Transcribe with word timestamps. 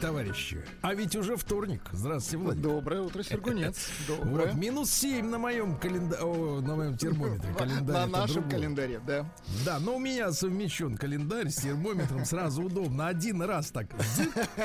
Товарищи, 0.00 0.64
а 0.82 0.94
ведь 0.94 1.14
уже 1.14 1.36
вторник. 1.36 1.82
Здравствуйте, 1.92 2.42
Владимир. 2.44 2.68
Доброе 2.68 3.02
утро, 3.02 3.22
Сергунец. 3.22 3.88
Доброе. 4.08 4.46
Вот, 4.46 4.54
минус 4.54 4.90
7 4.90 5.26
на 5.26 5.38
моем 5.38 5.76
календаре, 5.78 6.22
на 6.22 6.76
моем 6.76 6.96
термометре. 6.96 7.52
Календарь 7.54 7.94
На 7.94 8.06
нашем 8.06 8.42
другое. 8.42 8.50
календаре, 8.58 9.00
да. 9.06 9.32
Да, 9.64 9.78
но 9.78 9.96
у 9.96 9.98
меня 9.98 10.32
совмещен 10.32 10.96
календарь 10.96 11.50
с 11.50 11.56
термометром, 11.56 12.24
сразу 12.24 12.62
удобно. 12.64 13.08
Один 13.08 13.42
раз 13.42 13.70
так, 13.70 13.86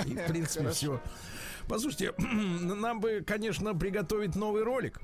и 0.06 0.16
в 0.16 0.26
принципе 0.28 0.70
все. 0.70 1.02
Послушайте, 1.68 2.14
нам 2.18 3.00
бы, 3.00 3.24
конечно, 3.26 3.74
приготовить 3.74 4.36
новый 4.36 4.64
ролик 4.64 5.00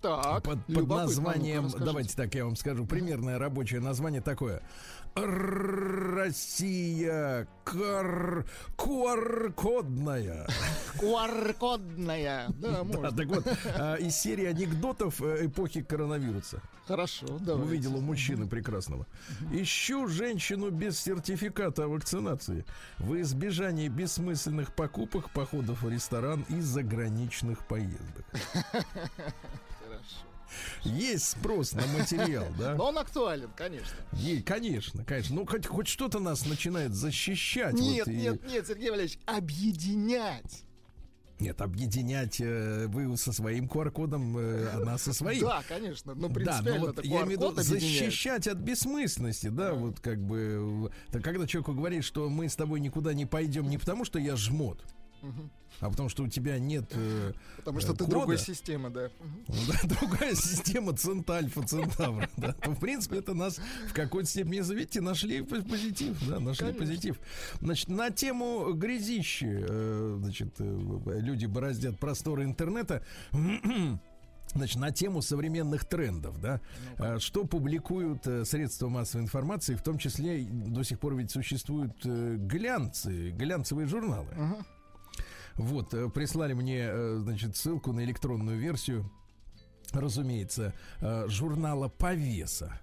Так, 0.00 0.44
под, 0.44 0.64
под 0.66 0.88
названием, 0.88 1.68
давайте 1.76 2.14
так 2.14 2.32
я 2.34 2.44
вам 2.44 2.54
скажу, 2.54 2.86
примерное 2.86 3.38
рабочее 3.38 3.80
название 3.80 4.20
такое. 4.20 4.62
Россия 6.16 7.48
кар... 7.64 8.44
QR-кодная. 8.76 10.46
QR-кодная. 11.00 12.46
Да, 12.50 12.70
Да, 12.70 12.84
можно. 12.84 13.10
так 13.10 13.26
вот, 13.26 13.44
а, 13.76 13.96
из 13.96 14.14
серии 14.14 14.44
анекдотов 14.44 15.20
э, 15.20 15.46
эпохи 15.46 15.82
коронавируса. 15.82 16.62
Хорошо, 16.86 17.26
давай. 17.40 17.64
Увидел 17.66 17.96
у 17.96 18.00
мужчины 18.00 18.46
прекрасного. 18.46 19.06
Ищу 19.52 20.06
женщину 20.06 20.70
без 20.70 21.00
сертификата 21.00 21.84
о 21.84 21.88
вакцинации. 21.88 22.64
В 22.98 23.20
избежании 23.20 23.88
бессмысленных 23.88 24.72
покупок, 24.72 25.30
походов 25.30 25.82
в 25.82 25.88
ресторан 25.90 26.44
и 26.48 26.60
заграничных 26.60 27.66
поездок. 27.66 28.24
Есть 30.84 31.26
спрос 31.30 31.72
на 31.72 31.86
материал, 31.86 32.46
да? 32.58 32.74
Но 32.74 32.86
он 32.88 32.98
актуален, 32.98 33.50
конечно. 33.56 33.96
И, 34.22 34.40
конечно, 34.42 35.04
конечно. 35.04 35.36
Ну, 35.36 35.46
хоть, 35.46 35.66
хоть 35.66 35.88
что-то 35.88 36.18
нас 36.18 36.46
начинает 36.46 36.94
защищать. 36.94 37.74
Нет, 37.74 38.06
вот 38.06 38.12
и- 38.12 38.16
нет, 38.16 38.46
нет, 38.46 38.66
Сергей 38.66 38.90
Валерьевич, 38.90 39.18
объединять. 39.26 40.64
Нет, 41.40 41.60
объединять 41.60 42.40
э, 42.40 42.86
вы 42.88 43.16
со 43.16 43.32
своим 43.32 43.66
QR-кодом, 43.66 44.36
э, 44.38 44.70
она 44.74 44.98
со 44.98 45.12
своим. 45.12 45.42
Да, 45.44 45.62
конечно, 45.68 46.14
но 46.14 46.22
Да, 46.22 46.28
но 46.28 46.34
принципиально 46.34 46.80
вот 46.86 46.98
это 46.98 47.06
я 47.06 47.14
имею 47.22 47.26
в 47.26 47.30
виду 47.30 47.62
защищать 47.62 48.48
от 48.48 48.58
бессмысленности, 48.58 49.46
да, 49.46 49.72
вот 49.74 50.00
как 50.00 50.18
бы, 50.20 50.88
э, 50.90 51.12
так 51.12 51.22
когда 51.22 51.46
человеку 51.46 51.74
говорит, 51.74 52.02
что 52.02 52.28
мы 52.28 52.48
с 52.48 52.56
тобой 52.56 52.80
никуда 52.80 53.14
не 53.14 53.24
пойдем 53.24 53.68
не 53.68 53.78
потому, 53.78 54.04
что 54.04 54.18
я 54.18 54.34
жмот, 54.34 54.82
а 55.80 55.90
потому 55.90 56.08
что 56.08 56.24
у 56.24 56.28
тебя 56.28 56.58
нет 56.58 56.86
э, 56.90 57.32
Потому 57.58 57.80
что 57.80 57.92
э, 57.92 57.96
ты 57.96 58.04
кода, 58.04 58.10
другой 58.10 58.38
системы, 58.38 58.90
да. 58.90 59.10
Мгм. 59.20 59.44
да, 59.68 59.96
другая 60.00 60.34
система 60.34 60.96
Центальфа, 60.96 61.62
Центавра, 61.62 62.28
да, 62.36 62.52
то, 62.52 62.70
в 62.70 62.80
принципе, 62.80 63.18
это 63.18 63.34
нас 63.34 63.60
в 63.88 63.92
какой-то 63.92 64.28
степени, 64.28 64.60
видите, 64.74 65.00
нашли 65.00 65.42
позитив, 65.42 66.16
да, 66.28 66.40
нашли 66.40 66.66
Конечно. 66.66 66.86
позитив. 66.86 67.20
Значит, 67.60 67.88
на 67.88 68.10
тему 68.10 68.72
грязищи, 68.72 69.46
э, 69.68 70.16
значит, 70.20 70.54
э, 70.58 71.20
люди 71.20 71.46
бороздят 71.46 71.98
просторы 71.98 72.44
интернета, 72.44 73.02
Значит, 74.54 74.78
на 74.78 74.90
тему 74.90 75.20
современных 75.20 75.84
трендов, 75.84 76.40
да, 76.40 76.60
э, 76.96 77.18
что 77.18 77.44
публикуют 77.44 78.26
э, 78.26 78.44
средства 78.44 78.88
массовой 78.88 79.24
информации, 79.24 79.74
в 79.74 79.82
том 79.82 79.98
числе 79.98 80.42
до 80.42 80.82
сих 80.84 80.98
пор 80.98 81.16
ведь 81.16 81.30
существуют 81.30 81.94
э, 82.04 82.36
глянцы, 82.38 83.30
глянцевые 83.30 83.86
журналы. 83.86 84.32
Мгм. 84.34 84.66
Вот, 85.58 85.92
э, 85.92 86.08
прислали 86.08 86.52
мне, 86.54 86.86
э, 86.88 87.18
значит, 87.22 87.56
ссылку 87.56 87.92
на 87.92 88.04
электронную 88.04 88.58
версию, 88.58 89.10
разумеется, 89.92 90.72
э, 91.00 91.26
журнала 91.28 91.88
«Повеса». 91.88 92.80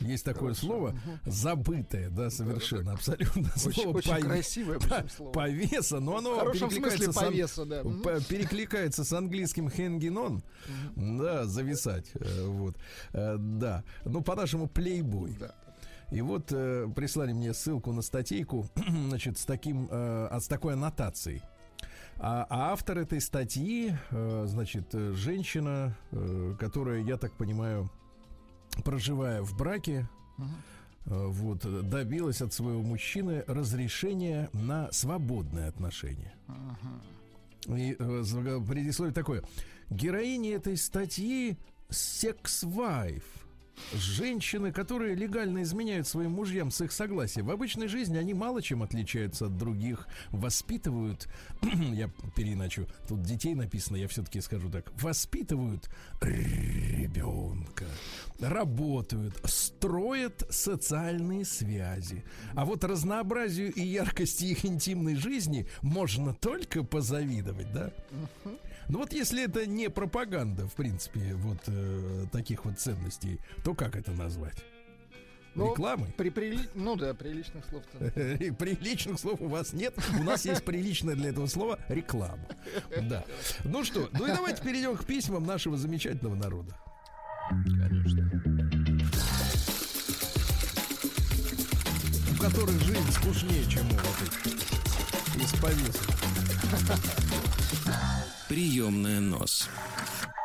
Есть 0.00 0.24
такое 0.24 0.54
слово, 0.54 0.94
забытое, 1.26 2.08
да, 2.10 2.30
совершенно, 2.30 2.92
абсолютно. 2.92 3.50
Очень, 3.56 3.72
слово 3.82 3.96
очень 3.96 4.12
«пове- 4.12 4.22
красивое 4.22 4.78
причем 4.78 5.08
слово. 5.08 5.32
Повеса, 5.32 5.98
но 5.98 6.18
оно 6.18 6.52
перекликается 6.52 6.70
смысле 6.70 7.12
с 7.12 7.16
ан- 7.16 7.24
повеса, 7.24 7.64
да. 7.64 7.82
Перекликается 8.28 9.04
с 9.04 9.12
английским 9.12 9.66
hanging 9.66 10.14
on, 10.14 10.42
да, 11.18 11.46
зависать, 11.46 12.12
вот, 12.44 12.76
да, 13.12 13.82
ну 14.04 14.22
по-нашему 14.22 14.68
плейбой. 14.68 15.36
Да. 15.40 15.52
И 16.10 16.22
вот 16.22 16.52
э, 16.52 16.88
прислали 16.94 17.32
мне 17.32 17.52
ссылку 17.52 17.92
на 17.92 18.00
статейку, 18.02 18.66
значит, 19.08 19.36
с 19.36 19.44
таким, 19.44 19.88
э, 19.90 20.28
а, 20.30 20.38
с 20.40 20.46
такой 20.46 20.74
аннотацией. 20.74 21.42
А, 22.20 22.46
а 22.50 22.72
автор 22.72 22.98
этой 22.98 23.20
статьи, 23.20 23.94
э, 24.10 24.44
значит, 24.48 24.92
э, 24.92 25.12
женщина, 25.12 25.96
э, 26.10 26.54
которая, 26.58 27.00
я 27.02 27.16
так 27.16 27.32
понимаю, 27.34 27.88
проживая 28.84 29.42
в 29.42 29.56
браке, 29.56 30.08
э, 30.38 30.44
вот, 31.06 31.60
добилась 31.88 32.42
от 32.42 32.52
своего 32.52 32.82
мужчины 32.82 33.44
разрешения 33.46 34.50
на 34.52 34.90
свободные 34.90 35.68
отношения. 35.68 36.34
И 37.68 37.94
э, 37.98 38.22
за- 38.22 38.60
предисловие 38.60 39.14
такое. 39.14 39.42
Героиня 39.90 40.56
этой 40.56 40.76
статьи 40.76 41.56
секс-вайф. 41.88 43.22
Женщины, 43.92 44.72
которые 44.72 45.14
легально 45.14 45.62
изменяют 45.62 46.06
своим 46.06 46.32
мужьям 46.32 46.70
с 46.70 46.80
их 46.80 46.92
согласия. 46.92 47.42
В 47.42 47.50
обычной 47.50 47.88
жизни 47.88 48.16
они 48.16 48.34
мало 48.34 48.62
чем 48.62 48.82
отличаются 48.82 49.46
от 49.46 49.56
других. 49.56 50.06
Воспитывают, 50.30 51.28
я 51.92 52.10
переиначу, 52.36 52.86
тут 53.08 53.22
детей 53.22 53.54
написано, 53.54 53.96
я 53.96 54.08
все-таки 54.08 54.40
скажу 54.40 54.70
так. 54.70 54.92
Воспитывают 55.00 55.88
ребенка, 56.20 57.86
работают, 58.40 59.40
строят 59.44 60.46
социальные 60.50 61.44
связи. 61.44 62.24
А 62.54 62.64
вот 62.64 62.84
разнообразию 62.84 63.72
и 63.72 63.82
яркости 63.82 64.44
их 64.44 64.64
интимной 64.64 65.16
жизни 65.16 65.66
можно 65.82 66.34
только 66.34 66.82
позавидовать, 66.82 67.72
да? 67.72 67.92
Ну 68.88 68.98
вот 68.98 69.12
если 69.12 69.44
это 69.44 69.66
не 69.66 69.90
пропаганда, 69.90 70.66
в 70.66 70.74
принципе, 70.74 71.34
вот 71.34 71.58
э, 71.66 72.24
таких 72.32 72.64
вот 72.64 72.78
ценностей, 72.78 73.38
то 73.64 73.74
как 73.74 73.96
это 73.96 74.12
назвать? 74.12 74.64
Ну, 75.54 75.72
Рекламой? 75.72 76.12
При, 76.16 76.30
прили- 76.30 76.68
Ну 76.74 76.96
да, 76.96 77.12
приличных 77.14 77.64
слов-то. 77.66 77.98
Приличных 78.58 79.18
слов 79.18 79.40
у 79.40 79.48
вас 79.48 79.72
нет. 79.72 79.94
У 80.18 80.22
нас 80.22 80.44
есть 80.46 80.64
приличное 80.64 81.14
для 81.16 81.30
этого 81.30 81.46
слова 81.48 81.78
реклама. 81.88 82.46
Да. 83.02 83.24
Ну 83.64 83.84
что, 83.84 84.08
ну 84.12 84.26
и 84.26 84.28
давайте 84.28 84.62
перейдем 84.62 84.96
к 84.96 85.04
письмам 85.04 85.44
нашего 85.44 85.76
замечательного 85.76 86.36
народа. 86.36 86.74
У 92.30 92.40
которых 92.40 92.80
жизнь 92.84 93.10
скучнее, 93.12 93.64
чем 93.68 93.86
у 93.86 93.94
вот 93.94 94.22
этих 94.22 95.42
из 95.42 95.52
повесок. 95.60 96.06
Приемная 98.48 99.20
нос. 99.20 99.68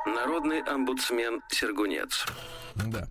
Народный 0.05 0.61
омбудсмен 0.61 1.39
Сергунец. 1.49 2.25
Да. 2.75 3.07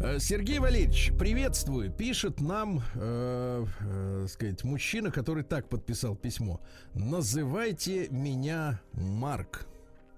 Э, 0.00 0.20
Сергей 0.20 0.60
Валерьевич, 0.60 1.10
приветствую. 1.18 1.90
Пишет 1.90 2.40
нам, 2.40 2.80
э, 2.94 3.66
э, 3.80 4.26
сказать, 4.28 4.62
мужчина, 4.62 5.10
который 5.10 5.42
так 5.42 5.68
подписал 5.68 6.14
письмо. 6.14 6.60
Называйте 6.94 8.06
меня 8.10 8.80
Марк. 8.92 9.66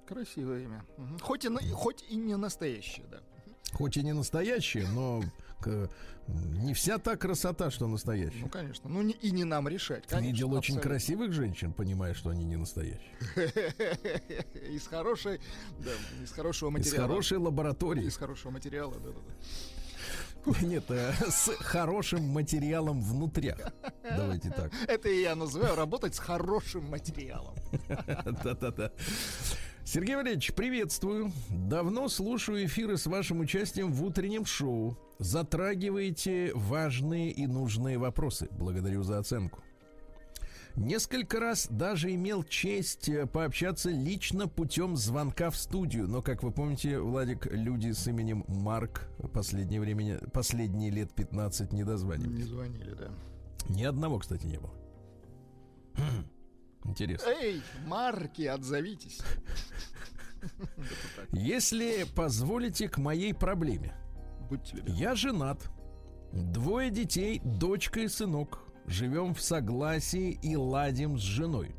Красивое 0.07 0.65
имя. 0.65 0.85
Мгм. 0.99 1.19
Хоть 1.21 1.47
и, 1.47 1.49
хоть 1.73 2.05
и 2.11 2.17
не 2.17 2.37
настоящее, 2.37 3.07
да. 3.11 3.21
Хоть 3.73 3.97
и 3.97 4.03
не 4.03 4.13
настоящее, 4.13 4.87
но 4.89 5.23
не 5.67 6.75
вся 6.75 6.99
та 6.99 7.17
красота, 7.17 7.71
что 7.71 7.87
Ну, 7.87 7.93
настоящая. 7.93 8.49
конечно. 8.49 8.89
Ну, 8.89 9.03
не- 9.03 9.15
и 9.15 9.31
не 9.33 9.45
нам 9.45 9.67
решать. 9.69 10.07
Конечно, 10.07 10.27
видел 10.33 10.49
очень 10.53 10.75
абсолютно. 10.77 10.91
красивых 10.91 11.33
женщин, 11.33 11.73
понимая, 11.73 12.15
что 12.15 12.31
они 12.31 12.45
не 12.45 12.57
настоящие. 12.57 13.01
Из 14.75 14.87
хорошей, 14.87 15.41
да, 15.85 15.91
из 16.23 16.31
хорошего 16.33 16.71
Из 16.71 16.73
материала. 16.75 17.09
хорошей 17.09 17.39
лаборатории. 17.39 18.05
Из 18.05 18.17
хорошего 18.17 18.53
материала, 18.53 18.95
да, 18.95 19.11
да, 19.11 19.19
да. 20.55 20.61
Нет, 20.63 20.85
э, 20.91 21.13
с 21.29 21.51
хорошим 21.59 22.23
материалом 22.29 23.03
внутрях. 23.03 23.59
Давайте 24.03 24.51
так. 24.51 24.73
Это 24.89 25.09
я 25.11 25.35
называю 25.35 25.75
работать 25.77 26.15
с 26.15 26.19
хорошим 26.19 26.89
материалом. 26.89 27.55
Да-да-да. 28.45 28.93
Сергей 29.85 30.17
Валерьевич, 30.17 30.53
приветствую. 30.55 31.33
Давно 31.51 32.09
слушаю 32.09 32.65
эфиры 32.65 32.97
с 32.97 33.07
вашим 33.07 33.41
участием 33.41 33.93
в 33.93 34.03
утреннем 34.05 34.45
шоу. 34.47 34.97
Затрагиваете 35.21 36.51
важные 36.55 37.31
и 37.31 37.47
нужные 37.47 37.99
вопросы. 37.99 38.49
Благодарю 38.51 39.03
за 39.03 39.19
оценку. 39.19 39.63
Несколько 40.77 41.41
раз 41.41 41.67
даже 41.69 42.15
имел 42.15 42.43
честь 42.43 43.09
э, 43.09 43.27
пообщаться 43.27 43.91
лично 43.91 44.49
путем 44.49 44.97
звонка 44.97 45.51
в 45.51 45.57
студию. 45.57 46.09
Но, 46.09 46.23
как 46.23 46.43
вы 46.43 46.53
помните, 46.53 46.99
Владик, 46.99 47.47
люди 47.53 47.91
с 47.93 48.07
именем 48.07 48.45
Марк 48.49 49.11
последнее 49.35 49.81
время, 49.81 50.21
последние 50.33 50.91
лет 50.91 51.13
15 51.13 51.73
не 51.73 51.85
дозванивались. 51.85 52.39
Не 52.39 52.45
звонили, 52.45 52.95
да. 52.95 53.11
Ни 53.69 53.83
одного, 53.83 54.21
кстати, 54.21 54.47
не 54.47 54.59
было. 54.59 54.73
Хм, 55.97 56.25
Интересно. 56.85 57.29
Эй, 57.29 57.63
марки, 57.87 58.43
отзовитесь. 58.43 59.21
Если 61.33 62.07
позволите 62.17 62.89
к 62.89 62.97
моей 62.97 63.35
проблеме. 63.35 63.95
Будьте 64.51 64.77
любезны. 64.77 64.99
Я 64.99 65.15
женат. 65.15 65.71
Двое 66.33 66.91
детей, 66.91 67.41
дочка 67.45 68.01
и 68.01 68.09
сынок. 68.09 68.61
Живем 68.87 69.35
в 69.35 69.41
согласии 69.41 70.33
и 70.43 70.57
ладим 70.57 71.19
с 71.19 71.23
женой. 71.23 71.75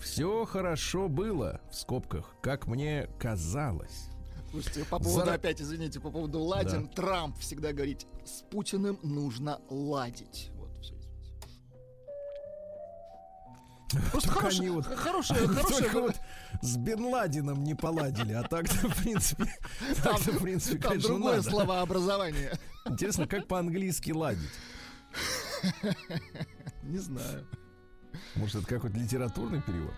Все 0.00 0.44
хорошо 0.44 1.08
было, 1.08 1.60
в 1.70 1.74
скобках, 1.76 2.34
как 2.42 2.66
мне 2.66 3.08
казалось. 3.20 4.08
Слушайте, 4.50 4.84
по 4.84 4.98
поводу, 4.98 5.24
Зара- 5.24 5.34
опять, 5.34 5.62
извините, 5.62 6.00
по 6.00 6.10
поводу 6.10 6.40
ладим, 6.40 6.88
Трамп 6.88 7.38
всегда 7.38 7.72
говорит, 7.72 8.06
с 8.24 8.42
Путиным 8.50 8.98
нужно 9.02 9.60
ладить. 9.70 10.50
Вот, 10.56 10.70
все, 10.82 10.94
извините. 10.94 11.08
Просто 14.10 14.48
они 14.48 14.68
вот- 14.70 14.86
хорошая, 14.86 15.46
хорошая, 15.46 15.90
вот 15.92 16.16
с 16.62 16.76
Бен 16.76 17.04
Ладеном 17.06 17.62
не 17.64 17.74
поладили, 17.74 18.32
а 18.32 18.42
так-то, 18.44 18.88
в 18.88 19.02
принципе, 19.02 19.52
так-то, 20.02 20.32
в 20.32 20.42
принципе, 20.42 20.78
там 20.78 20.90
конечно, 20.92 21.08
другое 21.10 21.36
надо. 21.38 21.50
словообразование. 21.50 22.58
Интересно, 22.86 23.26
как 23.26 23.46
по-английски 23.48 24.12
ладить? 24.12 24.50
Не 26.82 26.98
знаю. 26.98 27.46
Может, 28.36 28.56
это 28.56 28.66
какой-то 28.66 28.96
литературный 28.98 29.60
перевод? 29.60 29.92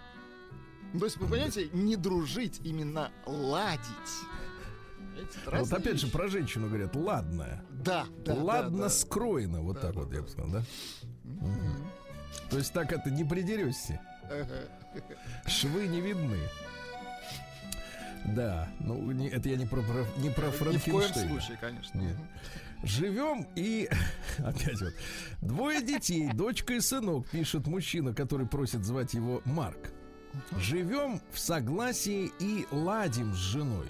То 0.99 1.05
есть, 1.05 1.17
вы 1.19 1.27
понимаете, 1.29 1.69
не 1.73 1.97
дружить, 1.97 2.61
именно 2.65 3.11
ладить. 3.27 3.81
Эти 5.17 5.57
Вот 5.59 5.73
опять 5.73 6.01
же 6.01 6.09
про 6.09 6.29
женщину 6.29 6.69
говорят, 6.69 6.97
ладная. 6.97 7.65
Да, 7.71 8.07
да, 8.25 8.35
Ладно 8.35 8.77
да, 8.79 8.83
да. 8.85 8.89
скроено, 8.89 9.61
вот 9.61 9.75
Да, 9.75 9.81
так 9.83 9.95
да, 9.95 10.01
вот 10.01 10.13
я 10.13 10.23
бы 10.23 10.29
сказал, 10.29 10.51
да? 10.51 10.63
Мгм. 11.25 11.87
То 12.51 12.59
есть 12.59 12.73
так 12.73 12.93
это 12.93 13.11
не 13.11 13.25
придерешься. 13.25 14.01
Швы 15.47 15.87
не 15.87 16.01
видны. 16.01 16.39
Да, 18.27 18.69
ну 18.81 19.11
не- 19.13 19.29
это 19.29 19.49
я 19.51 19.57
не 19.57 19.67
про, 19.67 19.83
про- 19.83 20.07
не 20.19 20.31
про 20.31 20.47
Ни 20.47 20.51
в 20.51 20.59
коем 20.59 20.79
Франкенштейна. 21.03 21.29
случае, 21.29 21.59
конечно. 21.61 21.99
Нет. 21.99 22.17
Живем 22.83 23.47
и 23.55 23.89
опять 24.39 24.81
вот 24.81 24.95
двое 25.43 25.83
детей, 25.83 26.31
дочка 26.33 26.73
и 26.75 26.81
сынок, 26.81 27.29
пишет 27.29 27.67
мужчина, 27.67 28.15
который 28.15 28.47
просит 28.47 28.85
звать 28.85 29.13
его 29.15 29.43
Марк. 29.45 29.91
Живем 30.59 31.21
в 31.33 31.39
согласии 31.39 32.31
и 32.41 32.67
ладим 32.71 33.35
с 33.35 33.39
женой. 33.39 33.87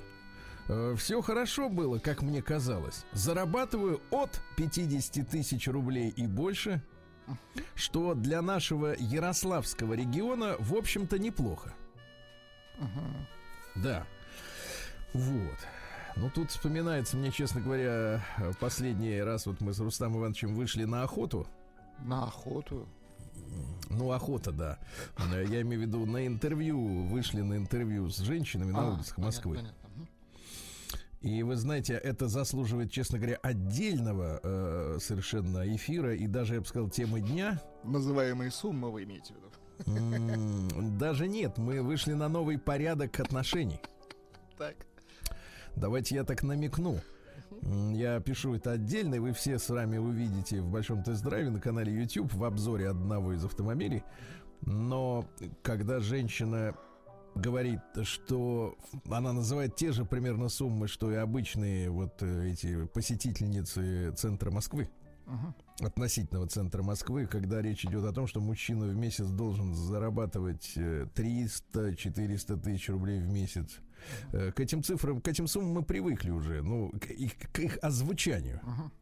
Все 0.96 1.20
хорошо 1.22 1.68
было, 1.68 1.98
как 1.98 2.22
мне 2.22 2.42
казалось. 2.42 3.04
Зарабатываю 3.12 4.00
от 4.10 4.40
50 4.56 5.28
тысяч 5.28 5.68
рублей 5.68 6.08
и 6.08 6.26
больше, 6.26 6.82
что 7.74 8.14
для 8.14 8.42
нашего 8.42 8.94
Ярославского 8.98 9.94
региона, 9.94 10.56
в 10.58 10.74
общем-то, 10.74 11.18
неплохо. 11.18 11.72
Ага. 12.78 13.26
Да. 13.76 14.06
Вот. 15.12 15.58
Ну, 16.16 16.30
тут 16.30 16.50
вспоминается 16.50 17.16
мне, 17.16 17.30
честно 17.32 17.60
говоря, 17.60 18.24
последний 18.60 19.20
раз 19.20 19.46
вот 19.46 19.60
мы 19.60 19.72
с 19.74 19.80
Рустамом 19.80 20.18
Ивановичем 20.20 20.54
вышли 20.54 20.84
на 20.84 21.02
охоту. 21.02 21.46
На 22.04 22.24
охоту. 22.24 22.88
Ну, 23.90 24.10
охота, 24.12 24.52
да. 24.52 24.78
Э, 25.18 25.44
Я 25.48 25.62
имею 25.62 25.80
в 25.82 25.84
виду 25.86 26.06
на 26.06 26.26
интервью, 26.26 27.04
вышли 27.06 27.40
на 27.40 27.56
интервью 27.56 28.08
с 28.10 28.18
женщинами 28.18 28.70
на 28.70 28.80
А, 28.80 28.90
улицах 28.94 29.16
понятно, 29.16 29.24
Москвы. 29.24 29.56
понятно. 29.56 29.78
Мгм. 29.82 29.83
И 31.24 31.42
вы 31.42 31.56
знаете, 31.56 31.94
это 31.94 32.28
заслуживает, 32.28 32.92
честно 32.92 33.18
говоря, 33.18 33.36
отдельного 33.36 34.40
э, 34.42 34.98
совершенно 35.00 35.64
эфира 35.74 36.14
и 36.14 36.26
даже, 36.26 36.56
я 36.56 36.60
бы 36.60 36.66
сказал, 36.66 36.90
темы 36.90 37.22
дня. 37.22 37.62
Называемые 37.82 38.50
суммы 38.50 38.92
вы 38.92 39.04
имеете 39.04 39.32
в 39.32 39.36
виду. 39.38 40.98
Даже 40.98 41.26
нет, 41.26 41.56
мы 41.56 41.80
вышли 41.80 42.12
на 42.12 42.28
новый 42.28 42.58
порядок 42.58 43.18
отношений. 43.20 43.80
Так. 44.58 44.74
Давайте 45.76 46.16
я 46.16 46.24
так 46.24 46.42
намекну. 46.42 47.00
Я 47.62 48.20
пишу 48.20 48.54
это 48.56 48.72
отдельно, 48.72 49.14
и 49.14 49.18
вы 49.18 49.32
все 49.32 49.58
с 49.58 49.70
вами 49.70 49.96
увидите 49.96 50.60
в 50.60 50.68
большом 50.68 51.02
тест-драйве 51.02 51.48
на 51.48 51.58
канале 51.58 51.90
YouTube 51.90 52.34
в 52.34 52.44
обзоре 52.44 52.90
одного 52.90 53.32
из 53.32 53.42
автомобилей. 53.42 54.02
Но 54.60 55.24
когда 55.62 56.00
женщина 56.00 56.74
говорит, 57.34 57.80
что 58.02 58.76
она 59.10 59.32
называет 59.32 59.76
те 59.76 59.92
же 59.92 60.04
примерно 60.04 60.48
суммы, 60.48 60.88
что 60.88 61.10
и 61.10 61.14
обычные 61.16 61.90
вот 61.90 62.22
э, 62.22 62.50
эти 62.50 62.86
посетительницы 62.86 64.12
центра 64.16 64.50
Москвы, 64.50 64.88
Мгм. 65.26 65.54
относительного 65.80 66.46
центра 66.48 66.82
Москвы, 66.82 67.26
когда 67.26 67.62
речь 67.62 67.84
идет 67.86 68.04
о 68.04 68.12
том, 68.12 68.26
что 68.26 68.40
мужчина 68.40 68.84
в 68.86 68.94
месяц 68.94 69.26
должен 69.26 69.74
зарабатывать 69.74 70.72
э, 70.76 71.06
300-400 71.14 72.60
тысяч 72.60 72.88
рублей 72.90 73.20
в 73.20 73.28
месяц. 73.28 73.78
Э, 74.32 74.52
К 74.52 74.60
этим 74.60 74.82
цифрам, 74.82 75.20
к 75.22 75.26
этим 75.28 75.46
суммам 75.46 75.72
мы 75.72 75.82
привыкли 75.82 76.30
уже, 76.30 76.62
ну, 76.62 76.90
к 76.90 77.06
их, 77.10 77.32
к 77.52 77.58
их 77.58 77.78
озвучанию. 77.82 78.60
Мгм. 78.62 78.92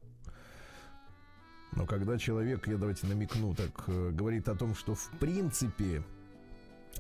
Но 1.72 1.86
когда 1.86 2.18
человек, 2.18 2.68
я 2.68 2.76
давайте 2.76 3.06
намекну, 3.06 3.54
так 3.54 3.84
э, 3.88 4.10
говорит 4.12 4.46
о 4.48 4.54
том, 4.54 4.74
что 4.74 4.94
в 4.94 5.10
принципе, 5.18 6.04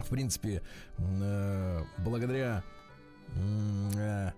в 0.04 0.08
принципе, 0.08 0.62
э, 0.98 1.82
благодаря 1.98 2.62
э, 3.36 4.30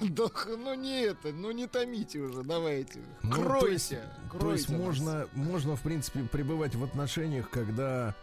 Да, 0.00 0.28
ну 0.48 0.74
не 0.74 1.02
это, 1.02 1.32
ну 1.32 1.50
не 1.52 1.66
томите 1.66 2.18
уже, 2.20 2.42
давайте. 2.42 3.00
Ну, 3.22 3.30
то 3.36 3.42
кройте, 3.42 3.72
есть- 3.72 3.94
кройте. 4.30 4.38
То 4.40 4.52
есть 4.52 4.68
нас. 4.70 4.80
можно, 4.80 5.28
можно, 5.34 5.76
в 5.76 5.82
принципе, 5.82 6.24
пребывать 6.24 6.74
в 6.74 6.82
отношениях, 6.82 7.50
когда 7.50 8.14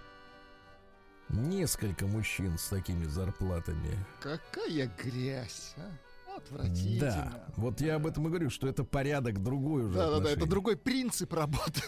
несколько 1.30 2.06
мужчин 2.08 2.58
с 2.58 2.70
такими 2.70 3.06
зарплатами. 3.06 3.96
Какая 4.20 4.92
грязь, 5.02 5.74
а? 5.78 5.92
Отвратительно. 6.46 7.00
Да, 7.00 7.44
вот 7.58 7.82
я 7.82 7.96
об 7.96 8.08
этом 8.08 8.26
и 8.26 8.30
говорю, 8.30 8.50
что 8.50 8.68
это 8.68 8.84
порядок 8.84 9.42
другой 9.44 9.86
уже. 9.86 9.98
Да, 9.98 10.10
да, 10.12 10.20
да, 10.20 10.32
это 10.32 10.46
другой 10.46 10.78
принцип 10.78 11.34
работы. 11.34 11.82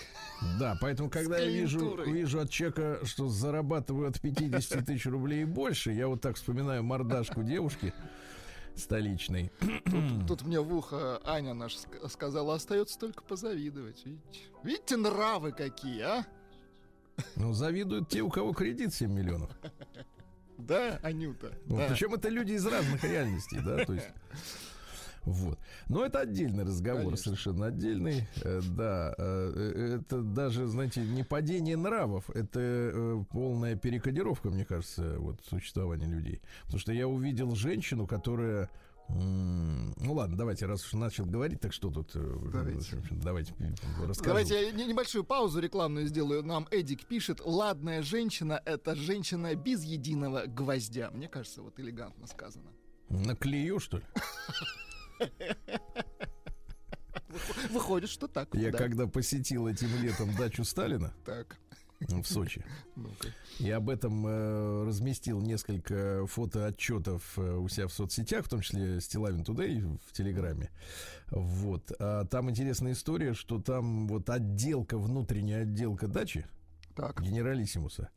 Да, 0.60 0.78
поэтому, 0.82 1.10
когда 1.10 1.38
я 1.38 1.50
вижу, 1.50 2.04
вижу 2.04 2.40
от 2.40 2.50
человека, 2.50 3.00
что 3.06 3.28
зарабатываю 3.30 4.10
от 4.10 4.20
50 4.20 4.86
тысяч 4.86 5.06
рублей 5.06 5.44
и 5.44 5.46
больше, 5.46 5.92
я 5.92 6.08
вот 6.08 6.22
так 6.22 6.36
вспоминаю 6.36 6.84
мордашку 6.84 7.44
девушки 7.44 7.94
столичной. 8.76 9.52
Тут, 9.60 10.28
тут 10.28 10.42
мне 10.44 10.60
в 10.60 10.74
ухо 10.74 11.20
Аня 11.26 11.54
наш 11.54 11.76
ск- 11.76 12.10
сказала, 12.10 12.56
остается 12.56 12.98
только 12.98 13.24
позавидовать. 13.24 14.02
Видите, 14.06 14.40
видите 14.64 14.98
нравы 14.98 15.52
какие, 15.52 16.02
а? 16.02 16.26
Ну, 17.36 17.54
завидуют 17.54 18.10
те, 18.10 18.22
у 18.22 18.30
кого 18.30 18.54
кредит 18.54 18.94
7 18.94 19.12
миллионов. 19.12 19.52
Да, 20.58 21.00
Анюта? 21.04 21.52
Вот, 21.66 21.80
да. 21.80 21.88
Причем 21.90 22.14
это 22.14 22.30
люди 22.30 22.54
из 22.54 22.66
разных 22.66 23.04
реальностей, 23.04 23.60
да, 23.64 23.86
то 23.86 23.94
есть. 23.94 24.08
Вот. 25.24 25.60
Но 25.88 26.04
это 26.04 26.22
отдельный 26.22 26.64
разговор, 26.64 27.04
Конечно. 27.04 27.24
совершенно 27.26 27.68
отдельный. 27.68 28.28
Э, 28.44 28.60
Да, 28.76 29.14
э, 29.18 29.54
э, 29.56 30.00
это 30.00 30.22
даже, 30.24 30.66
знаете, 30.66 31.02
не 31.02 31.24
падение 31.24 31.78
нравов, 31.78 32.28
это 32.32 33.24
полная 33.32 33.76
перекодировка, 33.76 34.50
мне 34.50 34.66
кажется, 34.66 35.18
вот 35.20 35.40
существования 35.48 36.08
людей. 36.08 36.42
Потому 36.64 36.80
что 36.80 36.92
я 36.92 37.08
увидел 37.08 37.54
женщину, 37.54 38.08
которая 38.08 38.70
ну 39.10 40.14
ладно, 40.14 40.38
давайте, 40.38 40.66
раз 40.66 40.86
уж 40.86 40.94
начал 40.94 41.26
говорить, 41.26 41.60
так 41.60 41.74
что 41.74 41.90
тут? 41.92 42.12
э, 42.16 42.36
Давайте. 42.52 43.02
давайте 43.12 43.54
расскажу. 44.08 44.24
Давайте 44.30 44.62
я 44.68 44.72
не- 44.72 44.86
небольшую 44.86 45.24
паузу 45.24 45.60
рекламную 45.60 46.08
сделаю. 46.08 46.44
Нам 46.44 46.68
Эдик 46.72 47.06
пишет, 47.06 47.42
ладная 47.44 48.02
женщина— 48.02 48.62
это 48.66 48.96
женщина 48.96 49.54
без 49.56 49.84
единого 49.84 50.46
гвоздя. 50.48 51.12
Мне 51.12 51.28
кажется, 51.28 51.62
вот 51.62 51.80
элегантно 51.80 52.26
сказано. 52.28 52.72
Наклею, 53.10 53.80
что 53.80 53.98
ли? 53.98 54.04
Выхо- 57.30 57.72
Выходит, 57.72 58.10
что 58.10 58.28
так. 58.28 58.54
Я 58.56 58.72
да. 58.72 58.78
когда 58.78 59.08
посетил 59.08 59.68
этим 59.68 59.88
летом 60.02 60.36
дачу 60.36 60.64
Сталина 60.64 61.14
Так, 61.26 61.58
в 62.08 62.26
Сочи. 62.26 62.64
И 63.60 63.70
об 63.70 63.90
этом 63.90 64.26
э, 64.28 64.84
разместил 64.86 65.40
несколько 65.42 66.26
фотоотчетов 66.28 67.38
э, 67.38 67.56
у 67.58 67.68
себя 67.68 67.88
в 67.88 67.94
соцсетях, 67.94 68.46
в 68.46 68.50
том 68.50 68.62
числе 68.62 69.00
Стилавин 69.02 69.44
Тудей 69.44 69.82
в 69.82 70.12
Телеграме. 70.14 70.70
Вот. 71.30 71.92
А 72.00 72.26
там 72.26 72.50
интересная 72.50 72.94
история, 72.94 73.34
что 73.34 73.60
там 73.62 74.08
вот 74.08 74.30
отделка, 74.30 74.98
внутренняя 74.98 75.62
отделка 75.62 76.08
дачи 76.08 76.46
Так. 76.96 77.22
генералиссимуса. 77.22 78.10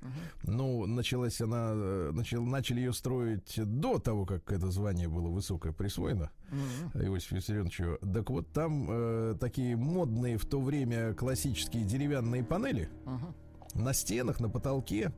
Ну, 0.42 0.86
началась 0.86 1.40
она, 1.40 1.72
э, 1.74 2.10
начал, 2.12 2.44
начали 2.44 2.80
ее 2.80 2.92
строить 2.92 3.54
до 3.56 3.98
того, 3.98 4.24
как 4.26 4.50
это 4.50 4.70
звание 4.70 5.08
было 5.08 5.28
высокое 5.28 5.72
присвоено 5.72 6.30
Мгм. 6.50 7.02
Иосифу 7.04 7.36
Виссарионовичу. 7.36 7.98
Так 8.00 8.30
вот, 8.30 8.52
там 8.52 8.86
э, 8.90 9.36
такие 9.40 9.76
модные 9.76 10.38
в 10.38 10.46
то 10.46 10.60
время 10.60 11.14
классические 11.14 11.84
деревянные 11.84 12.42
панели 12.44 12.88
Ага. 13.06 13.34
На 13.74 13.92
стенах, 13.92 14.40
на 14.40 14.48
потолке. 14.48 15.12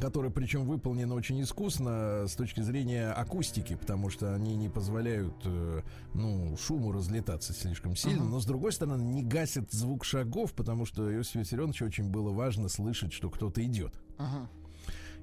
которые 0.00 0.32
причем 0.32 0.64
выполнены 0.64 1.14
очень 1.14 1.42
искусно 1.42 2.24
с 2.26 2.34
точки 2.34 2.62
зрения 2.62 3.10
акустики, 3.10 3.74
потому 3.76 4.08
что 4.08 4.34
они 4.34 4.56
не 4.56 4.70
позволяют 4.70 5.34
э, 5.44 5.82
ну, 6.14 6.56
шуму 6.56 6.92
разлетаться 6.92 7.52
слишком 7.52 7.94
сильно, 7.94 8.22
uh-huh. 8.22 8.28
но 8.28 8.40
с 8.40 8.46
другой 8.46 8.72
стороны 8.72 9.02
не 9.02 9.22
гасят 9.22 9.70
звук 9.70 10.06
шагов, 10.06 10.54
потому 10.54 10.86
что 10.86 11.12
Иосифу 11.12 11.40
Виссарионовичу 11.40 11.84
очень 11.84 12.08
было 12.08 12.30
важно 12.30 12.70
слышать, 12.70 13.12
что 13.12 13.28
кто-то 13.28 13.62
идет. 13.62 13.92
Uh-huh. 14.16 14.48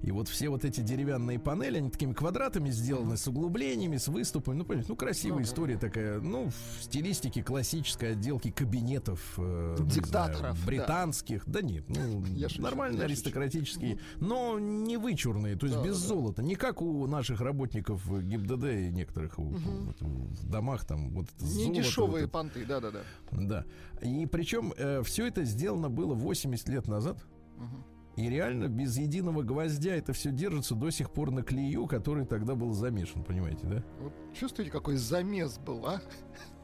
И 0.02 0.12
вот 0.12 0.28
все 0.30 0.50
вот 0.50 0.64
эти 0.64 0.82
деревянные 0.82 1.40
панели, 1.40 1.78
они 1.78 1.90
такими 1.90 2.14
квадратами 2.14 2.70
сделаны, 2.70 3.18
с 3.18 3.28
углублениями, 3.28 3.98
с 3.98 4.08
выступами. 4.08 4.56
Ну, 4.56 4.66
понимаете, 4.66 4.90
ну, 4.90 4.96
красивая 4.96 5.40
ну, 5.40 5.44
история 5.44 5.78
такая. 5.78 6.20
Ну, 6.20 6.50
в 6.50 6.84
стилистике 6.84 7.44
классической 7.44 8.14
отделки 8.14 8.52
кабинетов. 8.52 9.34
Э, 9.38 9.76
Диктаторов. 9.80 10.40
Знаю, 10.40 10.56
британских. 10.66 11.44
Да, 11.46 11.62
да 11.62 11.68
нет, 11.68 11.84
ну, 11.90 12.24
я 12.36 12.48
нормальные, 12.60 13.04
аристократические, 13.04 14.00
но 14.20 14.58
не 14.60 14.98
вычурные, 14.98 15.56
то 15.56 15.66
есть 15.66 15.78
да, 15.78 15.86
без 15.86 16.02
да. 16.02 16.08
золота. 16.08 16.44
Не 16.44 16.56
как 16.56 16.82
у 16.82 17.06
наших 17.08 17.42
работников 17.42 18.08
ГИБДД 18.10 18.64
и 18.66 18.92
некоторых 18.92 19.38
угу. 19.38 19.58
в 20.00 20.50
домах 20.50 20.86
там 20.86 21.12
вот 21.12 21.28
Не 21.40 21.48
золото, 21.48 21.74
дешевые 21.74 22.24
вот 22.24 22.32
понты, 22.32 22.66
да-да-да. 22.66 23.02
Да. 23.32 23.66
И 24.02 24.26
причем 24.26 24.74
э, 24.78 25.02
все 25.04 25.28
это 25.28 25.44
сделано 25.44 25.90
было 25.90 26.14
80 26.14 26.70
лет 26.70 26.88
назад. 26.88 27.18
Угу. 27.58 27.99
И 28.16 28.30
реально 28.30 28.68
без 28.68 28.98
единого 28.98 29.44
гвоздя 29.44 29.96
это 29.96 30.14
все 30.14 30.32
держится 30.32 30.76
до 30.76 30.90
сих 30.90 31.12
пор 31.12 31.32
на 31.32 31.42
клею, 31.42 31.88
который 31.88 32.26
тогда 32.26 32.56
был 32.56 32.74
замешан, 32.74 33.24
понимаете, 33.24 33.66
да? 33.66 33.84
Вот 34.02 34.14
чувствуете, 34.34 34.72
какой 34.72 34.98
замес 34.98 35.58
был, 35.58 35.86
а? 35.86 36.02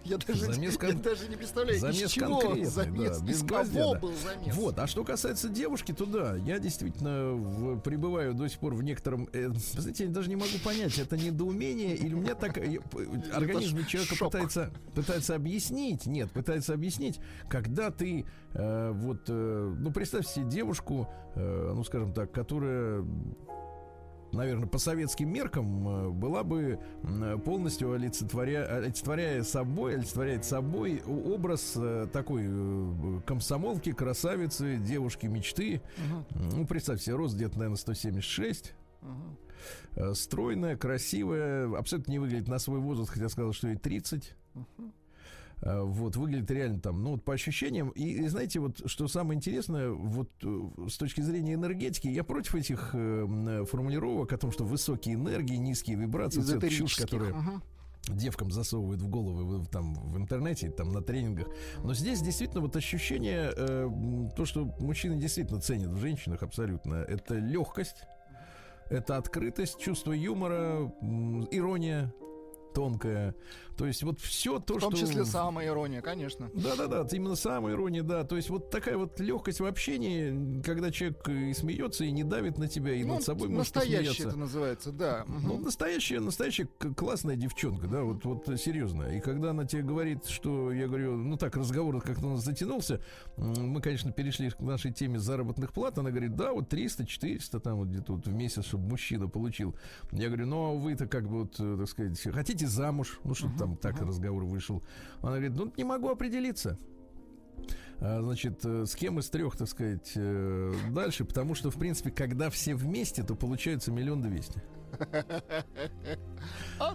Я 0.06 0.18
даже, 0.18 0.54
замес 0.54 0.78
кон... 0.78 0.90
я 0.90 0.96
даже 0.96 1.28
не 1.28 1.36
представляю, 1.36 1.80
замес 1.80 2.02
из 2.04 2.12
чего 2.12 2.42
замес, 2.66 3.20
да, 3.20 3.26
без 3.26 3.42
из 3.42 3.48
кого 3.48 3.96
был 3.96 4.14
замес. 4.14 4.56
Вот, 4.56 4.78
а 4.78 4.86
что 4.86 5.04
касается 5.04 5.50
девушки, 5.50 5.94
то 5.94 6.06
да, 6.06 6.36
я 6.36 6.60
действительно 6.60 7.34
в, 7.34 7.80
пребываю 7.80 8.36
до 8.36 8.48
сих 8.48 8.60
пор 8.60 8.76
в 8.76 8.84
некотором... 8.84 9.28
Э, 9.34 9.50
знаете, 9.50 10.06
я 10.06 10.12
даже 10.12 10.30
не 10.30 10.36
могу 10.36 10.60
понять, 10.64 11.00
это 11.00 11.18
недоумение 11.18 11.96
или 11.96 12.14
у 12.14 12.20
меня 12.20 12.36
так... 12.36 12.60
Э, 12.60 12.78
организм 13.34 13.84
человека 13.86 14.16
пытается, 14.24 14.72
пытается 14.94 15.34
объяснить, 15.34 16.06
нет, 16.06 16.32
пытается 16.32 16.74
объяснить, 16.76 17.20
когда 17.50 17.90
ты 17.90 18.26
э, 18.54 18.92
вот... 18.94 19.24
Э, 19.28 19.76
ну, 19.80 19.92
представь 19.92 20.28
себе 20.28 20.46
девушку, 20.46 21.10
э, 21.34 21.72
ну, 21.76 21.84
скажем 21.84 22.14
так, 22.14 22.32
которая 22.32 23.04
наверное, 24.36 24.68
по 24.68 24.78
советским 24.78 25.32
меркам 25.32 25.88
э, 25.88 26.10
была 26.10 26.44
бы 26.44 26.80
полностью 27.44 27.94
олицетворя... 27.94 28.66
олицетворяя 28.78 29.44
собой, 29.44 29.96
олицетворяет 29.96 30.46
собой 30.46 31.02
образ 31.06 31.74
э, 31.76 32.08
такой 32.12 32.44
э, 32.48 33.22
комсомолки, 33.26 33.92
красавицы, 33.92 34.78
девушки 34.78 35.26
мечты. 35.28 35.82
Угу. 35.98 36.44
Ну, 36.58 36.68
представьте 36.68 37.06
себе, 37.06 37.16
рост 37.16 37.36
где-то, 37.36 37.58
наверное, 37.58 37.78
176. 37.78 38.74
Угу. 39.02 40.14
Стройная, 40.14 40.76
красивая, 40.76 41.76
абсолютно 41.78 42.12
не 42.12 42.20
выглядит 42.20 42.48
на 42.48 42.60
свой 42.60 42.80
возраст, 42.80 43.10
хотя 43.10 43.30
сказал, 43.30 43.54
что 43.54 43.70
ей 43.70 43.78
30. 43.78 44.36
Угу. 44.54 44.92
Э, 45.66 45.82
вот, 45.82 46.16
выглядит 46.16 46.50
реально 46.52 46.80
там, 46.80 47.04
ну, 47.04 47.12
вот 47.12 47.26
по 47.26 47.34
ощущениям. 47.34 47.90
И, 47.90 48.04
и 48.04 48.28
знаете, 48.28 48.60
вот, 48.60 48.82
что 48.86 49.08
самое 49.08 49.36
интересное, 49.36 49.90
вот 49.90 50.30
э, 50.44 50.88
с 50.88 50.98
точки 50.98 51.22
зрения 51.22 51.56
энергетики, 51.56 52.08
я 52.08 52.24
против 52.24 52.54
этих 52.56 52.92
э, 52.94 53.66
формулировок 53.70 54.32
о 54.32 54.38
том, 54.38 54.52
что 54.52 54.64
высокие 54.64 55.16
энергии, 55.16 55.56
низкие 55.56 55.98
вибрации, 55.98 56.42
это 56.56 56.70
чушь, 56.70 56.96
которая... 56.96 57.32
Uh-huh 57.32 57.62
девкам 58.08 58.52
засовывают 58.52 59.02
в 59.02 59.10
головы 59.10 59.66
там 59.72 59.96
в 59.96 60.16
интернете, 60.18 60.70
там 60.70 60.92
на 60.92 61.02
тренингах. 61.02 61.48
Но 61.84 61.96
здесь 61.96 62.22
действительно 62.22 62.62
вот 62.62 62.76
ощущение, 62.76 63.52
э, 63.56 63.90
то, 64.36 64.46
что 64.46 64.66
мужчины 64.80 65.20
действительно 65.20 65.60
ценят 65.60 65.90
в 65.90 65.98
женщинах 65.98 66.44
абсолютно, 66.44 66.96
это 66.96 67.34
легкость, 67.34 68.04
это 68.92 69.18
открытость, 69.18 69.80
чувство 69.80 70.12
юмора, 70.12 70.94
ирония, 71.50 72.14
тонкая. 72.76 73.34
То 73.78 73.86
есть 73.86 74.04
вот 74.04 74.20
все 74.20 74.60
то, 74.60 74.80
что... 74.80 74.88
В 74.88 74.92
том 74.92 74.98
что... 74.98 75.08
числе 75.08 75.26
самая 75.26 75.68
ирония, 75.68 76.02
конечно. 76.02 76.50
Да-да-да, 76.54 77.06
именно 77.12 77.36
самая 77.36 77.74
ирония, 77.74 78.04
да. 78.04 78.24
То 78.24 78.38
есть 78.38 78.50
вот 78.50 78.70
такая 78.70 78.98
вот 78.98 79.20
легкость 79.20 79.60
в 79.60 79.66
общении, 79.66 80.62
когда 80.62 80.92
человек 80.92 81.28
и 81.28 81.54
смеется, 81.54 82.06
и 82.06 82.12
не 82.12 82.24
давит 82.24 82.58
на 82.58 82.68
тебя, 82.68 82.94
и 82.94 83.04
ну, 83.04 83.16
над 83.16 83.24
собой 83.24 83.50
может 83.50 83.76
Настоящая 83.76 84.24
это 84.30 84.38
называется, 84.38 84.92
да. 84.92 85.26
Ну, 85.28 85.58
настоящая, 85.58 86.20
настоящая 86.20 86.66
классная 86.66 87.36
девчонка, 87.36 87.88
да, 87.88 88.04
вот, 88.04 88.24
вот 88.24 88.48
серьезно. 88.60 89.16
И 89.16 89.20
когда 89.20 89.52
она 89.52 89.66
тебе 89.66 89.84
говорит, 89.84 90.26
что, 90.26 90.72
я 90.72 90.88
говорю, 90.88 91.18
ну 91.18 91.38
так, 91.38 91.56
разговор 91.58 92.02
как-то 92.02 92.28
у 92.28 92.30
нас 92.32 92.44
затянулся, 92.44 93.02
мы, 93.38 93.82
конечно, 93.82 94.12
перешли 94.12 94.50
к 94.50 94.60
нашей 94.60 94.94
теме 94.94 95.20
заработных 95.20 95.74
плат, 95.74 95.98
она 95.98 96.12
говорит, 96.12 96.36
да, 96.36 96.54
вот 96.54 96.72
300-400 96.72 97.60
там 97.60 97.78
вот 97.78 97.88
где-то 97.90 98.14
вот 98.14 98.26
в 98.26 98.34
месяц, 98.34 98.66
чтобы 98.66 98.88
мужчина 98.88 99.28
получил. 99.28 99.76
Я 100.12 100.28
говорю, 100.28 100.46
ну, 100.48 100.66
а 100.66 100.74
вы-то 100.74 101.08
как 101.08 101.28
бы 101.28 101.42
вот, 101.42 101.58
так 101.58 101.90
сказать, 101.90 102.22
хотите 102.34 102.68
замуж? 102.68 103.20
Ну, 103.24 103.34
что 103.34 103.48
uh-huh 103.48 103.65
там 103.66 103.78
так 103.78 104.00
разговор 104.00 104.46
вышел. 104.46 104.84
Она 105.22 105.34
говорит, 105.34 105.56
ну 105.56 105.74
не 105.76 105.84
могу 105.84 106.10
определиться. 106.10 106.78
А, 108.00 108.22
значит, 108.22 108.64
э, 108.64 108.86
с 108.86 108.96
кем 108.96 109.20
из 109.20 109.30
трех, 109.30 109.56
так 109.56 109.68
сказать, 109.68 110.12
э, 110.16 110.74
дальше, 110.92 111.26
потому 111.26 111.56
что, 111.56 111.72
в 111.72 111.78
принципе, 111.78 112.12
когда 112.12 112.50
все 112.50 112.76
вместе, 112.76 113.24
то 113.24 113.36
получается 113.36 113.92
миллион 113.92 114.22
двести. 114.22 114.62
А 116.80 116.94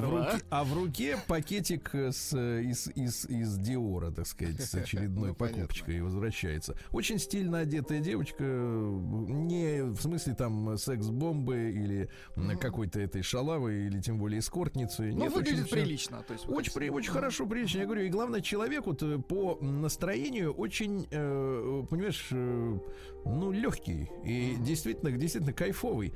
в, 0.00 0.10
руке, 0.10 0.44
а 0.50 0.64
в 0.64 0.74
руке 0.74 1.18
пакетик 1.28 1.94
с, 1.94 2.34
из, 2.34 2.88
из, 2.88 3.24
из 3.26 3.58
Диора, 3.58 4.10
так 4.10 4.26
сказать, 4.26 4.60
с 4.60 4.74
очередной 4.74 5.28
ну, 5.28 5.34
покупочкой 5.34 5.98
и 5.98 6.00
возвращается. 6.00 6.76
Очень 6.90 7.18
стильно 7.18 7.60
одетая 7.60 8.00
девочка, 8.00 8.42
не 8.42 9.82
в 9.82 10.00
смысле 10.00 10.34
там 10.34 10.76
секс-бомбы 10.76 11.70
или 11.70 12.10
mm-hmm. 12.36 12.56
какой-то 12.58 13.00
этой 13.00 13.22
шалавы 13.22 13.86
или 13.86 14.00
тем 14.00 14.18
более 14.18 14.40
эскортницы. 14.40 15.12
Ну, 15.12 15.24
Нет, 15.24 15.32
выглядит 15.32 15.64
очень 15.64 15.72
прилично. 15.72 16.22
То 16.26 16.32
есть 16.34 16.48
очень, 16.48 16.72
при, 16.72 16.90
очень 16.90 17.12
хорошо, 17.12 17.46
прилично. 17.46 17.78
Я 17.78 17.84
говорю, 17.84 18.02
и 18.02 18.08
главное, 18.08 18.40
человек 18.40 18.86
вот 18.86 19.02
э, 19.02 19.18
по 19.18 19.58
настроению 19.60 20.52
очень, 20.52 21.06
э, 21.10 21.84
понимаешь, 21.88 22.28
э, 22.32 22.78
ну, 23.24 23.52
легкий 23.52 24.10
и 24.24 24.52
mm-hmm. 24.52 24.62
действительно, 24.62 25.12
действительно 25.12 25.52
кайфовый. 25.52 26.14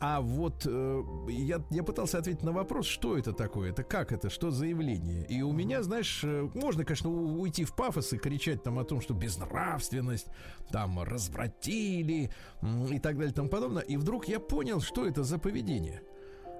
А 0.00 0.20
вот 0.20 0.59
э, 0.66 1.02
я, 1.28 1.62
я 1.70 1.82
пытался 1.82 2.18
ответить 2.18 2.42
на 2.42 2.52
вопрос, 2.52 2.86
что 2.86 3.16
это 3.16 3.32
такое, 3.32 3.70
это 3.70 3.82
как 3.82 4.12
это, 4.12 4.30
что 4.30 4.50
за 4.50 4.66
явление. 4.66 5.26
И 5.26 5.42
у 5.42 5.52
меня, 5.52 5.82
знаешь, 5.82 6.22
э, 6.24 6.48
можно, 6.54 6.84
конечно, 6.84 7.10
уйти 7.10 7.64
в 7.64 7.74
пафос 7.74 8.12
и 8.12 8.18
кричать 8.18 8.62
там 8.62 8.78
о 8.78 8.84
том, 8.84 9.00
что 9.00 9.14
безнравственность, 9.14 10.26
там 10.70 11.02
развратили 11.02 12.30
и 12.90 12.98
так 12.98 13.16
далее 13.16 13.32
и 13.32 13.34
тому 13.34 13.48
подобное. 13.48 13.82
И 13.82 13.96
вдруг 13.96 14.28
я 14.28 14.40
понял, 14.40 14.80
что 14.80 15.06
это 15.06 15.24
за 15.24 15.38
поведение. 15.38 16.02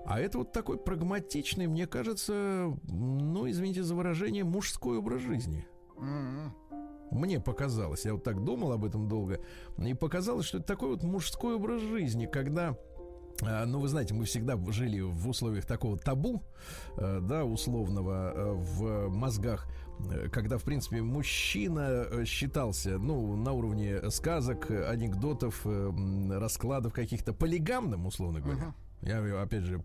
А 0.06 0.18
это 0.18 0.38
вот 0.38 0.52
такой 0.52 0.78
прагматичный, 0.78 1.66
мне 1.66 1.86
кажется, 1.86 2.74
ну, 2.88 3.48
извините 3.48 3.82
за 3.82 3.94
выражение, 3.94 4.44
мужской 4.44 4.98
образ 4.98 5.20
жизни. 5.22 5.66
Mm-hmm. 5.96 6.50
Мне 7.10 7.40
показалось, 7.40 8.04
я 8.04 8.14
вот 8.14 8.22
так 8.22 8.42
думал 8.44 8.72
об 8.72 8.84
этом 8.84 9.08
долго, 9.08 9.40
и 9.78 9.94
показалось, 9.94 10.46
что 10.46 10.58
это 10.58 10.66
такой 10.66 10.90
вот 10.90 11.02
мужской 11.02 11.56
образ 11.56 11.82
жизни, 11.82 12.26
когда 12.26 12.76
ну, 13.42 13.80
вы 13.80 13.88
знаете, 13.88 14.14
мы 14.14 14.24
всегда 14.24 14.58
жили 14.70 15.00
в 15.00 15.28
условиях 15.28 15.66
такого 15.66 15.98
табу, 15.98 16.42
э, 16.96 17.20
да, 17.22 17.44
условного 17.44 18.32
э, 18.34 18.52
в 18.52 19.08
мозгах, 19.08 19.66
э, 20.10 20.28
когда, 20.28 20.58
в 20.58 20.64
принципе, 20.64 21.02
мужчина 21.02 22.24
считался, 22.24 22.98
ну, 22.98 23.36
на 23.36 23.52
уровне 23.52 24.10
сказок, 24.10 24.70
анекдотов, 24.70 25.66
раскладов 26.30 26.92
каких-то 26.92 27.32
полигамным, 27.32 28.06
условно 28.06 28.40
говоря. 28.40 28.60
Uh-huh. 28.60 28.72
Я, 29.02 29.42
опять 29.42 29.62
же, 29.62 29.82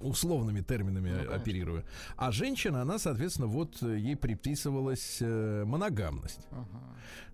условными 0.00 0.60
терминами 0.60 1.24
ну, 1.24 1.32
оперирую. 1.32 1.82
А 2.16 2.30
женщина, 2.30 2.82
она, 2.82 2.98
соответственно, 2.98 3.46
вот 3.46 3.80
ей 3.80 4.16
приписывалась 4.16 5.22
моногамность. 5.22 6.46
Ага. 6.50 6.82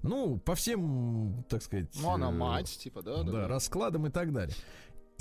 Ну, 0.02 0.38
по 0.38 0.54
всем, 0.54 1.44
так 1.48 1.64
сказать... 1.64 1.88
Ну, 2.00 2.10
она 2.10 2.30
мать, 2.30 2.78
типа, 2.78 3.02
да? 3.02 3.24
Да, 3.24 3.32
да, 3.32 3.48
раскладам 3.48 4.06
и 4.06 4.10
так 4.10 4.32
далее. 4.32 4.54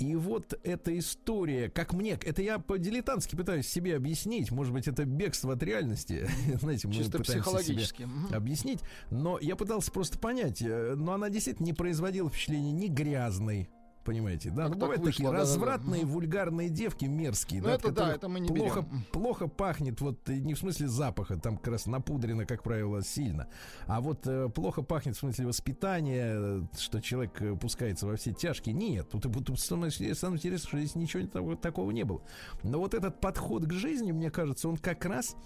И 0.00 0.16
вот 0.16 0.58
эта 0.64 0.98
история, 0.98 1.68
как 1.68 1.92
мне, 1.92 2.12
это 2.12 2.40
я 2.40 2.58
по-дилетантски 2.58 3.36
пытаюсь 3.36 3.68
себе 3.68 3.96
объяснить, 3.96 4.50
может 4.50 4.72
быть, 4.72 4.88
это 4.88 5.04
бегство 5.04 5.52
от 5.52 5.62
реальности, 5.62 6.26
знаете, 6.60 6.88
мы 6.88 6.94
Чисто 6.94 7.18
пытаемся 7.18 7.62
себе 7.62 8.06
объяснить, 8.32 8.80
но 9.10 9.38
я 9.38 9.56
пытался 9.56 9.92
просто 9.92 10.18
понять, 10.18 10.62
э, 10.62 10.94
но 10.96 11.12
она 11.12 11.28
действительно 11.28 11.66
не 11.66 11.74
производила 11.74 12.30
впечатления 12.30 12.72
ни 12.72 12.88
грязной, 12.88 13.68
Понимаете, 14.04 14.50
да? 14.50 14.64
Как 14.64 14.74
ну, 14.74 14.80
бывают 14.80 15.02
вышло, 15.02 15.12
такие 15.12 15.30
да, 15.30 15.38
развратные, 15.38 16.02
да, 16.02 16.06
да. 16.06 16.12
вульгарные 16.12 16.68
девки, 16.70 17.04
мерзкие. 17.04 17.60
Ну, 17.60 17.68
да, 17.68 17.74
это 17.74 17.92
да, 17.92 18.14
это 18.14 18.28
мы 18.28 18.40
не 18.40 18.48
плохо, 18.48 18.80
берем. 18.80 19.04
плохо 19.12 19.46
пахнет, 19.46 20.00
вот 20.00 20.26
не 20.28 20.54
в 20.54 20.58
смысле 20.58 20.88
запаха, 20.88 21.36
там 21.36 21.58
как 21.58 21.68
раз 21.68 21.86
напудрено, 21.86 22.46
как 22.46 22.62
правило, 22.62 23.02
сильно. 23.02 23.48
А 23.86 24.00
вот 24.00 24.26
э, 24.26 24.48
плохо 24.48 24.82
пахнет 24.82 25.16
в 25.16 25.18
смысле 25.18 25.46
воспитания, 25.46 26.66
что 26.78 27.00
человек 27.00 27.42
э, 27.42 27.54
пускается 27.56 28.06
во 28.06 28.16
все 28.16 28.32
тяжкие. 28.32 28.74
Нет, 28.74 29.10
тут, 29.10 29.22
тут, 29.22 29.44
тут 29.44 29.60
самое, 29.60 29.90
самое 29.90 30.38
интересное, 30.38 30.68
что 30.68 30.78
здесь 30.78 30.94
ничего 30.94 31.26
такого, 31.26 31.56
такого 31.56 31.90
не 31.90 32.04
было. 32.04 32.22
Но 32.62 32.78
вот 32.78 32.94
этот 32.94 33.20
подход 33.20 33.66
к 33.66 33.72
жизни, 33.72 34.12
мне 34.12 34.30
кажется, 34.30 34.68
он 34.68 34.78
как 34.78 35.04
раз 35.04 35.36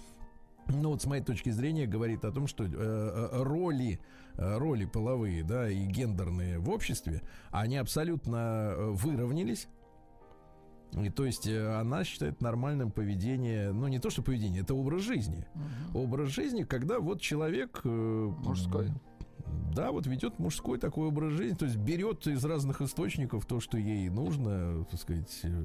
ну 0.68 0.90
вот 0.90 1.02
с 1.02 1.06
моей 1.06 1.22
точки 1.22 1.50
зрения 1.50 1.86
говорит 1.86 2.24
о 2.24 2.32
том, 2.32 2.46
что 2.46 2.64
э, 2.64 2.68
э 2.68 3.42
роли 3.42 4.00
э, 4.36 4.58
роли 4.58 4.84
половые, 4.84 5.42
да, 5.44 5.68
и 5.68 5.84
гендерные 5.84 6.58
в 6.58 6.70
обществе, 6.70 7.22
они 7.50 7.76
абсолютно 7.76 8.72
э, 8.72 8.90
выровнялись. 8.90 9.68
И 10.92 11.10
то 11.10 11.24
есть 11.24 11.48
она 11.48 12.04
считает 12.04 12.40
нормальным 12.40 12.92
поведение, 12.92 13.72
ну 13.72 13.88
не 13.88 13.98
то 13.98 14.10
что 14.10 14.22
поведение, 14.22 14.62
это 14.62 14.74
образ 14.74 15.02
жизни. 15.02 15.44
Угу. 15.92 16.04
Образ 16.04 16.28
жизни, 16.28 16.62
когда 16.62 17.00
вот 17.00 17.20
человек 17.20 17.82
мужской 17.84 18.92
да, 19.74 19.90
вот 19.90 20.06
ведет 20.06 20.38
мужской 20.38 20.78
такой 20.78 21.08
образ 21.08 21.32
жизни, 21.32 21.56
то 21.56 21.64
есть 21.64 21.76
берет 21.76 22.26
из 22.26 22.44
разных 22.44 22.80
источников 22.80 23.44
то, 23.44 23.60
что 23.60 23.76
ей 23.76 24.08
нужно, 24.08 24.84
так 24.84 25.00
сказать, 25.00 25.40
э, 25.42 25.64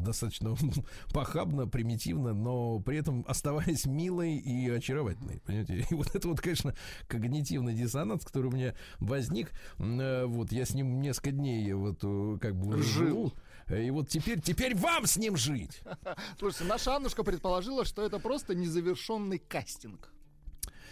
достаточно 0.00 0.54
похабно, 1.12 1.66
примитивно, 1.66 2.34
но 2.34 2.78
при 2.78 2.98
этом 2.98 3.24
оставаясь 3.26 3.84
милой 3.84 4.36
и 4.36 4.70
очаровательной, 4.70 5.40
понимаете? 5.44 5.86
И 5.90 5.94
вот 5.94 6.14
это 6.14 6.28
вот, 6.28 6.40
конечно, 6.40 6.74
когнитивный 7.08 7.74
диссонанс, 7.74 8.24
который 8.24 8.46
у 8.46 8.52
меня 8.52 8.74
возник, 9.00 9.50
э, 9.78 10.24
вот 10.24 10.52
я 10.52 10.64
с 10.64 10.74
ним 10.74 11.00
несколько 11.00 11.32
дней 11.32 11.72
вот 11.72 11.98
э, 12.02 12.38
как 12.40 12.54
бы 12.54 12.80
жил. 12.80 13.32
И 13.68 13.90
вот 13.90 14.08
теперь, 14.08 14.40
теперь 14.40 14.76
вам 14.76 15.06
с 15.06 15.16
ним 15.16 15.36
жить. 15.36 15.80
Слушайте, 16.38 16.64
наша 16.64 16.96
Аннушка 16.96 17.24
предположила, 17.24 17.84
что 17.84 18.04
это 18.04 18.18
просто 18.18 18.54
незавершенный 18.54 19.38
кастинг 19.38 20.12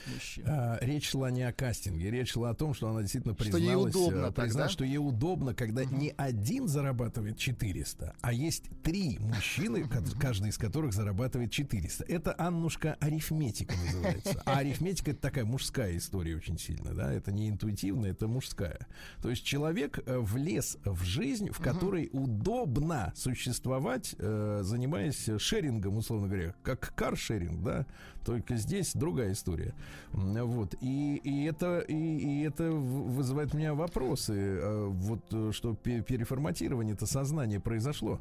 мужчин. 0.06 0.44
А, 0.46 0.78
речь 0.80 1.08
шла 1.08 1.30
не 1.30 1.42
о 1.42 1.52
кастинге, 1.52 2.10
речь 2.10 2.32
шла 2.32 2.50
о 2.50 2.54
том, 2.54 2.74
что 2.74 2.88
она 2.88 3.00
действительно 3.02 3.34
призналась, 3.34 3.92
что 3.92 3.98
ей 3.98 4.08
удобно, 4.08 4.26
э, 4.26 4.32
призналась, 4.32 4.72
что 4.72 4.84
ей 4.84 4.98
удобно, 4.98 5.54
когда 5.54 5.82
угу. 5.82 5.96
не 5.96 6.14
один 6.16 6.68
зарабатывает 6.68 7.38
400, 7.38 8.14
а 8.20 8.32
есть 8.32 8.64
три 8.82 9.18
мужчины, 9.18 9.88
каждый 10.20 10.50
из 10.50 10.58
которых 10.58 10.92
зарабатывает 10.92 11.50
400. 11.50 12.04
Это, 12.04 12.34
Аннушка, 12.38 12.96
арифметика 13.00 13.74
называется. 13.76 14.42
А 14.44 14.58
арифметика 14.58 15.10
это 15.12 15.20
такая 15.20 15.44
мужская 15.44 15.96
история 15.96 16.36
очень 16.36 16.58
сильно, 16.58 16.94
да, 16.94 17.12
это 17.12 17.32
не 17.32 17.48
интуитивно, 17.48 18.06
это 18.06 18.28
мужская. 18.28 18.86
То 19.22 19.30
есть 19.30 19.44
человек 19.44 20.00
э, 20.06 20.18
влез 20.18 20.78
в 20.84 21.04
жизнь, 21.04 21.50
в 21.50 21.58
которой 21.60 22.08
угу. 22.12 22.24
удобно 22.24 23.12
существовать, 23.16 24.14
э, 24.18 24.60
занимаясь 24.62 25.28
шерингом, 25.38 25.96
условно 25.96 26.28
говоря, 26.28 26.54
как 26.62 26.94
каршеринг, 26.94 27.62
да, 27.62 27.86
только 28.24 28.56
здесь 28.56 28.92
другая 28.94 29.32
история. 29.32 29.74
Вот. 30.12 30.74
И, 30.80 31.16
и, 31.16 31.44
это, 31.44 31.80
и, 31.80 31.94
и 31.94 32.42
это 32.42 32.70
вызывает 32.70 33.54
у 33.54 33.58
меня 33.58 33.74
вопросы. 33.74 34.58
А 34.62 34.88
вот 34.88 35.22
э, 35.32 35.50
что 35.52 35.74
переформатирование 35.74 36.94
это 36.94 37.06
сознание 37.06 37.60
произошло. 37.60 38.20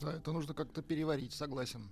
Да, 0.00 0.12
это 0.12 0.32
нужно 0.32 0.54
как-то 0.54 0.82
переварить, 0.82 1.32
согласен. 1.32 1.82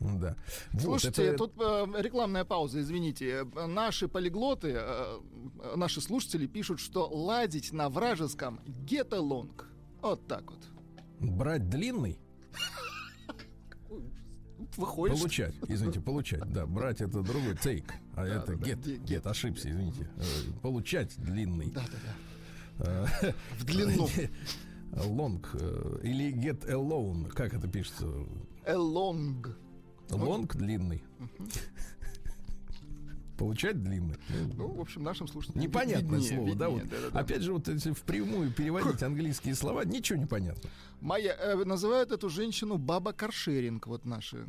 Да. 0.00 0.36
Слушайте, 0.78 1.22
вот 1.22 1.28
это... 1.28 1.38
тут 1.38 1.52
э, 1.60 2.02
рекламная 2.02 2.44
пауза, 2.44 2.80
извините. 2.80 3.44
Наши 3.54 4.08
полиглоты, 4.08 4.74
э, 4.76 5.20
наши 5.76 6.00
слушатели 6.00 6.46
пишут, 6.46 6.80
что 6.80 7.08
ладить 7.08 7.72
на 7.72 7.88
вражеском 7.88 8.60
get 8.84 9.10
along. 9.10 9.62
Вот 10.00 10.26
так 10.26 10.50
вот. 10.50 10.60
Брать 11.20 11.68
длинный? 11.68 12.18
выходишь. 14.76 15.18
Получать, 15.18 15.54
извините, 15.68 16.00
получать, 16.00 16.52
да. 16.52 16.66
Брать 16.66 17.00
это 17.00 17.22
другой, 17.22 17.54
take, 17.54 17.90
а 18.14 18.26
да, 18.26 18.36
это 18.36 18.56
да, 18.56 18.66
get, 18.66 18.82
get, 18.82 19.04
get, 19.04 19.28
ошибся, 19.28 19.70
извините. 19.70 20.08
Получать 20.62 21.14
длинный. 21.18 21.70
Да, 21.70 21.84
да, 22.78 23.08
да. 23.22 23.34
В 23.58 23.64
длину. 23.64 24.08
Long 24.92 25.42
э, 25.54 26.00
или 26.02 26.32
get 26.34 26.68
alone, 26.68 27.28
как 27.30 27.54
это 27.54 27.66
пишется? 27.66 28.04
Along. 28.66 29.54
Long 30.10 30.46
длинный. 30.54 31.02
Получать 33.36 33.82
длинный. 33.82 34.16
Ну, 34.56 34.68
в 34.68 34.80
общем, 34.80 35.02
нашим 35.02 35.26
слушателям 35.26 35.62
Непонятное 35.62 36.18
виднее, 36.18 36.36
слово, 36.36 36.48
виднее, 36.48 36.58
да? 36.58 36.68
Вот. 36.68 36.82
Да, 36.88 36.96
да, 37.00 37.10
да. 37.10 37.20
Опять 37.20 37.42
же, 37.42 37.52
вот 37.52 37.68
если 37.68 37.92
впрямую 37.92 38.52
переводить 38.52 39.02
английские 39.02 39.54
слова, 39.54 39.84
ничего 39.84 40.18
не 40.18 40.26
понятно. 40.26 40.70
Моя, 41.00 41.34
э, 41.34 41.64
называют 41.64 42.12
эту 42.12 42.28
женщину 42.28 42.78
баба 42.78 43.12
Каршеринг, 43.12 43.86
вот 43.86 44.04
наши 44.04 44.46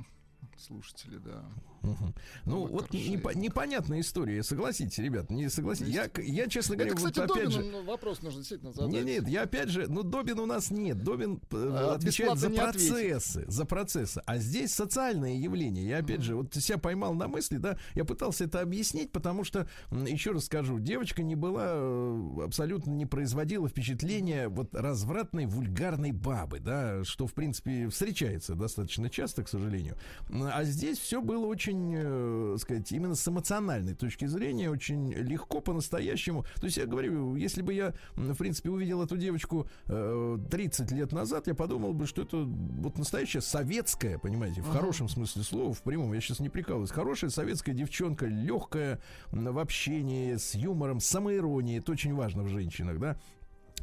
слушатели, 0.57 1.17
да. 1.17 1.43
Угу. 1.83 2.13
Ну, 2.45 2.65
вот 2.67 2.89
непо- 2.91 3.35
непонятная 3.35 3.99
история, 3.99 4.41
согласитесь, 4.41 4.97
ребят, 4.99 5.29
не 5.29 5.49
согласитесь. 5.49 5.93
Я, 5.93 6.09
я, 6.17 6.47
честно 6.47 6.75
говоря, 6.75 6.91
Это, 6.91 6.97
кстати, 6.97 7.19
вот 7.19 7.31
опять 7.31 7.49
Добину 7.49 7.79
же... 7.81 7.83
вопрос 7.83 8.21
нужно 8.21 8.39
действительно 8.39 8.71
задать. 8.71 8.91
Нет, 8.91 9.05
нет, 9.05 9.27
я 9.27 9.41
опять 9.43 9.69
же, 9.69 9.87
ну, 9.89 10.03
Добин 10.03 10.39
у 10.39 10.45
нас 10.45 10.71
нет. 10.71 11.03
Добин 11.03 11.41
э, 11.51 11.71
а, 11.71 11.95
отвечает 11.95 12.37
за 12.37 12.49
процессы, 12.49 13.33
ответить. 13.35 13.53
за 13.53 13.65
процессы. 13.65 14.21
А 14.25 14.37
здесь 14.37 14.73
социальное 14.73 15.35
явление. 15.35 15.85
Я 15.85 15.97
опять 15.97 16.19
mm 16.19 16.23
же, 16.23 16.35
вот 16.35 16.53
себя 16.53 16.77
поймал 16.77 17.13
на 17.13 17.27
мысли, 17.27 17.57
да, 17.57 17.77
я 17.95 18.05
пытался 18.05 18.45
это 18.45 18.61
объяснить, 18.61 19.11
потому 19.11 19.43
что, 19.43 19.67
еще 19.91 20.31
раз 20.31 20.45
скажу, 20.45 20.79
девочка 20.79 21.21
не 21.21 21.35
была, 21.35 21.65
э, 21.67 22.43
абсолютно 22.45 22.91
не 22.91 23.05
производила 23.05 23.67
впечатления 23.67 24.47
вот 24.47 24.73
развратной, 24.73 25.47
вульгарной 25.47 26.13
бабы, 26.13 26.59
да, 26.59 27.03
что, 27.03 27.27
в 27.27 27.33
принципе, 27.33 27.89
встречается 27.89 28.55
достаточно 28.55 29.09
часто, 29.09 29.43
к 29.43 29.49
сожалению. 29.49 29.97
А 30.31 30.63
здесь 30.63 30.97
все 30.97 31.21
было 31.21 31.45
очень, 31.45 31.72
э, 31.75 32.57
сказать, 32.59 32.91
именно 32.91 33.15
с 33.15 33.27
эмоциональной 33.27 33.93
точки 33.93 34.25
зрения, 34.25 34.69
очень 34.69 35.13
легко, 35.13 35.61
по-настоящему. 35.61 36.45
То 36.55 36.65
есть 36.65 36.77
я 36.77 36.85
говорю, 36.85 37.35
если 37.35 37.61
бы 37.61 37.73
я, 37.73 37.93
в 38.15 38.35
принципе, 38.35 38.69
увидел 38.69 39.01
эту 39.01 39.17
девочку 39.17 39.67
э, 39.87 40.37
30 40.49 40.91
лет 40.91 41.11
назад, 41.11 41.47
я 41.47 41.55
подумал 41.55 41.93
бы, 41.93 42.07
что 42.07 42.21
это 42.21 42.37
вот 42.37 42.97
настоящая 42.97 43.41
советская, 43.41 44.17
понимаете, 44.17 44.61
в 44.61 44.67
uh-huh. 44.67 44.77
хорошем 44.77 45.09
смысле 45.09 45.43
слова, 45.43 45.73
в 45.73 45.81
прямом, 45.81 46.13
я 46.13 46.21
сейчас 46.21 46.39
не 46.39 46.49
прикалываюсь, 46.49 46.91
хорошая 46.91 47.29
советская 47.29 47.75
девчонка, 47.75 48.25
легкая 48.25 48.99
в 49.31 49.59
общении, 49.59 50.35
с 50.35 50.55
юмором, 50.55 50.99
самоиронией, 50.99 51.79
это 51.79 51.91
очень 51.91 52.13
важно 52.13 52.43
в 52.43 52.49
женщинах, 52.49 52.99
да, 52.99 53.17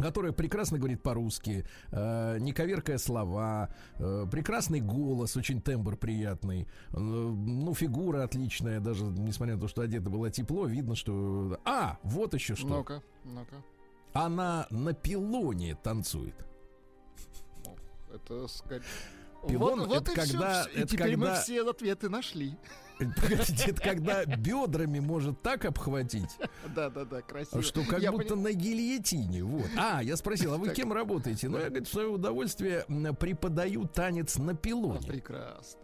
которая 0.00 0.32
прекрасно 0.32 0.78
говорит 0.78 1.02
по-русски, 1.02 1.64
э, 1.90 2.38
не 2.38 2.52
коверкая 2.52 2.98
слова, 2.98 3.70
э, 3.98 4.26
прекрасный 4.30 4.80
голос, 4.80 5.36
очень 5.36 5.60
тембр 5.60 5.96
приятный, 5.96 6.62
э, 6.62 6.96
ну, 6.98 7.74
фигура 7.74 8.24
отличная, 8.24 8.80
даже 8.80 9.04
несмотря 9.04 9.54
на 9.54 9.60
то, 9.60 9.68
что 9.68 9.82
одета 9.82 10.10
было 10.10 10.30
тепло, 10.30 10.66
видно, 10.66 10.94
что... 10.96 11.60
А, 11.64 11.98
вот 12.02 12.34
еще 12.34 12.54
что. 12.54 12.68
Ну-ка, 12.68 13.02
ну-ка. 13.24 13.56
Она 14.12 14.66
на 14.70 14.92
пилоне 14.92 15.76
танцует. 15.76 16.34
Это 18.12 18.48
сказать... 18.48 18.82
Пилон 19.48 19.86
вот, 19.86 20.02
это 20.02 20.12
когда... 20.14 20.64
Все. 20.64 20.70
И 20.70 20.78
это 20.80 20.88
теперь 20.88 21.12
когда... 21.12 21.30
мы 21.30 21.40
все 21.40 21.68
ответы 21.68 22.08
нашли. 22.10 22.56
Погодите, 23.20 23.70
это 23.70 23.80
когда 23.80 24.24
бедрами 24.24 25.00
может 25.00 25.40
так 25.42 25.64
обхватить. 25.64 26.36
Да, 26.74 26.90
да, 26.90 27.04
да, 27.04 27.22
красиво. 27.22 27.62
Что 27.62 27.84
как 27.84 28.00
я 28.00 28.12
будто 28.12 28.30
поним... 28.30 28.44
на 28.44 28.52
гильотине. 28.52 29.42
Вот. 29.42 29.66
А, 29.76 30.02
я 30.02 30.16
спросил, 30.16 30.54
а 30.54 30.58
вы 30.58 30.70
кем 30.70 30.92
работаете? 30.92 31.48
Ну, 31.48 31.58
я, 31.58 31.68
говорит, 31.68 31.88
в 31.88 31.92
свое 31.92 32.08
удовольствие 32.08 32.84
преподаю 33.18 33.86
танец 33.86 34.36
на 34.36 34.54
пилоне. 34.54 35.06
Прекрасно. 35.06 35.80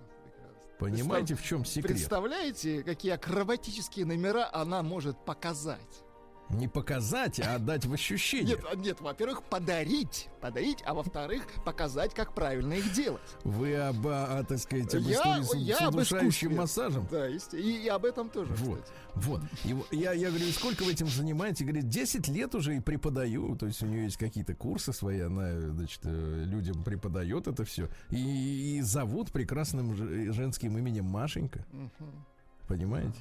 Понимаете, 0.78 1.34
в 1.34 1.42
чем 1.42 1.64
секрет? 1.64 1.92
Представляете, 1.92 2.82
какие 2.82 3.12
акробатические 3.12 4.04
номера 4.04 4.48
она 4.52 4.82
может 4.82 5.24
показать? 5.24 6.04
Не 6.50 6.68
показать, 6.68 7.40
а 7.40 7.56
отдать 7.56 7.86
в 7.86 7.92
ощущение. 7.92 8.54
Нет, 8.56 8.64
а, 8.70 8.76
нет, 8.76 9.00
во-первых, 9.00 9.42
подарить. 9.42 10.28
Подарить, 10.40 10.78
а 10.86 10.94
во-вторых, 10.94 11.44
показать, 11.64 12.14
как 12.14 12.34
правильно 12.34 12.74
их 12.74 12.92
делать. 12.92 13.20
Вы 13.42 13.74
об, 13.74 14.06
а, 14.06 14.44
так 14.44 14.58
сказать, 14.58 14.94
об 14.94 15.02
я, 15.02 15.40
истории 15.40 15.62
я 15.62 15.78
с 15.78 15.88
удушающим 15.88 16.54
массажем? 16.54 17.08
Да, 17.10 17.28
и, 17.28 17.38
и 17.52 17.88
об 17.88 18.04
этом 18.04 18.30
тоже, 18.30 18.52
Вот, 18.54 18.80
кстати. 18.80 18.92
вот. 19.14 19.42
И, 19.64 19.96
я, 19.96 20.12
я 20.12 20.28
говорю, 20.28 20.46
сколько 20.52 20.84
вы 20.84 20.92
этим 20.92 21.08
занимаетесь? 21.08 21.62
Говорит, 21.62 21.88
10 21.88 22.28
лет 22.28 22.54
уже 22.54 22.76
и 22.76 22.80
преподаю. 22.80 23.56
То 23.56 23.66
есть 23.66 23.82
у 23.82 23.86
нее 23.86 24.04
есть 24.04 24.16
какие-то 24.16 24.54
курсы 24.54 24.92
свои, 24.92 25.20
она, 25.20 25.60
значит, 25.60 26.00
э, 26.04 26.44
людям 26.46 26.84
преподает 26.84 27.48
это 27.48 27.64
все. 27.64 27.88
И, 28.10 28.76
и 28.78 28.80
зовут 28.82 29.32
прекрасным 29.32 29.96
женским 30.32 30.78
именем 30.78 31.06
Машенька. 31.06 31.66
Угу. 31.72 32.08
Понимаете? 32.68 33.18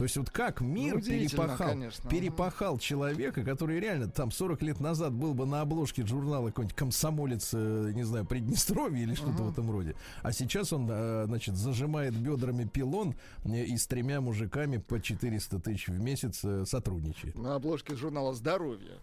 То 0.00 0.04
есть 0.04 0.16
вот 0.16 0.30
как 0.30 0.62
мир 0.62 0.94
ну, 0.94 1.02
перепахал, 1.02 1.68
конечно. 1.68 2.08
перепахал 2.08 2.78
человека, 2.78 3.44
который 3.44 3.78
реально 3.80 4.08
там 4.08 4.30
40 4.30 4.62
лет 4.62 4.80
назад 4.80 5.12
был 5.12 5.34
бы 5.34 5.44
на 5.44 5.60
обложке 5.60 6.06
журнала 6.06 6.46
какой-нибудь 6.46 6.74
комсомолец, 6.74 7.50
э, 7.52 7.92
не 7.94 8.02
знаю, 8.04 8.24
Приднестровье 8.24 9.02
или 9.02 9.12
что-то 9.12 9.42
uh-huh. 9.42 9.48
в 9.48 9.52
этом 9.52 9.70
роде. 9.70 9.94
А 10.22 10.32
сейчас 10.32 10.72
он, 10.72 10.88
э, 10.90 11.24
значит, 11.26 11.54
зажимает 11.54 12.16
бедрами 12.16 12.64
пилон 12.64 13.14
э, 13.44 13.62
и 13.62 13.76
с 13.76 13.86
тремя 13.86 14.22
мужиками 14.22 14.78
по 14.78 15.02
400 15.02 15.58
тысяч 15.58 15.88
в 15.88 16.00
месяц 16.00 16.46
сотрудничает. 16.66 17.36
На 17.36 17.56
обложке 17.56 17.94
журнала 17.94 18.32
«Здоровье». 18.32 18.96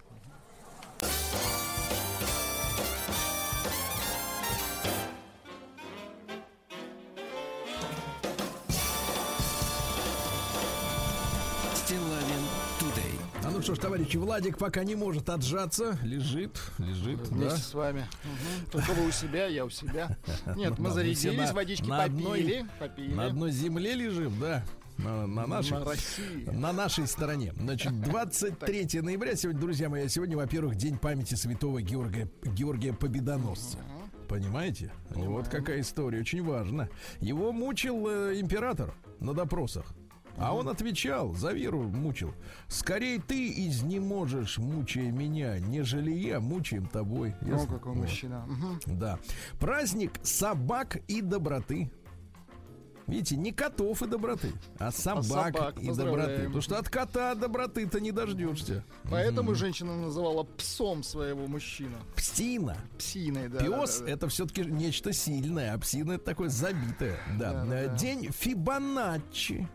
Что 13.67 13.75
ж, 13.75 13.79
товарищи, 13.79 14.15
Владик 14.15 14.57
пока 14.57 14.85
не 14.85 14.95
может 14.95 15.27
отжаться. 15.27 15.99
Лежит, 16.01 16.57
лежит. 16.77 17.27
Вместе 17.27 17.49
да. 17.49 17.57
с 17.57 17.73
вами. 17.73 18.07
Мгм. 18.23 18.71
Только 18.71 18.91
вы 18.93 19.09
у 19.09 19.11
себя, 19.11 19.47
я 19.47 19.65
у 19.65 19.69
себя. 19.69 20.17
Нет, 20.55 20.79
мы 20.79 20.89
зарядились, 20.91 21.51
водички 21.51 21.85
на 21.85 22.03
одной- 22.05 22.65
попили. 22.79 23.11
На 23.11 23.25
одной 23.25 23.51
земле 23.51 23.93
лежим, 23.93 24.39
да. 24.39 24.63
На, 24.97 25.27
на 25.27 25.47
нашей. 25.47 25.79
На 25.79 25.83
России. 25.83 26.49
На 26.49 26.71
нашей 26.71 27.07
стороне. 27.07 27.51
Значит, 27.57 27.99
23 28.03 29.01
ноября 29.01 29.35
сегодня, 29.35 29.59
друзья 29.59 29.89
мои, 29.89 30.07
сегодня, 30.07 30.37
во-первых, 30.37 30.75
день 30.75 30.97
памяти 30.97 31.35
святого 31.35 31.81
Георгия, 31.81 32.29
Георгия 32.45 32.93
Победоносца. 32.93 33.79
Понимаете? 34.29 34.93
Вот 35.09 35.49
какая 35.49 35.81
история, 35.81 36.21
очень 36.21 36.41
важно. 36.41 36.87
Его 37.19 37.51
мучил 37.51 38.07
э, 38.07 38.39
император 38.39 38.93
на 39.19 39.33
допросах. 39.33 39.93
А 40.37 40.53
он 40.55 40.69
отвечал, 40.69 41.33
за 41.33 41.51
веру 41.51 41.83
мучил. 41.83 42.33
Скорей 42.67 43.19
ты 43.19 43.49
изнеможешь, 43.67 44.57
мучая 44.57 45.11
меня, 45.11 45.59
нежели 45.59 46.11
я 46.11 46.39
мучаем 46.39 46.87
тобой. 46.87 47.35
Ясно? 47.41 47.75
какой 47.75 47.93
Вот. 47.93 48.01
мужчина. 48.01 48.47
Да. 48.85 49.19
Праздник 49.59 50.13
собак 50.23 50.97
и 51.07 51.21
доброты. 51.21 51.89
Видите, 53.07 53.37
не 53.37 53.53
котов 53.53 54.03
и 54.03 54.07
доброты, 54.07 54.51
а 54.79 54.91
собак, 54.91 55.23
собак. 55.55 55.79
и 55.81 55.89
доброты. 55.93 56.43
Потому 56.43 56.61
что 56.61 56.77
от 56.77 56.89
кота 56.89 57.35
доброты-то 57.35 58.01
не 58.01 58.11
дождешься. 58.11 58.83
Поэтому 59.09 59.55
женщина 59.55 59.95
называла 59.95 60.43
псом 60.43 61.03
своего 61.03 61.47
мужчину. 61.47 61.95
Псина. 62.17 62.75
Псиной, 62.97 63.47
да. 63.47 63.59
Пес 63.59 63.99
да, 63.99 64.05
да. 64.05 64.11
это 64.11 64.27
все-таки 64.27 64.65
нечто 64.65 65.13
сильное, 65.13 65.73
а 65.73 65.77
псина 65.77 66.13
это 66.13 66.25
такое 66.25 66.49
забитое. 66.49 67.17
Да. 67.39 67.63
Да, 67.63 67.65
да. 67.65 67.87
День 67.95 68.29
Фибоначчи. 68.29 69.69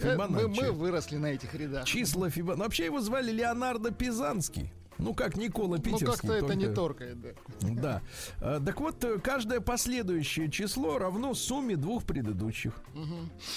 Э, 0.00 0.16
Мы, 0.16 0.26
Фибоначчи. 0.26 0.60
мы 0.60 0.72
выросли 0.72 1.16
на 1.16 1.26
этих 1.26 1.54
рядах. 1.54 1.84
Числа 1.86 2.30
Фибоначчи. 2.30 2.60
Вообще 2.62 2.84
его 2.86 3.00
звали 3.00 3.30
Леонардо 3.32 3.90
Пизанский. 3.90 4.72
Ну, 4.98 5.14
как 5.14 5.36
Никола 5.36 5.76
Ну, 5.76 5.82
Питерский. 5.82 6.06
как-то 6.06 6.32
это 6.32 6.54
не 6.56 6.66
только- 6.72 7.04
торкает, 7.06 7.20
да. 7.20 7.30
Да. 7.60 8.02
Э, 8.40 8.60
Так 8.64 8.80
вот, 8.80 9.04
э, 9.04 9.18
каждое 9.20 9.60
последующее 9.60 10.50
число 10.50 10.98
равно 10.98 11.34
сумме 11.34 11.76
двух 11.76 12.04
предыдущих. 12.04 12.72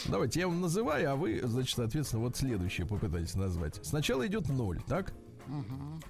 Давайте 0.07 0.41
я 0.41 0.47
вам 0.47 0.61
называю, 0.61 1.11
а 1.11 1.15
вы, 1.15 1.41
значит, 1.43 1.75
соответственно, 1.75 2.21
вот 2.23 2.35
следующее 2.37 2.85
попытайтесь 2.85 3.33
назвать. 3.33 3.79
Сначала 3.83 4.25
идет 4.27 4.49
0, 4.49 4.81
так? 4.87 5.13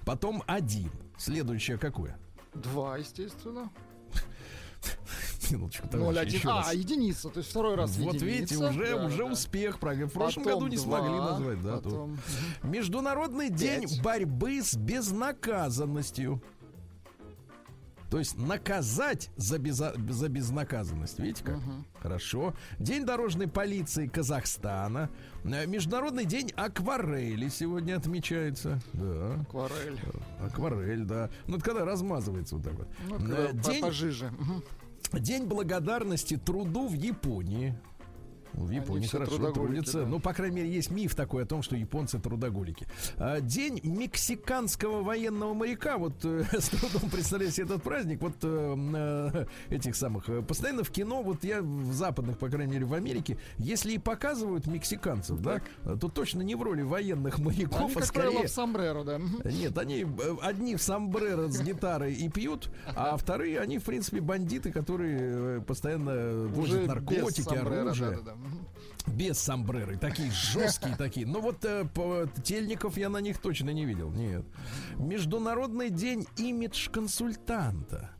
Потом 0.04 0.42
1. 0.46 0.90
Следующее 1.16 1.78
какое? 1.78 2.18
Два, 2.54 2.98
естественно. 2.98 3.70
Минуточку, 5.50 5.86
Ноль, 5.92 6.14
товарищи, 6.14 6.20
один. 6.22 6.38
еще 6.38 6.48
А, 6.50 6.56
раз. 6.58 6.74
единица, 6.74 7.28
то 7.28 7.38
есть 7.38 7.50
второй 7.50 7.74
раз 7.74 7.96
Вот 7.96 8.14
единица. 8.14 8.24
видите, 8.24 8.56
уже, 8.56 8.96
Да, 8.96 9.06
уже 9.06 9.18
да. 9.18 9.24
успех. 9.24 9.76
В 9.76 9.78
прошлом 9.80 10.08
Потом 10.10 10.44
году 10.44 10.66
не 10.68 10.76
смогли 10.76 11.08
два, 11.16 11.30
назвать, 11.30 11.62
да. 11.62 11.76
потом- 11.76 12.18
Международный 12.62 13.50
день 13.50 13.82
Пять. 13.82 14.02
борьбы 14.02 14.62
с 14.62 14.74
безнаказанностью. 14.74 16.42
То 18.12 18.18
есть 18.18 18.36
наказать 18.36 19.30
за, 19.38 19.56
беза- 19.56 19.94
за 20.12 20.28
безнаказанность. 20.28 21.18
Видите 21.18 21.42
как? 21.44 21.58
Хорошо. 21.98 22.52
День 22.78 23.06
дорожной 23.06 23.48
полиции 23.48 24.06
Казахстана. 24.06 25.08
Э, 25.44 25.64
Международный 25.66 26.26
день 26.26 26.52
акварели 26.54 27.48
сегодня 27.48 27.96
отмечается. 27.96 28.82
Да. 28.92 29.40
Акварель. 29.40 29.98
Акварель, 30.44 31.04
да. 31.04 31.30
Ну, 31.46 31.56
это 31.56 31.64
когда 31.64 31.86
размазывается 31.86 32.56
вот 32.56 32.64
так 32.64 32.74
вот. 32.74 32.88
Ну, 33.08 33.16
Э, 33.16 33.18
когда 33.18 33.46
по- 33.62 33.70
День, 33.72 33.80
пожиже. 33.80 34.30
День 35.14 35.46
благодарности 35.46 36.36
труду 36.36 36.88
в 36.88 36.92
Японии. 36.92 37.78
В 38.54 38.70
Японии 38.70 39.06
хорошо 39.06 39.50
трудятся. 39.52 40.00
да. 40.00 40.06
Ну, 40.06 40.20
по 40.20 40.32
крайней 40.32 40.56
мере, 40.56 40.70
есть 40.70 40.90
миф 40.90 41.14
такой 41.14 41.44
о 41.44 41.46
том, 41.46 41.62
что 41.62 41.76
японцы 41.76 42.18
трудоголики. 42.18 42.86
А, 43.16 43.40
День 43.40 43.80
мексиканского 43.82 45.02
военного 45.02 45.54
моряка. 45.54 45.98
Вот 45.98 46.24
э, 46.24 46.44
с 46.52 46.68
трудом 46.68 47.10
представляю 47.10 47.50
себе 47.50 47.66
этот 47.66 47.82
праздник. 47.82 48.20
Вот 48.20 48.34
э, 48.42 48.76
э, 48.94 49.74
этих 49.74 49.96
самых. 49.96 50.28
Постоянно 50.46 50.84
в 50.84 50.90
кино, 50.90 51.22
вот 51.22 51.44
я 51.44 51.62
в 51.62 51.92
западных, 51.92 52.38
по 52.38 52.48
крайней 52.48 52.72
мере, 52.72 52.84
в 52.84 52.94
Америке, 52.94 53.38
если 53.58 53.92
и 53.92 53.98
показывают 53.98 54.66
мексиканцев, 54.66 55.40
да, 55.40 55.62
то 55.84 56.08
точно 56.08 56.42
не 56.42 56.54
в 56.54 56.62
роли 56.62 56.82
военных 56.82 57.38
моряков, 57.38 57.80
Они, 57.80 57.94
а 57.96 58.00
как 58.00 58.12
правило, 58.12 58.32
скорее 58.32 58.48
в 58.48 58.50
сомбреро, 58.50 59.04
да. 59.04 59.18
Нет, 59.44 59.76
они 59.78 60.06
одни 60.42 60.76
в 60.76 60.82
сомбреро 60.82 61.48
с 61.48 61.60
гитарой 61.60 62.14
и 62.14 62.28
пьют, 62.28 62.70
а 62.94 63.16
вторые, 63.16 63.60
они, 63.60 63.78
в 63.78 63.84
принципе, 63.84 64.20
бандиты, 64.20 64.72
которые 64.72 65.62
постоянно 65.62 66.48
возят 66.48 66.86
наркотики, 66.86 67.38
без 67.38 67.44
сомбреро, 67.44 67.80
оружие. 67.82 68.10
да-да-да. 68.10 68.41
Без 69.06 69.38
сомбреры. 69.38 69.96
Такие 69.96 70.30
жесткие 70.30 70.96
такие. 70.96 71.26
Но 71.26 71.40
вот 71.40 71.64
э, 71.64 71.84
по- 71.92 72.28
тельников 72.44 72.96
я 72.96 73.08
на 73.08 73.18
них 73.18 73.38
точно 73.38 73.70
не 73.70 73.84
видел. 73.84 74.10
Нет. 74.10 74.44
Международный 74.96 75.90
день 75.90 76.26
имидж-консультанта. 76.36 78.10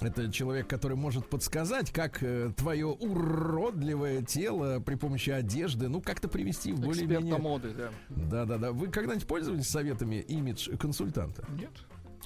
Это 0.00 0.30
человек, 0.30 0.66
который 0.68 0.96
может 0.96 1.30
подсказать, 1.30 1.92
как 1.92 2.22
э, 2.22 2.50
твое 2.56 2.86
уродливое 2.86 4.22
тело 4.22 4.80
при 4.80 4.96
помощи 4.96 5.30
одежды, 5.30 5.88
ну, 5.88 6.00
как-то 6.00 6.28
привести 6.28 6.72
в 6.72 6.80
более-менее... 6.80 7.38
моды, 7.38 7.72
да. 7.74 7.90
Да-да-да. 8.08 8.72
Вы 8.72 8.88
когда-нибудь 8.88 9.26
пользовались 9.26 9.68
советами 9.68 10.16
имидж-консультанта? 10.16 11.46
Нет? 11.58 11.70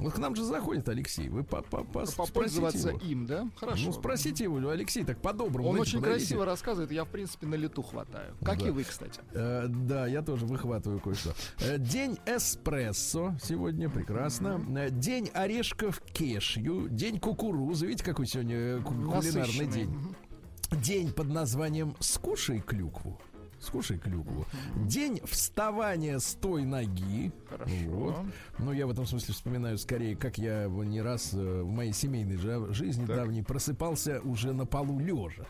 Вот 0.00 0.12
к 0.14 0.18
нам 0.18 0.34
же 0.36 0.44
заходит 0.44 0.88
Алексей. 0.88 1.28
Вы 1.28 1.42
по 1.44 1.56
-по 1.56 1.84
-по 1.84 2.16
Попользоваться 2.16 2.88
его. 2.90 2.98
им, 3.00 3.26
да? 3.26 3.48
Хорошо. 3.56 3.86
Ну, 3.86 3.92
спросите 3.92 4.44
его, 4.44 4.68
Алексей, 4.68 5.04
так 5.04 5.20
по-доброму. 5.20 5.68
Он 5.68 5.74
знаете, 5.76 5.90
очень 5.90 6.00
подойдите. 6.00 6.26
красиво 6.28 6.44
рассказывает, 6.44 6.92
я, 6.92 7.04
в 7.04 7.08
принципе, 7.08 7.46
на 7.46 7.54
лету 7.56 7.82
хватаю. 7.82 8.34
Как 8.44 8.58
Да. 8.60 8.68
и 8.68 8.70
вы, 8.70 8.84
кстати. 8.84 9.20
Э, 9.32 9.66
да, 9.68 10.06
я 10.06 10.22
тоже 10.22 10.46
выхватываю 10.46 11.00
кое-что. 11.00 11.34
Э, 11.60 11.78
День 11.78 12.18
эспрессо 12.26 13.34
сегодня, 13.42 13.88
прекрасно. 13.88 14.60
Э, 14.76 14.90
День 14.90 15.30
орешков 15.34 16.00
кешью. 16.12 16.88
День 16.88 17.18
кукурузы. 17.18 17.86
Видите, 17.86 18.04
какой 18.04 18.26
сегодня 18.26 18.56
э, 18.56 18.78
ку- 18.80 18.94
кулинарный 18.94 19.32
Насыщенный. 19.32 19.72
день. 19.72 20.14
День 20.70 21.12
под 21.12 21.28
названием 21.28 21.94
«Скушай 21.98 22.60
клюкву». 22.60 23.18
Скушай 23.68 23.98
клюкву. 23.98 24.46
День 24.76 25.20
вставания 25.26 26.18
с 26.18 26.32
той 26.32 26.64
ноги. 26.64 27.30
Хорошо. 27.50 27.74
Вот. 27.88 28.16
Ну, 28.58 28.72
я 28.72 28.86
в 28.86 28.90
этом 28.90 29.04
смысле 29.04 29.34
вспоминаю 29.34 29.76
скорее, 29.76 30.16
как 30.16 30.38
я 30.38 30.68
не 30.68 31.02
раз 31.02 31.34
э, 31.34 31.36
в 31.36 31.70
моей 31.70 31.92
семейной 31.92 32.38
жизни 32.72 33.04
давней 33.04 33.42
просыпался 33.42 34.22
уже 34.22 34.54
на 34.54 34.64
полу 34.64 34.98
лежа. 34.98 35.46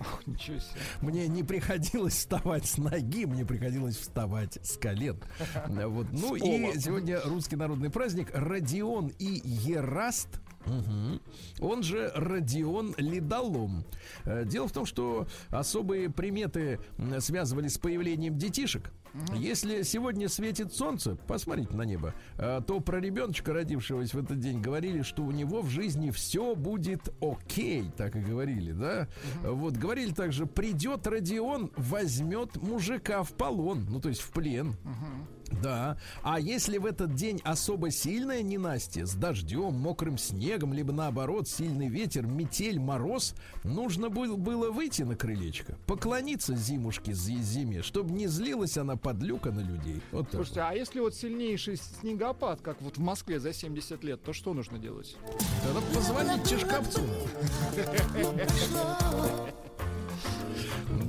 Ох, 0.00 0.26
ничего 0.26 0.58
себе. 0.58 0.80
Мне 1.00 1.28
не 1.28 1.44
приходилось 1.44 2.12
вставать 2.12 2.66
с 2.66 2.76
ноги, 2.76 3.24
мне 3.24 3.46
приходилось 3.46 3.96
вставать 3.96 4.58
с 4.62 4.76
колен. 4.76 5.18
Вот. 5.66 6.08
Ну 6.12 6.34
и 6.34 6.78
сегодня 6.78 7.20
русский 7.24 7.56
народный 7.56 7.88
праздник 7.88 8.28
Родион 8.34 9.12
и 9.18 9.40
Ераст. 9.44 10.28
Мгм. 10.66 11.20
Он 11.60 11.82
же 11.82 12.10
Родион 12.14 12.94
Ледолом. 12.98 13.84
Э, 14.24 14.44
Дело 14.44 14.68
в 14.68 14.72
том, 14.72 14.86
что 14.86 15.26
особые 15.50 16.10
приметы 16.10 16.78
связывали 17.20 17.68
с 17.68 17.78
появлением 17.78 18.36
детишек. 18.38 18.92
Если 19.34 19.82
сегодня 19.82 20.26
светит 20.28 20.72
солнце, 20.72 21.16
посмотрите 21.26 21.74
на 21.76 21.82
небо, 21.82 22.14
э, 22.38 22.60
то 22.66 22.80
про 22.80 22.98
ребеночка, 22.98 23.52
родившегося 23.52 24.16
в 24.16 24.24
этот 24.24 24.40
день, 24.40 24.62
говорили, 24.62 25.02
что 25.02 25.22
у 25.22 25.30
него 25.30 25.60
в 25.60 25.68
жизни 25.68 26.10
все 26.10 26.54
будет 26.54 27.12
окей, 27.20 27.90
так 27.96 28.16
и 28.16 28.20
говорили, 28.20 28.72
да? 28.72 29.08
Вот 29.42 29.76
говорили 29.76 30.12
также, 30.12 30.46
придет 30.46 31.06
Родион, 31.06 31.70
возьмет 31.76 32.56
мужика 32.62 33.22
в 33.22 33.32
полон, 33.32 33.84
ну 33.90 34.00
то 34.00 34.08
есть 34.08 34.22
в 34.22 34.30
плен. 34.30 34.76
Да. 35.62 35.96
А 36.22 36.40
если 36.40 36.78
в 36.78 36.86
этот 36.86 37.14
день 37.14 37.40
особо 37.44 37.90
сильное 37.90 38.42
ненастье 38.42 39.06
с 39.06 39.14
дождем, 39.14 39.74
мокрым 39.74 40.18
снегом, 40.18 40.72
либо 40.72 40.92
наоборот 40.92 41.48
сильный 41.48 41.88
ветер, 41.88 42.26
метель, 42.26 42.78
мороз, 42.78 43.34
нужно 43.64 44.08
было, 44.08 44.70
выйти 44.70 45.02
на 45.02 45.16
крылечко, 45.16 45.76
поклониться 45.86 46.54
зимушке 46.56 47.12
зи- 47.12 47.42
зиме, 47.42 47.82
чтобы 47.82 48.12
не 48.12 48.26
злилась 48.26 48.78
она 48.78 48.96
подлюка 48.96 49.50
на 49.52 49.60
людей. 49.60 50.00
Вот 50.12 50.28
Слушайте, 50.30 50.60
а 50.62 50.72
если 50.72 51.00
вот 51.00 51.14
сильнейший 51.14 51.76
снегопад, 51.76 52.60
как 52.60 52.80
вот 52.80 52.96
в 52.96 53.00
Москве 53.00 53.38
за 53.40 53.52
70 53.52 54.02
лет, 54.04 54.22
то 54.22 54.32
что 54.32 54.54
нужно 54.54 54.78
делать? 54.78 55.16
вот. 55.26 55.42
Тогда 55.64 55.80
позвоните 55.94 56.58
Шкапцу. 56.58 57.00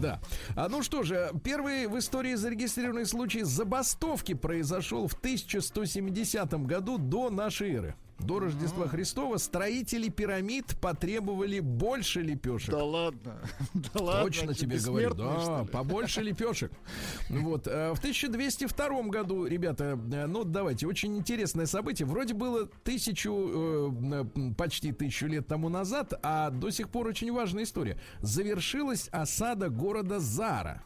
Да. 0.01 0.19
А 0.55 0.67
ну 0.69 0.81
что 0.83 1.03
же, 1.03 1.31
первый 1.43 1.87
в 1.87 1.97
истории 1.97 2.35
зарегистрированный 2.35 3.05
случай 3.05 3.43
забастовки 3.43 4.32
произошел 4.35 5.07
в 5.07 5.13
1170 5.13 6.53
году 6.65 6.97
до 6.97 7.29
нашей 7.29 7.73
эры. 7.73 7.95
До 8.19 8.39
Рождества 8.39 8.87
Христова 8.87 9.37
строители 9.37 10.07
пирамид 10.07 10.77
потребовали 10.79 11.59
больше 11.59 12.21
лепешек. 12.21 12.71
Да 12.71 12.83
ладно. 12.83 13.41
Да 13.73 14.01
ладно. 14.01 14.23
Точно 14.23 14.53
тебе 14.53 14.77
говорю, 14.79 15.13
да, 15.13 15.65
побольше 15.71 16.21
лепешек. 16.23 16.71
Вот, 17.29 17.67
э, 17.67 17.93
в 17.93 17.97
1202 17.97 19.01
году, 19.03 19.45
ребята, 19.45 19.99
э, 20.11 20.25
ну 20.25 20.43
давайте, 20.45 20.87
очень 20.87 21.17
интересное 21.17 21.65
событие. 21.65 22.05
Вроде 22.05 22.33
было 22.33 22.65
тысячу, 22.83 23.91
э, 23.93 24.25
почти 24.57 24.93
тысячу 24.93 25.27
лет 25.27 25.47
тому 25.47 25.67
назад, 25.67 26.13
а 26.23 26.49
до 26.49 26.69
сих 26.69 26.89
пор 26.89 27.07
очень 27.07 27.31
важная 27.31 27.63
история. 27.63 27.99
Завершилась 28.21 29.09
осада 29.11 29.69
города 29.69 30.19
Зара. 30.19 30.83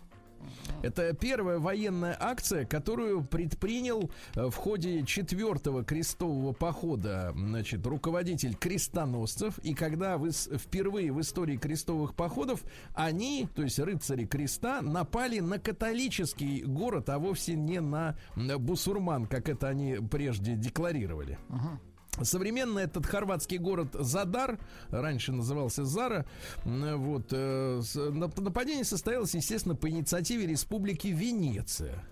Это 0.81 1.13
первая 1.13 1.59
военная 1.59 2.15
акция, 2.19 2.65
которую 2.65 3.23
предпринял 3.23 4.11
э, 4.35 4.49
в 4.49 4.55
ходе 4.55 5.03
четвертого 5.05 5.83
крестового 5.83 6.53
похода, 6.53 7.33
значит, 7.35 7.85
руководитель 7.85 8.55
крестоносцев. 8.55 9.57
И 9.59 9.73
когда 9.73 10.17
вы 10.17 10.31
впервые 10.31 11.11
в 11.11 11.21
истории 11.21 11.57
крестовых 11.57 12.15
походов 12.15 12.63
они, 12.93 13.47
то 13.55 13.63
есть 13.63 13.79
рыцари 13.79 14.25
креста, 14.25 14.81
напали 14.81 15.39
на 15.39 15.59
католический 15.59 16.63
город, 16.63 17.09
а 17.09 17.19
вовсе 17.19 17.55
не 17.55 17.81
на 17.81 18.15
бусурман, 18.35 19.25
как 19.25 19.49
это 19.49 19.67
они 19.67 19.97
прежде 20.11 20.55
декларировали. 20.55 21.37
Uh-huh. 21.49 21.79
Современно 22.21 22.79
этот 22.79 23.05
хорватский 23.05 23.57
город 23.57 23.89
Задар, 23.93 24.59
раньше 24.89 25.31
назывался 25.31 25.85
Зара, 25.85 26.25
вот, 26.65 27.27
э, 27.31 27.81
нападение 28.37 28.83
состоялось, 28.83 29.35
естественно, 29.35 29.75
по 29.75 29.89
инициативе 29.89 30.47
Республики 30.47 31.07
Венеция. 31.07 32.03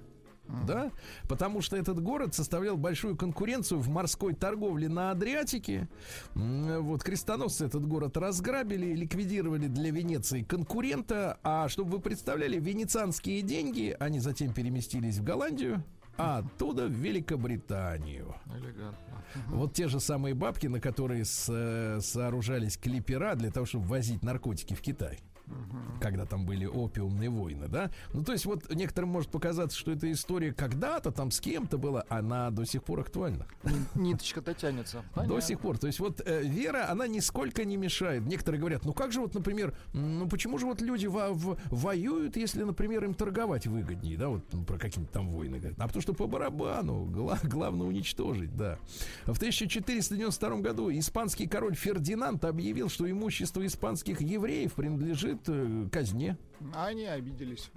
Да, 0.68 0.92
потому 1.28 1.62
что 1.62 1.76
этот 1.76 2.00
город 2.02 2.36
составлял 2.36 2.78
большую 2.78 3.16
конкуренцию 3.18 3.80
в 3.80 3.90
морской 3.90 4.36
торговле 4.36 4.88
на 4.88 5.10
Адриатике. 5.10 5.90
Вот 6.36 7.04
крестоносцы 7.04 7.66
этот 7.66 7.88
город 7.88 8.16
разграбили, 8.16 8.94
ликвидировали 8.94 9.68
для 9.68 9.90
Венеции 9.90 10.44
конкурента. 10.44 11.40
А 11.42 11.68
чтобы 11.68 11.94
вы 11.94 12.00
представляли, 12.00 12.60
венецианские 12.60 13.42
деньги, 13.42 13.96
они 14.00 14.20
затем 14.20 14.54
переместились 14.54 15.18
в 15.18 15.24
Голландию, 15.24 15.84
а 16.18 16.38
оттуда 16.40 16.88
в 16.88 16.92
Великобританию. 16.92 18.36
Элегантно. 18.48 19.24
Вот 19.48 19.74
те 19.74 19.88
же 19.88 20.00
самые 20.00 20.34
бабки, 20.34 20.68
на 20.68 20.80
которые 20.80 21.26
с, 21.26 21.48
э, 21.50 22.00
сооружались 22.02 22.78
клипера 22.78 23.36
для 23.36 23.52
того, 23.52 23.66
чтобы 23.66 23.86
возить 23.86 24.24
наркотики 24.24 24.74
в 24.74 24.82
Китай 24.82 25.20
угу. 25.48 26.00
когда 26.00 26.26
там 26.26 26.46
были 26.46 26.66
опиумные 26.66 27.30
войны, 27.30 27.68
да. 27.68 27.92
Ну, 28.14 28.24
то 28.24 28.32
есть 28.34 28.46
вот 28.46 28.74
некоторым 28.74 29.10
может 29.10 29.30
показаться, 29.30 29.78
что 29.78 29.92
эта 29.92 30.12
история 30.12 30.54
когда-то 30.54 31.12
там 31.12 31.32
с 31.32 31.40
кем-то 31.40 31.78
была, 31.78 32.06
она 32.10 32.52
до 32.52 32.66
сих 32.66 32.84
пор 32.84 33.02
актуальна. 33.02 33.48
Ниточка-то 33.96 34.54
тянется. 34.54 35.04
Понятно. 35.14 35.36
До 35.36 35.42
сих 35.42 35.60
пор. 35.60 35.78
То 35.78 35.88
есть 35.88 36.00
вот 36.00 36.22
э, 36.26 36.44
вера, 36.44 36.90
она 36.90 37.08
нисколько 37.08 37.66
не 37.66 37.78
мешает. 37.78 38.26
Некоторые 38.26 38.60
говорят, 38.60 38.86
ну 38.86 38.94
как 38.94 39.12
же 39.12 39.22
вот, 39.22 39.34
например, 39.34 39.76
ну 39.94 40.28
почему 40.28 40.58
же 40.58 40.66
вот 40.66 40.82
люди 40.82 41.08
во 41.08 41.30
в, 41.34 41.58
воюют, 41.66 42.38
если, 42.38 42.64
например, 42.64 43.04
им 43.04 43.14
торговать 43.14 43.68
выгоднее, 43.68 44.18
да, 44.18 44.30
вот 44.30 44.44
ну, 44.52 44.64
про 44.64 44.78
какие-то 44.78 45.12
там 45.12 45.30
войны. 45.30 45.62
А 45.78 45.88
потому 45.88 46.02
что 46.02 46.14
по 46.14 46.28
барабану, 46.28 47.06
гла- 47.06 47.40
главное 47.44 47.88
уничтожить, 47.88 48.56
да. 48.56 48.78
В 49.26 49.38
1492 49.38 50.58
году 50.58 50.92
испанский 50.92 51.48
король 51.48 51.76
Фердинанд 51.76 52.44
объявил, 52.46 52.90
что 52.90 53.10
имущество 53.10 53.66
испанских 53.66 54.22
евреев 54.22 54.74
принадлежит 54.74 55.35
подлежит 55.36 55.44
э, 55.48 55.90
казне. 55.92 56.38
А 56.74 56.88
они 56.88 57.06
обиделись. 57.06 57.70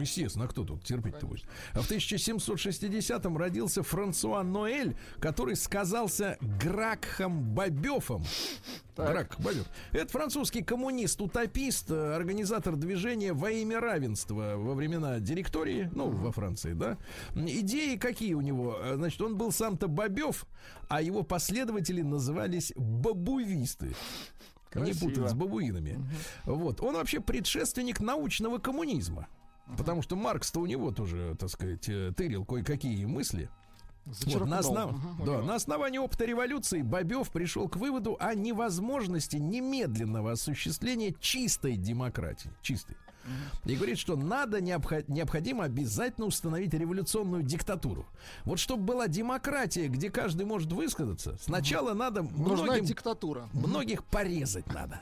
Естественно, 0.00 0.44
а 0.44 0.48
кто 0.48 0.64
тут 0.64 0.84
терпеть-то 0.84 1.26
будет? 1.26 1.44
А 1.74 1.80
в 1.80 1.90
1760-м 1.90 3.36
родился 3.36 3.82
Франсуа 3.82 4.42
Ноэль, 4.44 4.96
который 5.18 5.56
сказался 5.56 6.38
Гракхом 6.40 7.54
Бобёфом. 7.54 8.24
Грак 8.96 9.36
Бобёв. 9.38 9.66
Это 9.92 10.10
французский 10.10 10.62
коммунист, 10.62 11.20
утопист, 11.20 11.90
э, 11.90 12.14
организатор 12.14 12.76
движения 12.76 13.32
во 13.32 13.50
имя 13.50 13.80
равенства 13.80 14.54
во 14.56 14.74
времена 14.74 15.18
директории, 15.18 15.90
ну, 15.94 16.08
во 16.08 16.32
Франции, 16.32 16.72
да. 16.72 16.98
Идеи 17.34 17.96
какие 17.96 18.34
у 18.34 18.40
него? 18.40 18.78
Э, 18.80 18.94
значит, 18.94 19.20
он 19.20 19.36
был 19.36 19.52
сам-то 19.52 19.88
Бобёв, 19.88 20.46
а 20.88 21.02
его 21.02 21.22
последователи 21.22 22.02
назывались 22.02 22.72
бабувисты. 22.76 23.94
Красиво. 24.70 25.08
Не 25.08 25.14
путать 25.14 25.30
с 25.30 25.34
бабуинами. 25.34 26.00
Угу. 26.44 26.54
Вот. 26.56 26.80
Он 26.82 26.94
вообще 26.94 27.20
предшественник 27.20 28.00
научного 28.00 28.58
коммунизма. 28.58 29.28
Угу. 29.66 29.76
Потому 29.76 30.02
что 30.02 30.16
Маркс-то 30.16 30.60
у 30.60 30.66
него 30.66 30.90
тоже, 30.90 31.36
так 31.38 31.50
сказать, 31.50 31.88
э, 31.88 32.12
тырил 32.16 32.44
кое-какие 32.44 33.04
мысли. 33.04 33.48
Вот, 34.26 34.46
на, 34.46 34.58
основ... 34.58 34.92
угу, 34.92 35.24
да, 35.26 35.42
на 35.42 35.54
основании 35.54 35.98
опыта 35.98 36.24
революции 36.24 36.80
Бобев 36.80 37.30
пришел 37.30 37.68
к 37.68 37.76
выводу 37.76 38.16
о 38.18 38.34
невозможности 38.34 39.36
немедленного 39.36 40.32
осуществления 40.32 41.14
чистой 41.20 41.76
демократии. 41.76 42.50
Чистой. 42.62 42.96
И 43.64 43.76
говорит, 43.76 43.98
что 43.98 44.16
надо 44.16 44.60
необходимо 44.60 45.64
обязательно 45.64 46.26
установить 46.26 46.74
революционную 46.74 47.42
диктатуру. 47.42 48.06
Вот 48.44 48.58
чтобы 48.58 48.84
была 48.84 49.08
демократия, 49.08 49.88
где 49.88 50.10
каждый 50.10 50.46
может 50.46 50.72
высказаться, 50.72 51.36
сначала 51.40 51.94
надо 51.94 52.22
многим, 52.22 52.84
диктатура. 52.84 53.48
Многих 53.52 54.04
порезать 54.04 54.66
надо. 54.72 55.00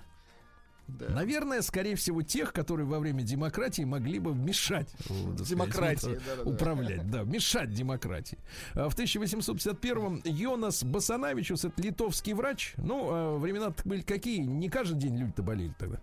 Да. 0.89 1.09
Наверное, 1.09 1.63
скорее 1.63 1.97
всего, 1.97 2.23
тех, 2.23 2.53
которые 2.53 2.87
во 2.87 3.01
время 3.01 3.23
демократии 3.23 3.83
могли 3.83 4.19
бы 4.19 4.35
мешать 4.35 4.89
демократии, 5.09 6.21
управлять, 6.45 7.11
да, 7.11 7.23
мешать 7.23 7.73
демократии. 7.73 8.39
А 8.75 8.89
в 8.89 8.97
1851-м 8.97 10.23
Йонас 10.25 10.85
Басанавичус, 10.85 11.65
это 11.65 11.83
литовский 11.83 12.35
врач, 12.35 12.75
ну, 12.77 13.09
а 13.11 13.39
времена 13.39 13.75
были 13.85 14.03
какие, 14.03 14.39
не 14.39 14.69
каждый 14.69 14.99
день 14.99 15.17
люди-то 15.19 15.43
болели 15.43 15.75
тогда. 15.79 16.01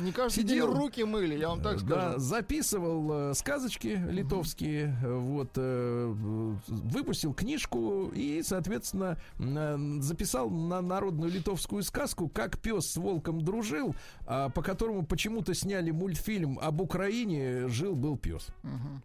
Не 0.00 0.12
каждый 0.12 0.42
Сидел, 0.42 0.68
день 0.68 0.76
руки 0.76 1.04
мыли, 1.04 1.36
я 1.36 1.48
вам 1.48 1.62
так 1.62 1.78
скажу. 1.78 1.94
Да, 1.94 2.18
записывал 2.18 3.30
э, 3.30 3.34
сказочки 3.34 4.02
литовские, 4.08 4.96
угу. 5.02 5.20
вот, 5.20 5.50
э, 5.56 6.12
выпустил 6.66 7.34
книжку 7.34 8.10
и, 8.14 8.42
соответственно, 8.42 9.18
э, 9.38 9.76
записал 10.00 10.48
на 10.50 10.80
народную 10.80 11.30
литовскую 11.30 11.82
сказку, 11.82 12.28
как 12.28 12.58
пес 12.58 12.92
с 12.92 12.96
волком 12.96 13.42
дружил, 13.42 13.94
по 14.54 14.62
которому 14.62 15.04
почему-то 15.04 15.54
сняли 15.54 15.90
мультфильм 15.90 16.58
об 16.60 16.80
Украине 16.80 17.68
«Жил-был 17.68 18.16
пес». 18.16 18.48
Угу. 18.62 19.02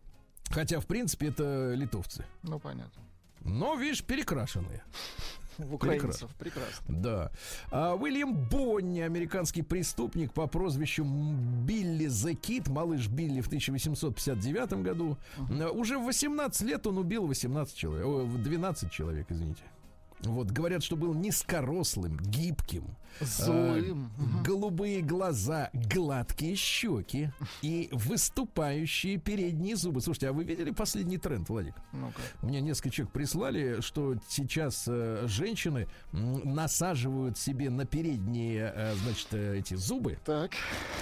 Хотя, 0.49 0.79
в 0.79 0.85
принципе, 0.85 1.27
это 1.27 1.73
литовцы. 1.73 2.25
Ну, 2.43 2.59
понятно. 2.59 3.01
Но, 3.41 3.75
видишь, 3.75 4.03
перекрашенные. 4.03 4.83
В 5.57 5.73
украинцев, 5.73 6.29
прекрасно. 6.37 6.85
Да. 6.87 7.31
А 7.71 7.95
Уильям 7.95 8.35
Бонни, 8.35 8.99
американский 8.99 9.63
преступник 9.63 10.31
по 10.31 10.45
прозвищу 10.45 11.03
Билли 11.03 12.05
the 12.05 12.35
Кит, 12.35 12.67
малыш 12.67 13.07
Билли 13.07 13.41
в 13.41 13.47
1859 13.47 14.73
году. 14.83 15.17
Uh-huh. 15.37 15.69
Уже 15.71 15.97
в 15.97 16.05
18 16.05 16.61
лет 16.61 16.85
он 16.85 16.99
убил 16.99 17.25
18 17.25 17.75
человек, 17.75 18.43
12 18.43 18.91
человек, 18.91 19.25
извините. 19.29 19.63
Вот, 20.21 20.51
говорят, 20.51 20.83
что 20.83 20.95
был 20.95 21.13
низкорослым, 21.13 22.17
гибким, 22.17 22.95
Злым. 23.19 24.11
Э, 24.17 24.43
голубые 24.43 25.01
глаза, 25.01 25.69
гладкие 25.73 26.55
щеки 26.55 27.31
и 27.61 27.89
выступающие 27.91 29.17
передние 29.17 29.75
зубы. 29.75 30.01
Слушайте, 30.01 30.29
а 30.29 30.33
вы 30.33 30.43
видели 30.43 30.71
последний 30.71 31.17
тренд, 31.17 31.49
Владик? 31.49 31.73
Ну-ка. 31.93 32.21
Мне 32.41 32.61
несколько 32.61 32.89
человек 32.91 33.13
прислали, 33.13 33.81
что 33.81 34.15
сейчас 34.29 34.85
э, 34.87 35.25
женщины 35.27 35.87
насаживают 36.11 37.37
себе 37.37 37.69
на 37.69 37.85
передние, 37.85 38.71
э, 38.75 38.95
значит, 39.03 39.27
э, 39.31 39.57
эти 39.57 39.73
зубы. 39.73 40.19
Так. 40.25 40.51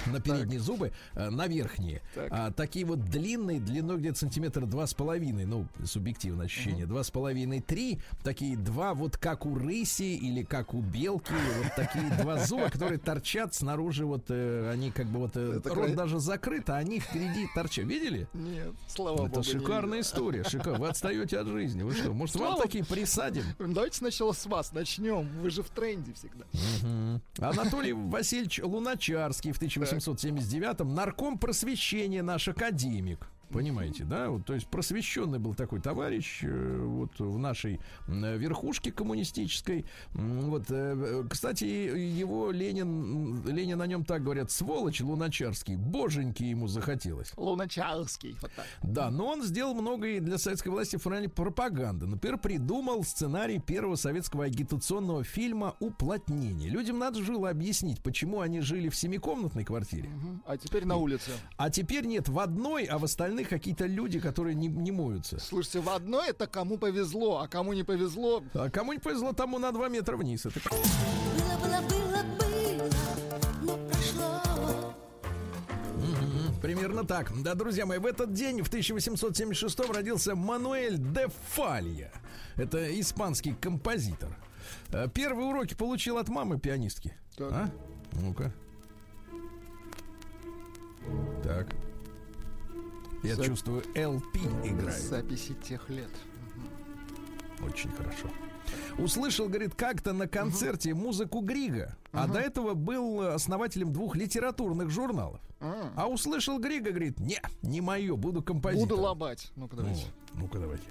На 0.06 0.20
передние 0.20 0.58
так. 0.58 0.66
зубы, 0.66 0.92
э, 1.14 1.30
на 1.30 1.46
верхние. 1.46 2.02
Так. 2.14 2.28
А, 2.30 2.50
такие 2.50 2.86
вот 2.86 3.04
длинные, 3.04 3.60
длиной 3.60 3.98
где-то 3.98 4.18
сантиметр 4.20 4.66
два 4.66 4.86
с 4.86 4.94
половиной, 4.94 5.44
ну, 5.44 5.66
субъективное 5.84 6.46
ощущение, 6.46 6.86
два 6.86 7.04
с 7.04 7.10
половиной, 7.10 7.60
три. 7.60 8.00
Такие 8.22 8.56
два 8.56 8.94
вот 8.94 9.05
как 9.14 9.46
у 9.46 9.54
рыси 9.54 10.16
или 10.16 10.42
как 10.42 10.74
у 10.74 10.80
белки, 10.80 11.34
вот 11.58 11.74
такие 11.76 12.10
два 12.20 12.38
зуба, 12.38 12.70
которые 12.70 12.98
торчат 12.98 13.54
снаружи, 13.54 14.04
вот 14.04 14.24
э, 14.28 14.70
они 14.72 14.90
как 14.90 15.06
бы 15.06 15.20
вот 15.20 15.36
э, 15.36 15.60
рот 15.64 15.94
даже 15.94 16.18
закрыт, 16.18 16.68
а 16.70 16.76
они 16.76 16.98
впереди 16.98 17.46
торчат. 17.54 17.84
Видели? 17.84 18.26
Нет, 18.34 18.72
слава 18.88 19.26
Это 19.26 19.28
богу. 19.28 19.40
Это 19.40 19.50
шикарная 19.50 20.00
история. 20.00 20.42
Шикар. 20.42 20.78
Вы 20.78 20.88
отстаете 20.88 21.38
от 21.38 21.46
жизни. 21.46 21.82
Вы 21.82 21.92
что, 21.92 22.12
может, 22.12 22.36
слава... 22.36 22.52
вам 22.52 22.62
такие 22.62 22.84
присадим? 22.84 23.44
Давайте 23.58 23.98
сначала 23.98 24.32
с 24.32 24.46
вас 24.46 24.72
начнем. 24.72 25.28
Вы 25.42 25.50
же 25.50 25.62
в 25.62 25.70
тренде 25.70 26.12
всегда. 26.14 26.44
Угу. 26.52 27.44
Анатолий 27.44 27.92
Васильевич 27.92 28.60
Луначарский 28.62 29.52
в 29.52 29.60
1879-м 29.60 30.94
нарком 30.94 31.38
просвещения 31.38 32.22
наш 32.22 32.48
академик. 32.48 33.28
Понимаете, 33.50 34.04
да? 34.04 34.30
Вот, 34.30 34.44
то 34.44 34.54
есть 34.54 34.66
просвещенный 34.66 35.38
был 35.38 35.54
такой 35.54 35.80
товарищ 35.80 36.40
э, 36.42 36.78
вот 36.84 37.18
в 37.18 37.38
нашей 37.38 37.80
верхушке 38.06 38.90
коммунистической. 38.90 39.86
Вот, 40.12 40.64
э, 40.70 41.24
кстати, 41.30 41.64
его 41.64 42.50
Ленин, 42.50 43.46
Ленин 43.46 43.80
о 43.80 43.86
нем 43.86 44.04
так 44.04 44.22
говорят, 44.22 44.50
сволочь 44.50 45.00
Луначарский, 45.00 45.76
боженьки 45.76 46.42
ему 46.42 46.66
захотелось. 46.66 47.32
Луначарский, 47.36 48.36
вот 48.42 48.50
так. 48.56 48.66
Да, 48.82 49.10
но 49.10 49.28
он 49.28 49.44
сделал 49.44 49.74
много 49.74 50.08
и 50.08 50.20
для 50.20 50.38
советской 50.38 50.68
власти 50.68 50.96
в 50.96 51.02
плане 51.02 51.28
пропаганды. 51.28 52.06
Например, 52.06 52.38
придумал 52.38 53.04
сценарий 53.04 53.58
первого 53.58 53.96
советского 53.96 54.44
агитационного 54.44 55.24
фильма 55.24 55.76
«Уплотнение». 55.80 56.68
Людям 56.68 56.98
надо 56.98 57.20
было 57.22 57.50
объяснить, 57.50 58.02
почему 58.02 58.40
они 58.40 58.60
жили 58.60 58.88
в 58.88 58.96
семикомнатной 58.96 59.64
квартире. 59.64 60.10
А 60.44 60.56
теперь 60.56 60.84
на 60.84 60.96
улице. 60.96 61.30
А 61.56 61.70
теперь 61.70 62.06
нет, 62.06 62.28
в 62.28 62.38
одной, 62.38 62.84
а 62.84 62.98
в 62.98 63.04
остальных 63.04 63.45
какие-то 63.46 63.86
люди, 63.86 64.20
которые 64.20 64.54
не, 64.54 64.68
не 64.68 64.92
моются. 64.92 65.38
Слушайте, 65.38 65.80
в 65.80 65.88
одно 65.88 66.22
это 66.22 66.46
кому 66.46 66.78
повезло, 66.78 67.40
а 67.40 67.48
кому 67.48 67.72
не 67.72 67.82
повезло... 67.82 68.42
А 68.54 68.70
кому 68.70 68.92
не 68.92 68.98
повезло, 68.98 69.32
тому 69.32 69.58
на 69.58 69.72
2 69.72 69.88
метра 69.88 70.16
вниз. 70.16 70.46
Это... 70.46 70.60
Было, 70.70 71.56
было, 71.62 71.80
было, 71.88 72.22
было, 72.38 72.90
но 73.62 73.78
прошло. 73.88 74.46
Примерно 76.62 77.04
так. 77.04 77.30
Да, 77.42 77.54
друзья 77.54 77.86
мои, 77.86 77.98
в 77.98 78.06
этот 78.06 78.32
день, 78.32 78.62
в 78.62 78.68
1876 78.68 79.78
родился 79.90 80.34
Мануэль 80.34 80.98
де 80.98 81.28
Фалья. 81.50 82.12
Это 82.56 83.00
испанский 83.00 83.54
композитор. 83.54 84.36
Э, 84.90 85.08
Первые 85.08 85.46
уроки 85.46 85.74
получил 85.74 86.18
от 86.18 86.28
мамы 86.28 86.58
пианистки. 86.58 87.14
Так. 87.36 87.52
А? 87.52 87.70
Ну-ка. 88.12 88.52
Так. 91.44 91.68
Я 93.26 93.34
За- 93.36 93.44
чувствую, 93.44 93.82
LP 93.94 94.38
играет. 94.64 95.00
Записи 95.02 95.54
тех 95.54 95.88
лет. 95.90 96.10
Очень 97.64 97.90
хорошо. 97.92 98.28
Услышал, 98.98 99.48
говорит, 99.48 99.74
как-то 99.74 100.12
на 100.12 100.26
концерте 100.26 100.92
музыку 100.94 101.40
Грига, 101.40 101.96
а 102.12 102.26
до 102.26 102.38
этого 102.38 102.74
был 102.74 103.20
основателем 103.22 103.92
двух 103.92 104.16
литературных 104.16 104.90
журналов. 104.90 105.40
А, 105.60 105.92
А 105.96 106.06
услышал 106.08 106.58
Грига, 106.58 106.90
говорит, 106.90 107.18
не, 107.20 107.40
не 107.62 107.80
мое, 107.80 108.14
буду 108.16 108.42
композитором. 108.42 108.88
Буду 108.88 109.00
лобать. 109.02 109.52
Ну-ка, 109.56 109.76
давайте. 109.76 110.06
Ну-ка, 110.34 110.58
давайте. 110.58 110.84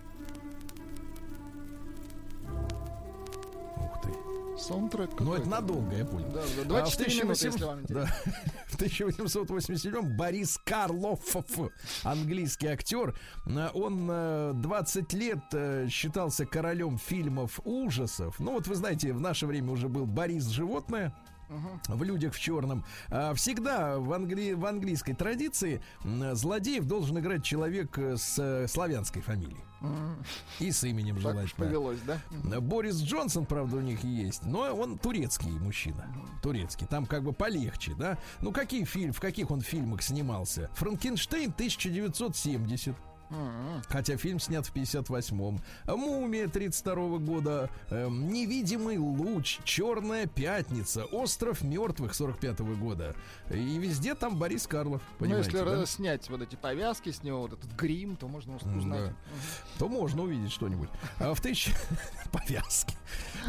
Саундтрек 4.58 5.20
Ну, 5.20 5.34
это 5.34 5.50
надолго, 5.50 5.96
я 5.96 6.06
понял. 6.06 6.30
Да, 6.32 6.42
да, 6.56 6.62
А 6.62 6.66
24 6.66 7.12
в 7.12 7.24
минуты, 7.24 7.48
1800 7.48 7.54
если 7.54 7.66
вам 7.66 7.82
интересно. 7.82 8.12
да. 8.26 8.32
В 8.68 8.76
1887 8.76 10.18
Борис 10.18 10.60
Карлов, 10.64 11.20
английский 12.04 12.68
актер, 12.68 13.18
э, 13.46 13.70
он 13.74 14.08
э, 14.10 14.52
20 14.56 15.14
лет 15.14 15.40
э, 15.54 15.88
считался 15.90 16.46
королем 16.46 16.98
фильмов 16.98 17.60
ужасов. 17.64 18.40
Ну 18.40 18.52
вот 18.54 18.68
вы 18.68 18.76
знаете, 18.76 19.14
в 19.14 19.22
наше 19.22 19.46
время 19.48 19.72
уже 19.72 19.88
был 19.88 20.06
Борис 20.06 20.48
Животное. 20.48 21.16
В 21.88 22.04
людях 22.04 22.34
в 22.34 22.40
черном. 22.40 22.84
А, 23.10 23.34
Всегда 23.36 23.98
в, 24.00 24.12
англи- 24.14 24.54
в 24.54 24.66
английской 24.66 25.14
традиции 25.14 25.82
злодеев 26.04 26.86
должен 26.86 27.20
играть 27.20 27.44
человек 27.44 27.98
э, 27.98 28.18
с 28.18 28.38
э, 28.40 28.68
славянской 28.68 29.22
фамилией. 29.22 29.60
И 30.60 30.72
с 30.72 30.84
именем 30.84 31.16
Так 31.16 31.22
желательно. 31.22 31.50
повелось, 31.58 32.00
да? 32.08 32.20
Борис 32.60 33.00
Джонсон, 33.02 33.46
правда, 33.46 33.78
у 33.78 33.82
них 33.82 34.04
есть, 34.04 34.44
но 34.44 34.62
он 34.76 34.98
турецкий 34.98 35.52
мужчина. 35.52 36.08
Турецкий. 36.42 36.88
Там 36.88 37.06
как 37.06 37.22
бы 37.24 37.34
полегче, 37.34 37.94
да? 37.94 38.18
Ну, 38.42 38.52
какие 38.52 38.84
фильмы, 38.86 39.14
в 39.14 39.20
каких 39.20 39.52
он 39.52 39.62
фильмах 39.62 40.02
снимался? 40.02 40.70
Франкенштейн 40.74 41.52
1970. 41.52 42.96
Хотя 43.90 44.18
фильм 44.18 44.40
снят 44.40 44.66
в 44.66 44.74
58-м. 44.74 45.62
Мумия 45.88 46.48
32 46.48 47.18
года. 47.20 47.70
эм, 47.90 48.30
Невидимый 48.32 48.98
луч. 48.98 49.60
Черная 49.64 50.26
пятница. 50.28 51.06
Остров 51.06 51.62
мертвых 51.62 52.14
45 52.16 52.60
года. 52.78 53.16
И 53.52 53.78
везде 53.78 54.16
там 54.16 54.38
Борис 54.38 54.68
Карлов. 54.68 55.02
Ну, 55.20 55.26
Понимаете, 55.26 55.52
если 55.52 55.66
да? 55.66 55.82
э, 55.84 55.86
снять 55.86 56.30
вот 56.30 56.42
эти 56.42 56.56
повязки 56.56 57.12
с 57.12 57.24
него, 57.24 57.42
вот 57.42 57.54
этот 57.54 57.72
грим, 57.76 58.16
то 58.16 58.28
можно 58.28 58.56
узнать. 58.56 59.10
да. 59.10 59.14
то 59.80 59.88
можно 59.88 60.24
увидеть 60.24 60.52
что-нибудь. 60.52 60.90
А 61.20 61.34
в 61.34 61.42
тысяч... 61.42 61.72
Повязки. 62.32 62.96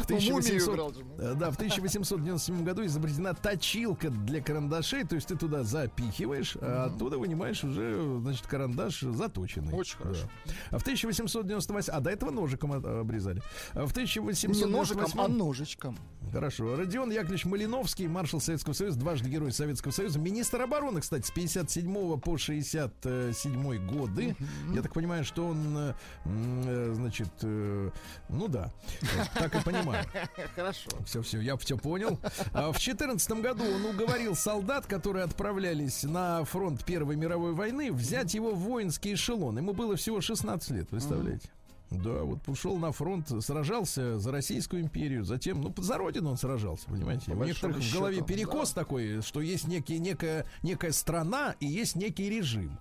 В 0.05 0.09
Ну, 0.09 0.15
мумию 0.15 0.37
1800... 0.37 0.73
играл 0.73 0.93
же, 0.93 1.03
ну. 1.03 1.15
Э, 1.23 1.33
Да, 1.35 1.51
в 1.51 1.55
1897 1.55 2.63
году 2.63 2.85
изобретена 2.85 3.33
точилка 3.33 4.09
для 4.09 4.41
карандашей, 4.41 5.03
то 5.03 5.15
есть 5.15 5.27
ты 5.27 5.35
туда 5.35 5.63
запихиваешь, 5.63 6.55
а 6.61 6.85
оттуда 6.85 7.17
вынимаешь 7.17 7.63
уже, 7.63 8.19
значит, 8.21 8.45
карандаш 8.47 9.01
заточенный. 9.01 9.73
Очень 9.77 9.97
хорошо. 9.97 10.29
Да. 10.71 10.79
В 10.79 10.81
1898, 10.81 11.93
а 11.93 11.99
до 11.99 12.09
этого 12.09 12.31
ножиком 12.31 12.73
обрезали. 12.73 13.41
А 13.73 13.85
в 13.85 13.95
Не 13.95 14.03
1898 14.03 14.69
ножиком, 14.69 15.21
а 15.21 15.27
ножичком. 15.27 15.97
Хорошо. 16.31 16.75
Родион 16.75 17.11
Яковлевич 17.11 17.45
Малиновский, 17.45 18.07
маршал 18.07 18.41
Советского 18.41 18.73
Союза, 18.73 18.99
дважды 18.99 19.29
герой 19.29 19.51
Советского 19.51 19.91
Союза, 19.91 20.19
министр 20.19 20.61
обороны, 20.61 21.01
кстати, 21.01 21.25
с 21.25 21.31
57 21.31 22.19
по 22.19 22.37
67 22.37 23.87
годы. 23.87 24.35
Я 24.73 24.81
так 24.81 24.93
понимаю, 24.93 25.23
что 25.23 25.47
он, 25.47 25.77
э, 25.77 25.93
э, 26.25 26.93
значит, 26.95 27.29
э, 27.43 27.91
ну 28.29 28.47
да, 28.47 28.73
так 29.35 29.55
и 29.55 29.63
понимаю. 29.63 30.05
Хорошо. 30.55 30.89
Все, 31.05 31.21
все, 31.21 31.39
я 31.39 31.55
все 31.57 31.77
понял. 31.77 32.19
А 32.53 32.71
в 32.71 32.79
14 32.79 33.29
году 33.41 33.63
он 33.63 33.85
уговорил 33.85 34.35
солдат, 34.35 34.85
которые 34.85 35.23
отправлялись 35.23 36.03
на 36.03 36.43
фронт 36.45 36.83
Первой 36.83 37.15
мировой 37.15 37.53
войны, 37.53 37.91
взять 37.91 38.33
его 38.33 38.51
в 38.51 38.59
воинский 38.59 39.13
эшелон. 39.13 39.56
Ему 39.57 39.73
было 39.73 39.95
всего 39.95 40.21
16 40.21 40.71
лет, 40.71 40.89
представляете? 40.89 41.49
Да, 41.89 42.23
вот 42.23 42.47
ушел 42.47 42.77
на 42.77 42.91
фронт, 42.91 43.31
сражался 43.41 44.19
за 44.19 44.31
Российскую 44.31 44.81
империю, 44.81 45.23
затем, 45.23 45.61
ну, 45.61 45.73
за 45.77 45.97
родину 45.97 46.31
он 46.31 46.37
сражался, 46.37 46.85
понимаете? 46.87 47.31
По 47.31 47.37
У 47.37 47.43
некоторых 47.45 47.77
в 47.77 47.93
голове 47.93 48.15
счету, 48.15 48.27
перекос 48.27 48.71
такой, 48.71 49.21
что 49.21 49.39
есть 49.39 49.67
некий, 49.67 49.97
некая, 49.99 50.45
некая 50.63 50.91
страна 50.91 51.55
и 51.61 51.65
есть 51.65 51.95
некий 51.95 52.29
режим. 52.29 52.77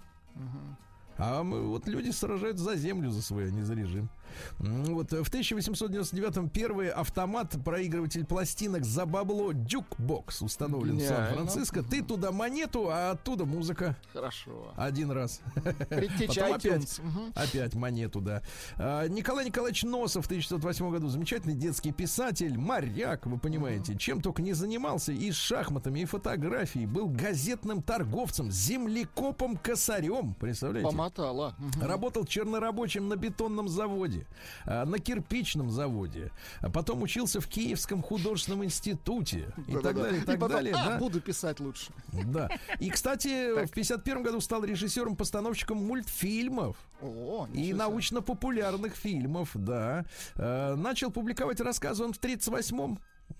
А 1.18 1.42
мы, 1.42 1.62
вот 1.62 1.86
люди 1.86 2.10
сражаются 2.10 2.64
за 2.64 2.76
землю 2.76 3.10
за 3.10 3.22
свою, 3.22 3.48
а 3.48 3.50
не 3.50 3.62
за 3.62 3.74
режим. 3.74 4.10
Вот 4.58 5.12
э, 5.12 5.22
в 5.22 5.30
1899-м 5.30 6.48
первый 6.48 6.88
автомат-проигрыватель 6.88 8.24
пластинок 8.24 8.84
за 8.84 9.06
бабло 9.06 9.52
jukebox 9.52 10.42
установлен 10.42 10.96
в 10.96 10.98
Гениально. 10.98 11.26
Сан-Франциско. 11.26 11.82
Ты 11.82 12.02
туда 12.02 12.32
монету, 12.32 12.88
а 12.90 13.12
оттуда 13.12 13.44
музыка. 13.44 13.96
Хорошо. 14.12 14.72
Один 14.76 15.10
раз. 15.10 15.40
Потом 15.54 16.54
опять, 16.54 17.00
опять 17.34 17.74
монету, 17.74 18.20
да. 18.20 18.42
А, 18.76 19.06
Николай 19.08 19.46
Николаевич 19.46 19.82
Носов 19.84 20.24
в 20.24 20.26
1908 20.26 20.90
году. 20.90 21.08
Замечательный 21.08 21.54
детский 21.54 21.92
писатель, 21.92 22.58
моряк, 22.58 23.26
вы 23.26 23.38
понимаете. 23.38 23.96
Чем 23.96 24.20
только 24.20 24.42
не 24.42 24.52
занимался. 24.52 25.12
И 25.12 25.30
с 25.30 25.36
шахматами, 25.36 26.00
и 26.00 26.04
фотографией. 26.04 26.86
Был 26.86 27.08
газетным 27.08 27.82
торговцем, 27.82 28.50
землекопом, 28.50 29.56
косарем. 29.56 30.34
Представляете? 30.34 30.88
Помотала. 30.90 31.54
Мгм. 31.58 31.82
Работал 31.82 32.24
чернорабочим 32.24 33.08
на 33.08 33.16
бетонном 33.16 33.68
заводе, 33.68 34.25
а, 34.64 34.84
на 34.84 34.98
кирпичном 34.98 35.70
заводе. 35.70 36.30
А 36.60 36.70
потом 36.70 37.02
учился 37.02 37.40
в 37.40 37.46
Киевском 37.48 38.02
художественном 38.02 38.64
институте. 38.64 39.52
И 39.66 39.74
так 39.76 39.96
далее, 39.96 40.20
и 40.20 40.22
И 40.22 40.26
так 40.26 40.38
потом, 40.38 40.56
далее. 40.56 40.74
а, 40.76 40.90
да. 40.90 40.98
буду 40.98 41.20
писать 41.20 41.60
лучше. 41.60 41.92
Да. 42.12 42.48
И, 42.80 42.90
кстати, 42.90 43.64
в 43.66 43.70
51 43.70 44.22
году 44.22 44.40
стал 44.40 44.64
режиссером-постановщиком 44.64 45.76
мультфильмов 45.76 46.76
О, 47.00 47.46
и 47.52 47.72
научно-популярных 47.72 48.94
фильмов, 48.94 49.50
да. 49.54 50.04
Э, 50.36 50.74
начал 50.74 51.10
публиковать 51.10 51.60
рассказы 51.60 52.04
он 52.04 52.12
в 52.12 52.18
38-м. 52.20 52.98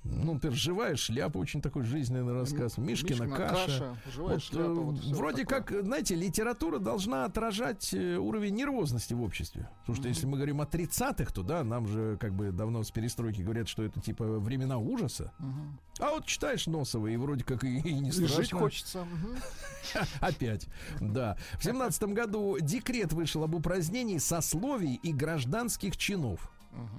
Ну, 0.08 0.34
например, 0.34 0.56
«Живая 0.56 0.96
шляпа», 0.96 1.38
очень 1.38 1.60
такой 1.60 1.84
жизненный 1.84 2.32
рассказ. 2.32 2.78
«Мишкина, 2.78 3.24
Мишкина 3.24 3.36
каша». 3.36 3.66
каша, 3.66 3.96
«Живая 4.12 4.34
Вот, 4.34 4.42
шляпа», 4.42 4.70
э, 4.70 4.74
вот 4.74 5.04
вроде 5.04 5.44
такое. 5.44 5.62
как, 5.62 5.84
знаете, 5.84 6.14
литература 6.14 6.78
должна 6.78 7.24
отражать 7.24 7.92
э, 7.92 8.16
уровень 8.16 8.54
нервозности 8.54 9.14
в 9.14 9.22
обществе. 9.22 9.68
Потому 9.80 9.96
что 9.96 10.08
если 10.08 10.26
мы 10.26 10.36
говорим 10.36 10.60
о 10.60 10.64
30-х, 10.64 11.32
то 11.32 11.42
да, 11.42 11.64
нам 11.64 11.86
же 11.88 12.16
как 12.20 12.34
бы 12.34 12.52
давно 12.52 12.82
с 12.82 12.90
перестройки 12.90 13.42
говорят, 13.42 13.68
что 13.68 13.82
это 13.82 14.00
типа 14.00 14.24
времена 14.24 14.78
ужаса. 14.78 15.32
Мгм. 15.38 15.78
А 15.98 16.10
вот 16.10 16.26
читаешь 16.26 16.66
Носова, 16.66 17.06
и 17.08 17.16
вроде 17.16 17.44
как 17.44 17.64
и, 17.64 17.78
и 17.78 17.94
не 17.94 18.12
страшно. 18.12 18.36
жить 18.36 18.52
хочется. 18.52 19.06
Опять, 20.20 20.66
да. 21.00 21.36
В 21.58 21.64
семнадцатом 21.64 22.14
году 22.14 22.58
декрет 22.60 23.12
вышел 23.12 23.42
об 23.44 23.54
упразднении 23.54 24.18
сословий 24.18 24.94
и 25.02 25.12
гражданских 25.12 25.96
чинов. 25.96 26.50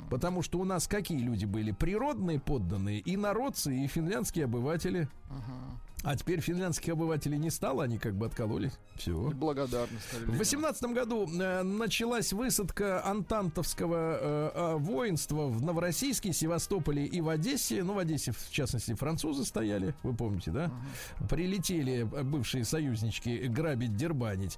Потому 0.09 0.41
что 0.41 0.59
у 0.59 0.63
нас 0.63 0.87
какие 0.87 1.19
люди 1.19 1.45
были? 1.45 1.71
Природные 1.71 2.39
подданные, 2.39 2.99
и 2.99 3.17
народцы, 3.17 3.75
и 3.75 3.87
финляндские 3.87 4.45
обыватели. 4.45 5.07
Ага. 5.29 5.79
А 6.03 6.15
теперь 6.15 6.39
финляндских 6.41 6.93
обывателей 6.93 7.38
не 7.38 7.49
стало, 7.49 7.83
они 7.83 7.97
как 7.97 8.15
бы 8.15 8.27
откололись. 8.27 8.73
Все. 8.95 9.13
Благодарны 9.13 9.99
стали. 9.99 10.23
В 10.23 10.27
людям. 10.27 10.39
18 10.39 10.83
году 10.83 11.27
э, 11.27 11.63
началась 11.63 12.31
высадка 12.33 13.05
антантовского 13.05 14.19
э, 14.19 14.51
э, 14.53 14.75
воинства 14.77 15.47
в 15.47 15.62
Новороссийске, 15.62 16.33
Севастополе 16.33 17.05
и 17.05 17.19
в 17.19 17.29
Одессе. 17.29 17.83
Ну, 17.83 17.93
в 17.93 17.99
Одессе, 17.99 18.31
в 18.31 18.51
частности, 18.51 18.93
французы 18.93 19.43
стояли, 19.43 19.95
вы 20.03 20.13
помните, 20.13 20.51
да? 20.51 20.71
Прилетели 21.29 22.07
э, 22.12 22.23
бывшие 22.23 22.63
союзнички 22.63 23.47
грабить, 23.47 23.95
дербанить. 23.95 24.57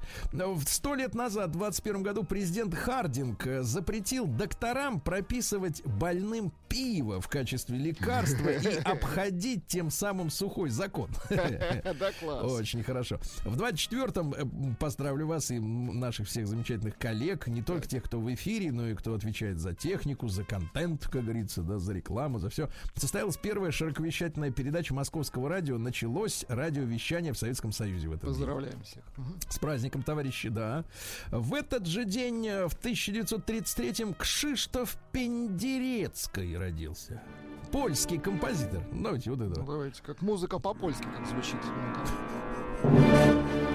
Сто 0.68 0.94
лет 0.94 1.16
назад, 1.16 1.52
в 1.52 1.54
21 1.54 2.04
году, 2.04 2.24
президент 2.24 2.76
Хардинг 2.76 3.48
э, 3.48 3.64
запретил 3.64 4.28
докторам 4.28 5.00
прописывать 5.00 5.84
больным 5.86 6.52
пиво 6.68 7.22
в 7.22 7.28
качестве 7.30 7.78
лекарства 7.78 8.50
и 8.50 8.76
обходить 8.84 9.68
тем 9.68 9.90
самым 9.90 10.30
сухой 10.30 10.70
закон. 10.70 11.10
Да, 11.30 12.12
класс. 12.20 12.52
Очень 12.52 12.84
хорошо. 12.84 13.20
В 13.44 13.60
24-м 13.60 14.34
э, 14.34 14.76
поздравлю 14.80 15.28
вас 15.28 15.52
и 15.52 15.60
наших 15.60 16.28
всех 16.28 16.48
замечательных 16.48 16.98
коллег, 16.98 17.48
не 17.48 17.62
только 17.62 17.88
тех, 17.88 18.04
кто 18.04 18.20
в 18.20 18.34
эфире, 18.34 18.72
но 18.72 18.88
и 18.88 18.96
кто 18.96 19.14
отвечает 19.14 19.60
за 19.60 19.74
технику, 19.74 20.28
за 20.28 20.44
контент, 20.44 21.08
как 21.08 21.24
говорится, 21.24 21.62
да, 21.62 21.80
за 21.80 21.94
рекламу, 21.94 22.40
за 22.40 22.50
все. 22.50 22.70
Состоялась 22.96 23.38
первая 23.38 23.72
широковещательная 23.72 24.52
передача 24.52 24.94
московского 24.94 25.50
радио. 25.50 25.78
Началось 25.78 26.46
радиовещание 26.48 27.34
в 27.34 27.38
Советском 27.38 27.72
Союзе 27.72 28.08
в 28.10 28.14
этом 28.14 28.30
Поздравляем 28.30 28.82
всех. 28.84 29.04
С 29.50 29.60
праздником, 29.60 30.04
товарищи, 30.04 30.50
да. 30.50 30.86
В 31.32 31.54
этот 31.54 31.86
же 31.86 32.06
день, 32.06 32.48
э, 32.48 32.68
в 32.68 32.76
1933-м, 32.76 34.14
Кшиштоф 34.14 34.98
Пендерецкий 35.12 36.58
родился. 36.58 37.22
Польский 37.72 38.18
композитор. 38.18 38.84
Давайте 38.92 39.32
вот 39.32 39.42
это. 39.42 39.60
Ну, 39.60 39.66
Давайте, 39.66 40.02
как 40.04 40.22
музыка 40.22 40.60
по-польски 40.60 41.04
как 41.16 41.26
звучит. 41.28 41.58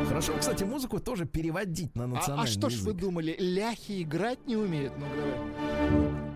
Хорошо, 0.09 0.33
кстати, 0.39 0.65
музыку 0.65 0.99
тоже 1.01 1.27
переводить 1.27 1.95
на 1.95 2.05
А, 2.05 2.07
национальный 2.07 2.45
а 2.45 2.47
что 2.47 2.71
ж 2.71 2.75
вы 2.81 2.91
язык. 2.91 2.97
думали, 2.97 3.37
ляхи 3.39 4.03
играть 4.03 4.47
не 4.47 4.57
умеют? 4.57 4.93
Ну, 4.99 5.07
давай. 5.17 6.34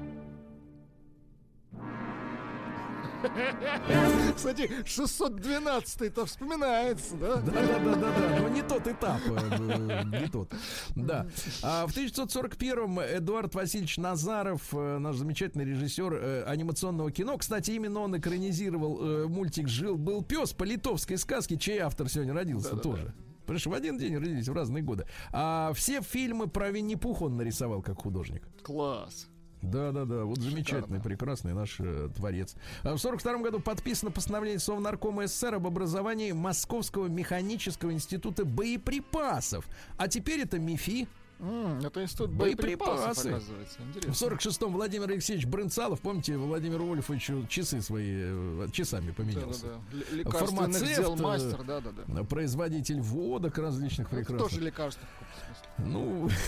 Кстати, 4.36 4.70
612-й-то 4.84 6.26
вспоминается, 6.26 7.16
да? 7.16 7.36
Да, 7.36 7.52
да, 7.52 7.78
да, 7.78 7.94
да, 7.94 8.12
да. 8.18 8.38
Но 8.40 8.48
не 8.48 8.62
тот 8.62 8.86
этап. 8.86 9.20
э, 9.26 10.04
э, 10.10 10.20
Не 10.20 10.28
тот. 10.28 10.52
Да. 10.94 11.26
А 11.62 11.86
в 11.86 11.96
1941-м 11.96 13.00
Эдуард 13.00 13.54
Васильевич 13.54 13.96
Назаров, 13.98 14.62
э, 14.72 14.98
наш 14.98 15.16
замечательный 15.16 15.64
режиссер 15.64 16.44
анимационного 16.46 17.10
кино. 17.10 17.36
Кстати, 17.38 17.72
именно 17.72 18.00
он 18.00 18.16
экранизировал 18.16 19.28
мультик 19.28 19.68
Жил 19.68 19.96
был 19.96 20.22
пес 20.22 20.52
по 20.52 20.64
литовской 20.64 21.18
сказке, 21.18 21.56
чей 21.56 21.78
автор 21.78 22.08
сегодня 22.08 22.34
родился 22.34 22.76
тоже. 22.76 23.14
Потому 23.42 23.58
что 23.60 23.70
в 23.70 23.74
один 23.74 23.96
день 23.96 24.14
родились 24.16 24.46
в 24.46 24.52
разные 24.52 24.82
годы. 24.82 25.06
А 25.32 25.72
все 25.74 26.02
фильмы 26.02 26.48
про 26.48 26.70
Винни-Пух 26.70 27.22
он 27.22 27.36
нарисовал 27.38 27.80
как 27.80 27.98
художник. 28.02 28.42
Класс. 28.62 29.26
Да, 29.62 29.92
да, 29.92 30.04
да. 30.04 30.24
Вот 30.24 30.38
замечательный, 30.38 31.00
прекрасный 31.00 31.52
наш 31.54 31.76
э, 31.80 32.08
творец. 32.14 32.54
А 32.82 32.94
в 32.94 32.98
сорок 32.98 33.20
втором 33.20 33.42
году 33.42 33.60
подписано 33.60 34.10
постановление 34.10 34.58
Совнаркома 34.60 35.26
СССР 35.26 35.54
об 35.54 35.66
образовании 35.66 36.32
Московского 36.32 37.08
механического 37.08 37.92
института 37.92 38.44
боеприпасов. 38.44 39.66
А 39.96 40.08
теперь 40.08 40.40
это 40.40 40.58
МИФИ. 40.58 41.08
М, 41.40 41.78
это 41.84 42.02
институт 42.02 42.30
Боеприпасы. 42.32 42.90
боеприпасов, 42.90 43.26
оказывается. 43.32 43.82
Интересно. 43.88 44.12
В 44.12 44.16
сорок 44.16 44.40
шестом 44.40 44.72
Владимир 44.72 45.08
Алексеевич 45.08 45.46
Брынцалов, 45.46 46.00
помните, 46.00 46.36
Владимир 46.36 46.82
Вольфович 46.82 47.30
часы 47.48 47.80
свои 47.80 48.06
э, 48.10 48.66
часами 48.72 49.12
поменялся. 49.12 49.66
Да-да-да. 49.66 49.98
Л- 50.12 50.16
Лекарственных 50.18 50.48
Фармацевт, 50.58 50.96
дел 50.96 51.14
э, 51.14 51.22
мастер, 51.22 51.62
да-да-да. 51.62 52.24
Производитель 52.24 53.00
водок 53.00 53.56
различных 53.58 54.08
Это 54.08 54.16
прекрасных. 54.16 54.50
тоже 54.50 54.60
лекарство. 54.60 55.06
в 55.06 55.76
каком-то 55.76 55.98
Ну. 55.98 56.28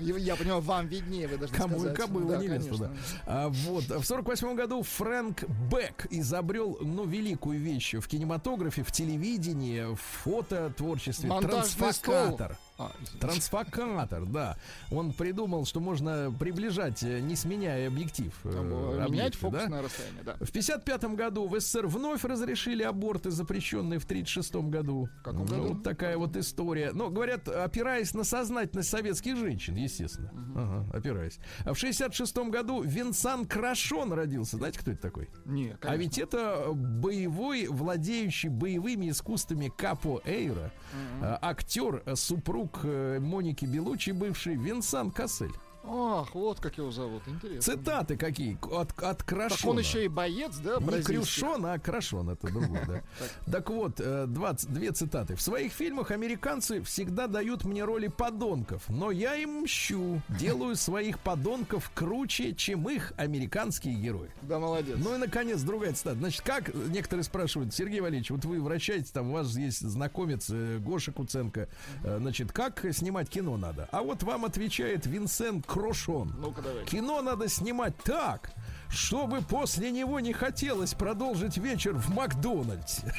Я 0.00 0.36
понимаю, 0.36 0.60
вам 0.60 0.86
виднее, 0.86 1.28
вы 1.28 1.38
должны 1.38 1.56
Кому 1.56 1.78
сказать. 1.78 1.96
кобыла 1.96 2.32
Да, 2.32 2.38
конечно. 2.38 2.76
да. 2.76 2.90
А, 3.26 3.48
вот. 3.48 3.84
В 3.84 4.04
сорок 4.04 4.26
восьмом 4.28 4.56
году 4.56 4.82
Фрэнк 4.82 5.44
Бек 5.70 6.06
изобрел, 6.10 6.78
ну, 6.80 7.04
великую 7.04 7.58
вещь 7.58 7.94
в 7.94 8.06
кинематографе, 8.08 8.82
в 8.82 8.92
телевидении, 8.92 9.94
в 9.94 10.00
фототворчестве. 10.24 11.28
Монтажный 11.28 11.78
Трансфокатор. 11.78 12.58
А. 12.88 13.18
Трансфокатор, 13.20 14.24
да. 14.26 14.56
Он 14.90 15.12
придумал, 15.12 15.64
что 15.66 15.80
можно 15.80 16.34
приближать, 16.38 17.02
э, 17.02 17.20
не 17.20 17.36
сменяя 17.36 17.88
объектив. 17.88 18.32
э, 18.44 18.50
Там, 18.52 18.66
э, 18.72 18.94
Менять 18.94 19.08
объекты, 19.08 19.38
фокус 19.38 19.60
да? 19.68 19.82
расстояние, 19.82 20.22
да. 20.24 20.36
В 20.40 20.50
55 20.52 21.04
году 21.16 21.46
в 21.48 21.58
СССР 21.60 21.86
вновь 21.86 22.24
разрешили 22.24 22.82
аборты, 22.82 23.30
запрещенные 23.30 23.98
в 23.98 24.06
36 24.06 24.68
году. 24.70 25.08
В 25.20 25.22
каком 25.22 25.40
Ну, 25.40 25.46
году? 25.46 25.62
Вот 25.74 25.82
такая 25.82 26.16
вот 26.16 26.36
история. 26.36 26.90
Ну, 26.92 27.10
говорят, 27.10 27.48
опираясь 27.48 28.14
на 28.14 28.24
сознательность 28.24 28.90
советских 28.90 29.36
женщин, 29.36 29.74
естественно. 29.76 30.30
Ага, 30.54 30.96
опираясь. 30.96 31.38
А 31.64 31.72
в 31.74 31.78
66 31.78 32.36
году 32.50 32.82
Винсан 32.82 33.46
Крашон 33.46 34.12
родился. 34.12 34.56
Знаете, 34.56 34.78
кто 34.80 34.90
это 34.90 35.00
такой? 35.02 35.28
Не, 35.44 35.70
А 35.72 35.76
конечно. 35.76 36.00
ведь 36.02 36.18
это 36.18 36.68
боевой, 36.72 37.66
владеющий 37.66 38.48
боевыми 38.48 39.10
искусствами 39.10 39.72
Капо 39.76 40.20
Эйра, 40.24 40.72
а, 41.20 41.38
актер, 41.42 42.02
а, 42.06 42.16
супруг 42.16 42.71
э, 42.82 43.18
Моники 43.20 43.64
Белучи, 43.64 44.10
бывший 44.10 44.56
Винсан 44.56 45.10
Кассель. 45.10 45.52
Ах, 45.84 46.34
вот 46.34 46.60
как 46.60 46.78
его 46.78 46.90
зовут, 46.92 47.22
интересно. 47.26 47.60
Цитаты 47.60 48.16
какие 48.16 48.56
от, 48.70 48.92
от 49.02 49.18
Так 49.18 49.24
Крашона. 49.24 49.72
он 49.72 49.78
еще 49.80 50.04
и 50.04 50.08
боец, 50.08 50.56
да, 50.58 50.78
Не? 50.78 51.02
Крюшон, 51.02 51.66
а 51.66 51.78
Крашон, 51.78 52.30
это 52.30 52.48
другой, 52.52 52.80
да. 52.86 53.02
Так 53.50 53.68
вот, 53.70 53.94
э, 53.98 54.26
20, 54.28 54.72
две 54.72 54.92
цитаты. 54.92 55.34
В 55.34 55.42
своих 55.42 55.72
фильмах 55.72 56.12
американцы 56.12 56.82
всегда 56.82 57.26
дают 57.26 57.64
мне 57.64 57.84
роли 57.84 58.06
подонков, 58.06 58.84
но 58.88 59.10
я 59.10 59.34
им 59.34 59.62
мщу, 59.62 60.20
делаю 60.28 60.76
своих 60.76 61.18
подонков 61.18 61.90
круче, 61.94 62.54
чем 62.54 62.88
их 62.88 63.12
американские 63.16 63.94
герои. 63.94 64.30
Да, 64.42 64.60
молодец. 64.60 64.96
Ну 65.02 65.16
и, 65.16 65.18
наконец, 65.18 65.62
другая 65.62 65.94
цитата. 65.94 66.16
Значит, 66.16 66.42
как 66.42 66.72
некоторые 66.74 67.24
спрашивают, 67.24 67.74
Сергей 67.74 68.00
Валерьевич, 68.00 68.30
вот 68.30 68.44
вы 68.44 68.60
вращаетесь, 68.60 69.10
там 69.10 69.30
у 69.30 69.32
вас 69.32 69.56
есть 69.56 69.80
знакомец 69.80 70.48
э, 70.50 70.78
Гоша 70.78 71.10
Куценко, 71.10 71.68
э, 72.04 72.18
значит, 72.18 72.52
как 72.52 72.84
снимать 72.92 73.28
кино 73.28 73.56
надо? 73.56 73.88
А 73.90 74.02
вот 74.02 74.22
вам 74.22 74.44
отвечает 74.44 75.06
Винсент 75.06 75.66
Крошон. 75.72 76.34
Ну-ка, 76.38 76.60
давай. 76.60 76.84
Кино 76.84 77.22
надо 77.22 77.48
снимать 77.48 77.96
так, 78.04 78.50
чтобы 78.90 79.40
после 79.40 79.90
него 79.90 80.20
не 80.20 80.34
хотелось 80.34 80.92
продолжить 80.92 81.56
вечер 81.56 81.94
в 81.94 82.10
Макдональдсе. 82.10 83.10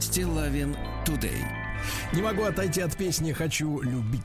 Стилавин 0.00 0.74
Тудей. 1.04 1.44
Не 2.12 2.22
могу 2.22 2.42
отойти 2.42 2.80
от 2.80 2.96
песни 2.96 3.32
«Хочу 3.32 3.80
любить». 3.82 4.22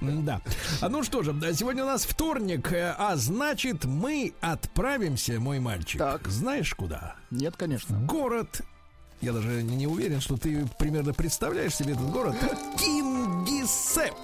Да. 0.00 0.42
А 0.80 0.88
Ну 0.88 1.02
что 1.02 1.22
же, 1.22 1.34
сегодня 1.54 1.84
у 1.84 1.86
нас 1.86 2.04
вторник, 2.04 2.70
э, 2.72 2.94
а 2.98 3.16
значит, 3.16 3.84
мы 3.84 4.34
отправимся, 4.40 5.40
мой 5.40 5.58
мальчик. 5.58 5.98
Так. 5.98 6.28
Знаешь 6.28 6.74
куда? 6.74 7.16
Нет, 7.30 7.56
конечно. 7.56 7.98
Город. 8.00 8.60
Я 9.20 9.32
даже 9.32 9.62
не 9.62 9.74
не 9.76 9.86
уверен, 9.86 10.20
что 10.20 10.36
ты 10.36 10.66
примерно 10.78 11.14
представляешь 11.14 11.74
себе 11.74 11.92
этот 11.92 12.10
город. 12.10 12.36
Кингисепп. 12.78 14.14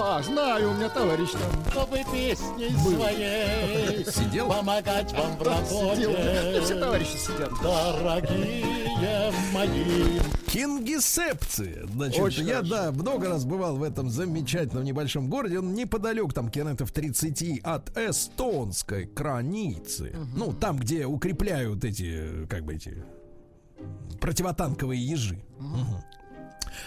А, 0.00 0.22
знаю, 0.22 0.70
у 0.70 0.74
меня 0.74 0.88
товарищ 0.88 1.30
там. 1.32 1.40
чтобы 1.72 1.98
песней 2.12 2.70
Был. 2.84 2.96
своей 3.00 4.04
Сидел? 4.06 4.48
помогать 4.48 5.12
вам 5.12 5.36
в 5.36 5.66
Сидел. 5.66 6.12
работе, 6.14 6.60
Все 6.62 6.78
товарищи 6.80 7.16
сидят. 7.16 7.50
дорогие 7.60 9.32
мои. 9.52 10.20
Кингисеппцы. 10.46 11.84
Значит, 11.92 12.20
Очень 12.22 12.46
я, 12.46 12.56
хорошо. 12.56 12.74
да, 12.74 12.92
много 12.92 13.28
раз 13.28 13.44
бывал 13.44 13.76
в 13.76 13.82
этом 13.82 14.08
замечательном 14.08 14.84
небольшом 14.84 15.28
городе. 15.28 15.58
Он 15.58 15.74
неподалеку, 15.74 16.30
там, 16.32 16.48
километров 16.48 16.90
30 16.92 17.60
от 17.62 17.96
эстонской 17.98 19.04
границы. 19.04 20.14
Ну, 20.36 20.52
там, 20.52 20.78
где 20.78 21.06
укрепляют 21.06 21.84
эти, 21.84 22.46
как 22.48 22.64
бы 22.64 22.74
эти, 22.76 23.04
противотанковые 24.20 25.04
ежи. 25.04 25.38
Мгм. 25.58 26.02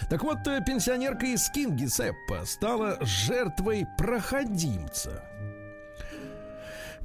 Так 0.09 0.23
вот, 0.23 0.47
э, 0.47 0.61
пенсионерка 0.65 1.25
из 1.25 1.49
Кингисеппа 1.49 2.45
стала 2.45 2.97
жертвой 3.01 3.85
проходимца. 3.97 5.23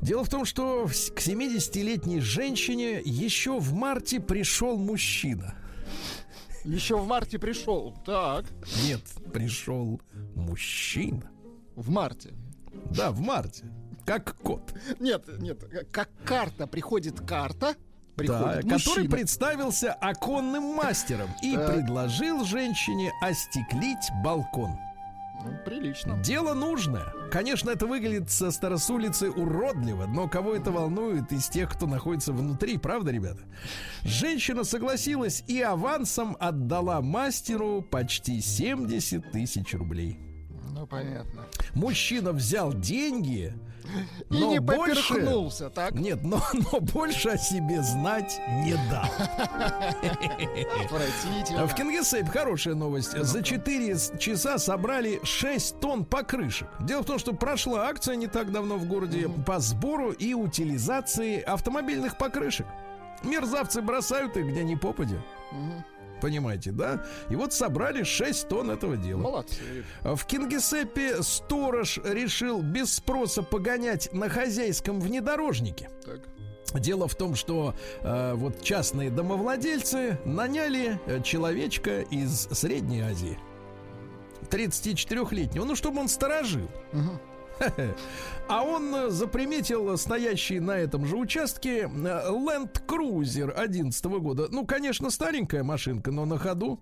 Дело 0.02 0.24
в 0.24 0.28
том, 0.28 0.44
что 0.44 0.86
к 0.86 1.18
70-летней 1.20 2.20
женщине 2.20 3.00
еще 3.04 3.58
в 3.58 3.72
марте 3.72 4.20
пришел 4.20 4.76
мужчина. 4.76 5.54
Еще 6.64 6.96
в 6.96 7.06
марте 7.06 7.38
пришел. 7.38 7.94
Так. 8.04 8.44
Нет, 8.84 9.00
пришел 9.32 10.00
мужчина. 10.34 11.30
В 11.76 11.90
марте. 11.90 12.34
Да, 12.90 13.10
в 13.10 13.20
марте. 13.20 13.64
Как 14.04 14.36
кот. 14.36 14.74
Нет, 15.00 15.26
нет, 15.38 15.64
как 15.90 16.08
карта. 16.24 16.66
Приходит 16.66 17.20
карта, 17.20 17.74
Да, 18.16 18.22
приходит 18.22 18.62
который 18.64 18.98
мужчина. 19.02 19.10
представился 19.10 19.92
оконным 19.92 20.62
мастером 20.74 21.28
и 21.42 21.54
Так. 21.54 21.74
предложил 21.74 22.44
женщине 22.44 23.12
остеклить 23.22 24.10
балкон. 24.24 24.70
Ну, 25.44 25.52
прилично. 25.64 26.16
Дело 26.22 26.54
нужное. 26.54 27.12
Конечно, 27.30 27.70
это 27.70 27.86
выглядит 27.86 28.30
со 28.30 28.50
стороны 28.50 28.80
улицы 28.88 29.30
уродливо, 29.30 30.06
но 30.06 30.28
кого 30.28 30.54
это 30.54 30.72
волнует 30.72 31.30
из 31.30 31.48
тех, 31.48 31.70
кто 31.72 31.86
находится 31.86 32.32
внутри, 32.32 32.78
правда, 32.78 33.12
ребята? 33.12 33.42
Женщина 34.02 34.64
согласилась 34.64 35.44
и 35.46 35.60
авансом 35.60 36.36
отдала 36.40 37.00
мастеру 37.02 37.82
почти 37.82 38.40
70 38.40 39.30
тысяч 39.30 39.74
рублей. 39.74 40.18
Ну, 40.70 40.86
понятно. 40.86 41.42
Мужчина 41.74 42.32
взял 42.32 42.72
деньги, 42.72 43.54
И 44.30 44.38
но 44.38 44.50
не 44.50 44.58
больше... 44.58 45.12
поперхнулся, 45.12 45.70
так? 45.70 45.94
Нет, 45.94 46.22
но, 46.22 46.42
но 46.72 46.80
больше 46.80 47.30
о 47.30 47.38
себе 47.38 47.82
знать 47.82 48.40
не 48.64 48.74
дал. 48.90 49.06
Отвратительно. 50.84 51.66
В 51.66 51.74
Кингисеппе 51.74 52.30
хорошая 52.30 52.74
новость. 52.74 53.16
За 53.16 53.42
4 53.42 53.96
часа 54.18 54.58
собрали 54.58 55.20
6 55.22 55.80
тонн 55.80 56.04
покрышек. 56.04 56.68
Дело 56.80 57.02
в 57.02 57.06
том, 57.06 57.18
что 57.18 57.32
прошла 57.32 57.88
акция 57.88 58.16
не 58.16 58.26
так 58.26 58.52
давно 58.52 58.76
в 58.76 58.86
городе 58.86 59.28
по 59.28 59.58
сбору 59.60 60.12
и 60.12 60.34
утилизации 60.34 61.40
автомобильных 61.40 62.18
покрышек. 62.18 62.66
Мерзавцы 63.22 63.82
бросают 63.82 64.36
их 64.36 64.46
где 64.46 64.62
ни 64.62 64.74
попадя. 64.74 65.22
Понимаете, 66.20 66.72
да? 66.72 67.04
И 67.30 67.36
вот 67.36 67.52
собрали 67.52 68.02
6 68.02 68.48
тонн 68.48 68.70
этого 68.70 68.96
дела. 68.96 69.20
Молодцы. 69.20 69.84
В 70.02 70.24
Кингисеппе 70.24 71.22
сторож 71.22 71.98
решил 72.04 72.62
без 72.62 72.94
спроса 72.94 73.42
погонять 73.42 74.12
на 74.12 74.28
хозяйском 74.28 75.00
внедорожнике. 75.00 75.90
Так. 76.04 76.20
Дело 76.74 77.08
в 77.08 77.14
том, 77.14 77.34
что 77.34 77.74
э, 78.02 78.34
вот 78.34 78.62
частные 78.62 79.10
домовладельцы 79.10 80.18
наняли 80.24 81.00
э, 81.06 81.22
человечка 81.22 82.00
из 82.00 82.48
Средней 82.50 83.00
Азии. 83.00 83.38
34-летнего, 84.50 85.64
ну, 85.64 85.74
чтобы 85.74 86.00
он 86.00 86.08
сторожил. 86.08 86.68
Мгм. 86.92 87.20
А 88.48 88.62
он 88.62 88.94
э, 88.94 89.10
заприметил 89.10 89.98
стоящий 89.98 90.60
на 90.60 90.78
этом 90.78 91.04
же 91.04 91.16
участке 91.16 91.80
э, 91.80 91.86
Land 91.88 92.80
Cruiser 92.86 93.50
11 93.50 94.04
года. 94.04 94.46
Ну, 94.50 94.64
конечно, 94.64 95.10
старенькая 95.10 95.64
машинка, 95.64 96.12
но 96.12 96.24
на 96.26 96.38
ходу. 96.38 96.80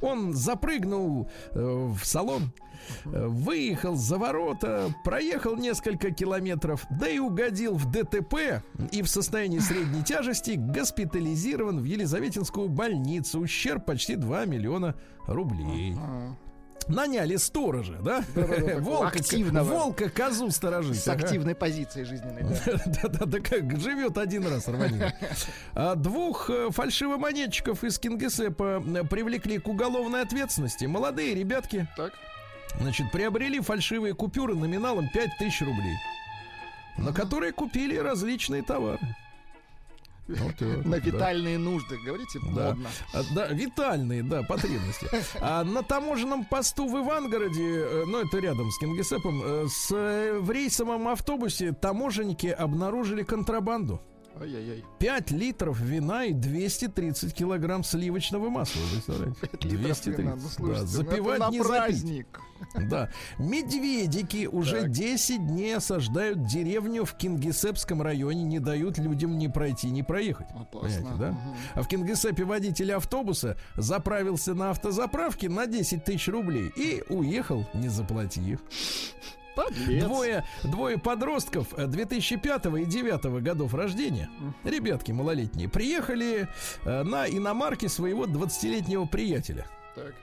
Он 0.00 0.34
запрыгнул 0.34 1.28
э, 1.52 1.58
в 1.58 2.04
салон, 2.04 2.52
э, 3.06 3.26
выехал 3.26 3.96
за 3.96 4.18
ворота, 4.18 4.94
проехал 5.04 5.56
несколько 5.56 6.10
километров, 6.10 6.84
да 6.90 7.08
и 7.08 7.18
угодил 7.18 7.74
в 7.74 7.90
ДТП 7.90 8.62
и 8.92 9.02
в 9.02 9.08
состоянии 9.08 9.58
средней 9.60 10.04
тяжести 10.04 10.52
госпитализирован 10.52 11.80
в 11.80 11.84
Елизаветинскую 11.84 12.68
больницу. 12.68 13.40
Ущерб 13.40 13.86
почти 13.86 14.16
2 14.16 14.44
миллиона 14.44 14.94
рублей. 15.26 15.96
Наняли 16.88 17.36
сторожа, 17.36 17.94
да? 18.00 18.24
Волка, 18.80 19.08
активного. 19.18 19.64
волка 19.64 20.08
козу 20.08 20.50
сторожить. 20.50 21.00
С 21.00 21.08
ага. 21.08 21.24
активной 21.24 21.54
позицией 21.56 22.04
жизненной. 22.04 22.42
да. 22.42 22.72
Да-да-да, 23.02 23.40
как 23.40 23.78
живет 23.80 24.16
один 24.18 24.46
раз 24.46 24.68
рванин. 24.68 25.02
А 25.74 25.96
Двух 25.96 26.48
э, 26.48 26.70
фальшивомонетчиков 26.70 27.82
из 27.82 27.98
Кингисеппа 27.98 28.82
э, 28.86 29.04
привлекли 29.04 29.58
к 29.58 29.66
уголовной 29.68 30.22
ответственности. 30.22 30.84
Молодые 30.84 31.34
ребятки, 31.34 31.88
Так. 31.96 32.12
значит, 32.80 33.10
приобрели 33.10 33.58
фальшивые 33.60 34.14
купюры 34.14 34.54
номиналом 34.54 35.08
5000 35.12 35.62
рублей, 35.62 35.96
на 36.98 37.12
которые 37.12 37.52
купили 37.52 37.96
различные 37.96 38.62
товары. 38.62 39.00
Так, 40.26 40.60
На 40.84 40.96
витальные 40.96 41.58
нужды, 41.58 41.98
говорите, 42.04 42.38
модно. 42.40 42.88
А, 43.12 43.22
Да, 43.34 43.46
витальные, 43.48 44.22
да, 44.22 44.42
потребности. 44.42 45.08
А 45.40 45.64
на 45.64 45.82
таможенном 45.82 46.44
посту 46.44 46.86
в 46.88 46.96
Ивангороде, 46.98 47.62
э, 47.62 48.04
ну 48.06 48.18
это 48.18 48.38
рядом 48.38 48.70
с 48.70 48.78
Кингисеппом, 48.78 49.42
э, 49.44 49.66
с, 49.68 49.90
э, 49.92 50.38
в 50.40 50.50
рейсовом 50.50 51.08
автобусе 51.08 51.72
таможенники 51.72 52.48
обнаружили 52.48 53.22
контрабанду. 53.22 54.00
Ай-яй-яй. 54.38 54.84
5 54.98 55.30
литров 55.30 55.80
вина 55.80 56.24
и 56.24 56.32
230 56.32 57.32
килограмм 57.32 57.82
сливочного 57.82 58.50
масла, 58.50 58.80
представляете? 58.92 59.38
Литров 59.62 60.06
вина, 60.06 60.36
ну, 60.36 60.48
слушайте, 60.48 60.80
да, 60.80 60.80
ну, 60.80 60.86
запивать 60.86 61.50
не 61.50 61.58
запить. 61.58 61.66
праздник. 61.66 62.40
Да. 62.88 63.10
Медведики 63.38 64.46
уже 64.46 64.82
Так. 64.82 64.90
10 64.90 65.46
дней 65.46 65.76
осаждают 65.76 66.46
деревню 66.46 67.04
в 67.04 67.14
Кингисеппском 67.14 68.02
районе, 68.02 68.44
не 68.44 68.58
дают 68.60 68.98
людям 68.98 69.38
ни 69.38 69.46
пройти, 69.46 69.90
ни 69.90 70.02
проехать. 70.02 70.48
Опасно. 70.50 70.88
Понимаете, 70.88 71.18
да? 71.18 71.38
А 71.74 71.82
в 71.82 71.88
Кингисеппе 71.88 72.44
водитель 72.44 72.92
автобуса 72.92 73.56
заправился 73.76 74.54
на 74.54 74.70
автозаправке 74.70 75.48
на 75.48 75.66
10 75.66 76.04
тысяч 76.04 76.28
рублей 76.28 76.72
и 76.76 77.02
уехал, 77.08 77.66
не 77.74 77.88
заплатив. 77.88 78.60
Подлец. 79.56 80.04
Двое, 80.04 80.44
двое 80.62 80.98
подростков 80.98 81.68
э, 81.76 81.86
2005 81.86 82.66
и 82.66 82.68
2009 82.68 83.42
годов 83.42 83.72
рождения, 83.74 84.28
ребятки 84.64 85.12
малолетние, 85.12 85.68
приехали 85.68 86.48
э, 86.84 87.02
на 87.02 87.26
иномарке 87.26 87.88
своего 87.88 88.26
20-летнего 88.26 89.06
приятеля. 89.06 89.66
Так. 89.94 90.14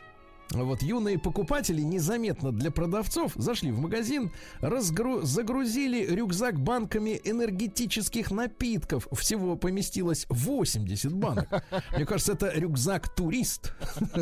Вот 0.53 0.81
юные 0.83 1.17
покупатели 1.17 1.81
незаметно 1.81 2.51
для 2.51 2.71
продавцов 2.71 3.31
зашли 3.35 3.71
в 3.71 3.79
магазин, 3.79 4.31
разгру- 4.61 5.23
загрузили 5.23 6.05
рюкзак 6.05 6.59
банками 6.59 7.19
энергетических 7.23 8.31
напитков. 8.31 9.07
Всего 9.13 9.55
поместилось 9.55 10.25
80 10.29 11.13
банок. 11.13 11.49
Мне 11.95 12.05
кажется, 12.05 12.33
это 12.33 12.51
рюкзак 12.53 13.13
турист. 13.15 13.73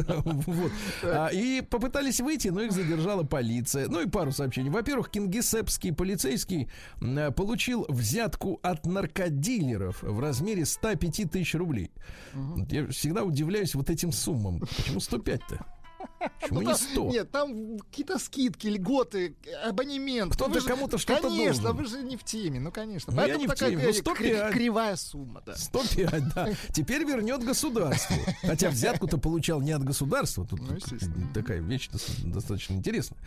Вот. 0.52 0.72
А, 1.04 1.28
И 1.30 1.62
попытались 1.62 2.20
выйти, 2.22 2.50
но 2.50 2.62
их 2.62 2.72
задержала 2.72 3.24
полиция. 3.24 3.88
Ну 3.88 4.02
и 4.02 4.08
пару 4.08 4.32
сообщений. 4.32 4.70
Во-первых, 4.70 5.10
кингисеппский 5.10 5.94
полицейский 5.94 6.70
э, 7.02 7.32
получил 7.32 7.86
взятку 7.90 8.60
от 8.64 8.86
наркодилеров 8.86 10.02
в 10.04 10.20
размере 10.20 10.66
105 10.66 11.32
тысяч 11.32 11.56
рублей. 11.56 11.92
Я 12.70 12.88
всегда 12.88 13.24
удивляюсь 13.24 13.76
вот 13.76 13.90
этим 13.90 14.12
суммам. 14.12 14.60
Почему 14.60 15.00
105-то? 15.00 15.66
Почему 16.40 16.60
Ну, 16.60 16.62
не 16.62 16.66
там- 16.68 16.76
100? 16.78 17.10
Нет, 17.12 17.32
там 17.32 17.80
какие-то 17.80 18.20
скидки, 18.20 18.68
льготы, 18.68 19.36
абонемент. 19.66 20.34
Кто-то 20.36 20.60
Ну, 20.60 20.66
кому-то 20.68 20.98
что-то 20.98 21.24
Конечно, 21.30 21.72
вы 21.74 21.86
же 21.86 22.04
не 22.04 22.18
в 22.18 22.24
теме, 22.24 22.60
ну 22.60 22.72
конечно. 22.72 23.14
Ну, 23.14 23.26
я 23.26 23.36
не 23.38 23.48
в 23.48 23.56
теме, 23.56 23.78
ну, 23.78 23.92
кри- 24.16 24.34
105. 24.34 24.54
кривая 24.54 24.96
сумма, 24.96 25.42
да. 25.46 25.56
105, 25.56 26.34
да. 26.36 26.50
Теперь 26.74 27.04
вернет 27.04 27.44
государству. 27.44 28.16
Хотя 28.42 28.70
взятку-то 28.70 29.18
получал 29.18 29.62
не 29.62 29.72
от 29.72 29.84
государства. 29.84 30.46
Тут 30.46 30.60
Ну, 30.62 30.78
такая 31.34 31.60
вещь 31.62 31.90
дос- 31.90 32.24
достаточно 32.26 32.74
интересная. 32.76 33.20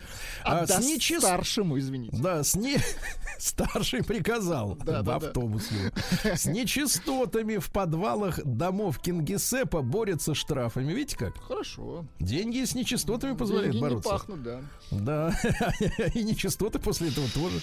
А 0.43 0.65
с 0.65 0.79
нечист- 0.79 1.19
старшему, 1.21 1.77
извините. 1.79 2.15
Да, 2.17 2.43
с 2.43 2.55
не... 2.55 2.77
старший 3.39 4.03
приказал 4.03 4.75
Да, 4.75 5.03
в 5.03 5.09
автобус 5.09 5.69
его. 5.71 5.91
С 6.35 6.45
нечистотами 6.85 7.57
в 7.57 7.71
подвалах 7.71 8.39
домов 8.43 8.99
Кингисеппа 8.99 9.81
борются 9.81 10.33
штрафами. 10.35 10.93
Видите 10.93 11.17
как? 11.17 11.37
Хорошо. 11.41 12.05
Деньги 12.19 12.63
с 12.63 12.73
нечистотами 12.73 12.84
позволяют 12.85 13.71
Деньги 13.71 13.75
не 13.75 13.81
бороться. 13.81 14.09
пахнут, 14.09 14.43
да. 14.43 14.61
Да, 14.91 15.35
и 16.13 16.23
нечистоты 16.23 16.79
после 16.79 17.09
этого 17.09 17.27
тоже. 17.33 17.59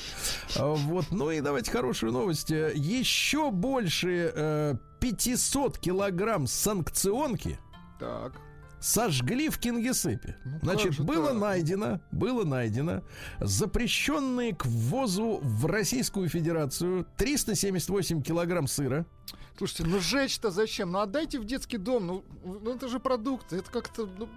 А, 0.56 0.74
Вот, 0.74 1.06
ну 1.10 1.30
и 1.30 1.40
давайте 1.40 1.70
хорошую 1.70 2.12
новость. 2.12 2.50
Э, 2.50 2.72
Еще 2.74 3.50
больше 3.50 4.32
э, 4.34 4.74
500 5.00 5.78
килограмм 5.78 6.46
санкционки 6.46 7.58
Так. 7.98 8.32
сожгли 8.80 9.48
в 9.48 9.58
Кингисеппе. 9.58 10.36
Ну, 10.44 10.58
Значит, 10.62 10.92
же 10.94 11.02
было 11.02 11.28
так? 11.28 11.38
найдено, 11.38 12.00
было 12.10 12.44
найдено 12.44 13.02
запрещенные 13.40 14.54
к 14.54 14.66
ввозу 14.66 15.38
в 15.42 15.66
Российскую 15.66 16.28
Федерацию 16.28 17.06
378 17.16 18.22
килограмм 18.22 18.66
сыра. 18.66 19.06
Слушайте, 19.58 19.84
ну 19.84 20.00
жечь-то 20.00 20.50
зачем? 20.50 20.90
Ну 20.92 20.98
отдайте 21.00 21.38
в 21.38 21.44
детский 21.44 21.76
дом. 21.78 22.06
Ну, 22.06 22.24
ну 22.44 22.74
это 22.74 22.88
же 22.88 22.98
продукты. 22.98 23.56
Это 23.56 23.70
как-то. 23.70 24.06
Ну, 24.06 24.28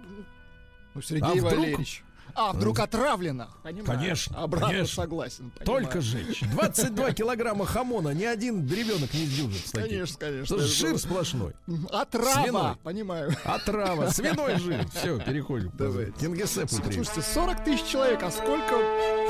ну 0.96 1.02
Сергей 1.02 1.22
А 1.28 1.32
вдруг- 1.34 1.52
Валерьевич. 1.52 2.02
А, 2.38 2.52
вдруг 2.52 2.80
отравлено? 2.80 3.48
Понимаю. 3.62 3.86
Конечно, 3.86 4.42
Обратно 4.42 4.68
конечно. 4.68 4.94
согласен. 5.02 5.50
понимаю. 5.52 5.64
Только 5.84 6.00
жечь. 6.02 6.40
22 6.52 7.12
килограмма 7.12 7.64
хамона. 7.64 8.10
Ни 8.10 8.24
один 8.24 8.68
ребенок 8.70 9.14
не 9.14 9.24
сдюжит. 9.24 9.62
Конечно, 9.72 10.18
конечно. 10.18 10.54
Это 10.56 10.66
жир 10.66 10.98
сплошной. 10.98 11.54
Отрава, 11.90 12.42
Свиной. 12.42 12.76
понимаю. 12.82 13.34
Отрава, 13.44 14.10
свиной 14.10 14.58
жир. 14.58 14.86
Все, 14.94 15.18
переходим. 15.20 15.70
Давайте. 15.78 16.12
Кингисепп. 16.20 16.70
Слушайте, 16.70 17.22
40 17.22 17.64
тысяч 17.64 17.86
человек, 17.86 18.22
а 18.22 18.30
сколько 18.30 18.74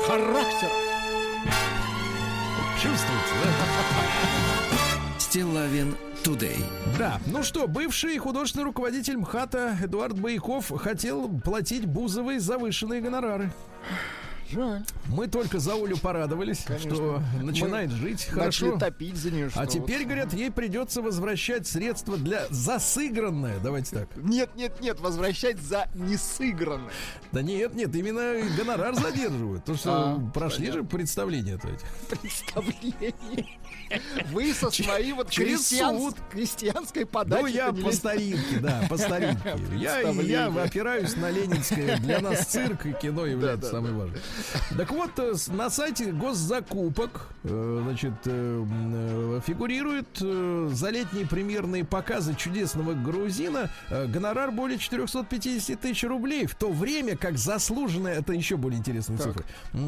характера? 0.05 0.71
Чувствуете, 2.81 3.33
да? 3.43 3.51
Стилавин 5.37 5.95
Тудей. 6.23 6.57
Да. 6.97 7.21
Ну 7.27 7.43
что, 7.43 7.67
бывший 7.67 8.17
художественный 8.17 8.65
руководитель 8.65 9.17
МХАТа 9.17 9.77
Эдуард 9.83 10.19
Бояков 10.19 10.71
хотел 10.81 11.29
платить 11.29 11.85
Бузовой 11.85 12.39
завышенные 12.39 13.01
гонорары. 13.01 13.51
Жаль. 14.51 14.83
Мы 15.07 15.27
только 15.27 15.59
за 15.59 15.73
Олю 15.73 15.97
порадовались, 15.97 16.63
Конечно. 16.65 16.93
что 16.95 17.21
начинает 17.41 17.91
жить 17.91 18.27
Начали 18.31 18.69
хорошо. 18.69 18.77
топить 18.79 19.17
за 19.17 19.31
нее. 19.31 19.49
А 19.55 19.65
теперь, 19.65 19.99
вот. 19.99 20.05
говорят, 20.07 20.33
ей 20.33 20.51
придется 20.51 21.01
возвращать 21.01 21.67
средства 21.67 22.17
для 22.17 22.45
засыгранное. 22.49 23.59
Давайте 23.61 23.95
так. 23.95 24.09
Нет, 24.17 24.49
нет, 24.55 24.79
нет, 24.81 24.99
возвращать 24.99 25.59
за 25.59 25.87
несыгранное. 25.95 26.91
Да 27.31 27.41
нет, 27.41 27.73
нет, 27.75 27.93
именно 27.95 28.35
гонорар 28.57 28.95
задерживают. 28.95 29.61
Потому 29.61 29.77
что 29.77 29.91
А, 29.91 30.31
прошли 30.33 30.71
же 30.71 30.83
представления-то 30.83 31.67
эти. 31.67 32.19
Представление. 32.21 33.13
Вы 34.31 34.53
со 34.53 34.69
своей 34.69 35.13
вот 35.13 35.29
через 35.29 35.59
крестьян- 35.71 35.97
суд. 35.97 36.15
крестьянской 36.31 37.05
подачей. 37.05 37.41
Ну, 37.43 37.47
я 37.47 37.71
по 37.73 37.91
старинке, 37.91 38.59
да, 38.59 38.85
по 38.89 38.97
старинке. 38.97 39.55
Я, 39.75 39.99
я 40.01 40.47
опираюсь 40.47 41.15
на 41.15 41.29
ленинское. 41.29 41.97
Для 41.97 42.19
нас 42.19 42.45
цирк 42.47 42.85
и 42.85 42.93
кино 42.93 43.25
является 43.25 43.67
да, 43.67 43.71
самым 43.71 43.97
важным. 43.97 44.19
Так 44.77 44.91
вот, 44.91 45.11
э, 45.17 45.33
на 45.47 45.69
сайте 45.69 46.11
госзакупок, 46.11 47.29
э, 47.43 47.81
значит, 47.83 48.13
э, 48.25 49.39
фигурирует 49.45 50.07
за 50.17 50.89
летние 50.89 51.25
премьерные 51.25 51.83
показы 51.83 52.35
чудесного 52.35 52.93
грузина 52.93 53.69
гонорар 53.89 54.51
более 54.51 54.77
450 54.77 55.79
тысяч 55.79 56.03
рублей, 56.03 56.45
в 56.45 56.55
то 56.55 56.71
время 56.71 57.15
как 57.15 57.37
заслуженная, 57.37 58.19
это 58.19 58.33
еще 58.33 58.57
более 58.57 58.79
интересные 58.79 59.17
Так. 59.17 59.27
цифры, 59.27 59.45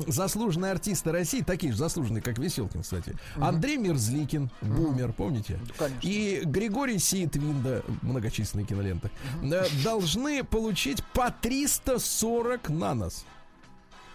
заслуженные 0.08 0.72
артисты 0.72 1.12
России, 1.12 1.41
такие 1.41 1.72
же 1.74 1.80
заслуженные, 1.80 2.22
как 2.22 2.38
Веселкин, 2.38 2.82
кстати, 2.82 3.16
Андрей 3.36 3.78
Мерзликин, 3.78 4.50
бумер, 4.62 5.14
помните? 5.14 5.60
Конечно. 5.78 6.00
И 6.02 6.41
Григорий 6.45 7.00
Сиетвинда, 7.00 7.84
многочисленные 8.02 8.66
киноленты, 8.66 9.12
должны 9.84 10.43
получить 10.43 11.04
по 11.14 11.32
340 11.32 12.70
на 12.70 12.95
нас 12.95 13.26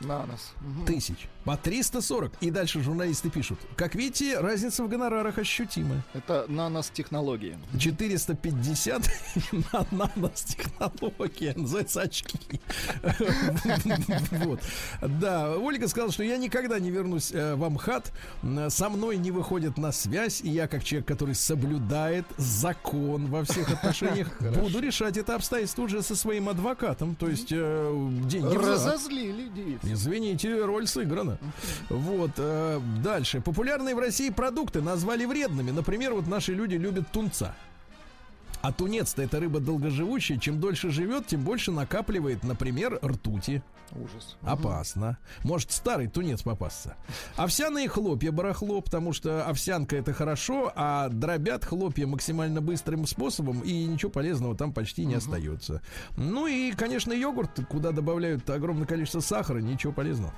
На 0.05 0.27
нас. 0.27 0.53
Мгм. 0.61 0.85
тысяч. 0.87 1.29
По 1.45 1.57
340. 1.59 2.33
И 2.41 2.51
дальше 2.51 2.81
журналисты 2.81 3.29
пишут. 3.29 3.59
Как 3.77 3.95
видите, 3.95 4.39
разница 4.41 4.83
в 4.83 4.89
гонорарах 4.89 5.39
ощутимая. 5.39 6.03
Это 6.15 6.47
нанос-технологии. 6.49 7.59
450 7.79 9.11
на 9.53 9.87
нанос-технология. 9.91 11.55
Называется 11.57 12.03
очки. 12.03 12.39
Вот. 14.45 14.61
Да, 15.03 15.57
Ольга 15.57 15.89
сказала, 15.89 16.13
что 16.13 16.23
я 16.23 16.37
никогда 16.37 16.79
не 16.79 16.91
вернусь 16.91 17.33
э, 17.33 17.55
в 17.55 17.65
Амхат. 17.65 18.13
Со 18.69 18.89
мной 18.89 19.17
не 19.17 19.31
выходит 19.31 19.77
на 19.79 19.93
связь. 19.93 20.41
И 20.43 20.49
я, 20.49 20.67
как 20.67 20.85
человек, 20.85 21.07
который 21.07 21.35
соблюдает 21.35 22.25
закон 22.37 23.27
во 23.27 23.45
всех 23.45 23.71
отношениях, 23.71 24.29
буду 24.41 24.81
решать 24.81 25.17
это 25.17 25.35
обстоятельство 25.35 25.83
уже 25.83 26.03
со 26.03 26.17
своим 26.17 26.49
адвокатом. 26.49 27.15
То 27.15 27.29
есть 27.29 27.49
э, 27.51 28.11
деньги. 28.25 28.55
Разозлили. 28.55 29.79
Извините, 29.83 30.65
роль 30.65 30.87
сыграна. 30.87 31.34
Вот. 31.89 32.31
э, 32.39 32.81
дальше. 33.03 33.41
Популярные 33.41 33.95
в 33.95 33.99
России 33.99 34.31
продукты 34.31 34.81
назвали 34.81 35.25
вредными. 35.25 35.71
Например, 35.71 36.15
вот 36.15 36.27
наши 36.27 36.53
люди 36.53 36.77
любят 36.77 37.11
тунца. 37.13 37.55
А 38.65 38.73
тунец-то 38.73 39.21
это 39.21 39.41
рыба 39.41 39.61
долгоживущая. 39.61 40.39
Чем 40.39 40.59
дольше 40.59 40.89
живет, 40.89 41.27
тем 41.27 41.43
больше 41.43 41.71
накапливает, 41.71 42.45
например, 42.45 42.99
ртути. 43.05 43.63
Ужас. 43.93 44.39
Опасно. 44.41 45.19
Может 45.43 45.71
старый 45.71 46.09
тунец 46.09 46.43
попасться. 46.43 46.97
Овсяные 47.37 47.89
хлопья 47.89 48.33
барахло, 48.33 48.81
потому 48.81 49.13
что 49.13 49.45
овсянка 49.45 49.97
это 49.97 50.15
хорошо, 50.15 50.73
а 50.75 51.11
дробят 51.11 51.67
хлопья 51.67 52.07
максимально 52.07 52.63
быстрым 52.63 53.07
способом, 53.07 53.61
и 53.61 53.85
ничего 53.85 54.11
полезного 54.11 54.57
там 54.57 54.73
почти 54.73 55.05
не 55.05 55.17
остается. 55.17 55.83
Ну 56.17 56.47
и, 56.47 56.73
конечно, 56.73 57.13
йогурт, 57.13 57.61
куда 57.69 57.93
добавляют 57.93 58.49
огромное 58.49 58.87
количество 58.87 59.21
сахара, 59.21 59.59
ничего 59.59 59.93
полезного. 59.93 60.33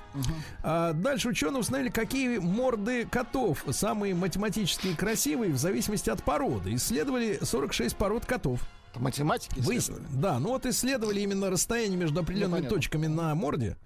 А 0.63 0.91
дальше 0.91 1.29
ученые 1.29 1.61
установили, 1.61 1.89
какие 1.89 2.39
морды 2.39 3.05
котов 3.05 3.63
самые 3.71 4.13
математически 4.13 4.93
красивые 4.93 5.53
в 5.53 5.57
зависимости 5.57 6.09
от 6.09 6.21
породы. 6.23 6.75
Исследовали 6.75 7.39
46 7.41 7.95
пород 7.95 8.16
котов. 8.25 8.61
Это 8.91 9.01
математики 9.01 9.59
Выяснили. 9.59 10.01
Да, 10.11 10.39
ну 10.39 10.49
вот 10.49 10.65
исследовали 10.65 11.19
именно 11.21 11.49
расстояние 11.49 11.97
между 11.97 12.21
определенными 12.21 12.59
понятно. 12.59 12.75
точками 12.77 13.07
на 13.07 13.35
морде. 13.35 13.77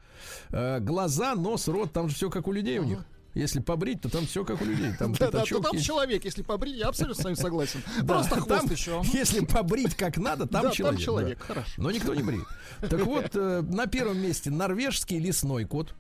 Э, 0.50 0.80
глаза, 0.80 1.36
нос, 1.36 1.68
рот, 1.68 1.92
там 1.92 2.10
же 2.10 2.16
все 2.16 2.30
как 2.30 2.48
у 2.48 2.52
людей 2.52 2.80
у 2.80 2.84
них. 2.84 3.06
Если 3.34 3.62
побрить, 3.62 4.02
то 4.02 4.10
там 4.10 4.26
все 4.26 4.44
как 4.44 4.62
у 4.62 4.66
людей. 4.66 4.92
Там 5.00 5.14
Да, 5.14 5.32
да, 5.32 5.44
то 5.46 5.60
там 5.62 5.78
человек, 5.78 6.26
если 6.26 6.42
побрить, 6.42 6.76
я 6.76 6.90
абсолютно 6.90 7.22
с 7.22 7.24
вами 7.24 7.36
согласен. 7.36 7.82
Просто 8.08 8.42
хвост 8.42 8.70
еще. 8.70 9.02
Если 9.14 9.46
побрить 9.46 9.96
как 9.96 10.18
надо, 10.18 10.48
там 10.48 10.72
человек. 10.72 10.98
там 10.98 10.98
человек, 10.98 11.42
хорошо. 11.42 11.72
Но 11.78 11.92
никто 11.92 12.14
не 12.14 12.24
брит. 12.24 12.44
Так 12.82 13.00
вот, 13.06 13.30
э, 13.34 13.62
на 13.62 13.88
первом 13.88 14.20
месте 14.20 14.52
норвежский 14.52 15.18
лесной 15.18 15.66
кот. 15.66 15.96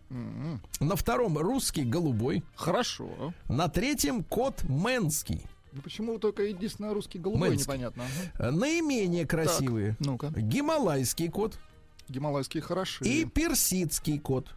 На 0.79 0.95
втором 0.95 1.38
русский 1.38 1.84
голубой. 1.84 2.43
Хорошо. 2.55 3.34
На 3.47 3.69
третьем 3.69 4.23
кот 4.23 4.63
мэнский. 4.67 5.45
Ну 5.74 5.82
почему 5.82 6.17
только 6.19 6.43
единственное 6.43 6.93
русский 6.93 7.17
голубой 7.19 7.49
Мэнский. 7.49 7.65
непонятно? 7.65 8.03
Ага. 8.38 8.47
Э, 8.49 8.51
Наименее 8.51 9.26
красивые. 9.26 9.95
Ну-ка. 9.99 10.28
Гималайский 10.36 11.30
кот 11.30 11.57
Гималайские 12.09 12.61
хороши. 12.61 13.05
и 13.05 13.26
персидский 13.26 14.19
кот. 14.19 14.47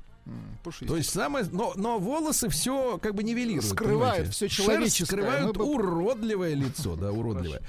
Пушистик. 0.65 0.89
То 0.89 0.97
есть 0.97 1.11
самое, 1.11 1.45
но, 1.53 1.75
но 1.77 1.99
волосы 1.99 2.49
все 2.49 2.97
как 2.99 3.15
бы 3.15 3.23
нивелируют. 3.23 3.67
Скрывают 3.67 4.17
понимаете? 4.17 4.33
Шерсть 4.49 4.55
человеческое. 4.57 5.05
скрывают 5.05 5.47
Мы 5.49 5.53
бы- 5.53 5.65
уродливое 5.67 6.55
лицо, 6.55 6.97
да, 6.97 7.13
уродливое. 7.13 7.61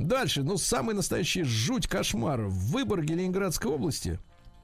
Дальше, 0.00 0.42
ну 0.42 0.58
самый 0.58 0.94
настоящий 0.96 1.44
жуть 1.44 1.86
кошмар 1.86 2.42
в 2.42 2.72
Выборге 2.72 3.14
Ленинградской 3.14 3.70
области. 3.70 4.18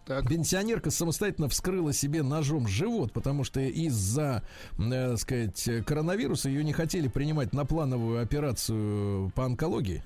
Так. 0.07 0.29
Пенсионерка 0.29 0.93
самостоятельно 0.93 1.49
вскрыла 1.49 1.93
себе 1.93 2.23
ножом 2.23 2.69
живот, 2.69 3.13
потому 3.13 3.43
что 3.43 3.61
из-за, 3.61 4.45
э, 4.79 5.17
сказать, 5.17 5.69
коронавируса 5.85 6.49
ее 6.49 6.63
не 6.63 6.73
хотели 6.73 7.09
принимать 7.09 7.53
на 7.53 7.65
плановую 7.65 8.23
операцию 8.23 9.33
по 9.35 9.45
онкологии. 9.45 10.05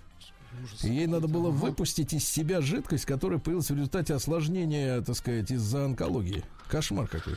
И 0.82 0.88
ей 0.88 1.06
надо 1.06 1.28
было 1.28 1.50
выпустить 1.50 2.12
из 2.12 2.24
себя 2.28 2.60
жидкость, 2.60 3.04
которая 3.04 3.38
появилась 3.38 3.70
в 3.70 3.74
результате 3.74 4.14
осложнения, 4.14 5.00
так 5.02 5.16
сказать, 5.16 5.50
из-за 5.50 5.84
онкологии. 5.84 6.44
Кошмар 6.68 7.08
какой. 7.08 7.34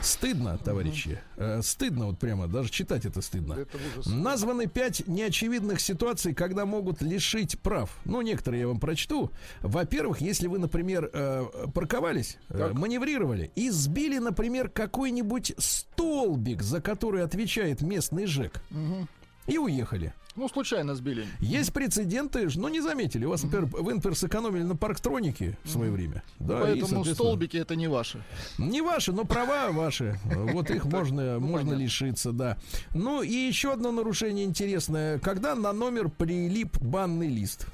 Стыдно, 0.00 0.58
товарищи. 0.58 1.20
Э, 1.36 1.60
стыдно 1.62 2.06
вот 2.06 2.18
прямо, 2.18 2.46
даже 2.48 2.68
читать 2.70 3.06
это 3.06 3.22
стыдно. 3.22 3.54
Это 3.54 3.78
ужас. 3.96 4.06
Названы 4.12 4.66
пять 4.66 5.06
неочевидных 5.06 5.80
ситуаций, 5.80 6.34
когда 6.34 6.66
могут 6.66 7.00
лишить 7.00 7.58
прав. 7.60 7.90
Ну, 8.04 8.20
некоторые 8.22 8.62
я 8.62 8.68
вам 8.68 8.80
прочту. 8.80 9.30
Во-первых, 9.60 10.20
если 10.20 10.48
вы, 10.48 10.58
например, 10.58 11.08
э, 11.12 11.46
парковались, 11.72 12.38
э, 12.48 12.58
Так. 12.58 12.74
маневрировали 12.74 13.52
и 13.54 13.70
сбили, 13.70 14.18
например, 14.18 14.68
какой-нибудь 14.68 15.54
столбик, 15.58 16.62
за 16.62 16.80
который 16.80 17.22
отвечает 17.22 17.82
местный 17.82 18.26
ЖЭК, 18.26 18.60
Мгм. 18.70 19.08
и 19.46 19.58
уехали. 19.58 20.12
Ну, 20.34 20.48
случайно 20.48 20.94
сбили. 20.94 21.26
Есть 21.40 21.72
прецеденты, 21.72 22.48
ж- 22.48 22.56
ну 22.56 22.68
не 22.68 22.80
заметили. 22.80 23.26
У 23.26 23.30
вас, 23.30 23.42
например, 23.42 23.66
в 23.66 23.90
Инпер 23.90 24.16
сэкономили 24.16 24.62
на 24.62 24.76
парктронике 24.76 25.58
в 25.64 25.68
свое 25.68 25.90
время. 25.90 26.22
Да, 26.38 26.58
и, 26.58 26.62
Поэтому 26.62 26.86
соответственно, 26.86 27.14
столбики 27.14 27.56
это 27.58 27.76
не 27.76 27.86
ваши. 27.88 28.22
Не 28.56 28.80
ваши, 28.80 29.12
но 29.12 29.24
права 29.24 29.70
ваши. 29.72 30.18
Вот 30.24 30.70
их 30.70 30.86
можно, 30.86 31.38
можно 31.38 31.58
понятно. 31.58 31.82
лишиться, 31.82 32.32
да. 32.32 32.56
Ну 32.94 33.22
и 33.22 33.32
еще 33.34 33.72
одно 33.72 33.92
нарушение 33.92 34.46
интересное. 34.46 35.18
Когда 35.18 35.54
на 35.54 35.72
номер 35.72 36.08
прилип 36.08 36.78
банный 36.78 37.28
лист. 37.28 37.66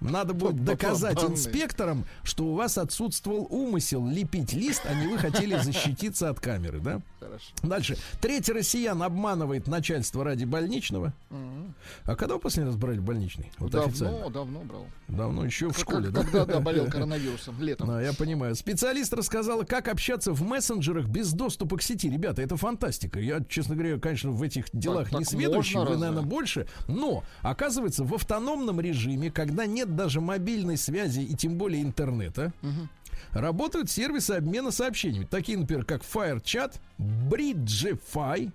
Надо 0.00 0.34
будет 0.34 0.64
доказать 0.64 1.22
инспекторам, 1.22 2.04
что 2.24 2.44
у 2.46 2.54
вас 2.54 2.76
отсутствовал 2.76 3.46
умысел 3.50 4.04
лепить 4.06 4.52
лист, 4.52 4.82
а 4.84 4.94
не 4.94 5.06
вы 5.06 5.16
хотели 5.16 5.56
защититься 5.56 6.28
от 6.28 6.40
камеры, 6.40 6.80
да? 6.80 7.00
Хорошо. 7.22 7.52
Дальше. 7.62 7.96
Третий 8.20 8.52
россиян 8.52 9.02
обманывает 9.02 9.66
начальство 9.66 10.24
ради 10.24 10.44
больничного. 10.44 11.12
Мгм. 11.30 11.74
А 12.04 12.16
когда 12.16 12.34
вы 12.34 12.40
последний 12.40 12.70
раз 12.70 12.76
брали 12.78 12.98
больничный? 12.98 13.52
Вот 13.58 13.74
официально. 13.74 14.18
Давно, 14.18 14.30
давно 14.30 14.60
брал. 14.60 14.86
Давно 15.08 15.44
еще 15.44 15.68
в 15.68 15.72
Как- 15.74 15.80
школе, 15.80 16.08
да? 16.10 16.22
Когда, 16.22 16.44
да, 16.46 16.60
болел 16.60 16.86
коронавирусом, 16.90 17.60
летом. 17.60 17.86
Да, 17.88 18.02
я 18.02 18.12
понимаю. 18.12 18.54
Специалист 18.54 19.12
рассказала, 19.12 19.62
как 19.64 19.88
общаться 19.88 20.32
в 20.32 20.42
мессенджерах 20.42 21.06
без 21.06 21.32
доступа 21.32 21.76
к 21.76 21.82
сети. 21.82 22.10
Ребята, 22.10 22.42
это 22.42 22.56
фантастика. 22.56 23.20
Я, 23.20 23.42
честно 23.48 23.74
говоря, 23.76 23.98
конечно, 23.98 24.30
в 24.30 24.42
этих 24.42 24.66
делах 24.72 25.10
так 25.10 25.20
не 25.20 25.24
сведущий, 25.24 25.78
вы, 25.78 25.96
наверное, 25.96 26.22
больше. 26.22 26.66
Но, 26.88 27.22
оказывается, 27.42 28.04
в 28.04 28.14
автономном 28.14 28.80
режиме, 28.80 29.30
когда 29.30 29.66
нет 29.66 29.94
даже 29.96 30.20
мобильной 30.20 30.76
связи 30.76 31.20
и 31.20 31.34
тем 31.36 31.56
более 31.58 31.82
интернета, 31.82 32.52
Мгм. 32.62 32.88
Работают 33.32 33.90
сервисы 33.90 34.32
обмена 34.32 34.70
сообщениями. 34.70 35.26
Такие, 35.30 35.58
например, 35.58 35.84
как 35.84 36.02
FireChat, 36.02 36.74
Bridgefy, 36.98 38.52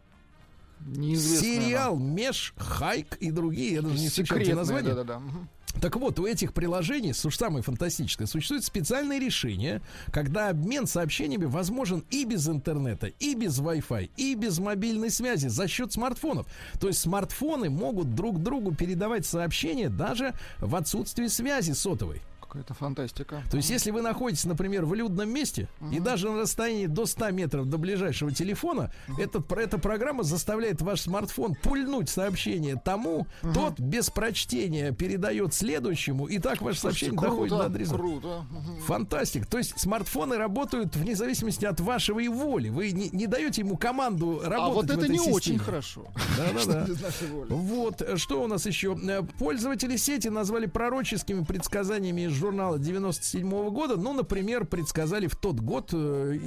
сериал 0.94 1.98
Меш, 1.98 2.54
Хайк 2.58 3.18
и 3.18 3.32
другие. 3.32 3.74
Я 3.76 3.82
даже 3.82 4.00
не 4.00 4.10
встречал 4.10 4.38
эти 4.38 4.46
Секретное, 4.46 4.56
названия. 4.56 4.90
да-да-да. 4.90 5.20
Мгм. 5.20 5.50
Так 5.82 5.96
вот, 5.98 6.20
у 6.20 6.26
этих 6.26 6.54
приложений, 6.54 7.14
самое 7.14 7.62
фантастическое, 7.64 8.26
существует 8.26 8.64
специальное 8.64 9.20
решение, 9.20 9.82
когда 10.12 10.50
обмен 10.50 10.88
сообщениями 10.88 11.46
возможен 11.46 12.04
и 12.10 12.26
без 12.26 12.48
интернета, 12.48 13.08
и 13.20 13.36
без 13.36 13.60
Wi-Fi, 13.60 14.10
и 14.18 14.34
без 14.34 14.58
мобильной 14.58 15.12
связи 15.12 15.48
за 15.48 15.68
счет 15.68 15.92
смартфонов. 15.94 16.48
То 16.80 16.88
есть 16.88 17.00
смартфоны 17.02 17.70
могут 17.70 18.16
друг 18.16 18.42
другу 18.42 18.74
передавать 18.74 19.26
сообщения 19.26 19.90
даже 19.90 20.34
в 20.58 20.76
отсутствии 20.76 21.28
связи 21.28 21.74
сотовой. 21.74 22.22
Какая-то 22.48 22.74
фантастика. 22.74 23.44
То 23.52 23.58
есть, 23.58 23.70
если 23.70 23.92
вы 23.92 24.02
находитесь, 24.02 24.46
например, 24.46 24.86
в 24.86 24.94
людном 24.94 25.30
месте, 25.30 25.68
и 25.92 26.00
даже 26.00 26.30
на 26.30 26.42
расстоянии 26.42 26.86
до 26.88 27.06
100 27.06 27.32
метров 27.32 27.66
до 27.70 27.78
ближайшего 27.78 28.32
телефона, 28.32 28.92
этот, 29.20 29.46
про- 29.48 29.62
эта 29.64 29.78
программа 29.78 30.24
заставляет 30.24 30.82
ваш 30.82 31.02
смартфон 31.02 31.56
пульнуть 31.56 32.10
сообщение 32.10 32.76
тому, 32.84 33.28
тот 33.54 33.80
без 33.80 34.10
прочтения 34.10 34.92
передает 34.94 35.54
следующему, 35.54 36.26
и 36.28 36.40
так 36.40 36.62
ваше 36.62 36.80
сообщение 36.80 37.18
Слушайте, 37.18 37.30
доходит 37.32 37.52
круто, 37.52 37.64
до 37.64 37.74
адреса. 37.74 37.96
Круто. 37.96 38.46
Фантастик. 38.86 39.46
То 39.46 39.58
есть 39.58 39.80
смартфоны 39.80 40.38
работают 40.38 40.96
вне 40.96 41.16
зависимости 41.16 41.66
от 41.66 41.80
вашего 41.80 42.20
и 42.20 42.28
воли. 42.28 42.70
Вы 42.70 42.92
не, 42.92 43.10
не 43.10 43.28
даете 43.28 43.62
ему 43.62 43.78
команду 43.78 44.42
работать 44.44 44.60
А 44.60 44.70
вот 44.70 44.86
в 44.86 44.90
это 44.90 45.00
этой 45.00 45.10
не 45.10 45.18
системе. 45.18 45.36
очень 45.36 45.60
хорошо. 45.60 46.06
Да-да-да. 46.38 46.88
Вот, 47.50 48.02
э, 48.02 48.18
что 48.18 48.44
у 48.44 48.48
нас 48.48 48.66
еще? 48.66 48.98
Э, 49.08 49.22
Пользователи 49.40 49.98
сети 49.98 50.28
назвали 50.30 50.66
пророческими 50.66 51.44
предсказаниями 51.44 52.28
журнала 52.38 52.80
97 52.80 53.70
года. 53.70 53.98
Ну, 53.98 54.14
например, 54.14 54.66
предсказали 54.66 55.28
в 55.28 55.36
тот 55.36 55.60
год 55.60 55.90
э, 55.94 56.38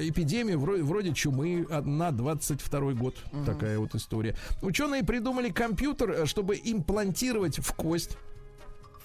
эпидемию 0.00 0.58
вроде, 0.58 0.82
вроде 0.82 1.12
чумы 1.12 1.66
а, 1.70 1.82
на 1.82 2.10
22 2.10 2.92
год. 2.92 3.16
Такая 3.44 3.78
вот 3.78 3.94
история. 3.94 4.36
Ученые 4.62 5.02
придумали 5.02 5.50
компьютер, 5.50 6.10
э, 6.10 6.26
чтобы 6.26 6.58
имплантировать 6.62 7.58
в 7.58 7.74
кость 7.74 8.16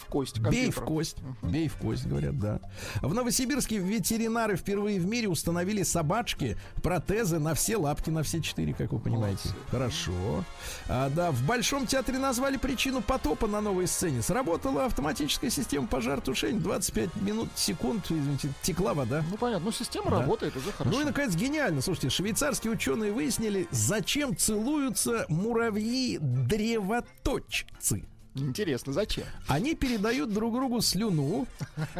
кость 0.07 0.39
Бей 0.39 0.41
в 0.41 0.45
компьютера. 0.75 0.85
кость. 0.85 1.17
Бей 1.43 1.67
в 1.67 1.75
кость, 1.75 2.07
говорят, 2.07 2.39
да. 2.39 2.59
В 3.01 3.13
Новосибирске 3.13 3.77
ветеринары 3.77 4.55
впервые 4.55 4.99
в 4.99 5.05
мире 5.05 5.27
установили 5.27 5.83
собачки, 5.83 6.57
протезы 6.81 7.39
на 7.39 7.53
все 7.53 7.77
лапки, 7.77 8.09
на 8.09 8.23
все 8.23 8.41
четыре, 8.41 8.73
как 8.73 8.91
вы 8.91 8.99
понимаете. 8.99 9.49
Хорошо. 9.69 10.43
А, 10.87 11.09
да, 11.09 11.31
в 11.31 11.45
Большом 11.45 11.85
театре 11.87 12.17
назвали 12.17 12.57
причину 12.57 13.01
потопа 13.01 13.47
на 13.47 13.61
новой 13.61 13.87
сцене. 13.87 14.21
Сработала 14.21 14.85
автоматическая 14.85 15.49
система 15.49 15.87
пожаротушения. 15.87 16.59
25 16.59 17.15
минут, 17.17 17.49
секунд, 17.55 18.05
извините, 18.09 18.49
текла 18.61 18.93
вода. 18.93 19.23
Ну 19.29 19.37
понятно, 19.37 19.65
ну 19.65 19.71
система 19.71 20.09
Да. 20.11 20.21
работает 20.21 20.55
уже 20.55 20.71
хорошо. 20.71 20.95
Ну 20.95 21.01
и, 21.01 21.05
наконец, 21.05 21.35
гениально. 21.35 21.81
Слушайте, 21.81 22.09
швейцарские 22.09 22.73
ученые 22.73 23.11
выяснили, 23.11 23.67
зачем 23.71 24.35
целуются 24.35 25.25
муравьи-древоточцы. 25.29 28.05
Интересно, 28.39 28.93
зачем? 28.93 29.25
Они 29.47 29.75
передают 29.75 30.33
друг 30.33 30.53
другу 30.53 30.81
слюну, 30.81 31.47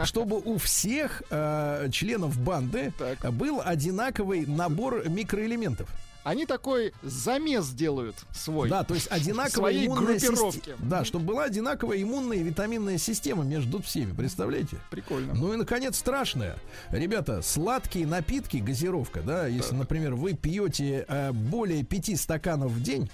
чтобы 0.04 0.38
у 0.38 0.58
всех 0.58 1.24
э, 1.30 1.90
членов 1.92 2.38
банды 2.40 2.94
Так. 2.98 3.34
был 3.34 3.62
одинаковый 3.64 4.46
набор 4.46 5.08
микроэлементов. 5.10 5.90
Они 6.28 6.46
такой 6.46 6.92
замес 7.04 7.70
делают 7.70 8.18
свой. 8.34 8.70
Да, 8.70 8.84
то 8.84 8.94
есть 8.94 9.08
одинаковая 9.10 9.72
Своей 9.72 9.88
иммунная 9.88 10.20
система. 10.20 10.78
Да, 10.80 11.06
чтобы 11.06 11.24
была 11.24 11.46
одинаковая 11.46 12.02
иммунная 12.04 12.40
и 12.40 12.44
витаминная 12.44 12.98
система 12.98 13.46
между 13.46 13.82
всеми. 13.82 14.12
Представляете? 14.12 14.76
Прикольно. 14.92 15.34
Ну 15.34 15.54
и, 15.54 15.56
наконец, 15.56 15.98
страшное. 15.98 16.58
Ребята, 16.92 17.42
сладкие 17.42 18.06
напитки, 18.06 18.58
газировка, 18.58 19.22
да, 19.22 19.48
если, 19.48 19.74
например, 19.76 20.16
вы 20.16 20.34
пьете 20.34 21.06
э, 21.08 21.32
более 21.32 21.84
пяти 21.86 22.18
стаканов 22.18 22.74
в 22.74 22.84
день, 22.84 23.10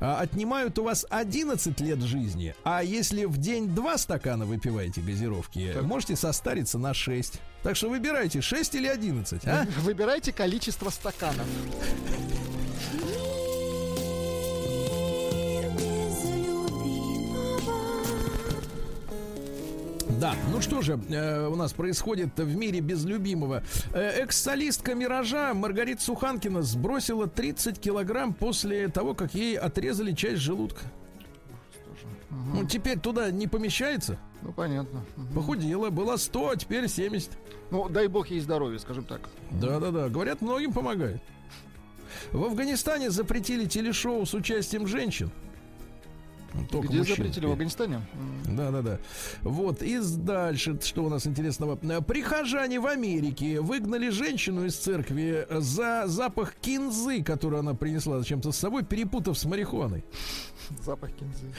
отнимают 0.00 0.78
у 0.78 0.84
вас 0.84 1.06
11 1.08 1.80
лет 1.80 2.00
жизни, 2.00 2.54
а 2.64 2.82
если 2.82 3.24
в 3.24 3.38
день 3.38 3.68
два 3.68 3.98
стакана 3.98 4.44
выпиваете 4.44 5.00
газировки, 5.00 5.76
можете 5.82 6.16
состариться 6.16 6.78
на 6.78 6.94
6. 6.94 7.40
Так 7.62 7.76
что 7.76 7.88
выбирайте, 7.88 8.40
6 8.40 8.74
или 8.74 8.86
11, 8.86 9.46
а? 9.46 9.66
Выбирайте 9.80 10.32
количество 10.32 10.90
стаканов. 10.90 11.46
Да, 20.20 20.34
ну 20.52 20.60
что 20.60 20.80
же, 20.80 20.98
э, 21.10 21.48
у 21.48 21.56
нас 21.56 21.72
происходит 21.72 22.38
в 22.38 22.56
мире 22.56 22.80
без 22.80 23.04
любимого. 23.04 23.62
Э, 23.92 24.22
экс-солистка 24.22 24.94
«Миража» 24.94 25.54
Маргарита 25.54 26.02
Суханкина 26.02 26.62
сбросила 26.62 27.26
30 27.26 27.80
килограмм 27.80 28.32
после 28.32 28.88
того, 28.88 29.14
как 29.14 29.34
ей 29.34 29.56
отрезали 29.56 30.12
часть 30.12 30.40
желудка. 30.40 30.82
Ну, 32.30 32.66
теперь 32.66 32.98
туда 32.98 33.30
не 33.30 33.46
помещается. 33.46 34.18
Ну, 34.42 34.52
понятно. 34.52 35.04
Мгм. 35.16 35.34
Похудела, 35.34 35.90
была 35.90 36.18
100, 36.18 36.50
а 36.50 36.56
теперь 36.56 36.88
70. 36.88 37.30
Ну, 37.70 37.88
дай 37.88 38.08
бог 38.08 38.28
ей 38.28 38.40
здоровья, 38.40 38.78
скажем 38.78 39.04
так. 39.04 39.28
Да-да-да, 39.50 40.08
говорят, 40.08 40.42
многим 40.42 40.72
помогает. 40.72 41.22
В 42.32 42.44
Афганистане 42.44 43.10
запретили 43.10 43.66
телешоу 43.66 44.24
с 44.26 44.34
участием 44.34 44.86
женщин. 44.86 45.30
Ну, 46.54 46.64
только 46.70 46.88
Где 46.88 46.98
мужчин 46.98 47.16
запретили? 47.16 47.46
В 47.46 47.50
Афганистане? 47.52 48.00
Да, 48.48 48.70
да, 48.70 48.82
да. 48.82 48.98
Вот, 49.42 49.82
и 49.82 49.98
дальше, 49.98 50.78
что 50.82 51.04
у 51.04 51.08
нас 51.08 51.26
интересного? 51.26 51.76
Прихожане 52.00 52.78
в 52.78 52.86
Америке 52.86 53.60
выгнали 53.60 54.08
женщину 54.10 54.64
из 54.64 54.76
церкви 54.76 55.46
за 55.50 56.04
запах 56.06 56.54
кинзы, 56.54 57.22
который 57.22 57.58
она 57.58 57.74
принесла 57.74 58.18
зачем-то 58.18 58.52
с 58.52 58.56
собой, 58.56 58.84
перепутав 58.84 59.36
с 59.36 59.44
марихуаной. 59.44 60.04
Запах 60.80 61.10
кинзы. 61.12 61.52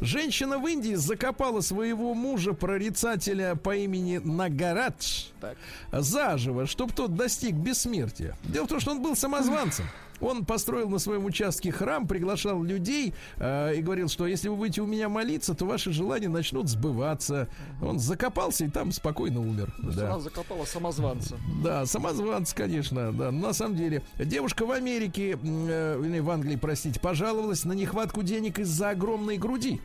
Женщина 0.00 0.58
в 0.58 0.66
Индии 0.66 0.94
закопала 0.94 1.60
своего 1.60 2.14
мужа, 2.14 2.54
прорицателя 2.54 3.54
по 3.54 3.76
имени 3.76 4.18
Нагарадж, 4.18 5.26
Так. 5.40 5.56
заживо, 5.92 6.66
чтобы 6.66 6.92
тот 6.92 7.14
достиг 7.14 7.54
бессмертия. 7.54 8.36
Дело 8.44 8.64
в 8.64 8.68
том, 8.68 8.80
что 8.80 8.92
он 8.92 9.02
был 9.02 9.14
самозванцем. 9.14 9.84
Он 10.20 10.44
построил 10.44 10.88
на 10.88 10.98
своем 10.98 11.24
участке 11.24 11.70
храм, 11.70 12.06
приглашал 12.06 12.62
людей 12.62 13.14
э, 13.36 13.76
и 13.76 13.82
говорил, 13.82 14.08
что 14.08 14.26
если 14.26 14.48
вы 14.48 14.56
будете 14.56 14.82
у 14.82 14.86
меня 14.86 15.08
молиться, 15.08 15.54
то 15.54 15.64
ваши 15.64 15.92
желания 15.92 16.28
начнут 16.28 16.68
сбываться. 16.68 17.48
Он 17.82 17.98
закопался 17.98 18.64
и 18.64 18.68
там 18.68 18.92
спокойно 18.92 19.40
умер. 19.40 19.74
Есть 19.82 19.96
Да. 19.96 20.06
Она 20.06 20.20
закопала 20.20 20.64
самозванца. 20.64 21.36
Да, 21.62 21.86
самозванец, 21.86 22.52
конечно, 22.52 23.12
да. 23.12 23.30
На 23.30 23.52
самом 23.52 23.76
деле, 23.76 24.02
девушка 24.18 24.66
в 24.66 24.72
Америке, 24.72 25.38
э, 25.42 26.20
в 26.20 26.30
Англии, 26.30 26.56
простите, 26.56 27.00
пожаловалась 27.00 27.64
на 27.64 27.72
нехватку 27.72 28.22
денег 28.22 28.58
из-за 28.58 28.90
огромной 28.90 29.38
груди. 29.38 29.80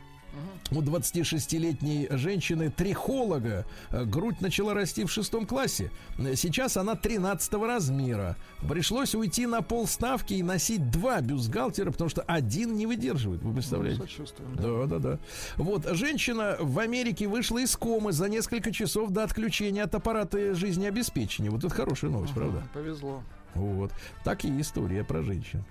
У 0.70 0.80
26-летней 0.80 2.08
женщины 2.10 2.70
трихолога 2.70 3.66
э, 3.90 4.04
грудь 4.04 4.40
начала 4.40 4.74
расти 4.74 5.04
в 5.04 5.10
шестом 5.10 5.46
классе. 5.46 5.90
Сейчас 6.18 6.76
она 6.76 6.94
13 6.94 7.52
размера. 7.54 8.36
Пришлось 8.66 9.14
уйти 9.14 9.46
на 9.46 9.62
полставки 9.62 10.34
и 10.34 10.42
носить 10.42 10.90
два 10.90 11.20
бюстгальтера, 11.20 11.90
потому 11.90 12.10
что 12.10 12.22
один 12.22 12.76
не 12.76 12.86
выдерживает. 12.86 13.42
Вы 13.42 13.54
представляете? 13.54 14.00
Сочувствуем, 14.00 14.56
да. 14.56 14.62
Да, 14.62 14.86
да, 14.86 14.98
да. 14.98 15.18
Вот, 15.56 15.86
женщина 15.94 16.56
в 16.58 16.78
Америке 16.78 17.28
вышла 17.28 17.58
из 17.58 17.76
комы 17.76 18.12
за 18.12 18.28
несколько 18.28 18.72
часов 18.72 19.10
до 19.10 19.22
отключения 19.24 19.84
от 19.84 19.94
аппарата 19.94 20.54
жизнеобеспечения. 20.54 21.50
Вот 21.50 21.62
это 21.62 21.74
хорошая 21.74 22.10
новость, 22.10 22.34
правда? 22.34 22.62
Повезло. 22.72 23.22
Вот. 23.54 23.92
Такие 24.24 24.60
история 24.60 25.04
про 25.04 25.22
женщин. 25.22 25.64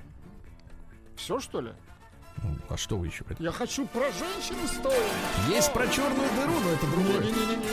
Все, 1.15 1.39
что 1.39 1.61
ли? 1.61 1.71
А 2.69 2.77
что 2.77 2.97
вы 2.97 3.07
еще 3.07 3.23
хотите? 3.23 3.43
Я 3.43 3.51
хочу 3.51 3.85
про 3.87 4.05
женщин 4.11 4.55
историю. 4.65 5.03
Есть 5.49 5.71
про 5.73 5.87
черную 5.87 6.29
дыру, 6.35 6.53
но 6.63 6.69
это 6.71 6.87
другое. 6.87 7.23
Не-не-не-не. 7.23 7.69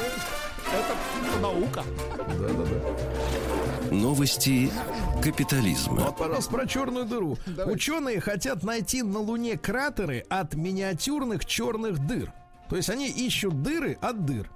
Это 0.73 1.41
наука. 1.41 1.85
Да, 2.17 2.49
да, 2.49 2.65
да. 2.65 3.95
Новости 3.95 4.71
капитализма. 5.23 6.01
Вот, 6.01 6.17
пожалуйста, 6.17 6.53
про 6.53 6.67
черную 6.67 7.07
дыру. 7.07 7.37
Давайте. 7.47 7.73
Ученые 7.73 8.21
хотят 8.21 8.63
найти 8.63 9.03
на 9.03 9.19
Луне 9.19 9.59
кратеры 9.59 10.25
от 10.29 10.55
миниатюрных 10.55 11.45
черных 11.45 12.07
дыр. 12.07 12.33
То 12.69 12.77
есть 12.77 12.89
они 12.91 13.09
ищут 13.09 13.63
дыры 13.63 13.99
от 14.01 14.25
дыр. 14.25 14.51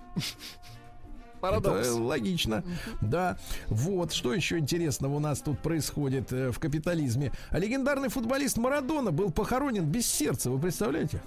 Парадокс. 1.45 1.89
Это 1.89 1.95
логично. 1.97 2.65
Да. 3.01 3.37
Вот, 3.69 4.13
что 4.13 4.33
еще 4.33 4.59
интересного 4.59 5.17
у 5.17 5.21
нас 5.21 5.41
тут 5.41 5.59
происходит 5.61 6.33
э, 6.33 6.51
в 6.51 6.59
капитализме. 6.59 7.33
Легендарный 7.51 8.09
футболист 8.09 8.57
Марадона 8.57 9.11
был 9.11 9.31
похоронен 9.31 9.85
без 9.85 10.07
сердца, 10.07 10.51
вы 10.51 10.59
представляете? 10.59 11.21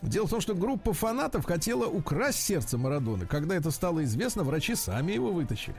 Дело 0.00 0.26
в 0.26 0.30
том, 0.30 0.40
что 0.40 0.54
группа 0.54 0.92
фанатов 0.92 1.44
хотела 1.44 1.86
украсть 1.86 2.40
сердце 2.40 2.78
Марадоны. 2.78 3.26
Когда 3.26 3.54
это 3.54 3.70
стало 3.70 4.04
известно, 4.04 4.44
врачи 4.44 4.74
сами 4.74 5.12
его 5.12 5.32
вытащили. 5.32 5.76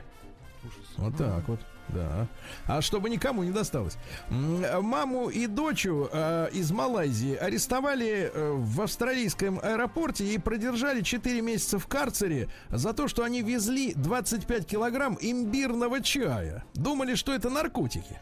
Вот 0.96 1.16
так 1.16 1.46
вот, 1.48 1.60
да. 1.88 2.26
А 2.66 2.80
чтобы 2.82 3.10
никому 3.10 3.44
не 3.44 3.50
досталось. 3.50 3.96
Маму 4.30 5.28
и 5.28 5.46
дочу 5.46 6.08
э, 6.12 6.48
из 6.52 6.70
Малайзии 6.70 7.36
арестовали 7.36 8.30
э, 8.32 8.52
в 8.52 8.80
австралийском 8.82 9.60
аэропорте 9.62 10.24
и 10.26 10.38
продержали 10.38 11.02
4 11.02 11.40
месяца 11.40 11.78
в 11.78 11.86
карцере 11.86 12.48
за 12.70 12.92
то, 12.92 13.08
что 13.08 13.24
они 13.24 13.42
везли 13.42 13.94
25 13.94 14.66
килограмм 14.66 15.18
имбирного 15.20 16.00
чая. 16.00 16.64
Думали, 16.74 17.14
что 17.14 17.34
это 17.34 17.50
наркотики. 17.50 18.18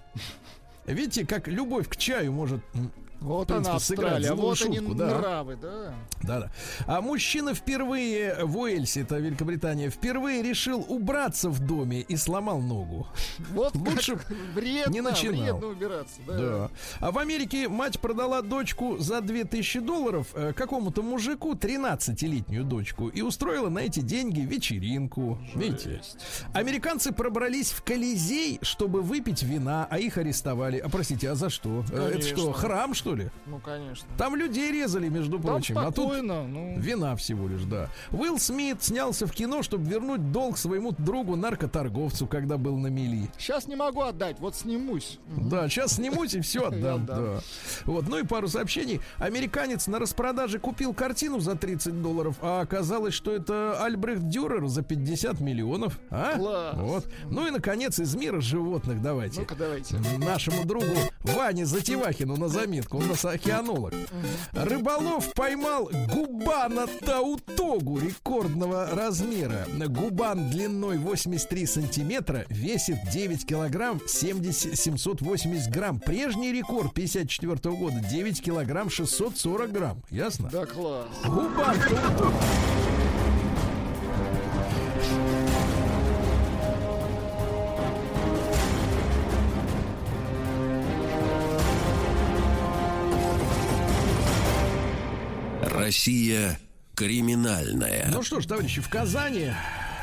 Видите, 0.86 1.26
как 1.26 1.48
любовь 1.48 1.88
к 1.88 1.96
чаю 1.96 2.32
может 2.32 2.60
Вот 3.23 3.49
принципе, 3.49 3.68
она, 3.68 3.77
Австралия. 3.77 4.33
Вот 4.35 4.62
они 4.62 4.79
шутку, 4.79 4.95
да. 4.95 5.07
нравы, 5.07 5.57
да. 5.57 5.95
да-да. 6.23 6.53
А 6.87 7.01
мужчина 7.01 7.55
впервые 7.55 8.45
в 8.45 8.59
Уэльсе, 8.59 9.03
это 9.03 9.18
Великобритания, 9.18 9.91
впервые 9.91 10.43
решил 10.43 10.85
убраться 10.89 11.49
в 11.49 11.61
доме 11.61 12.01
и 12.01 12.16
сломал 12.16 12.61
ногу. 12.61 13.07
Вот 13.51 13.75
Лучше 13.75 14.18
вредно, 14.55 14.93
не 14.93 15.01
начинал. 15.01 15.43
вредно 15.43 15.66
убираться. 15.68 16.14
Да. 16.27 16.37
Да. 16.39 16.70
А 17.01 17.11
в 17.12 17.18
Америке 17.18 17.68
мать 17.68 18.01
продала 18.01 18.43
дочку 18.43 18.99
за 18.99 19.20
2000 19.20 19.81
долларов 19.81 20.29
э, 20.35 20.53
какому-то 20.55 21.03
мужику, 21.03 21.53
13-летнюю 21.55 22.64
дочку, 22.64 23.09
и 23.09 23.23
устроила 23.23 23.68
на 23.68 23.81
эти 23.81 24.01
деньги 24.01 24.41
вечеринку. 24.41 25.39
Видите? 25.55 26.03
Американцы 26.53 27.12
пробрались 27.12 27.70
в 27.70 27.83
Колизей, 27.83 28.59
чтобы 28.62 29.03
выпить 29.03 29.43
вина, 29.43 29.87
а 29.91 29.99
их 29.99 30.18
арестовали. 30.18 30.79
А 30.79 30.89
простите, 30.89 31.31
а 31.31 31.35
за 31.35 31.51
что? 31.51 31.85
Э, 31.91 32.09
Это 32.09 32.12
Конечно. 32.12 32.37
что, 32.37 32.53
храм, 32.53 32.95
что 32.95 33.11
ли? 33.14 33.30
Ну, 33.46 33.58
конечно. 33.58 34.08
Там 34.18 34.36
людей 34.36 34.70
резали, 34.72 35.08
между 35.08 35.38
Там 35.38 35.42
прочим. 35.42 35.78
А 35.78 35.86
тут 35.92 36.06
спокойно, 36.12 36.46
ну, 36.46 36.74
Вина 36.78 37.16
всего 37.16 37.48
лишь, 37.48 37.62
да. 37.62 37.88
Уилл 38.10 38.38
Смит 38.38 38.82
снялся 38.82 39.26
в 39.26 39.32
кино, 39.32 39.62
чтобы 39.62 39.88
вернуть 39.88 40.32
долг 40.32 40.58
своему 40.58 40.92
другу 40.96 41.36
наркоторговцу, 41.36 42.26
когда 42.26 42.56
был 42.56 42.76
на 42.76 42.88
мели. 42.88 43.28
сейчас 43.38 43.66
не 43.66 43.76
могу 43.76 44.02
отдать, 44.02 44.38
вот 44.40 44.54
снимусь. 44.56 45.18
Да, 45.36 45.68
сейчас 45.68 45.94
снимусь 45.94 46.34
и 46.34 46.40
все 46.40 46.60
отдам. 46.68 47.02
отдам. 47.02 47.24
Да. 47.24 47.40
Вот, 47.84 48.08
ну 48.08 48.18
и 48.18 48.24
пару 48.24 48.48
сообщений. 48.48 49.00
Американец 49.18 49.86
на 49.86 49.98
распродаже 49.98 50.58
купил 50.58 50.94
картину 50.94 51.40
за 51.40 51.54
30 51.56 52.02
долларов, 52.02 52.36
а 52.40 52.60
оказалось, 52.60 53.14
что 53.14 53.32
это 53.32 53.82
Альбрехт 53.82 54.28
Дюрер 54.28 54.66
за 54.66 54.82
50 54.82 55.40
миллионов. 55.40 55.98
А? 56.10 56.36
Класс. 56.36 56.76
Вот. 56.76 57.08
Ну 57.30 57.46
и, 57.46 57.50
наконец, 57.50 57.98
из 57.98 58.14
мира 58.14 58.40
животных 58.40 59.02
давайте. 59.02 59.40
Ну-ка, 59.40 59.54
давайте. 59.54 59.96
Нашему 60.18 60.64
другу 60.64 60.86
Ване 61.22 61.66
Затевахину 61.66 62.36
на 62.36 62.48
заметку. 62.48 63.01
У 63.03 63.07
нас 63.09 63.24
океанолог. 63.24 63.92
Рыболов 64.53 65.32
поймал 65.34 65.90
губана 66.12 66.86
таутогу 66.86 67.98
рекордного 67.98 68.90
размера. 68.92 69.66
Губан 69.88 70.50
длиной 70.50 70.98
83 70.98 71.66
сантиметра, 71.66 72.44
весит 72.48 72.96
9 73.12 73.46
килограмм 73.46 74.00
70, 74.07 74.78
780 74.78 75.70
грамм. 75.70 76.00
Прежний 76.00 76.53
рекорд 76.53 76.94
54 76.94 77.74
года 77.76 78.00
9 78.00 78.42
килограмм 78.42 78.90
640 78.90 79.72
грамм. 79.72 80.03
Ясно? 80.11 80.48
Да, 80.50 80.66
класс. 80.66 81.07
Губан 81.24 81.76
таутогу. 81.88 82.32
Россия 95.87 96.59
криминальная. 96.95 98.09
Ну 98.12 98.22
что 98.22 98.41
ж, 98.41 98.47
товарищи, 98.47 98.80
в 98.80 98.89
Казани, 98.89 99.51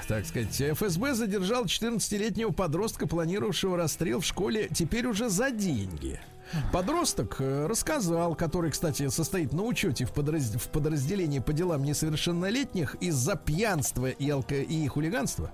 так 0.08 0.26
сказать, 0.26 0.60
ФСБ 0.62 1.14
задержал 1.14 1.66
14-летнего 1.66 2.52
подростка, 2.52 3.08
планировавшего 3.08 3.78
расстрел 3.78 4.20
в 4.22 4.26
школе 4.26 4.70
теперь 4.74 5.06
уже 5.08 5.30
за 5.30 5.52
деньги. 5.52 6.20
Подросток 6.74 7.36
э, 7.40 7.68
рассказал, 7.68 8.34
который, 8.34 8.72
кстати, 8.72 9.08
состоит 9.10 9.54
на 9.54 9.62
учете 9.62 10.06
в, 10.06 10.12
подраз- 10.12 10.58
в 10.58 10.68
подразделении 10.70 11.38
по 11.38 11.54
делам 11.54 11.84
несовершеннолетних 11.84 12.96
из-за 12.96 13.36
пьянства 13.36 14.08
и, 14.10 14.30
алко- 14.30 14.64
и 14.64 14.88
хулиганства, 14.88 15.52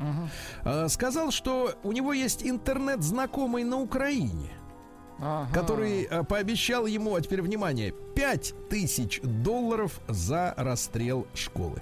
э, 0.63 0.88
сказал, 0.88 1.32
что 1.32 1.78
у 1.84 1.91
него 1.91 2.13
есть 2.13 2.43
интернет-знакомый 2.43 3.65
на 3.65 3.76
Украине 3.78 4.51
Ага. 5.20 5.49
который 5.53 6.03
э, 6.03 6.24
пообещал 6.24 6.86
ему, 6.86 7.16
а 7.16 7.22
теперь 7.22 7.41
внимание, 7.41 7.93
5000 8.16 9.22
долларов 9.22 9.99
за 10.07 10.53
расстрел 10.57 11.26
школы. 11.34 11.82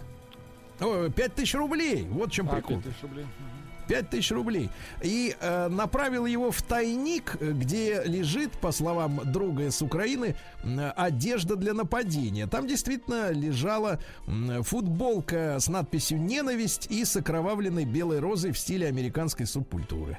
О, 0.80 1.10
5000 1.10 1.56
рублей, 1.56 2.08
вот 2.12 2.32
чем 2.32 2.48
А, 2.50 2.56
прикол. 2.56 2.78
5000 2.78 3.02
рублей. 3.04 3.26
5000 3.88 4.32
рублей. 4.32 4.70
И 5.02 5.36
э, 5.40 5.68
направил 5.68 6.26
его 6.26 6.52
в 6.52 6.62
тайник, 6.62 7.36
где 7.42 8.04
лежит, 8.06 8.52
по 8.54 8.72
словам 8.72 9.20
друга 9.26 9.72
с 9.72 9.82
Украины, 9.82 10.36
одежда 10.96 11.56
для 11.56 11.74
нападения. 11.74 12.48
Там 12.48 12.66
действительно 12.68 13.32
лежала 13.32 14.00
футболка 14.62 15.58
с 15.60 15.68
надписью 15.68 16.22
«Ненависть» 16.22 16.88
и 16.90 17.04
с 17.04 17.18
окровавленной 17.18 17.86
белой 17.86 18.20
розой 18.20 18.52
в 18.52 18.58
стиле 18.58 18.88
американской 18.88 19.46
субкультуры. 19.46 20.18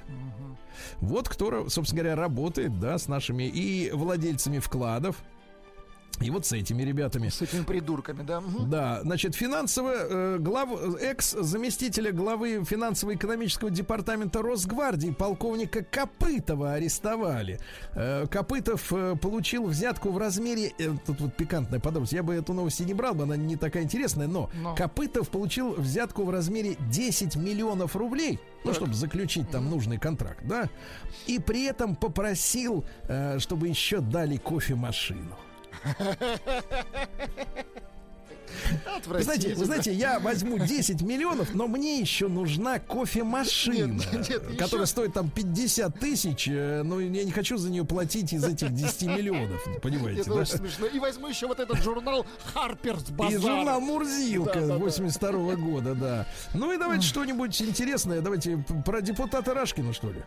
Вот 1.01 1.29
кто, 1.29 1.68
собственно 1.68 2.03
говоря, 2.03 2.16
работает, 2.16 2.79
да, 2.81 2.99
с 2.99 3.09
нашими 3.09 3.45
и 3.45 3.91
владельцами 3.91 4.59
вкладов, 4.59 5.16
и 6.21 6.31
вот 6.31 6.47
с 6.47 6.53
этими 6.53 6.83
ребятами. 6.83 7.29
С 7.29 7.43
этими 7.43 7.62
придурками, 7.65 8.23
да? 8.23 8.43
Да, 8.67 9.01
значит, 9.03 9.35
финансово 9.35 9.93
э, 9.95 10.39
глав 10.39 10.69
экс-заместителя 11.01 12.12
главы 12.12 12.65
финансово-экономического 12.65 13.71
департамента 13.71 14.43
Росгвардии 14.43 15.11
полковника 15.11 15.85
Копытова 15.85 16.75
арестовали. 16.75 17.59
Э, 17.95 18.27
Копытов 18.31 18.93
э, 18.93 19.17
получил 19.21 19.67
взятку 19.67 20.11
в 20.11 20.19
размере, 20.19 20.73
э, 20.79 20.91
тут 21.07 21.21
вот 21.21 21.35
пикантная 21.37 21.81
подробность, 21.81 22.12
я 22.12 22.23
бы 22.23 22.35
эту 22.35 22.53
новость 22.53 22.81
и 22.81 22.85
не 22.85 22.95
брал, 22.95 23.15
бы, 23.15 23.25
она 23.25 23.37
не 23.37 23.57
такая 23.57 23.83
интересная, 23.83 24.27
но, 24.29 24.51
Но. 24.62 24.75
Копытов 24.75 25.29
получил 25.31 25.73
взятку 25.73 26.25
в 26.25 26.31
размере 26.31 26.77
10 26.91 27.37
миллионов 27.37 27.97
рублей, 27.97 28.39
ну, 28.65 28.71
Так. 28.71 28.77
чтобы 28.77 28.95
заключить 28.95 29.51
там 29.51 29.69
нужный 29.69 29.99
контракт, 29.99 30.41
да, 30.45 30.69
и 31.27 31.39
при 31.39 31.65
этом 31.65 31.97
попросил, 31.97 32.85
э, 33.09 33.39
чтобы 33.39 33.69
еще 33.69 34.01
дали 34.01 34.37
кофемашину. 34.37 35.37
Вы 39.07 39.22
знаете, 39.22 39.55
вы 39.55 39.64
знаете, 39.64 39.93
я 39.93 40.18
возьму 40.20 40.59
10 40.59 41.03
миллионов, 41.03 41.55
но 41.55 41.66
мне 41.66 42.01
еще 42.01 42.28
нужна 42.28 42.78
кофемашина, 42.78 43.93
Нет, 44.12 44.28
нет, 44.30 44.43
которая 44.59 44.82
еще- 44.82 44.87
стоит 44.87 45.12
там 45.12 45.28
50 45.28 45.99
тысяч, 45.99 46.49
э, 46.49 46.82
но 46.82 47.01
я 47.01 47.24
не 47.24 47.30
хочу 47.32 47.57
за 47.59 47.70
нее 47.70 47.85
платить 47.85 48.32
из 48.32 48.45
этих 48.45 48.72
10 48.72 49.03
миллионов, 49.09 49.62
понимаете, 49.82 50.22
Это 50.22 50.30
да? 50.30 50.37
очень 50.37 50.57
смешно. 50.57 50.87
И 50.87 50.99
возьму 50.99 51.28
еще 51.28 51.47
вот 51.47 51.61
этот 51.61 51.82
журнал 51.82 52.24
Harper's 52.55 53.11
Bazaar. 53.12 53.32
И 53.35 53.37
журнал 53.39 53.80
Мурзилка 53.80 54.55
Да, 54.55 54.61
да, 54.61 54.66
да. 54.68 54.78
82 54.78 55.55
года, 55.57 55.95
да. 55.95 56.26
Ну 56.55 56.72
и 56.72 56.78
давайте 56.78 57.07
что-нибудь 57.07 57.61
интересное. 57.61 58.20
Давайте 58.20 58.64
про 58.87 59.01
депутата 59.03 59.53
Рашкина, 59.53 59.93
что 59.93 60.11
ли. 60.11 60.22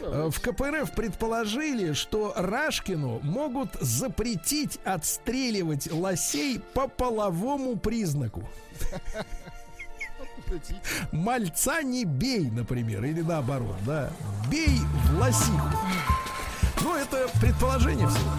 Э, 0.00 0.30
В 0.32 0.40
КПРФ 0.40 0.92
предположили, 0.92 1.92
что 1.92 2.32
Рашкину 2.36 3.20
могут 3.22 3.74
запретить 3.80 4.78
отстреливать 4.84 5.90
лосей 5.92 6.60
по 6.74 6.88
половому 6.88 7.76
признаку. 7.76 8.48
Мальца 11.12 11.82
не 11.82 12.04
бей, 12.04 12.50
например, 12.50 13.04
или 13.04 13.20
наоборот, 13.20 13.76
да. 13.84 14.10
Бей 14.50 14.78
в 15.10 15.18
лосиху. 15.18 15.68
Ну, 16.82 16.94
это 16.96 17.28
предположение 17.40 18.08
всего. 18.08 18.30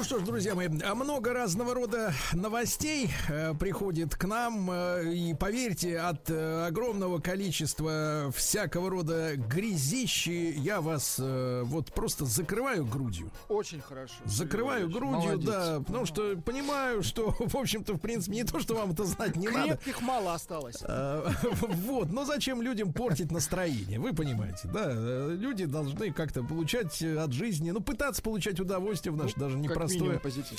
Ну 0.00 0.04
что 0.04 0.18
ж, 0.18 0.22
друзья 0.22 0.54
мои, 0.54 0.66
много 0.68 1.34
разного 1.34 1.74
рода 1.74 2.14
новостей 2.32 3.10
э, 3.28 3.52
приходит 3.52 4.14
к 4.16 4.24
нам. 4.24 4.70
э, 4.70 5.12
и 5.12 5.34
поверьте, 5.34 5.98
от 5.98 6.30
э, 6.30 6.66
огромного 6.68 7.18
количества 7.18 8.32
всякого 8.34 8.88
рода 8.88 9.36
грязищи 9.36 10.54
я 10.56 10.80
вас 10.80 11.16
э, 11.18 11.64
вот 11.66 11.92
просто 11.92 12.24
закрываю 12.24 12.86
грудью. 12.86 13.30
Очень 13.50 13.82
хорошо. 13.82 14.14
Закрываю 14.24 14.86
Сергей 14.86 14.98
грудью, 14.98 15.20
Иванович, 15.20 15.44
да, 15.44 15.64
молодец. 15.66 15.86
потому 15.86 16.06
что 16.06 16.36
понимаю, 16.46 17.02
что, 17.02 17.36
в 17.38 17.54
общем-то, 17.54 17.92
в 17.92 17.98
принципе, 17.98 18.36
не 18.36 18.44
то, 18.44 18.58
что 18.58 18.76
вам 18.76 18.92
это 18.92 19.04
знать 19.04 19.36
не 19.36 19.48
надо. 19.48 19.76
Крепких 19.76 20.00
мало 20.00 20.32
осталось. 20.32 20.78
А, 20.82 21.30
Вот, 21.60 22.10
но 22.10 22.24
зачем 22.24 22.62
людям 22.62 22.94
портить 22.94 23.30
настроение? 23.30 24.00
Вы 24.00 24.14
понимаете, 24.14 24.66
да? 24.72 24.84
э, 24.86 25.36
Люди 25.38 25.66
должны 25.66 26.10
как-то 26.10 26.42
получать 26.42 27.02
э, 27.02 27.18
от 27.18 27.32
жизни, 27.32 27.70
ну, 27.70 27.82
пытаться 27.82 28.22
получать 28.22 28.58
удовольствие 28.60 29.12
в 29.12 29.18
наше 29.18 29.38
даже 29.38 29.58
Ну, 29.58 29.64
Как 29.64 29.89
непростое, 29.94 30.18
позитив. 30.20 30.58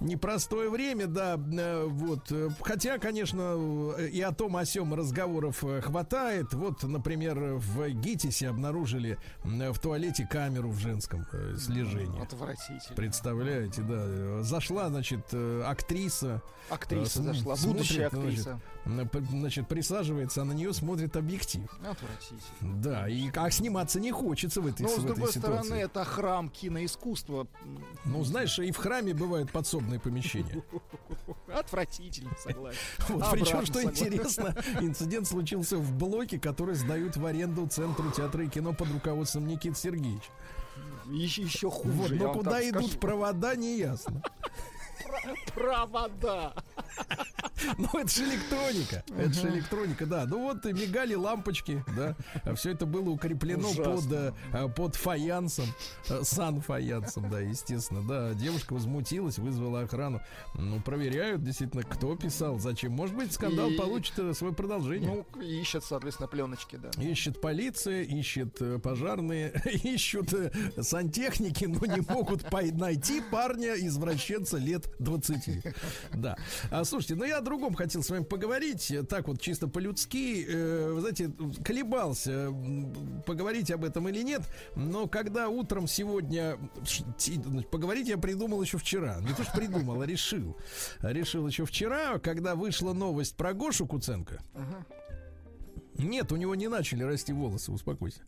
непростое 0.00 0.70
время, 0.70 1.06
да. 1.06 1.34
э, 1.38 1.84
Вот. 1.86 2.30
э, 2.30 2.48
Хотя, 2.62 2.98
конечно, 2.98 3.54
э, 3.98 4.08
и 4.08 4.20
о 4.20 4.32
том, 4.32 4.56
о 4.56 4.64
сем 4.64 4.94
разговоров 4.94 5.64
э, 5.64 5.80
хватает. 5.80 6.52
Вот, 6.54 6.82
например, 6.82 7.38
в 7.56 7.88
ГИТИСе 7.90 8.48
обнаружили 8.48 9.18
м, 9.44 9.72
в 9.72 9.78
туалете 9.78 10.26
камеру 10.30 10.70
в 10.70 10.78
женском 10.78 11.26
э, 11.32 11.56
слежении. 11.56 12.22
Отвратительно. 12.22 12.96
Представляете, 12.96 13.82
да. 13.82 13.94
э, 13.98 14.40
Зашла, 14.42 14.88
значит, 14.88 15.20
э, 15.32 15.62
актриса. 15.66 16.42
Актриса 16.70 17.20
э, 17.20 17.22
см- 17.22 17.34
зашла, 17.36 17.56
смотрит, 17.56 17.76
будущая 17.82 18.10
значит, 18.10 18.18
актриса. 18.18 18.60
п- 19.10 19.22
Значит, 19.30 19.68
присаживается, 19.68 20.42
а 20.42 20.44
на 20.44 20.52
нее 20.52 20.72
смотрит 20.72 21.16
объектив. 21.16 21.62
Отвратительно. 21.80 22.82
Да, 22.82 23.08
и 23.08 23.30
как 23.30 23.52
сниматься 23.52 24.00
не 24.00 24.12
хочется 24.12 24.60
в 24.60 24.66
этой, 24.66 24.82
Но, 24.82 24.88
в 24.88 24.90
с 24.92 24.94
этой 24.98 25.06
другой 25.06 25.32
ситуации. 25.32 25.64
стороны, 25.66 25.80
это 25.82 26.04
храм 26.04 26.48
киноискусства. 26.50 27.46
Ну, 28.04 28.24
знаешь, 28.24 28.58
и 28.58 28.67
в 28.72 28.76
храме 28.76 29.14
бывают 29.14 29.50
подсобные 29.52 30.00
помещения. 30.00 30.62
Отвратительно, 31.52 32.30
согласен. 32.42 32.78
Вот, 33.08 33.22
Обратно 33.22 33.38
причем, 33.38 33.64
что 33.66 33.74
согласен. 33.74 34.06
интересно, 34.06 34.54
инцидент 34.80 35.26
случился 35.26 35.76
в 35.76 35.92
блоке, 35.94 36.38
который 36.38 36.74
сдают 36.74 37.16
в 37.16 37.24
аренду 37.24 37.66
Центру 37.66 38.10
театра 38.10 38.44
и 38.44 38.48
кино 38.48 38.72
под 38.72 38.90
руководством 38.92 39.46
Никиты 39.46 39.76
Сергеевича. 39.76 40.30
Еще, 41.06 41.42
еще 41.42 41.70
хуже. 41.70 41.90
Вот, 41.92 42.10
но 42.12 42.32
куда 42.34 42.68
идут 42.68 42.82
скажу. 42.84 42.98
провода, 42.98 43.56
не 43.56 43.78
ясно. 43.78 44.22
Провода. 45.54 46.54
Ну, 47.76 47.88
это 47.98 48.08
же 48.08 48.24
электроника. 48.24 49.04
Это 49.16 49.32
же 49.32 49.48
электроника, 49.48 50.06
да. 50.06 50.26
Ну 50.26 50.42
вот 50.44 50.64
и 50.66 50.72
мигали 50.72 51.14
лампочки, 51.14 51.84
да. 51.96 52.16
Все 52.54 52.70
это 52.70 52.86
было 52.86 53.10
укреплено 53.10 53.68
под, 53.74 54.12
э, 54.12 54.32
э, 54.52 54.68
под 54.68 54.94
фаянсом, 54.96 55.66
э, 56.08 56.22
сан-фаянсом, 56.22 57.28
да, 57.28 57.40
естественно. 57.40 58.02
Да, 58.06 58.34
девушка 58.34 58.74
возмутилась, 58.74 59.38
вызвала 59.38 59.82
охрану. 59.82 60.20
Ну, 60.54 60.80
проверяют, 60.80 61.42
действительно, 61.42 61.82
кто 61.82 62.14
писал, 62.16 62.58
зачем. 62.58 62.92
Может 62.92 63.16
быть, 63.16 63.32
скандал 63.32 63.70
И- 63.70 63.76
получит 63.76 64.18
э, 64.18 64.34
свое 64.34 64.54
продолжение. 64.54 65.26
Ну, 65.34 65.40
ищет, 65.42 65.84
соответственно, 65.84 66.28
пленочки, 66.28 66.76
да. 66.76 66.90
Ищет 67.02 67.40
полиция, 67.40 68.02
ищет 68.02 68.82
пожарные, 68.82 69.52
ищут 69.82 70.32
сантехники, 70.80 71.64
но 71.64 71.84
не 71.86 72.02
могут 72.08 72.44
найти 72.52 73.20
парня, 73.20 73.74
извращенца 73.74 74.58
лет 74.58 74.88
20. 74.98 75.64
Да. 76.14 76.36
А, 76.70 76.84
слушайте, 76.84 77.14
ну 77.14 77.24
я 77.24 77.40
другом 77.40 77.74
хотел 77.74 78.02
с 78.02 78.10
вами 78.10 78.24
поговорить, 78.24 78.90
э, 78.90 79.02
так 79.02 79.28
вот 79.28 79.40
чисто 79.40 79.68
по-людски. 79.68 80.44
Э, 80.48 80.92
вы 80.92 81.00
знаете, 81.00 81.30
колебался, 81.64 82.52
поговорить 83.26 83.70
об 83.70 83.84
этом 83.84 84.08
или 84.08 84.22
нет, 84.22 84.42
но 84.74 85.06
когда 85.06 85.48
утром 85.48 85.86
сегодня 85.86 86.58
значит, 87.46 87.70
поговорить 87.70 88.08
я 88.08 88.18
придумал 88.18 88.62
еще 88.62 88.78
вчера. 88.78 89.18
Не 89.20 89.34
то, 89.34 89.44
что 89.44 89.52
придумал, 89.52 90.00
а 90.02 90.06
решил. 90.06 90.56
Решил 91.00 91.46
еще 91.46 91.64
вчера, 91.64 92.18
когда 92.18 92.54
вышла 92.54 92.92
новость 92.92 93.36
про 93.36 93.52
Гошу 93.52 93.86
Куценко. 93.86 94.40
Нет, 95.98 96.32
у 96.32 96.36
него 96.36 96.54
не 96.54 96.68
начали 96.68 97.02
расти 97.02 97.32
волосы, 97.32 97.72
успокойся. 97.72 98.20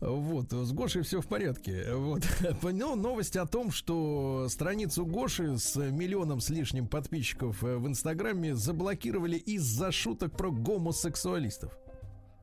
Вот, 0.00 0.52
с 0.52 0.72
Гошей 0.72 1.02
все 1.02 1.20
в 1.20 1.26
порядке. 1.26 1.94
Вот. 1.94 2.22
Но 2.62 2.96
новость 2.96 3.36
о 3.36 3.46
том, 3.46 3.70
что 3.70 4.46
страницу 4.48 5.04
Гоши 5.04 5.58
с 5.58 5.76
миллионом 5.76 6.40
с 6.40 6.48
лишним 6.48 6.86
подписчиков 6.88 7.62
э, 7.62 7.76
в 7.76 7.86
Инстаграме 7.86 8.54
заблокировали 8.54 9.36
из-за 9.36 9.92
шуток 9.92 10.36
про 10.36 10.50
гомосексуалистов. 10.50 11.72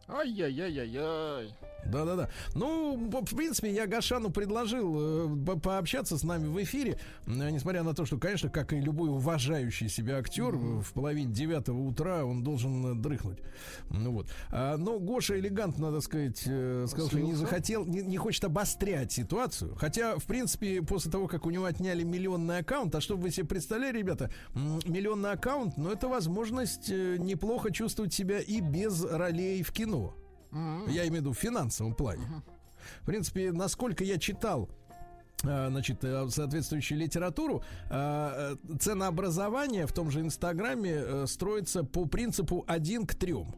Ай-яй-яй-яй-яй. 0.08 1.54
Да-да-да. 1.86 2.30
Ну, 2.54 2.98
в 2.98 3.36
принципе, 3.36 3.72
я 3.74 3.88
Гашану 3.88 4.30
предложил 4.30 4.96
э, 5.32 5.46
по- 5.46 5.58
пообщаться 5.60 6.18
с 6.18 6.24
нами 6.24 6.48
в 6.48 6.62
эфире, 6.64 6.98
э, 7.26 7.50
несмотря 7.50 7.84
на 7.84 7.94
то, 7.94 8.06
что, 8.06 8.18
конечно, 8.18 8.50
как 8.50 8.74
и 8.74 8.80
любой 8.80 9.10
уважающий 9.10 9.88
себя 9.88 10.18
актер, 10.18 10.56
э, 10.56 10.58
в 10.58 10.92
половине 10.94 11.32
девятого 11.34 11.80
утра 11.82 12.26
он 12.26 12.44
должен 12.44 12.86
э, 12.88 12.96
дрыхнуть. 12.96 13.40
Ну 13.90 14.12
вот. 14.12 14.28
А, 14.50 14.76
но 14.78 15.00
Гоша 15.00 15.40
элегантно, 15.40 15.88
надо 15.88 16.02
сказать, 16.02 16.42
э, 16.46 16.86
сказал, 16.90 17.08
что 17.08 17.20
не 17.20 17.28
Слился. 17.28 17.42
захотел, 17.42 17.86
не, 17.86 18.02
не 18.02 18.18
хочет 18.18 18.44
обострять 18.44 19.12
ситуацию. 19.14 19.76
Хотя, 19.76 20.18
в 20.18 20.26
принципе, 20.26 20.82
после 20.82 21.10
того, 21.12 21.28
как 21.28 21.46
у 21.46 21.52
него 21.52 21.66
отняли 21.66 22.04
миллионный 22.04 22.58
аккаунт, 22.60 22.94
а 22.96 23.02
чтобы 23.02 23.24
вы 23.24 23.32
себе 23.32 23.46
представляли, 23.46 23.98
ребята, 24.00 24.30
миллионный 24.54 25.32
аккаунт, 25.32 25.78
ну, 25.78 25.90
это 25.90 26.10
возможность 26.10 26.90
э, 26.90 27.16
неплохо 27.18 27.72
чувствовать 27.72 28.14
себя 28.14 28.40
и 28.40 28.60
без 28.60 29.06
ролей 29.06 29.64
в 29.64 29.72
кино. 29.72 29.97
М. 30.52 30.88
Я 30.88 31.02
имею 31.08 31.12
в 31.12 31.16
виду 31.16 31.32
в 31.34 31.38
финансовом 31.38 31.94
плане. 31.94 32.26
В 33.02 33.06
принципе, 33.06 33.52
насколько 33.52 34.04
я 34.04 34.18
читал 34.18 34.70
э, 35.44 35.68
значит, 35.70 36.04
э, 36.04 36.28
соответствующую 36.30 37.00
литературу, 37.00 37.64
э, 37.90 38.56
э, 38.72 38.78
ценообразование 38.80 39.86
в 39.86 39.92
том 39.92 40.10
же 40.12 40.22
Инстаграме 40.22 40.92
э, 40.94 41.26
строится 41.28 41.84
по 41.84 42.06
принципу 42.06 42.64
один 42.68 43.06
к 43.06 43.14
трем. 43.16 43.56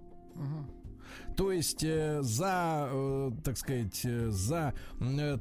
То 1.36 1.52
есть 1.52 1.84
э, 1.84 2.22
за, 2.22 2.90
э, 2.92 3.32
так 3.44 3.58
сказать, 3.58 4.02
э, 4.04 4.30
за 4.30 4.74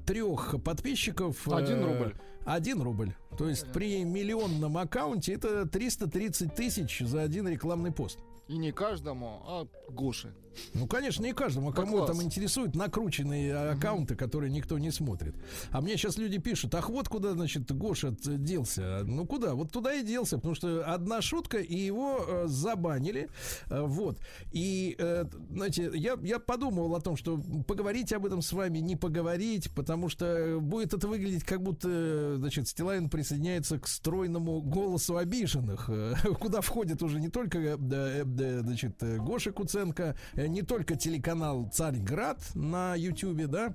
трех 0.06 0.56
подписчиков... 0.62 1.46
э, 1.48 1.54
Один 1.54 1.84
рубль. 1.84 2.14
Один 2.44 2.82
рубль. 2.82 3.14
То 3.36 3.48
есть 3.48 3.66
при 3.72 4.04
миллионном 4.04 4.76
аккаунте 4.78 5.34
это 5.34 5.66
330 5.66 6.54
тысяч 6.54 7.00
за 7.00 7.22
один 7.22 7.48
рекламный 7.48 7.90
пост. 7.92 8.18
И 8.48 8.56
не 8.56 8.72
каждому, 8.72 9.42
а 9.46 9.66
Гоше. 9.90 10.34
Ну, 10.74 10.86
конечно, 10.86 11.22
не 11.22 11.32
каждому, 11.32 11.70
а 11.70 11.72
кому 11.72 12.06
там 12.06 12.22
интересуют 12.22 12.74
накрученные 12.74 13.54
аккаунты, 13.54 14.14
которые 14.14 14.50
никто 14.50 14.78
не 14.78 14.90
смотрит. 14.90 15.34
А 15.70 15.80
мне 15.80 15.96
сейчас 15.96 16.18
люди 16.18 16.38
пишут, 16.38 16.74
ах, 16.74 16.88
вот 16.90 17.08
куда, 17.08 17.32
значит, 17.32 17.70
Гоша 17.72 18.14
делся. 18.22 19.02
Ну, 19.04 19.26
куда? 19.26 19.54
Вот 19.54 19.72
туда 19.72 19.94
и 19.94 20.02
делся, 20.02 20.36
потому 20.36 20.54
что 20.54 20.84
одна 20.84 21.22
шутка, 21.22 21.58
и 21.58 21.76
его 21.76 22.24
э, 22.26 22.44
забанили. 22.46 23.28
Э, 23.70 23.82
вот. 23.82 24.18
И, 24.52 24.96
э, 24.98 25.24
знаете, 25.50 25.90
я, 25.94 26.16
я 26.22 26.38
подумал 26.38 26.94
о 26.94 27.00
том, 27.00 27.16
что 27.16 27.38
поговорить 27.66 28.12
об 28.12 28.26
этом 28.26 28.42
с 28.42 28.52
вами, 28.52 28.78
не 28.78 28.96
поговорить, 28.96 29.70
потому 29.74 30.08
что 30.08 30.58
будет 30.60 30.94
это 30.94 31.08
выглядеть, 31.08 31.44
как 31.44 31.62
будто, 31.62 32.36
значит, 32.38 32.68
Стилайн 32.68 33.08
присоединяется 33.08 33.78
к 33.78 33.86
стройному 33.86 34.60
голосу 34.60 35.16
обиженных, 35.16 35.88
э, 35.88 36.14
куда 36.40 36.60
входит 36.60 37.02
уже 37.02 37.20
не 37.20 37.28
только, 37.28 37.58
э, 37.58 37.76
э, 37.78 38.24
э, 38.24 38.60
значит, 38.60 39.02
э, 39.02 39.18
Гоша 39.18 39.52
Куценко, 39.52 40.16
э, 40.34 40.47
не 40.48 40.62
только 40.62 40.96
телеканал 40.96 41.68
Царьград 41.72 42.38
на 42.54 42.94
Ютьюбе, 42.96 43.46
да, 43.46 43.74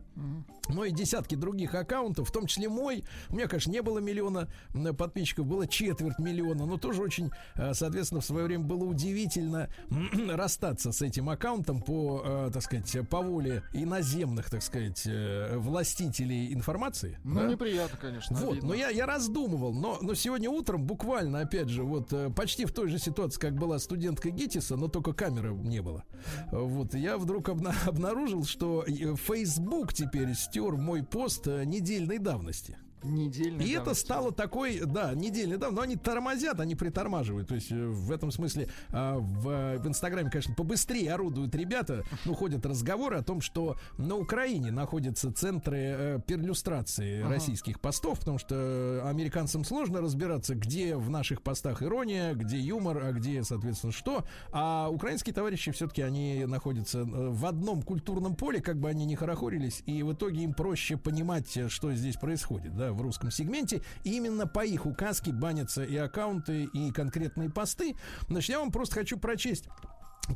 но 0.70 0.86
и 0.86 0.92
десятки 0.92 1.36
других 1.36 1.76
аккаунтов, 1.76 2.30
в 2.30 2.32
том 2.32 2.48
числе 2.48 2.70
мой. 2.70 3.04
У 3.30 3.36
меня, 3.36 3.48
конечно, 3.48 3.72
не 3.72 3.82
было 3.82 4.00
миллиона 4.00 4.48
подписчиков, 4.98 5.46
было 5.46 5.68
четверть 5.68 6.20
миллиона, 6.20 6.66
но 6.66 6.78
тоже 6.78 7.02
очень, 7.02 7.32
э, 7.56 7.74
соответственно, 7.74 8.22
в 8.22 8.26
свое 8.26 8.46
время 8.46 8.64
было 8.64 8.86
удивительно 8.86 9.70
расстаться 10.30 10.92
с 10.92 11.02
этим 11.02 11.30
аккаунтом 11.30 11.82
по, 11.82 12.22
э, 12.24 12.52
так 12.54 12.62
сказать, 12.62 13.10
по 13.10 13.22
воле 13.22 13.64
иноземных, 13.74 14.50
так 14.50 14.64
сказать, 14.64 15.04
э, 15.06 15.58
властителей 15.58 16.54
информации. 16.54 17.20
Ну, 17.24 17.42
да. 17.42 17.48
неприятно, 17.48 17.98
конечно. 18.00 18.36
Вот, 18.38 18.54
обидно. 18.54 18.70
но 18.70 18.74
я, 18.76 18.90
я 18.90 19.06
раздумывал, 19.06 19.74
но, 19.74 19.98
но 20.02 20.14
сегодня 20.14 20.50
утром 20.50 20.84
буквально, 20.86 21.42
опять 21.42 21.70
же, 21.70 21.84
вот 21.84 22.14
почти 22.36 22.66
в 22.66 22.72
той 22.72 22.88
же 22.88 23.00
ситуации, 23.00 23.40
как 23.40 23.56
была 23.56 23.80
студентка 23.80 24.30
ГИТИСа, 24.30 24.78
но 24.78 24.88
только 24.88 25.14
камеры 25.14 25.54
не 25.54 25.82
было. 25.82 26.04
Вот, 26.62 26.94
я 26.94 27.18
вдруг 27.18 27.50
обна- 27.50 27.74
обнаружил, 27.88 28.46
что 28.46 28.84
э, 28.88 29.16
Facebook 29.16 29.94
теперь 29.94 30.34
стер 30.36 30.74
мой 30.76 31.04
пост 31.04 31.48
э, 31.48 31.64
недельной 31.66 32.20
давности. 32.20 32.78
Недельный 33.04 33.66
И 33.66 33.72
это 33.72 33.94
стало 33.94 34.32
такой, 34.32 34.82
да, 34.86 35.14
недельный 35.14 35.58
давно, 35.58 35.74
но 35.74 35.82
они 35.82 35.96
тормозят, 35.96 36.60
они 36.60 36.76
притормаживают. 36.76 37.48
То 37.48 37.56
есть 37.56 37.72
э, 37.72 37.76
в 37.76 38.12
этом 38.12 38.32
смысле 38.32 38.70
а, 38.90 39.18
в, 39.18 39.78
в 39.78 39.88
Инстаграме, 39.88 40.30
конечно, 40.30 40.54
побыстрее 40.54 41.14
орудуют 41.14 41.56
ребята. 41.56 42.04
Ну, 42.26 42.34
ходят 42.34 42.66
разговоры 42.66 43.18
о 43.18 43.24
том, 43.24 43.42
что 43.42 43.78
на 43.98 44.16
Украине 44.16 44.72
находятся 44.72 45.32
центры 45.32 45.78
э, 45.80 46.20
перлюстрации 46.26 47.22
российских 47.22 47.80
постов, 47.80 48.20
потому 48.20 48.38
что 48.38 49.04
американцам 49.06 49.64
сложно 49.64 50.02
разбираться, 50.02 50.56
где 50.56 50.96
в 50.96 51.10
наших 51.10 51.42
постах 51.42 51.82
ирония, 51.84 52.34
где 52.34 52.58
юмор, 52.58 53.04
а 53.04 53.12
где, 53.12 53.44
соответственно, 53.44 53.92
что. 53.92 54.24
А 54.52 54.90
украинские 54.90 55.34
товарищи 55.34 55.72
все-таки 55.72 56.02
они 56.02 56.46
находятся 56.46 57.00
э, 57.00 57.04
в 57.04 57.46
одном 57.46 57.82
культурном 57.82 58.36
поле, 58.36 58.62
как 58.62 58.80
бы 58.80 58.90
они 58.90 59.06
ни 59.06 59.16
хорохорились, 59.16 59.84
и 59.86 60.04
в 60.04 60.14
итоге 60.14 60.44
им 60.44 60.54
проще 60.54 60.98
понимать, 60.98 61.56
э, 61.58 61.70
что 61.70 61.94
здесь 61.94 62.16
происходит, 62.16 62.76
да, 62.76 62.93
в 62.94 63.02
русском 63.02 63.32
сегменте. 63.32 63.82
И 64.04 64.16
именно 64.16 64.48
по 64.48 64.66
их 64.66 64.86
указке 64.86 65.32
банятся 65.32 65.84
и 65.84 65.96
аккаунты, 65.96 66.64
и 66.66 66.92
конкретные 66.92 67.50
посты. 67.50 67.96
Значит, 68.30 68.50
я 68.50 68.60
вам 68.60 68.72
просто 68.72 68.96
хочу 68.96 69.18
прочесть 69.18 69.68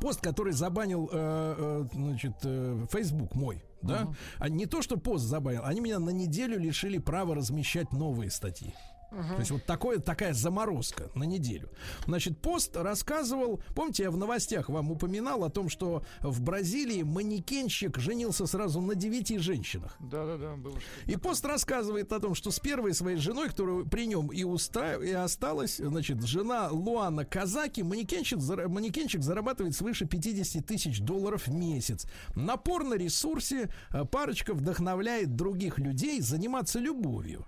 пост, 0.01 0.21
который 0.21 0.53
забанил, 0.53 1.09
э, 1.11 1.55
э, 1.57 1.85
значит, 1.93 2.33
э, 2.43 2.85
Facebook 2.91 3.35
мой, 3.35 3.63
да? 3.81 4.07
А 4.37 4.49
не 4.49 4.65
то, 4.65 4.81
что 4.81 4.97
пост 4.97 5.25
забанил, 5.25 5.61
они 5.63 5.79
меня 5.79 5.99
на 5.99 6.09
неделю 6.09 6.59
лишили 6.59 6.97
права 6.97 7.35
размещать 7.35 7.91
новые 7.91 8.29
статьи. 8.29 8.73
То 9.09 9.39
есть 9.39 9.51
вот 9.51 9.65
такое, 9.65 9.99
такая 9.99 10.33
заморозка 10.33 11.09
на 11.15 11.23
неделю. 11.23 11.69
Значит, 12.05 12.39
пост 12.39 12.75
рассказывал, 12.75 13.61
помните, 13.73 14.03
я 14.03 14.11
в 14.11 14.17
новостях 14.17 14.69
вам 14.69 14.91
упоминал 14.91 15.43
о 15.43 15.49
том, 15.49 15.69
что 15.69 16.03
в 16.21 16.41
Бразилии 16.41 17.03
манекенщик 17.03 17.97
женился 17.97 18.45
сразу 18.47 18.81
на 18.81 18.95
девяти 18.95 19.37
женщинах. 19.37 19.95
Да-да-да, 19.99 20.55
было 20.55 20.79
что 20.79 21.11
И 21.11 21.15
пост 21.15 21.45
рассказывает 21.45 22.11
о 22.11 22.19
том, 22.19 22.35
что 22.35 22.51
с 22.51 22.59
первой 22.59 22.93
своей 22.93 23.17
женой, 23.17 23.49
которая 23.49 23.83
при 23.85 24.07
нем 24.07 24.27
и, 24.27 24.43
уста... 24.43 24.95
и 24.95 25.11
осталась, 25.11 25.77
значит, 25.77 26.21
жена 26.23 26.69
Луана 26.69 27.23
Казаки, 27.25 27.83
манекенщик, 27.83 28.39
зара- 28.39 28.67
манекенщик 28.67 29.23
зарабатывает 29.23 29.75
свыше 29.75 30.05
50 30.05 30.65
тысяч 30.65 30.99
долларов 30.99 31.47
в 31.47 31.53
месяц. 31.53 32.05
На 32.35 32.57
порно-ресурсе 32.57 33.69
э, 33.91 34.05
парочка 34.05 34.53
вдохновляет 34.53 35.35
других 35.35 35.79
людей 35.79 36.21
заниматься 36.21 36.79
любовью. 36.79 37.45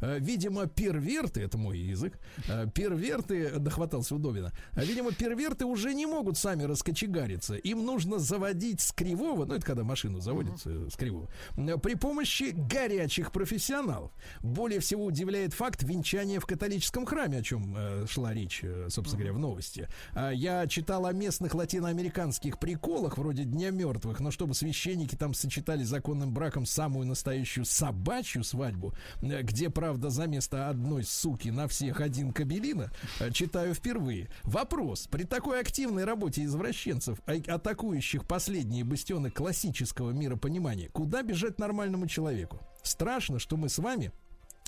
Э, 0.00 0.18
Видимо, 0.18 0.66
перверты, 0.96 1.42
это 1.42 1.58
мой 1.58 1.78
язык, 1.78 2.18
э, 2.48 2.66
перверты, 2.74 3.58
дохватался 3.58 4.14
удобно, 4.14 4.52
А, 4.72 4.84
видимо, 4.84 5.12
перверты 5.12 5.64
уже 5.64 5.94
не 5.94 6.06
могут 6.06 6.36
сами 6.36 6.64
раскочегариться. 6.64 7.54
Им 7.54 7.84
нужно 7.84 8.18
заводить 8.18 8.80
с 8.80 8.92
кривого, 8.92 9.44
ну, 9.44 9.54
это 9.54 9.64
когда 9.64 9.84
машину 9.84 10.20
заводится 10.20 10.70
э, 10.70 10.88
с 10.90 10.96
кривого, 10.96 11.28
э, 11.56 11.76
при 11.78 11.94
помощи 11.94 12.52
горячих 12.54 13.30
профессионалов. 13.32 14.10
Более 14.42 14.80
всего 14.80 15.04
удивляет 15.04 15.54
факт 15.54 15.82
венчания 15.82 16.40
в 16.40 16.46
католическом 16.46 17.06
храме, 17.06 17.38
о 17.38 17.42
чем 17.42 17.74
э, 17.76 18.06
шла 18.08 18.32
речь, 18.32 18.62
собственно 18.88 19.18
говоря, 19.18 19.32
в 19.34 19.38
новости. 19.38 19.88
А, 20.12 20.30
Я 20.30 20.66
читал 20.66 21.06
о 21.06 21.12
местных 21.12 21.54
латиноамериканских 21.54 22.58
приколах, 22.58 23.18
вроде 23.18 23.44
Дня 23.44 23.70
мертвых, 23.70 24.20
но 24.20 24.30
чтобы 24.30 24.54
священники 24.54 25.14
там 25.14 25.34
сочетали 25.34 25.84
законным 25.84 26.32
браком 26.32 26.66
самую 26.66 27.06
настоящую 27.06 27.64
собачью 27.64 28.42
свадьбу, 28.44 28.94
где, 29.20 29.70
правда, 29.70 30.10
за 30.10 30.26
место 30.26 30.68
одной 30.68 30.85
суки 31.10 31.48
на 31.48 31.68
всех 31.68 32.00
один 32.00 32.32
кабелина, 32.32 32.90
э, 33.20 33.30
читаю 33.30 33.74
впервые. 33.74 34.28
Вопрос. 34.42 35.06
При 35.10 35.24
такой 35.24 35.60
активной 35.60 36.04
работе 36.04 36.44
извращенцев, 36.44 37.20
а- 37.26 37.54
атакующих 37.54 38.26
последние 38.26 38.84
бастионы 38.84 39.30
классического 39.30 40.10
миропонимания, 40.10 40.88
куда 40.90 41.22
бежать 41.22 41.58
нормальному 41.58 42.06
человеку? 42.06 42.60
Страшно, 42.82 43.38
что 43.38 43.56
мы 43.56 43.68
с 43.68 43.78
вами 43.78 44.12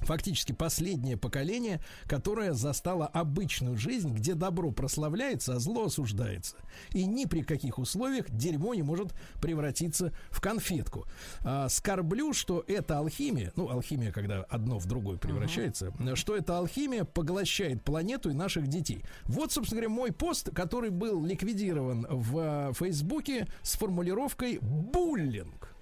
фактически 0.01 0.53
последнее 0.53 1.17
поколение, 1.17 1.81
которое 2.07 2.53
застало 2.53 3.07
обычную 3.07 3.77
жизнь, 3.77 4.13
где 4.15 4.35
добро 4.35 4.71
прославляется, 4.71 5.55
а 5.55 5.59
зло 5.59 5.87
осуждается. 5.87 6.57
И 6.93 7.05
ни 7.05 7.25
при 7.25 7.43
каких 7.43 7.79
условиях 7.79 8.31
дерьмо 8.31 8.75
не 8.75 8.83
может 8.83 9.15
превратиться 9.41 10.13
в 10.31 10.41
конфетку. 10.41 11.07
А, 11.41 11.69
скорблю, 11.69 12.33
что 12.33 12.65
эта 12.67 12.99
алхимия, 12.99 13.53
ну, 13.57 13.69
алхимия, 13.69 14.13
когда 14.13 14.43
одно 14.45 14.79
в 14.79 14.87
другое 14.87 15.19
превращается, 15.19 15.93
что 16.15 16.37
эта 16.37 16.59
алхимия 16.59 17.05
поглощает 17.05 17.83
планету 17.83 18.31
и 18.31 18.35
наших 18.35 18.69
детей. 18.69 19.03
Вот, 19.25 19.53
собственно 19.53 19.81
говоря, 19.83 19.95
мой 19.95 20.13
пост, 20.13 20.51
который 20.55 20.91
был 20.91 21.25
ликвидирован 21.25 22.07
в 22.09 22.39
а, 22.39 22.73
Фейсбуке 22.73 23.47
с 23.63 23.77
формулировкой 23.77 24.59
«буллинг». 24.61 25.75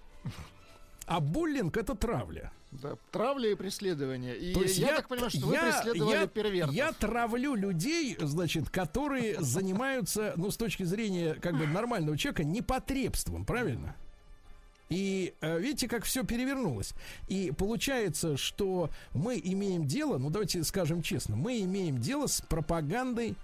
А 1.07 1.21
буллинг 1.21 1.77
это 1.77 1.95
травля. 1.95 2.53
Да, 2.83 2.97
травля 3.11 3.51
и 3.51 3.55
преследование. 3.55 4.37
И 4.37 4.55
То 4.55 4.63
есть 4.63 4.79
я, 4.79 4.97
так 4.97 5.09
понимаю, 5.09 5.31
что 5.31 5.47
вы 5.47 5.55
я- 5.55 5.73
преследовали 5.83 6.15
я- 6.15 6.27
первертов. 6.27 6.75
Я 6.75 6.93
травлю 6.93 7.55
людей, 7.55 8.17
значит, 8.21 8.71
которые 8.71 9.37
занимаются, 9.41 10.35
ну, 10.37 10.51
с 10.51 10.57
точки 10.57 10.83
зрения 10.83 11.35
как 11.35 11.57
бы 11.59 11.67
нормального 11.67 12.17
человека, 12.17 12.45
непотребством, 12.45 13.45
правильно? 13.45 13.97
И 14.89 15.35
э, 15.41 15.59
видите, 15.59 15.89
как 15.89 16.05
все 16.05 16.23
перевернулось. 16.23 16.93
И 17.29 17.53
получается, 17.57 18.37
что 18.37 18.91
мы 19.15 19.41
имеем 19.43 19.87
дело, 19.87 20.19
ну 20.19 20.31
давайте 20.31 20.63
скажем 20.63 21.03
честно, 21.03 21.35
мы 21.35 21.61
имеем 21.61 21.99
дело 21.99 22.27
с 22.29 22.41
пропагандой 22.41 23.37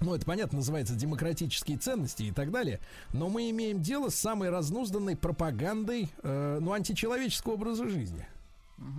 ну, 0.00 0.14
это 0.14 0.24
понятно, 0.24 0.58
называется 0.58 0.94
демократические 0.94 1.76
ценности 1.76 2.22
и 2.22 2.32
так 2.32 2.50
далее. 2.50 2.80
Но 3.12 3.28
мы 3.28 3.50
имеем 3.50 3.82
дело 3.82 4.08
с 4.08 4.14
самой 4.14 4.48
разнузданной 4.48 5.14
пропагандой, 5.14 6.08
э, 6.22 6.58
ну, 6.60 6.72
античеловеческого 6.72 7.52
образа 7.52 7.86
жизни. 7.86 8.26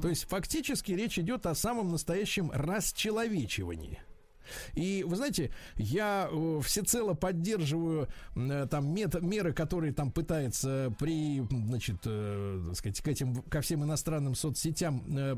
То 0.01 0.09
есть 0.09 0.27
фактически 0.29 0.91
речь 0.91 1.17
идет 1.17 1.45
о 1.45 1.55
самом 1.55 1.91
настоящем 1.91 2.51
расчеловечивании. 2.51 3.99
И 4.73 5.03
вы 5.07 5.15
знаете, 5.15 5.51
я 5.77 6.29
э, 6.31 6.61
всецело 6.63 7.13
поддерживаю 7.13 8.07
э, 8.35 8.67
там 8.69 8.93
мет- 8.93 9.21
меры, 9.21 9.53
которые 9.53 9.93
там 9.93 10.11
пытается 10.11 10.93
при, 10.99 11.41
значит, 11.49 11.97
э, 12.05 12.63
так 12.67 12.75
сказать, 12.75 13.01
к 13.01 13.07
этим 13.07 13.41
ко 13.43 13.61
всем 13.61 13.83
иностранным 13.83 14.35
соцсетям 14.35 15.03
э, 15.07 15.35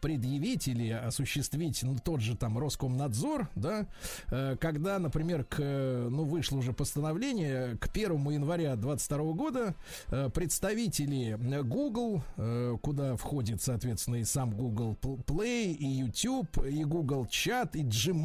предъявить 0.00 0.68
или 0.68 0.90
осуществить 0.90 1.82
ну, 1.82 1.96
тот 2.02 2.20
же 2.20 2.36
там 2.36 2.58
Роскомнадзор, 2.58 3.48
да, 3.54 3.86
э, 4.30 4.56
когда, 4.60 4.98
например, 4.98 5.44
к, 5.44 5.58
ну 5.58 6.24
вышло 6.24 6.58
уже 6.58 6.72
постановление 6.72 7.76
к 7.78 7.88
1 7.94 8.30
января 8.30 8.76
2022 8.76 9.32
года 9.32 9.74
э, 10.08 10.30
представители 10.30 11.38
э, 11.38 11.62
Google, 11.62 12.22
э, 12.36 12.76
куда 12.82 13.16
входит, 13.16 13.62
соответственно, 13.62 14.16
и 14.16 14.24
сам 14.24 14.50
Google 14.50 14.96
Pl- 15.00 15.24
Play, 15.24 15.72
и 15.72 15.86
YouTube, 15.86 16.64
и 16.64 16.84
Google 16.84 17.26
Chat, 17.26 17.70
и 17.74 17.82
Gmail, 17.82 18.17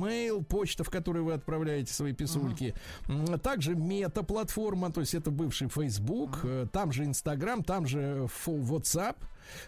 почта, 0.44 0.84
в 0.84 0.90
которую 0.90 1.26
вы 1.26 1.34
отправляете 1.34 1.94
свои 1.94 2.14
писульки. 2.14 2.74
М, 3.08 3.40
Также 3.40 3.76
мета-платформа, 3.76 4.92
то 4.92 5.02
есть 5.02 5.14
это 5.14 5.32
бывший 5.32 5.70
Facebook, 5.70 6.40
э, 6.44 6.68
там 6.72 6.92
же 6.92 7.04
Instagram, 7.06 7.64
там 7.64 7.88
же 7.88 8.28
WhatsApp. 8.46 9.16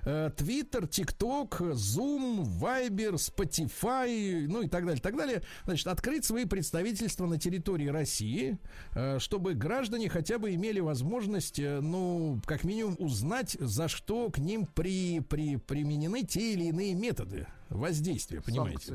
Twitter, 0.03 0.87
TikTok, 0.87 1.73
Zoom, 1.73 2.45
Viber, 2.59 3.15
Spotify, 3.15 4.45
ну 4.47 4.61
и 4.61 4.67
так 4.67 4.85
далее, 4.85 5.01
так 5.01 5.15
далее. 5.15 5.41
Значит, 5.65 5.87
открыть 5.87 6.25
свои 6.25 6.45
представительства 6.45 7.25
на 7.25 7.37
территории 7.37 7.87
России, 7.87 8.57
э, 8.95 9.19
чтобы 9.19 9.53
граждане 9.53 10.09
хотя 10.09 10.39
бы 10.39 10.53
имели 10.55 10.79
возможность, 10.79 11.59
э, 11.59 11.79
ну, 11.81 12.41
как 12.45 12.63
минимум 12.63 12.95
узнать, 12.99 13.57
за 13.59 13.87
что 13.87 14.29
к 14.29 14.39
ним 14.39 14.65
при, 14.65 15.19
при, 15.19 15.57
применены 15.57 16.23
те 16.23 16.53
или 16.53 16.65
иные 16.65 16.95
методы 16.95 17.47
воздействия, 17.69 18.41
понимаете, 18.41 18.87
Санкции. 18.87 18.93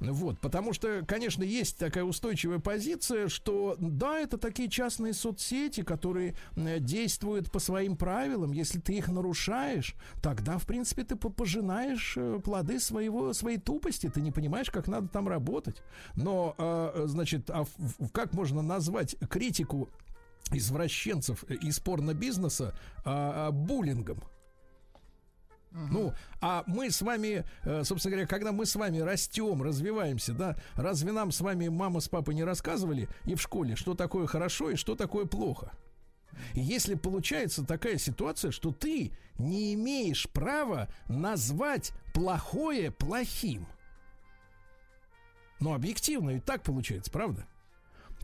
да? 0.00 0.12
Вот, 0.12 0.38
потому 0.40 0.72
что, 0.72 1.04
конечно, 1.06 1.42
есть 1.42 1.78
такая 1.78 2.04
устойчивая 2.04 2.58
позиция, 2.58 3.28
что 3.28 3.76
да, 3.78 4.18
это 4.18 4.38
такие 4.38 4.68
частные 4.68 5.12
соцсети, 5.12 5.82
которые 5.82 6.36
действуют 6.56 7.50
по 7.50 7.58
своим 7.58 7.96
правилам. 7.96 8.52
Если 8.52 8.78
ты 8.80 8.94
их 8.94 9.08
нарушаешь, 9.08 9.94
тогда, 10.22 10.58
в 10.58 10.66
принципе, 10.66 11.04
ты 11.04 11.16
по- 11.16 11.30
пожинаешь 11.30 12.14
э, 12.16 12.40
плоды 12.42 12.80
своего, 12.80 13.32
своей 13.32 13.58
тупости. 13.58 14.08
Ты 14.08 14.20
не 14.20 14.32
понимаешь, 14.32 14.70
как 14.70 14.88
надо 14.88 15.08
там 15.08 15.28
работать. 15.28 15.82
Но, 16.14 16.54
э, 16.58 17.04
значит, 17.06 17.50
а 17.50 17.64
как 18.12 18.32
можно 18.32 18.62
назвать 18.62 19.16
критику 19.28 19.90
извращенцев 20.50 21.44
из 21.44 21.78
порно-бизнеса 21.80 22.74
а, 23.04 23.48
а, 23.48 23.50
буллингом? 23.50 24.22
Ну, 25.74 26.12
а 26.40 26.64
мы 26.66 26.90
с 26.90 27.00
вами, 27.00 27.44
э, 27.64 27.84
собственно 27.84 28.12
говоря, 28.12 28.26
когда 28.26 28.52
мы 28.52 28.66
с 28.66 28.76
вами 28.76 28.98
растем, 28.98 29.62
развиваемся, 29.62 30.34
да, 30.34 30.56
разве 30.74 31.12
нам 31.12 31.32
с 31.32 31.40
вами 31.40 31.68
мама 31.68 32.00
с 32.00 32.08
папой 32.08 32.34
не 32.34 32.44
рассказывали 32.44 33.08
и 33.24 33.34
в 33.34 33.40
школе, 33.40 33.74
что 33.74 33.94
такое 33.94 34.26
хорошо 34.26 34.70
и 34.70 34.76
что 34.76 34.94
такое 34.94 35.24
плохо? 35.24 35.72
И 36.54 36.60
если 36.60 36.94
получается 36.94 37.64
такая 37.64 37.98
ситуация, 37.98 38.50
что 38.50 38.72
ты 38.72 39.12
не 39.38 39.74
имеешь 39.74 40.28
права 40.28 40.88
назвать 41.08 41.92
плохое 42.14 42.90
плохим. 42.90 43.66
Ну, 45.60 45.74
объективно 45.74 46.30
ведь 46.30 46.44
так 46.44 46.62
получается, 46.62 47.10
правда? 47.10 47.46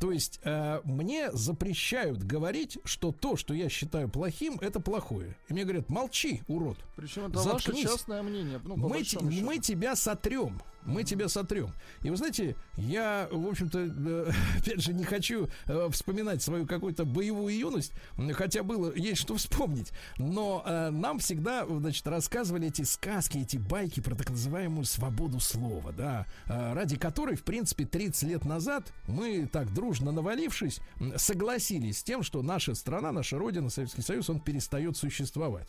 То 0.00 0.12
есть 0.12 0.40
э, 0.44 0.80
мне 0.84 1.30
запрещают 1.32 2.22
говорить, 2.22 2.78
что 2.84 3.12
то, 3.12 3.36
что 3.36 3.54
я 3.54 3.68
считаю 3.68 4.08
плохим, 4.08 4.58
это 4.60 4.80
плохое. 4.80 5.36
И 5.48 5.52
мне 5.52 5.64
говорят, 5.64 5.88
молчи, 5.88 6.42
урод. 6.46 6.78
Причем 6.96 7.26
это 7.26 7.38
Заткнись. 7.38 7.84
ваше 7.84 7.96
частное 7.96 8.22
мнение. 8.22 8.60
Ну, 8.64 8.76
мы, 8.76 9.02
счету. 9.02 9.24
мы 9.24 9.58
тебя 9.58 9.96
сотрем. 9.96 10.60
Мы 10.88 11.04
тебя 11.04 11.28
сотрем. 11.28 11.72
И 12.02 12.08
вы 12.08 12.16
знаете, 12.16 12.56
я, 12.76 13.28
в 13.30 13.46
общем-то, 13.46 13.78
э, 13.78 14.30
опять 14.58 14.80
же, 14.80 14.94
не 14.94 15.04
хочу 15.04 15.48
э, 15.66 15.88
вспоминать 15.92 16.42
свою 16.42 16.66
какую-то 16.66 17.04
боевую 17.04 17.56
юность, 17.56 17.92
хотя 18.32 18.62
было, 18.62 18.94
есть 18.94 19.20
что 19.20 19.36
вспомнить. 19.36 19.92
Но 20.16 20.62
э, 20.64 20.90
нам 20.90 21.18
всегда, 21.18 21.66
значит, 21.66 22.06
рассказывали 22.06 22.68
эти 22.68 22.82
сказки, 22.82 23.38
эти 23.38 23.58
байки 23.58 24.00
про 24.00 24.14
так 24.14 24.30
называемую 24.30 24.86
свободу 24.86 25.40
слова, 25.40 25.92
да, 25.92 26.26
ради 26.46 26.96
которой, 26.96 27.36
в 27.36 27.44
принципе, 27.44 27.84
30 27.84 28.22
лет 28.22 28.44
назад 28.44 28.92
мы 29.06 29.46
так 29.46 29.72
дружно 29.74 30.10
навалившись, 30.10 30.80
согласились 31.16 31.98
с 31.98 32.02
тем, 32.02 32.22
что 32.22 32.42
наша 32.42 32.74
страна, 32.74 33.12
наша 33.12 33.38
родина, 33.38 33.68
Советский 33.68 34.02
Союз, 34.02 34.30
он 34.30 34.40
перестает 34.40 34.96
существовать. 34.96 35.68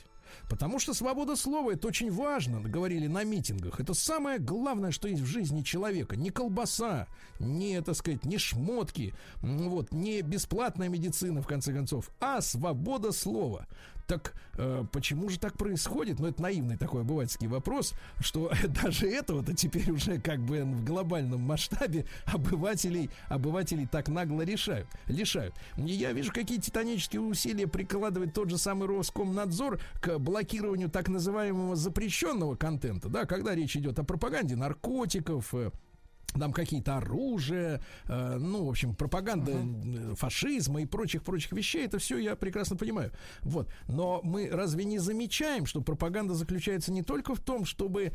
Потому 0.49 0.79
что 0.79 0.93
свобода 0.93 1.35
слова 1.35 1.71
это 1.71 1.87
очень 1.87 2.11
важно, 2.11 2.61
говорили 2.61 3.07
на 3.07 3.23
митингах. 3.23 3.79
Это 3.79 3.93
самое 3.93 4.39
главное, 4.39 4.91
что 4.91 5.07
есть 5.07 5.21
в 5.21 5.25
жизни 5.25 5.61
человека. 5.61 6.15
Не 6.15 6.29
колбаса, 6.29 7.07
не, 7.39 7.81
так 7.81 7.95
сказать, 7.95 8.25
не 8.25 8.37
шмотки, 8.37 9.13
вот, 9.41 9.91
не 9.91 10.21
бесплатная 10.21 10.89
медицина, 10.89 11.41
в 11.41 11.47
конце 11.47 11.73
концов, 11.73 12.09
а 12.19 12.41
свобода 12.41 13.11
слова. 13.11 13.67
Так 14.09 14.33
э, 14.57 14.83
почему 14.91 15.29
же 15.29 15.37
так 15.37 15.55
происходит? 15.55 16.19
Ну, 16.19 16.25
это 16.25 16.41
наивный 16.41 16.77
такой 16.77 17.01
обывательский 17.01 17.45
вопрос, 17.45 17.93
что 18.19 18.51
даже 18.83 19.07
этого-то 19.07 19.53
теперь 19.53 19.91
уже 19.91 20.19
как 20.19 20.39
бы 20.39 20.63
в 20.63 20.83
глобальном 20.83 21.41
масштабе 21.41 22.07
обывателей, 22.25 23.11
обывателей 23.27 23.85
так 23.85 24.09
нагло 24.09 24.41
решают, 24.41 24.87
лишают. 25.05 25.53
Я 25.77 26.11
вижу, 26.11 26.33
какие 26.33 26.57
титанические 26.57 27.21
усилия 27.21 27.67
прикладывает 27.67 28.33
тот 28.33 28.49
же 28.49 28.57
самый 28.57 28.87
Роскомнадзор 28.87 29.79
к 30.01 30.17
блокированию 30.17 30.89
так 30.89 31.07
называемого 31.07 31.75
запрещенного 31.75 32.55
контента, 32.55 33.09
да, 33.09 33.25
когда 33.25 33.53
речь 33.53 33.77
идет 33.77 33.99
о 33.99 34.03
пропаганде 34.03 34.55
наркотиков, 34.55 35.53
э, 35.53 35.69
там 36.31 36.53
какие-то 36.53 36.97
оружия, 36.97 37.81
э, 38.05 38.37
ну, 38.37 38.65
в 38.65 38.69
общем, 38.69 38.95
пропаганда 38.95 39.51
э, 39.51 40.15
фашизма 40.15 40.81
и 40.81 40.85
прочих-прочих 40.85 41.51
вещей, 41.51 41.85
это 41.85 41.99
все 41.99 42.17
я 42.17 42.35
прекрасно 42.35 42.75
понимаю. 42.75 43.11
Вот. 43.41 43.69
Но 43.87 44.21
мы 44.23 44.49
разве 44.51 44.85
не 44.85 44.99
замечаем, 44.99 45.65
что 45.65 45.81
пропаганда 45.81 46.33
заключается 46.33 46.91
не 46.91 47.03
только 47.03 47.35
в 47.35 47.39
том, 47.39 47.65
чтобы 47.65 48.13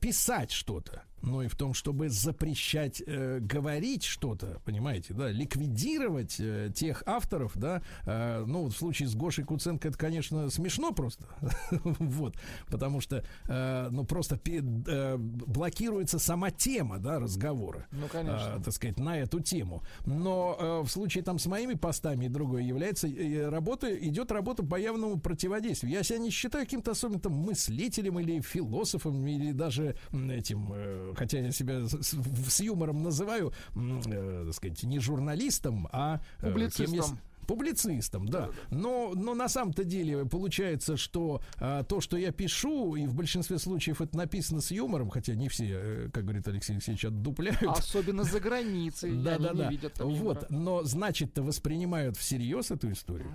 писать 0.00 0.52
что-то, 0.52 1.02
но 1.26 1.42
и 1.42 1.48
в 1.48 1.56
том, 1.56 1.74
чтобы 1.74 2.08
запрещать 2.08 3.02
э, 3.06 3.40
говорить 3.40 4.04
что-то, 4.04 4.60
понимаете, 4.64 5.12
да, 5.12 5.30
ликвидировать 5.30 6.36
э, 6.38 6.70
тех 6.74 7.02
авторов, 7.06 7.52
да, 7.56 7.82
э, 8.04 8.44
ну, 8.46 8.62
вот 8.62 8.72
в 8.72 8.76
случае 8.76 9.08
с 9.08 9.14
Гошей 9.14 9.44
Куценко 9.44 9.88
это, 9.88 9.98
конечно, 9.98 10.48
смешно 10.50 10.92
просто, 10.92 11.26
вот, 11.70 12.36
потому 12.68 13.00
что, 13.00 13.24
э, 13.48 13.88
ну, 13.90 14.04
просто 14.04 14.40
э, 14.46 15.16
блокируется 15.18 16.18
сама 16.18 16.50
тема, 16.50 16.98
да, 16.98 17.18
разговора 17.18 17.86
Ну, 17.90 18.06
конечно. 18.08 18.54
а, 18.54 18.62
так 18.62 18.72
сказать, 18.72 18.98
на 18.98 19.18
эту 19.18 19.40
тему. 19.40 19.82
Но 20.04 20.56
э, 20.58 20.80
в 20.86 20.88
случае 20.88 21.24
там 21.24 21.38
с 21.38 21.46
моими 21.46 21.74
постами 21.74 22.26
и 22.26 22.28
другое 22.28 22.62
является 22.62 23.08
э, 23.08 23.48
работа, 23.48 23.92
идет 23.94 24.30
работа 24.30 24.64
по 24.64 24.76
явному 24.76 25.18
противодействию. 25.18 25.92
Я 25.92 26.02
себя 26.04 26.18
не 26.18 26.30
считаю 26.30 26.64
каким-то 26.64 26.92
особенным 26.92 27.32
мыслителем 27.32 28.20
или 28.20 28.40
философом, 28.40 29.26
или 29.26 29.52
даже 29.52 29.96
этим, 30.12 30.72
э, 30.72 31.14
хотя 31.16 31.40
я 31.40 31.50
себя 31.50 31.86
с, 31.86 32.14
с- 32.14 32.60
юмором 32.60 33.02
называю, 33.02 33.52
э, 33.74 34.44
так 34.46 34.54
сказать, 34.54 34.82
не 34.82 34.98
журналистом, 34.98 35.88
а 35.92 36.20
э, 36.40 36.46
кем 36.46 36.48
я 36.48 36.52
Публицистом. 36.52 37.18
Публицистом, 37.46 38.28
да. 38.28 38.50
Но, 38.70 39.12
но 39.14 39.34
на 39.34 39.48
самом-то 39.48 39.84
деле 39.84 40.24
получается, 40.26 40.96
что 40.96 41.40
а, 41.58 41.84
то, 41.84 42.00
что 42.00 42.16
я 42.16 42.32
пишу, 42.32 42.96
и 42.96 43.06
в 43.06 43.14
большинстве 43.14 43.58
случаев 43.58 44.00
это 44.00 44.16
написано 44.16 44.60
с 44.60 44.72
юмором, 44.72 45.10
хотя 45.10 45.34
не 45.34 45.48
все, 45.48 45.66
э, 45.68 46.10
как 46.12 46.24
говорит 46.24 46.48
Алексей 46.48 46.72
Алексеевич, 46.72 47.04
отдупляют. 47.04 47.62
Особенно 47.62 48.24
за 48.24 48.40
границей. 48.40 49.12
Да, 49.16 49.38
да, 49.38 49.52
да. 49.52 49.70
Вот, 50.00 50.50
но 50.50 50.82
значит-то 50.82 51.42
воспринимают 51.42 52.16
всерьез 52.16 52.70
эту 52.70 52.90
историю. 52.90 53.32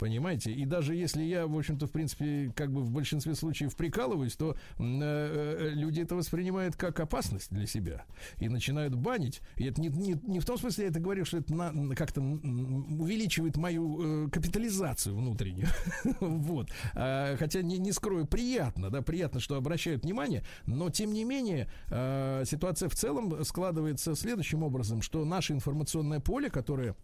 Понимаете? 0.00 0.50
И 0.50 0.64
даже 0.64 0.94
если 0.94 1.22
я, 1.22 1.46
в 1.46 1.54
общем-то, 1.54 1.86
в 1.86 1.90
принципе, 1.90 2.50
как 2.56 2.72
бы 2.72 2.80
в 2.80 2.90
большинстве 2.90 3.34
случаев 3.34 3.76
прикалываюсь, 3.76 4.34
то 4.34 4.52
э, 4.52 4.56
э, 4.78 5.70
люди 5.74 6.00
это 6.00 6.16
воспринимают 6.16 6.74
как 6.74 6.98
опасность 7.00 7.52
для 7.52 7.66
себя 7.66 8.06
и 8.38 8.48
начинают 8.48 8.94
банить. 8.94 9.42
И 9.56 9.64
это 9.64 9.78
не, 9.78 9.88
не, 9.88 10.14
не 10.26 10.40
в 10.40 10.46
том 10.46 10.56
смысле, 10.56 10.84
я 10.84 10.90
это 10.90 11.00
говорю, 11.00 11.26
что 11.26 11.36
это 11.36 11.54
на- 11.54 11.94
как-то 11.94 12.22
увеличивает 12.22 13.58
мою 13.58 14.26
э, 14.26 14.30
капитализацию 14.30 15.14
внутреннюю. 15.14 15.68
Вот. 16.20 16.70
А, 16.94 17.36
Хотя 17.36 17.60
не, 17.60 17.76
не 17.76 17.92
скрою, 17.92 18.26
приятно, 18.26 18.88
да, 18.88 19.02
приятно, 19.02 19.38
что 19.38 19.56
обращают 19.56 20.04
внимание, 20.04 20.44
но 20.64 20.88
тем 20.88 21.12
не 21.12 21.24
менее 21.24 21.70
э, 21.90 22.44
ситуация 22.46 22.88
в 22.88 22.94
целом 22.94 23.44
складывается 23.44 24.14
следующим 24.14 24.62
образом, 24.62 25.02
что 25.02 25.26
наше 25.26 25.52
информационное 25.52 26.20
поле, 26.20 26.48
которое 26.48 26.96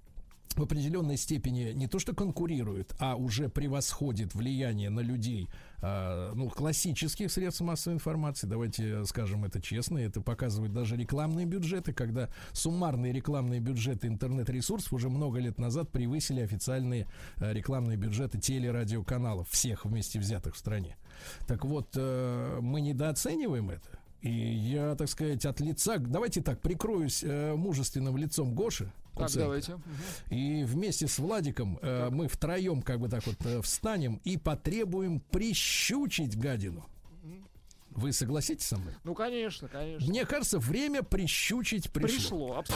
в 0.54 0.62
определенной 0.62 1.16
степени 1.16 1.72
не 1.72 1.86
то 1.86 1.98
что 1.98 2.14
конкурирует, 2.14 2.94
а 2.98 3.16
уже 3.16 3.48
превосходит 3.48 4.34
влияние 4.34 4.90
на 4.90 5.00
людей 5.00 5.48
а, 5.82 6.32
ну, 6.34 6.48
классических 6.48 7.30
средств 7.30 7.60
массовой 7.60 7.94
информации. 7.94 8.46
Давайте 8.46 9.04
скажем 9.04 9.44
это 9.44 9.60
честно. 9.60 9.98
Это 9.98 10.20
показывают 10.20 10.72
даже 10.72 10.96
рекламные 10.96 11.46
бюджеты, 11.46 11.92
когда 11.92 12.28
суммарные 12.52 13.12
рекламные 13.12 13.60
бюджеты 13.60 14.08
интернет-ресурсов 14.08 14.92
уже 14.92 15.08
много 15.08 15.38
лет 15.38 15.58
назад 15.58 15.90
превысили 15.90 16.40
официальные 16.40 17.06
а, 17.36 17.52
рекламные 17.52 17.96
бюджеты 17.96 18.38
телерадиоканалов, 18.38 19.48
всех 19.50 19.84
вместе 19.84 20.18
взятых 20.18 20.54
в 20.54 20.58
стране. 20.58 20.96
Так 21.46 21.64
вот, 21.64 21.88
э, 21.94 22.58
мы 22.60 22.80
недооцениваем 22.80 23.70
это. 23.70 23.98
И 24.22 24.30
я, 24.30 24.94
так 24.96 25.08
сказать, 25.08 25.44
от 25.44 25.60
лица, 25.60 25.98
давайте 25.98 26.42
так, 26.42 26.60
прикроюсь 26.60 27.22
э, 27.22 27.54
мужественным 27.54 28.16
лицом 28.16 28.54
Гоши. 28.54 28.90
Так, 29.16 29.28
Куценко. 29.28 29.44
давайте. 29.44 29.78
И 30.30 30.64
вместе 30.64 31.06
с 31.08 31.18
Владиком 31.18 31.78
э, 31.80 32.10
мы 32.10 32.28
втроем 32.28 32.82
как 32.82 33.00
бы 33.00 33.08
так 33.08 33.26
вот 33.26 33.36
э, 33.46 33.62
встанем 33.62 34.20
и 34.24 34.36
потребуем 34.36 35.20
прищучить 35.20 36.38
гадину. 36.38 36.86
Вы 37.90 38.12
согласитесь 38.12 38.66
со 38.66 38.76
мной? 38.76 38.92
Ну, 39.04 39.14
конечно, 39.14 39.68
конечно. 39.68 40.06
Мне 40.06 40.26
кажется, 40.26 40.58
время 40.58 41.02
прищучить 41.02 41.90
пришло. 41.90 42.08
Пришло. 42.18 42.56
абс- 42.58 42.72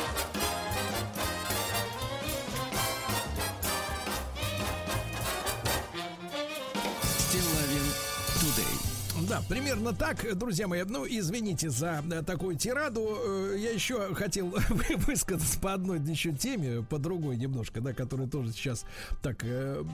Да, 9.30 9.40
примерно 9.48 9.92
так, 9.94 10.26
друзья 10.36 10.66
мои. 10.66 10.82
Ну, 10.82 11.06
извините 11.08 11.70
за 11.70 12.02
э, 12.10 12.22
такую 12.22 12.56
тираду. 12.56 13.16
Э, 13.24 13.56
Я 13.56 13.70
еще 13.70 14.12
хотел 14.16 14.48
вы- 14.68 14.96
высказаться 14.96 15.56
по 15.60 15.72
одной 15.72 16.00
еще 16.00 16.32
теме, 16.32 16.82
по 16.82 16.98
другой 16.98 17.36
немножко, 17.36 17.80
да, 17.80 17.92
которая 17.92 18.26
тоже 18.26 18.50
сейчас 18.50 18.84
так 19.22 19.44
э, 19.44 19.84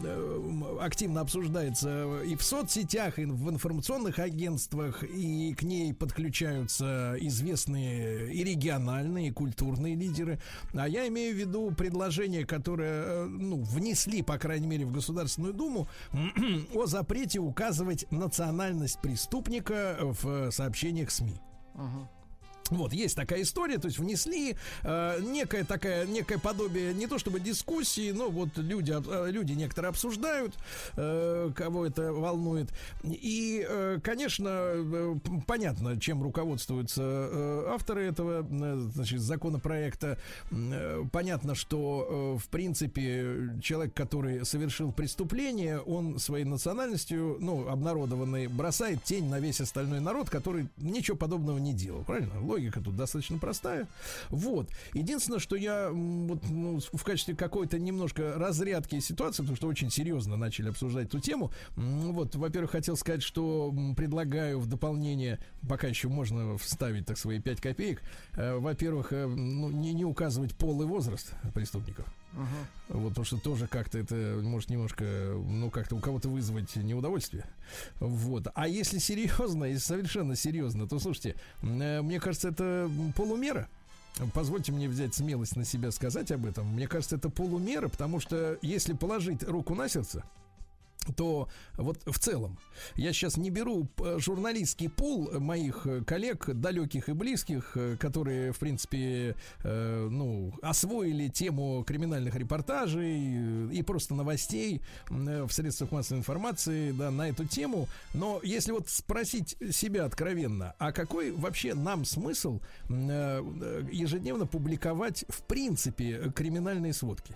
активно 0.80 1.20
обсуждается 1.20 2.22
и 2.22 2.34
в 2.34 2.42
соцсетях, 2.42 3.18
и 3.18 3.26
в 3.26 3.50
информационных 3.50 4.20
агентствах, 4.20 5.02
и 5.02 5.52
к 5.52 5.64
ней 5.64 5.92
подключаются 5.92 7.14
известные 7.20 8.32
и 8.32 8.42
региональные, 8.42 9.28
и 9.28 9.32
культурные 9.32 9.96
лидеры. 9.96 10.40
А 10.72 10.88
я 10.88 11.06
имею 11.08 11.34
в 11.34 11.38
виду 11.38 11.70
предложение, 11.72 12.46
которое, 12.46 13.26
ну, 13.26 13.62
внесли, 13.64 14.22
по 14.22 14.38
крайней 14.38 14.66
мере, 14.66 14.86
в 14.86 14.92
Государственную 14.92 15.52
Думу 15.52 15.88
о 16.74 16.86
запрете 16.86 17.38
указывать 17.38 18.10
национальность 18.10 18.98
преступника 19.02 19.25
в 20.00 20.28
э, 20.28 20.50
сообщениях 20.50 21.10
СМИ. 21.10 21.40
Ага. 21.74 22.08
Вот, 22.70 22.92
есть 22.92 23.16
такая 23.16 23.42
история, 23.42 23.78
то 23.78 23.86
есть 23.86 23.98
внесли 23.98 24.56
э, 24.82 25.20
некое 25.20 25.64
такая, 25.64 26.06
некое 26.06 26.38
подобие, 26.38 26.94
не 26.94 27.06
то 27.06 27.18
чтобы 27.18 27.40
дискуссии, 27.40 28.10
но 28.10 28.28
вот 28.28 28.50
люди, 28.56 28.92
э, 28.92 29.30
люди 29.30 29.52
некоторые 29.52 29.90
обсуждают, 29.90 30.54
э, 30.96 31.50
кого 31.54 31.86
это 31.86 32.12
волнует. 32.12 32.68
И, 33.04 33.64
э, 33.68 33.98
конечно, 34.02 34.48
э, 34.50 35.14
понятно, 35.46 36.00
чем 36.00 36.22
руководствуются 36.22 37.02
э, 37.02 37.64
авторы 37.68 38.04
этого 38.04 38.46
э, 38.48 38.88
значит, 38.94 39.20
законопроекта. 39.20 40.18
Э, 40.50 41.04
понятно, 41.12 41.54
что, 41.54 42.36
э, 42.36 42.44
в 42.44 42.48
принципе, 42.48 43.50
человек, 43.62 43.94
который 43.94 44.44
совершил 44.44 44.92
преступление, 44.92 45.80
он 45.80 46.18
своей 46.18 46.44
национальностью, 46.44 47.36
ну, 47.40 47.68
обнародованной, 47.68 48.48
бросает 48.48 49.02
тень 49.04 49.28
на 49.28 49.40
весь 49.40 49.60
остальной 49.60 50.00
народ, 50.00 50.30
который 50.30 50.68
ничего 50.78 51.16
подобного 51.16 51.58
не 51.58 51.72
делал. 51.72 52.04
Правильно? 52.04 52.40
Логика 52.56 52.80
тут 52.80 52.96
достаточно 52.96 53.36
простая. 53.36 53.86
Вот. 54.30 54.70
Единственное, 54.94 55.40
что 55.40 55.56
я 55.56 55.90
вот, 55.90 56.42
ну, 56.48 56.80
в 56.80 57.04
качестве 57.04 57.36
какой-то 57.36 57.78
немножко 57.78 58.32
разрядки 58.36 58.98
ситуации, 59.00 59.42
потому 59.42 59.56
что 59.56 59.68
очень 59.68 59.90
серьезно 59.90 60.38
начали 60.38 60.70
обсуждать 60.70 61.08
эту 61.08 61.20
тему, 61.20 61.52
вот, 61.76 62.34
во-первых, 62.34 62.70
хотел 62.70 62.96
сказать, 62.96 63.22
что 63.22 63.74
предлагаю 63.94 64.58
в 64.58 64.66
дополнение, 64.66 65.38
пока 65.68 65.86
еще 65.86 66.08
можно 66.08 66.56
вставить, 66.56 67.04
так 67.04 67.18
свои 67.18 67.40
5 67.40 67.60
копеек, 67.60 68.02
э, 68.36 68.56
во-первых, 68.56 69.12
э, 69.12 69.26
ну, 69.26 69.68
не, 69.68 69.92
не 69.92 70.06
указывать 70.06 70.54
пол 70.56 70.80
и 70.80 70.86
возраст 70.86 71.34
преступников. 71.52 72.06
Вот, 72.88 73.08
потому 73.10 73.24
что 73.24 73.38
тоже 73.38 73.66
как-то 73.66 73.98
это 73.98 74.38
может 74.42 74.70
немножко, 74.70 75.04
ну, 75.04 75.70
как-то 75.70 75.96
у 75.96 76.00
кого-то 76.00 76.28
вызвать 76.28 76.76
неудовольствие. 76.76 77.44
Вот. 77.98 78.48
А 78.54 78.68
если 78.68 78.98
серьезно, 78.98 79.64
если 79.64 79.84
совершенно 79.84 80.36
серьезно, 80.36 80.86
то 80.86 80.98
слушайте, 80.98 81.36
э, 81.62 82.02
мне 82.02 82.20
кажется, 82.20 82.48
это 82.48 82.90
полумера. 83.16 83.68
Позвольте 84.32 84.72
мне 84.72 84.88
взять 84.88 85.14
смелость 85.14 85.56
на 85.56 85.64
себя 85.64 85.90
сказать 85.90 86.30
об 86.32 86.46
этом. 86.46 86.66
Мне 86.66 86.88
кажется, 86.88 87.16
это 87.16 87.28
полумера, 87.28 87.88
потому 87.88 88.20
что 88.20 88.58
если 88.62 88.94
положить 88.94 89.42
руку 89.42 89.74
на 89.74 89.88
сердце, 89.88 90.24
то 91.14 91.48
вот 91.76 91.98
в 92.06 92.18
целом 92.18 92.58
я 92.94 93.12
сейчас 93.12 93.36
не 93.36 93.50
беру 93.50 93.88
журналистский 94.18 94.88
пул 94.88 95.30
моих 95.40 95.86
э, 95.86 96.02
коллег, 96.04 96.48
далеких 96.54 97.08
и 97.08 97.12
близких, 97.12 97.72
э, 97.76 97.96
которые, 97.98 98.52
в 98.52 98.58
принципе, 98.58 99.34
э, 99.62 100.08
ну, 100.10 100.52
освоили 100.62 101.28
тему 101.28 101.84
криминальных 101.86 102.34
репортажей 102.34 103.68
э, 103.68 103.68
и 103.72 103.82
просто 103.82 104.14
новостей 104.14 104.82
в 105.08 105.50
средствах 105.50 105.92
массовой 105.92 106.20
информации 106.20 106.92
да, 106.92 107.10
на 107.10 107.28
эту 107.28 107.46
тему. 107.46 107.88
Но 108.14 108.40
если 108.42 108.72
вот 108.72 108.88
спросить 108.88 109.56
себя 109.70 110.04
откровенно, 110.04 110.74
а 110.78 110.92
какой 110.92 111.32
вообще 111.32 111.74
нам 111.74 112.04
смысл 112.04 112.60
ежедневно 112.88 114.46
публиковать 114.46 115.24
в 115.28 115.42
принципе 115.42 116.32
криминальные 116.34 116.92
сводки? 116.92 117.34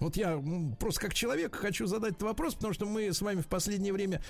Вот 0.00 0.16
я 0.16 0.42
просто 0.78 1.00
как 1.00 1.14
человек 1.14 1.54
хочу 1.54 1.86
задать 1.86 2.12
этот 2.12 2.22
вопрос, 2.22 2.54
потому 2.54 2.74
что 2.74 2.86
мы 2.86 3.12
с 3.12 3.20
вами 3.22 3.40
в 3.40 3.46
последнее 3.46 3.92
время 3.92 4.22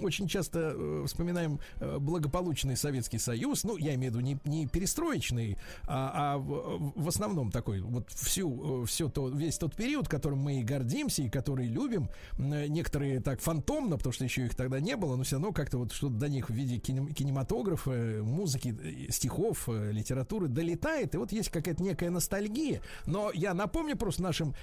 очень 0.00 0.28
часто 0.28 0.74
э, 0.74 1.04
вспоминаем 1.06 1.60
э, 1.76 1.98
благополучный 1.98 2.76
Советский 2.76 3.18
Союз. 3.18 3.64
Ну, 3.64 3.76
я 3.76 3.94
имею 3.94 4.12
в 4.12 4.16
виду 4.16 4.24
не, 4.24 4.38
не 4.44 4.66
перестроечный, 4.66 5.58
а, 5.86 6.34
а 6.34 6.38
в, 6.38 6.92
в 6.96 7.08
основном 7.08 7.50
такой 7.50 7.80
вот 7.80 8.10
всю, 8.10 8.82
э, 8.82 8.86
все 8.86 9.08
то, 9.08 9.28
весь 9.28 9.58
тот 9.58 9.76
период, 9.76 10.08
которым 10.08 10.38
мы 10.38 10.60
и 10.60 10.62
гордимся, 10.62 11.22
и 11.22 11.28
который 11.28 11.66
любим. 11.66 12.08
Некоторые 12.38 13.20
так 13.20 13.40
фантомно, 13.40 13.96
потому 13.96 14.12
что 14.12 14.24
еще 14.24 14.46
их 14.46 14.54
тогда 14.54 14.80
не 14.80 14.96
было, 14.96 15.16
но 15.16 15.24
все 15.24 15.36
равно 15.36 15.52
как-то 15.52 15.78
вот 15.78 15.92
что-то 15.92 16.14
до 16.14 16.28
них 16.28 16.48
в 16.48 16.52
виде 16.52 16.76
кинем- 16.76 17.12
кинематографа, 17.12 18.20
музыки, 18.22 19.08
стихов, 19.10 19.68
литературы 19.68 20.48
долетает. 20.48 21.14
И 21.14 21.18
вот 21.18 21.32
есть 21.32 21.50
какая-то 21.50 21.82
некая 21.82 22.10
ностальгия. 22.10 22.80
Но 23.06 23.30
я 23.32 23.54
напомню 23.54 23.96
просто 23.96 24.22
нашим 24.22 24.54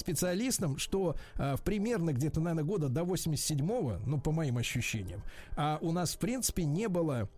специалистам, 0.00 0.78
что 0.78 1.16
э, 1.36 1.56
в 1.56 1.62
примерно 1.62 2.12
где-то, 2.12 2.40
наверное, 2.40 2.64
года 2.64 2.88
до 2.88 3.02
87-го, 3.02 4.00
ну, 4.06 4.20
по 4.20 4.32
моим 4.32 4.58
ощущениям, 4.58 5.22
а 5.56 5.78
у 5.80 5.92
нас, 5.92 6.14
в 6.14 6.18
принципе, 6.18 6.64
не 6.64 6.88
было 6.88 7.28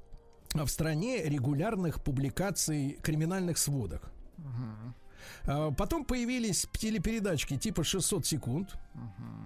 в 0.54 0.66
стране 0.68 1.22
регулярных 1.24 2.02
публикаций 2.02 2.98
криминальных 3.02 3.58
сводок. 3.58 4.10
А, 4.38 4.92
Потом 5.44 6.04
появились 6.04 6.66
телепередачки 6.72 7.56
типа 7.56 7.84
600 7.84 8.26
секунд 8.26 8.76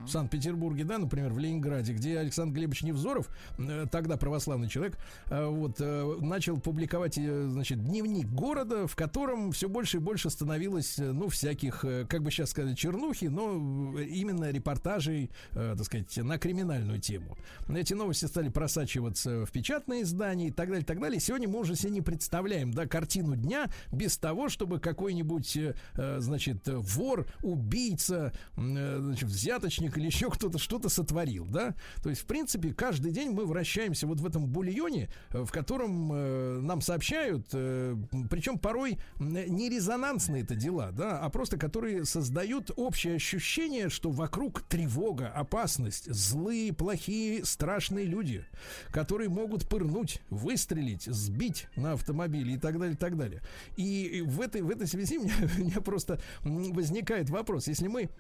в 0.05 0.09
Санкт-Петербурге, 0.09 0.85
да, 0.85 0.99
например, 0.99 1.33
в 1.33 1.39
Ленинграде, 1.39 1.93
где 1.93 2.19
Александр 2.19 2.55
Глебович 2.55 2.83
Невзоров, 2.83 3.29
э, 3.59 3.87
тогда 3.91 4.17
православный 4.17 4.69
человек, 4.69 4.99
э, 5.27 5.47
вот, 5.47 5.81
э, 5.81 6.17
начал 6.21 6.59
публиковать, 6.59 7.15
значит, 7.15 7.85
дневник 7.85 8.29
города, 8.29 8.87
в 8.87 8.95
котором 8.95 9.51
все 9.51 9.69
больше 9.69 9.97
и 9.97 10.01
больше 10.01 10.31
становилось, 10.31 10.99
ну, 10.99 11.29
всяких, 11.29 11.81
как 11.81 12.23
бы 12.23 12.31
сейчас 12.31 12.51
сказать, 12.51 12.79
чернухи, 12.79 13.27
но 13.27 13.99
именно 13.99 14.51
репортажей, 14.51 15.31
так 15.53 15.83
сказать, 15.85 16.17
на 16.19 16.39
криминальную 16.39 17.01
тему. 17.01 17.37
Эти 17.69 17.95
новости 17.95 18.27
стали 18.27 18.49
просачиваться 18.49 19.45
в 19.45 19.51
печатные 19.51 20.03
издания 20.03 20.49
и 20.49 20.51
так 20.53 20.69
далее, 20.69 20.85
так 20.85 21.01
далее. 21.01 21.21
Сегодня 21.21 21.49
мы 21.49 21.61
уже 21.61 21.75
себе 21.75 21.91
не 21.91 22.03
представляем, 22.03 22.73
да, 22.73 22.87
картину 22.87 23.35
дня 23.35 23.67
без 23.91 24.17
того, 24.19 24.49
чтобы 24.49 24.79
какой-нибудь, 24.79 25.59
значит, 25.95 26.63
вор, 26.67 27.27
убийца, 27.43 28.33
э, 28.57 28.99
значит, 29.01 29.29
взяточник 29.29 29.97
или 29.99 30.07
еще 30.07 30.31
кто-то 30.31 30.59
что-то 30.59 30.89
сотворил, 30.89 31.47
да? 31.47 31.75
То 32.03 32.11
есть, 32.11 32.23
в 32.23 32.27
принципе, 32.27 32.73
каждый 32.73 33.13
день 33.13 33.31
мы 33.31 33.47
вращаемся 33.47 34.07
вот 34.07 34.21
в 34.21 34.27
этом 34.27 34.47
бульоне, 34.47 35.09
э, 35.31 35.45
в 35.45 35.51
котором 35.51 36.13
э, 36.13 36.61
нам 36.61 36.81
сообщают, 36.81 37.49
э, 37.53 37.97
причем 38.31 38.59
порой 38.59 38.99
не 39.19 39.69
резонансные 39.69 40.43
это 40.43 40.55
дела, 40.55 40.91
да, 40.93 41.19
а 41.21 41.29
просто 41.31 41.57
которые 41.57 42.05
создают 42.05 42.71
общее 42.77 43.17
ощущение, 43.17 43.89
что 43.89 44.11
вокруг 44.11 44.63
тревога, 44.63 45.29
опасность, 45.29 46.13
злые, 46.13 46.73
плохие, 46.73 47.45
страшные 47.45 48.05
люди, 48.05 48.45
которые 48.91 49.29
могут 49.29 49.69
пырнуть, 49.69 50.21
выстрелить, 50.31 51.05
сбить 51.05 51.67
на 51.77 51.93
автомобиле 51.93 52.55
и 52.55 52.59
так 52.59 52.79
далее, 52.79 52.95
и 52.95 52.99
так 52.99 53.17
далее. 53.17 53.43
И 53.77 54.23
в 54.27 54.41
этой, 54.41 54.63
в 54.63 54.71
этой 54.71 54.87
связи 54.87 55.19
меня, 55.59 55.76
у 55.76 55.76
меня 55.77 55.83
просто 55.83 56.21
возникает 56.43 57.31
вопрос, 57.31 57.69
если 57.69 57.89
мы 57.89 58.11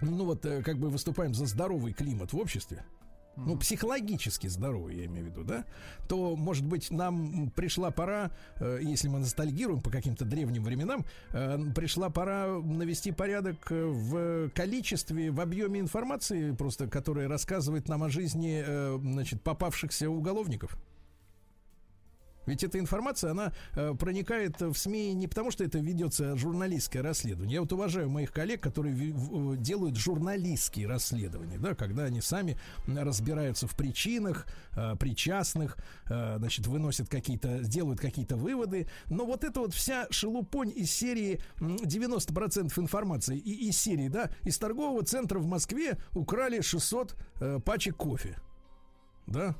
ну 0.00 0.24
вот 0.24 0.44
э, 0.46 0.62
как 0.62 0.78
бы 0.78 0.88
выступаем 0.88 1.34
за 1.34 1.46
здоровый 1.46 1.92
климат 1.92 2.32
в 2.32 2.38
обществе, 2.38 2.84
ну, 3.36 3.56
психологически 3.56 4.46
здоровый, 4.46 4.96
я 4.96 5.06
имею 5.06 5.26
в 5.26 5.28
виду, 5.30 5.44
да, 5.44 5.64
то, 6.06 6.36
может 6.36 6.66
быть, 6.66 6.90
нам 6.90 7.50
пришла 7.50 7.90
пора, 7.90 8.30
э, 8.58 8.80
если 8.82 9.08
мы 9.08 9.20
ностальгируем 9.20 9.80
по 9.80 9.90
каким-то 9.90 10.24
древним 10.24 10.64
временам, 10.64 11.04
э, 11.30 11.58
пришла 11.74 12.10
пора 12.10 12.48
навести 12.60 13.10
порядок 13.12 13.70
в 13.70 14.50
количестве, 14.50 15.30
в 15.30 15.40
объеме 15.40 15.80
информации, 15.80 16.52
просто 16.52 16.88
которая 16.88 17.28
рассказывает 17.28 17.88
нам 17.88 18.02
о 18.02 18.10
жизни, 18.10 18.62
э, 18.66 18.98
значит, 19.00 19.40
попавшихся 19.42 20.10
уголовников. 20.10 20.76
Ведь 22.46 22.64
эта 22.64 22.78
информация, 22.78 23.30
она 23.30 23.52
э, 23.74 23.94
проникает 23.94 24.60
в 24.60 24.74
СМИ 24.74 25.14
не 25.14 25.28
потому, 25.28 25.50
что 25.50 25.64
это 25.64 25.78
ведется 25.78 26.36
журналистское 26.36 27.02
расследование. 27.02 27.54
Я 27.54 27.60
вот 27.60 27.72
уважаю 27.72 28.10
моих 28.10 28.32
коллег, 28.32 28.60
которые 28.62 28.94
ви- 28.94 29.12
в- 29.12 29.56
делают 29.56 29.96
журналистские 29.96 30.86
расследования, 30.88 31.58
да, 31.58 31.74
когда 31.74 32.04
они 32.04 32.20
сами 32.20 32.58
разбираются 32.86 33.66
в 33.66 33.76
причинах, 33.76 34.46
э, 34.76 34.96
причастных, 34.96 35.76
э, 36.08 36.36
значит, 36.38 36.66
выносят 36.66 37.08
какие-то, 37.08 37.60
делают 37.60 38.00
какие-то 38.00 38.36
выводы. 38.36 38.88
Но 39.08 39.24
вот 39.26 39.44
это 39.44 39.60
вот 39.60 39.72
вся 39.74 40.06
шелупонь 40.10 40.72
из 40.74 40.90
серии 40.90 41.40
м, 41.60 41.76
90% 41.76 42.76
информации 42.78 43.38
и 43.38 43.68
из 43.68 43.76
серии, 43.78 44.08
да, 44.08 44.30
из 44.42 44.58
торгового 44.58 45.04
центра 45.04 45.38
в 45.38 45.46
Москве 45.46 45.98
украли 46.12 46.60
600 46.60 47.14
э, 47.40 47.60
пачек 47.64 47.96
кофе. 47.96 48.36
Да, 49.26 49.54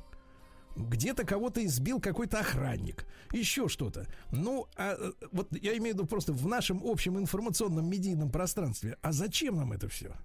где-то 0.75 1.25
кого-то 1.25 1.63
избил 1.65 1.99
какой-то 1.99 2.39
охранник, 2.39 3.05
еще 3.31 3.67
что-то. 3.67 4.07
Ну, 4.31 4.67
а 4.75 4.95
э, 4.97 5.11
вот 5.31 5.47
я 5.51 5.77
имею 5.77 5.95
в 5.95 5.97
виду 5.99 6.05
просто 6.05 6.33
в 6.33 6.45
нашем 6.47 6.81
общем 6.83 7.17
информационном 7.19 7.89
медийном 7.89 8.29
пространстве. 8.31 8.97
А 9.01 9.11
зачем 9.11 9.57
нам 9.57 9.73
это 9.73 9.87
все? 9.87 10.15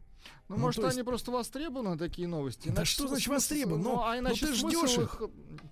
Ну, 0.49 0.57
Ну, 0.57 0.63
может, 0.63 0.83
есть- 0.83 0.95
они 0.97 1.03
просто 1.03 1.31
востребованы, 1.31 1.99
такие 1.99 2.27
новости. 2.27 2.69
Да 2.69 2.77
Иначе 2.77 2.93
что 2.93 3.03
смысл- 3.03 3.09
значит 3.11 3.29
востребованы? 3.29 3.83
Ну, 3.85 4.01
а 4.03 4.15
ну 4.15 4.19
иначе 4.21 4.47
ты 4.47 4.55
смысл 4.57 4.87
ждешь 4.87 4.99
их. 4.99 5.23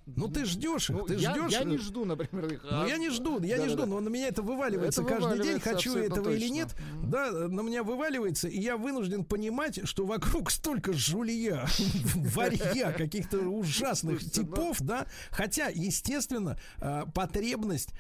Ну 0.07 0.29
ты 0.29 0.45
ждешь 0.45 0.91
их, 0.91 0.97
Ну, 0.97 1.07
ты 1.07 1.15
я, 1.15 1.31
ждешь. 1.35 1.53
я 1.53 1.65
не 1.65 1.79
жду, 1.79 2.05
например, 2.05 2.53
их. 2.53 2.63
Ну, 2.63 2.83
а- 2.83 2.87
я 2.87 2.99
не 2.99 3.09
жду, 3.11 3.41
я 3.43 3.57
не 3.57 3.65
Да-да-да. 3.65 3.69
жду, 3.71 3.87
но 3.87 4.01
на 4.01 4.09
меня 4.11 4.29
это 4.29 4.43
вываливается 4.43 5.01
Это 5.01 5.09
каждый 5.11 5.29
день, 5.31 5.39
вываливается 5.39 5.71
хочу 5.71 5.91
абсолютно 5.93 6.15
этого 6.15 6.31
или 6.31 6.41
точно. 6.41 6.55
нет. 6.55 6.75
Мгм. 6.95 7.11
Да, 7.11 7.31
на 7.49 7.61
меня 7.63 7.83
вываливается, 7.83 8.49
и 8.49 8.61
я 8.61 8.77
вынужден 8.77 9.25
понимать, 9.25 9.81
что 9.89 10.05
вокруг 10.05 10.51
столько 10.51 10.93
жулья, 10.93 11.67
варья, 12.15 12.93
каких-то 12.93 13.39
ужасных 13.39 14.23
ну- 14.23 14.29
типов, 14.29 14.81
да. 14.83 15.07
Хотя, 15.31 15.69
естественно, 15.69 16.59
э, 16.81 17.05
потребность, 17.15 17.91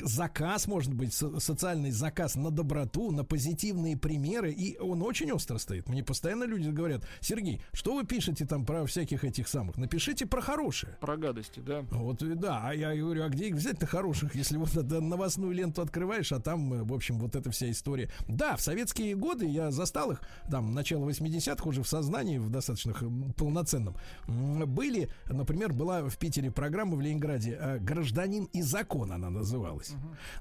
заказ, 0.00 0.66
может 0.66 0.92
быть, 0.94 1.14
со- 1.14 1.38
социальный 1.40 1.90
заказ 1.90 2.34
на 2.34 2.50
доброту, 2.50 3.10
на 3.10 3.24
позитивные 3.24 3.96
примеры, 3.96 4.52
и 4.52 4.78
он 4.78 5.02
очень 5.02 5.30
остро 5.32 5.58
стоит. 5.72 5.88
Мне 5.88 6.04
постоянно 6.04 6.44
люди 6.44 6.68
говорят, 6.68 7.02
Сергей, 7.20 7.62
что 7.72 7.94
вы 7.94 8.04
пишете 8.04 8.44
там 8.44 8.66
про 8.66 8.84
всяких 8.84 9.24
этих 9.24 9.48
самых? 9.48 9.78
Напишите 9.78 10.26
про 10.26 10.42
хорошее. 10.42 10.96
Про 11.00 11.16
гадости, 11.16 11.60
да. 11.60 11.80
Вот 11.90 12.18
да, 12.38 12.60
а 12.64 12.74
я 12.74 12.94
говорю, 12.94 13.24
а 13.24 13.28
где 13.28 13.48
их 13.48 13.54
взять-то 13.54 13.86
хороших, 13.86 14.34
если 14.34 14.58
вот 14.58 14.74
новостную 14.74 15.52
ленту 15.52 15.80
открываешь, 15.80 16.30
а 16.32 16.40
там, 16.40 16.74
э, 16.74 16.82
в 16.82 16.92
общем, 16.92 17.18
вот 17.18 17.34
эта 17.36 17.50
вся 17.50 17.70
история. 17.70 18.10
Да, 18.28 18.56
в 18.56 18.60
советские 18.60 19.16
годы 19.16 19.46
я 19.46 19.70
застал 19.70 20.12
их, 20.12 20.20
там, 20.50 20.74
начало 20.74 21.08
80-х 21.08 21.66
уже 21.68 21.82
в 21.82 21.88
сознании, 21.88 22.36
в 22.36 22.50
достаточно 22.50 22.92
полноценном. 23.36 23.96
Были, 24.26 25.08
например, 25.30 25.72
была 25.72 26.02
в 26.02 26.18
Питере 26.18 26.50
программа 26.50 26.96
в 26.96 27.00
Ленинграде 27.00 27.56
э, 27.58 27.78
«Гражданин 27.78 28.44
и 28.52 28.60
закон» 28.60 29.12
она 29.12 29.30
называлась. 29.30 29.92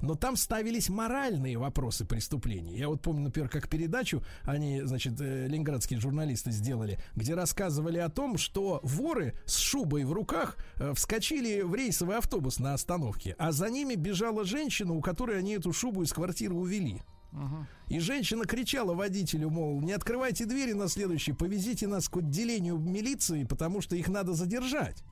Но 0.02 0.16
там 0.16 0.36
ставились 0.36 0.90
моральные 0.90 1.58
вопросы 1.58 2.06
преступлений. 2.06 2.78
Я 2.78 2.90
вот 2.90 3.02
помню, 3.02 3.24
например, 3.24 3.49
как 3.49 3.70
передачу 3.70 4.24
они, 4.44 4.82
значит, 4.84 5.20
э, 5.22 5.48
ленинградские 5.48 5.99
журналисты 5.99 6.52
сделали, 6.52 6.99
где 7.15 7.35
рассказывали 7.35 7.98
о 7.98 8.10
том, 8.10 8.38
что 8.38 8.80
воры 8.84 9.35
с 9.45 9.57
шубой 9.57 10.03
в 10.03 10.14
руках 10.14 10.57
э, 10.76 10.93
вскочили 10.93 11.61
в 11.61 11.73
рейсовый 11.76 12.18
автобус 12.18 12.60
на 12.60 12.73
остановке, 12.73 13.35
а 13.38 13.52
за 13.52 13.69
ними 13.69 13.95
бежала 13.95 14.43
женщина, 14.43 14.93
у 14.93 15.02
которой 15.02 15.39
они 15.39 15.53
эту 15.53 15.72
шубу 15.73 16.03
из 16.03 16.11
квартиры 16.11 16.56
увели. 16.56 17.02
И 17.88 17.99
женщина 17.99 18.45
кричала 18.45 18.93
водителю, 18.93 19.49
мол, 19.49 19.81
не 19.81 19.93
открывайте 19.93 20.45
двери 20.45 20.73
на 20.73 20.88
следующий, 20.88 21.31
повезите 21.31 21.88
нас 21.88 22.10
к 22.10 22.18
отделению 22.18 22.77
милиции, 22.77 23.45
потому 23.45 23.81
что 23.81 23.95
их 23.95 24.10
надо 24.10 24.34
задержать. 24.34 25.03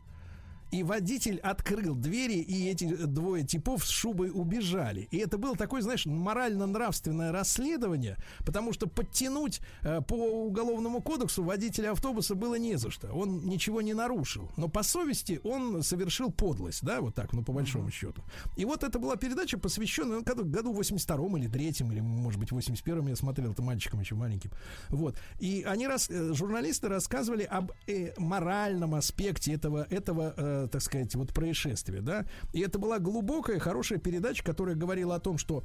И 0.71 0.83
водитель 0.83 1.39
открыл 1.39 1.95
двери, 1.95 2.39
и 2.39 2.69
эти 2.69 2.85
двое 2.85 3.43
типов 3.43 3.85
с 3.85 3.89
шубой 3.89 4.31
убежали. 4.33 5.07
И 5.11 5.17
это 5.17 5.37
было 5.37 5.55
такое, 5.55 5.81
знаешь, 5.81 6.05
морально-нравственное 6.05 7.31
расследование, 7.31 8.17
потому 8.45 8.73
что 8.73 8.87
подтянуть 8.87 9.61
э, 9.81 10.01
по 10.01 10.13
уголовному 10.45 11.01
кодексу 11.01 11.43
водителя 11.43 11.91
автобуса 11.91 12.35
было 12.35 12.55
не 12.55 12.75
за 12.75 12.91
что. 12.91 13.11
Он 13.13 13.45
ничего 13.45 13.81
не 13.81 13.93
нарушил. 13.93 14.51
Но 14.57 14.67
по 14.67 14.83
совести 14.83 15.39
он 15.43 15.81
совершил 15.83 16.31
подлость, 16.31 16.83
да, 16.83 17.01
вот 17.01 17.15
так, 17.15 17.33
ну, 17.33 17.43
по 17.43 17.51
большому 17.51 17.89
счету. 17.89 18.23
И 18.55 18.65
вот 18.65 18.83
это 18.83 18.99
была 18.99 19.15
передача, 19.15 19.57
посвященная 19.57 20.17
ну, 20.17 20.23
году, 20.23 20.45
году 20.45 20.73
82-м 20.73 21.37
или 21.37 21.49
3-м, 21.49 21.91
или, 21.91 22.01
может 22.01 22.39
быть, 22.39 22.51
81-м 22.51 23.07
я 23.07 23.15
смотрел, 23.15 23.51
это 23.51 23.61
мальчиком 23.61 23.99
еще 23.99 24.15
маленьким. 24.15 24.51
Вот. 24.89 25.17
И 25.39 25.63
они, 25.67 25.87
рас, 25.87 26.09
э, 26.09 26.33
журналисты 26.33 26.87
рассказывали 26.87 27.43
об 27.43 27.71
э, 27.87 28.13
моральном 28.17 28.95
аспекте 28.95 29.53
этого, 29.53 29.87
этого 29.89 30.33
э, 30.35 30.58
так 30.67 30.81
сказать, 30.81 31.15
вот 31.15 31.33
происшествия, 31.33 32.01
да. 32.01 32.25
И 32.53 32.59
это 32.59 32.79
была 32.79 32.99
глубокая, 32.99 33.59
хорошая 33.59 33.99
передача, 33.99 34.43
которая 34.43 34.75
говорила 34.75 35.15
о 35.15 35.19
том, 35.19 35.37
что 35.37 35.63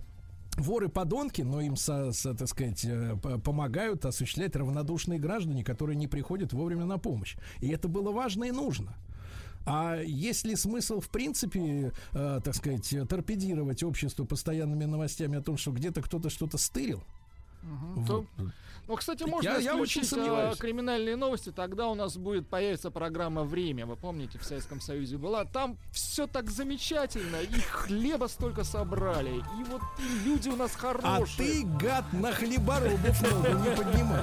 Воры 0.56 0.88
подонки, 0.88 1.42
но 1.42 1.60
им, 1.60 1.74
со, 1.74 2.12
со, 2.12 2.32
так 2.32 2.46
сказать, 2.46 2.84
э, 2.84 3.16
помогают 3.42 4.04
осуществлять 4.04 4.54
равнодушные 4.54 5.18
граждане, 5.18 5.64
которые 5.64 5.96
не 5.96 6.06
приходят 6.06 6.52
вовремя 6.52 6.84
на 6.84 6.96
помощь. 6.96 7.36
И 7.60 7.68
это 7.70 7.88
было 7.88 8.12
важно 8.12 8.44
и 8.44 8.52
нужно. 8.52 8.94
А 9.66 9.96
есть 9.96 10.44
ли 10.44 10.54
смысл, 10.54 11.00
в 11.00 11.08
принципе, 11.08 11.90
э, 12.12 12.40
так 12.44 12.54
сказать, 12.54 12.88
торпедировать 13.08 13.82
общество 13.82 14.24
постоянными 14.24 14.84
новостями 14.84 15.38
о 15.38 15.42
том, 15.42 15.56
что 15.56 15.72
где-то 15.72 16.02
кто-то 16.02 16.30
что-то 16.30 16.56
стырил? 16.56 17.02
То- 18.06 18.26
Вот. 18.36 18.52
Ну, 18.86 18.96
кстати, 18.96 19.22
Я- 19.22 19.26
можно 19.26 19.48
я 19.58 19.76
очень 19.76 20.02
исключить 20.02 20.12
а, 20.12 20.14
сомневаюсь. 20.16 20.58
криминальные 20.58 21.16
новости, 21.16 21.50
тогда 21.50 21.88
у 21.88 21.94
нас 21.94 22.16
будет 22.16 22.46
появиться 22.48 22.90
программа 22.90 23.42
«Время». 23.44 23.86
Вы 23.86 23.96
помните, 23.96 24.38
в 24.38 24.44
Советском 24.44 24.80
Союзе 24.80 25.16
была. 25.16 25.44
Там 25.44 25.78
все 25.92 26.26
так 26.26 26.50
замечательно, 26.50 27.36
и 27.36 27.60
хлеба 27.60 28.26
столько 28.26 28.62
собрали, 28.64 29.36
и 29.36 29.64
вот 29.70 29.82
и 29.98 30.28
люди 30.28 30.48
у 30.50 30.56
нас 30.56 30.72
А 30.76 30.78
хорошие. 30.78 31.62
ты, 31.62 31.66
гад, 31.80 32.04
на 32.12 32.32
хлеборобов 32.32 33.22
ногу 33.22 33.58
не 33.68 33.76
поднимай. 33.76 34.22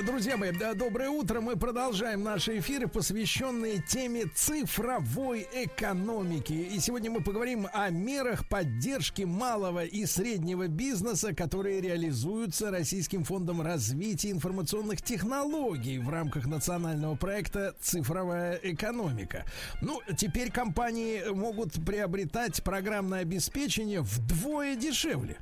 Друзья 0.00 0.38
мои, 0.38 0.52
да, 0.52 0.72
доброе 0.72 1.10
утро. 1.10 1.42
Мы 1.42 1.56
продолжаем 1.56 2.22
наши 2.22 2.60
эфиры, 2.60 2.88
посвященные 2.88 3.82
теме 3.86 4.24
цифровой 4.24 5.46
экономики. 5.52 6.54
И 6.54 6.80
сегодня 6.80 7.10
мы 7.10 7.20
поговорим 7.20 7.68
о 7.74 7.90
мерах 7.90 8.48
поддержки 8.48 9.22
малого 9.22 9.84
и 9.84 10.06
среднего 10.06 10.66
бизнеса, 10.66 11.34
которые 11.34 11.82
реализуются 11.82 12.70
Российским 12.70 13.22
фондом 13.22 13.60
развития 13.60 14.30
информационных 14.30 15.02
технологий 15.02 15.98
в 15.98 16.08
рамках 16.08 16.46
национального 16.46 17.14
проекта 17.14 17.74
«Цифровая 17.78 18.58
экономика». 18.62 19.44
Ну, 19.82 20.00
теперь 20.16 20.50
компании 20.50 21.22
могут 21.34 21.84
приобретать 21.84 22.62
программное 22.64 23.20
обеспечение 23.20 24.00
вдвое 24.00 24.74
дешевле. 24.74 25.36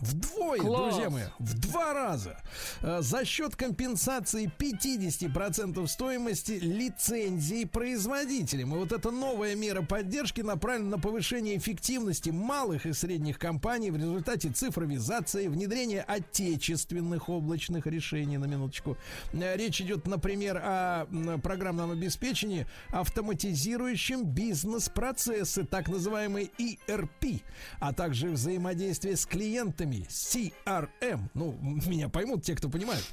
Вдвое, 0.00 0.58
Класс. 0.58 0.92
друзья 0.94 1.08
мои, 1.10 1.22
в 1.38 1.54
два 1.60 1.94
раза. 1.94 2.36
Э, 2.82 3.00
За 3.00 3.24
счет 3.24 3.54
компенсации 3.56 4.50
50% 4.58 5.86
стоимости 5.86 6.52
лицензий 6.52 7.64
производителям. 7.66 8.74
И 8.74 8.78
вот 8.78 8.92
эта 8.92 9.10
новая 9.12 9.54
мера 9.54 9.82
поддержки 9.82 10.40
направлена 10.40 10.90
на 10.96 10.98
повышение 10.98 11.56
эффективности 11.56 12.30
малых 12.30 12.86
и 12.86 12.92
средних 12.92 13.38
компаний 13.38 13.90
в 13.92 13.96
результате 13.96 14.50
цифровизации, 14.50 15.46
внедрения 15.46 16.02
отечественных 16.02 17.28
облачных 17.28 17.86
решений, 17.86 18.36
на 18.36 18.46
минуточку. 18.46 18.96
Э, 19.32 19.56
Речь 19.56 19.80
идет, 19.80 20.06
например, 20.06 20.60
о 20.62 21.06
программном 21.42 21.92
обеспечении, 21.92 22.66
автоматизирующем 22.90 24.24
бизнес-процессы, 24.24 25.64
так 25.64 25.88
называемый 25.88 26.50
ERP, 26.58 27.42
а 27.80 27.92
также 27.92 28.30
взаимодействие 28.30 29.16
с 29.16 29.24
клиентами, 29.24 29.93
CRM. 30.02 31.20
Ну, 31.34 31.56
меня 31.86 32.08
поймут 32.08 32.42
те, 32.44 32.54
кто 32.54 32.68
понимает. 32.68 33.04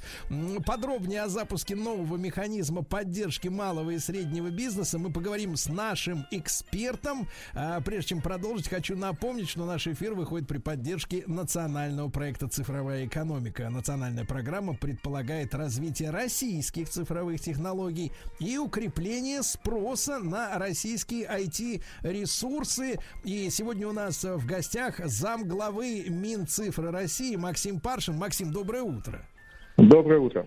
Подробнее 0.66 1.22
о 1.22 1.28
запуске 1.28 1.76
нового 1.76 2.16
механизма 2.16 2.82
поддержки 2.82 3.48
малого 3.48 3.90
и 3.90 3.98
среднего 3.98 4.50
бизнеса 4.50 4.98
мы 4.98 5.12
поговорим 5.12 5.56
с 5.56 5.68
нашим 5.68 6.26
экспертом. 6.30 7.28
А, 7.54 7.80
Прежде 7.80 8.10
чем 8.10 8.20
продолжить, 8.20 8.68
хочу 8.68 8.96
напомнить, 8.96 9.48
что 9.48 9.64
наш 9.64 9.86
эфир 9.86 10.14
выходит 10.14 10.48
при 10.48 10.58
поддержке 10.58 11.24
национального 11.26 12.08
проекта 12.08 12.48
«Цифровая 12.48 13.06
экономика». 13.06 13.68
Национальная 13.70 14.24
программа 14.24 14.74
предполагает 14.74 15.54
развитие 15.54 16.10
российских 16.10 16.88
цифровых 16.88 17.40
технологий 17.40 18.12
и 18.38 18.58
укрепление 18.58 19.42
спроса 19.42 20.18
на 20.18 20.58
российские 20.58 21.26
IT-ресурсы. 21.26 22.98
И 23.24 23.50
сегодня 23.50 23.88
у 23.88 23.92
нас 23.92 24.24
в 24.24 24.46
гостях 24.46 25.00
зам 25.04 25.46
главы 25.46 26.06
Минцифры 26.62 26.92
России 26.92 27.34
Максим 27.34 27.80
Паршин. 27.80 28.14
Максим, 28.14 28.52
доброе 28.52 28.82
утро. 28.82 29.26
Доброе 29.76 30.20
утро. 30.20 30.46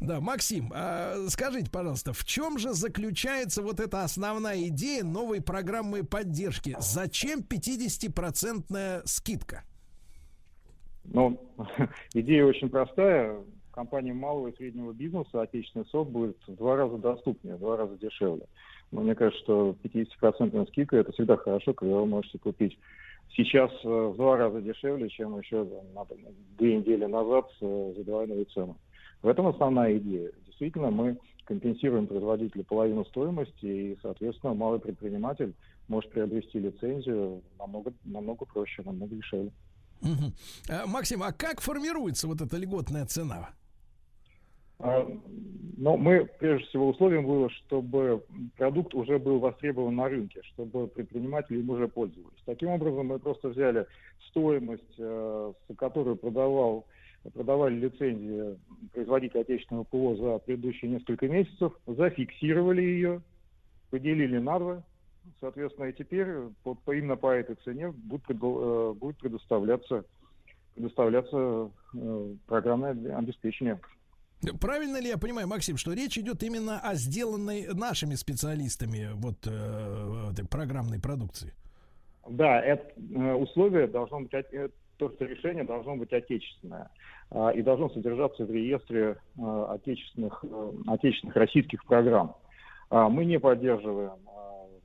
Да, 0.00 0.20
Максим, 0.20 0.70
а 0.72 1.16
скажите, 1.28 1.68
пожалуйста, 1.72 2.12
в 2.12 2.24
чем 2.24 2.56
же 2.56 2.72
заключается 2.72 3.62
вот 3.62 3.80
эта 3.80 4.04
основная 4.04 4.68
идея 4.68 5.02
новой 5.02 5.42
программы 5.42 6.04
поддержки? 6.04 6.76
Зачем 6.78 7.40
50-процентная 7.40 9.02
скидка? 9.06 9.64
Ну, 11.02 11.40
идея 12.14 12.44
очень 12.44 12.68
простая. 12.68 13.40
Компаниям 13.72 14.18
малого 14.18 14.48
и 14.48 14.56
среднего 14.56 14.92
бизнеса 14.92 15.42
отечественный 15.42 15.86
сок 15.86 16.10
будет 16.10 16.36
в 16.46 16.54
два 16.54 16.76
раза 16.76 16.96
доступнее, 16.96 17.56
в 17.56 17.58
два 17.58 17.76
раза 17.76 17.96
дешевле. 17.96 18.46
Но 18.92 19.02
мне 19.02 19.16
кажется, 19.16 19.42
что 19.42 19.76
50% 19.82 20.68
скидка– 20.68 20.96
это 20.98 21.10
всегда 21.10 21.36
хорошо, 21.36 21.74
когда 21.74 21.96
вы 21.96 22.06
можете 22.06 22.38
купить 22.38 22.78
сейчас 23.34 23.70
э, 23.84 23.88
в 23.88 24.16
два 24.16 24.36
раза 24.36 24.60
дешевле, 24.60 25.08
чем 25.08 25.38
еще 25.38 25.64
там, 25.64 26.06
две 26.58 26.78
недели 26.78 27.04
назад 27.06 27.46
э, 27.60 27.94
за 27.96 28.04
двойную 28.04 28.44
цену. 28.46 28.76
В 29.22 29.28
этом 29.28 29.46
основная 29.46 29.96
идея. 29.98 30.32
Действительно, 30.46 30.90
мы 30.90 31.18
компенсируем 31.44 32.06
производителю 32.06 32.64
половину 32.64 33.04
стоимости, 33.06 33.66
и, 33.66 33.98
соответственно, 34.02 34.54
малый 34.54 34.80
предприниматель 34.80 35.54
может 35.88 36.10
приобрести 36.10 36.58
лицензию 36.58 37.42
намного, 37.58 37.92
намного 38.04 38.44
проще, 38.44 38.82
намного 38.82 39.14
дешевле. 39.14 39.52
Мгм. 40.00 40.34
А, 40.68 40.86
Максим, 40.86 41.22
а 41.22 41.32
как 41.32 41.60
формируется 41.60 42.26
вот 42.26 42.40
эта 42.40 42.56
льготная 42.56 43.06
цена? 43.06 43.50
А, 44.78 45.06
Но 45.78 45.96
мы, 45.96 46.26
прежде 46.38 46.66
всего, 46.68 46.88
условием 46.88 47.26
было, 47.26 47.50
чтобы 47.50 48.22
продукт 48.56 48.94
уже 48.94 49.18
был 49.18 49.38
востребован 49.38 49.94
на 49.96 50.08
рынке, 50.08 50.40
чтобы 50.44 50.86
предприниматели 50.88 51.58
им 51.58 51.68
уже 51.70 51.86
пользовались. 51.86 52.42
Таким 52.46 52.70
образом, 52.70 53.08
мы 53.08 53.18
просто 53.18 53.48
взяли 53.48 53.86
стоимость, 54.28 54.94
э, 54.98 55.52
за 55.68 55.74
которую 55.74 56.16
продавал, 56.16 56.86
продавали 57.34 57.74
лицензии 57.74 58.58
производителя 58.92 59.42
отечественного 59.42 59.84
ПО 59.84 60.16
за 60.16 60.38
предыдущие 60.38 60.90
несколько 60.90 61.28
месяцев, 61.28 61.72
зафиксировали 61.86 62.80
ее, 62.80 63.20
поделили 63.90 64.38
на 64.38 64.58
два, 64.58 64.82
соответственно, 65.40 65.86
и 65.86 65.92
теперь 65.92 66.26
по- 66.62 66.92
именно 66.92 67.16
по 67.16 67.32
этой 67.32 67.56
цене 67.56 67.92
будет, 67.92 68.22
э, 68.30 68.94
предоставляться, 69.20 70.04
предоставляться 70.74 71.70
э, 71.94 72.34
программное 72.46 72.92
обеспечение. 73.18 73.78
Правильно 74.60 75.00
ли 75.00 75.08
я 75.08 75.18
понимаю, 75.18 75.48
Максим, 75.48 75.76
что 75.76 75.92
речь 75.92 76.18
идет 76.18 76.42
именно 76.42 76.78
о 76.78 76.94
сделанной 76.94 77.66
нашими 77.74 78.14
специалистами 78.14 79.10
вот 79.14 79.46
э, 79.46 80.30
этой 80.32 80.46
программной 80.46 81.00
продукции? 81.00 81.54
Да, 82.28 82.60
это 82.60 82.92
э, 82.98 83.32
условие 83.32 83.86
должно 83.86 84.20
быть, 84.20 84.30
то, 84.98 85.10
что 85.10 85.24
решение 85.24 85.64
должно 85.64 85.96
быть 85.96 86.12
отечественное 86.12 86.90
а, 87.30 87.50
и 87.50 87.62
должно 87.62 87.90
содержаться 87.90 88.44
в 88.44 88.50
реестре 88.50 89.16
э, 89.38 89.66
отечественных, 89.70 90.44
отечественных 90.86 91.36
российских 91.36 91.84
программ. 91.84 92.36
А, 92.90 93.08
Мы 93.08 93.24
не 93.24 93.38
поддерживаем 93.38 94.12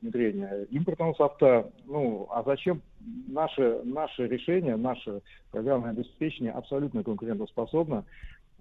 внедрение 0.01 0.65
импортного 0.71 1.13
софта. 1.13 1.71
Ну, 1.85 2.27
а 2.31 2.43
зачем 2.43 2.81
наше, 3.27 3.81
наше 3.83 4.27
решение, 4.27 4.75
наше 4.75 5.21
программное 5.51 5.91
обеспечение 5.91 6.51
абсолютно 6.51 7.03
конкурентоспособно 7.03 8.05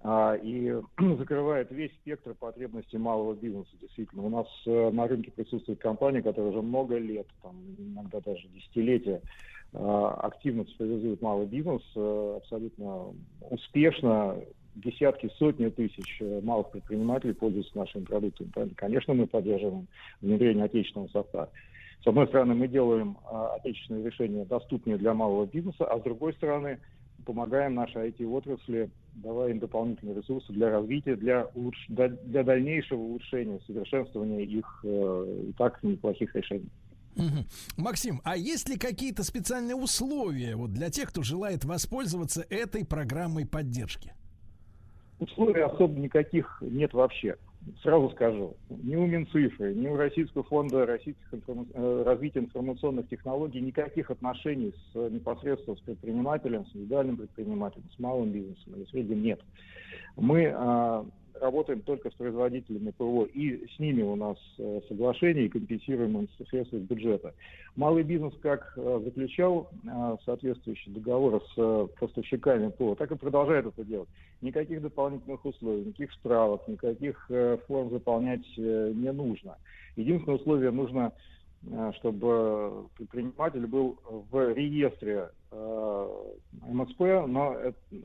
и 0.03 0.75
закрывает 1.19 1.71
весь 1.71 1.93
спектр 1.93 2.35
потребностей 2.35 2.97
малого 2.97 3.35
бизнеса. 3.35 3.71
Действительно, 3.81 4.23
у 4.23 4.31
нас 4.31 4.47
э, 4.67 4.91
на 4.91 5.07
рынке 5.07 5.31
присутствуют 5.31 5.81
компании, 5.81 6.23
которые 6.23 6.53
уже 6.53 6.63
много 6.63 6.97
лет, 6.97 7.27
там, 7.43 7.57
иногда 7.79 8.21
даже 8.21 8.49
десятилетия, 8.49 9.21
э, 9.73 10.11
активно 10.19 10.65
цифровизуют 10.65 11.21
малый 11.21 11.47
бизнес, 11.47 11.83
э, 11.97 12.35
абсолютно 12.39 13.15
успешно. 13.51 14.37
Десятки, 14.77 15.29
сотни 15.37 15.69
тысяч 15.69 16.23
малых 16.45 16.71
предпринимателей 16.71 17.35
пользуются 17.35 17.77
нашими 17.77 18.05
продуктами. 18.05 18.73
Конечно, 18.77 19.13
мы 19.15 19.27
поддерживаем 19.27 19.89
внедрение 20.21 20.65
отечественного 20.65 21.09
софта. 21.09 21.51
С 22.03 22.07
одной 22.07 22.29
стороны, 22.29 22.55
мы 22.55 22.69
делаем 22.69 23.19
а, 23.27 23.57
отечественные 23.57 24.07
решения 24.07 24.45
доступнее 24.45 24.97
для 24.97 25.13
малого 25.13 25.45
бизнеса, 25.45 25.85
а 25.85 25.99
с 25.99 26.03
другой 26.03 26.33
стороны, 26.35 26.79
помогаем 27.25 27.75
нашей 27.75 28.11
IT-отрасли, 28.11 28.91
давая 29.15 29.51
им 29.51 29.59
дополнительные 29.59 30.17
ресурсы 30.17 30.53
для 30.53 30.71
развития, 30.71 31.17
для, 31.17 31.47
да- 31.89 32.09
для 32.09 32.43
дальнейшего 32.43 33.01
улучшения, 33.01 33.61
совершенствования 33.67 34.45
их 34.45 34.81
э, 34.85 35.45
и 35.49 35.53
так 35.53 35.83
неплохих 35.83 36.35
решений. 36.35 36.71
Максим, 37.77 38.21
а 38.25 38.37
есть 38.37 38.69
ли 38.69 38.79
какие-то 38.79 39.25
специальные 39.25 39.75
условия 39.75 40.57
вот 40.57 40.73
для 40.73 40.91
тех, 40.91 41.11
кто 41.11 41.23
желает 41.23 41.65
воспользоваться 41.65 42.47
этой 42.49 42.85
программой 42.85 43.47
поддержки? 43.47 44.15
Условий 45.19 45.61
особо 45.61 45.99
никаких 46.01 46.63
нет 46.63 46.95
вообще. 46.95 47.37
Сразу 47.83 48.11
скажу, 48.11 48.57
ни 48.71 48.97
у 48.97 49.07
Минцифры, 49.07 49.75
ни 49.75 49.87
у 49.87 49.97
Российского 49.97 50.45
фонда 50.45 50.87
российских 50.87 51.33
информа- 51.33 51.67
э, 51.75 52.03
развития 52.07 52.41
информационных 52.41 53.09
технологий 53.09 53.61
никаких 53.61 54.11
отношений 54.11 54.73
с, 54.73 54.97
э, 54.97 55.09
непосредственно 55.11 55.77
с 55.77 55.81
предпринимателем, 55.81 56.65
с 56.67 56.75
индивидуальным 56.75 57.19
предпринимателем, 57.19 57.85
с 57.95 57.99
малым 57.99 58.31
бизнесом 58.31 58.75
или 58.75 58.85
средним 58.87 59.23
нет. 59.23 59.41
Мы 60.17 60.53
а, 60.55 61.05
работаем 61.41 61.83
только 61.83 62.11
с 62.11 62.15
производителями 62.15 62.91
ПО, 62.91 63.25
и 63.25 63.67
с 63.69 63.79
ними 63.79 64.03
у 64.03 64.17
нас 64.17 64.37
э, 64.59 64.81
соглашение 64.89 65.47
и 65.47 65.49
компенсируем 65.49 66.19
им 66.19 66.29
средства 66.49 66.77
из 66.77 66.83
бюджета. 66.83 67.35
Малый 67.77 68.03
бизнес 68.03 68.35
как 68.43 68.73
э, 68.77 69.01
заключал 69.05 69.71
э, 69.85 70.17
соответствующие 70.25 70.95
договоры 70.95 71.41
с 71.55 71.89
поставщиками 71.99 72.71
ПО, 72.71 72.95
так 72.95 73.11
и 73.13 73.17
продолжает 73.17 73.67
это 73.67 73.85
делать. 73.85 74.09
Никаких 74.41 74.83
дополнительных 74.83 75.45
условий, 75.45 75.85
никаких 75.85 76.13
справок, 76.15 76.67
никаких 76.67 77.31
форм 77.67 77.91
заполнять 77.91 78.47
не 78.57 79.13
нужно. 79.13 79.59
Единственное 79.97 80.39
условие 80.39 80.71
нужно, 80.71 81.13
чтобы 81.99 82.87
предприниматель 82.97 83.67
был 83.67 83.99
в 84.31 84.55
реестре 84.55 85.29
э, 85.51 86.09
МСП, 86.69 87.01
но, 87.27 87.57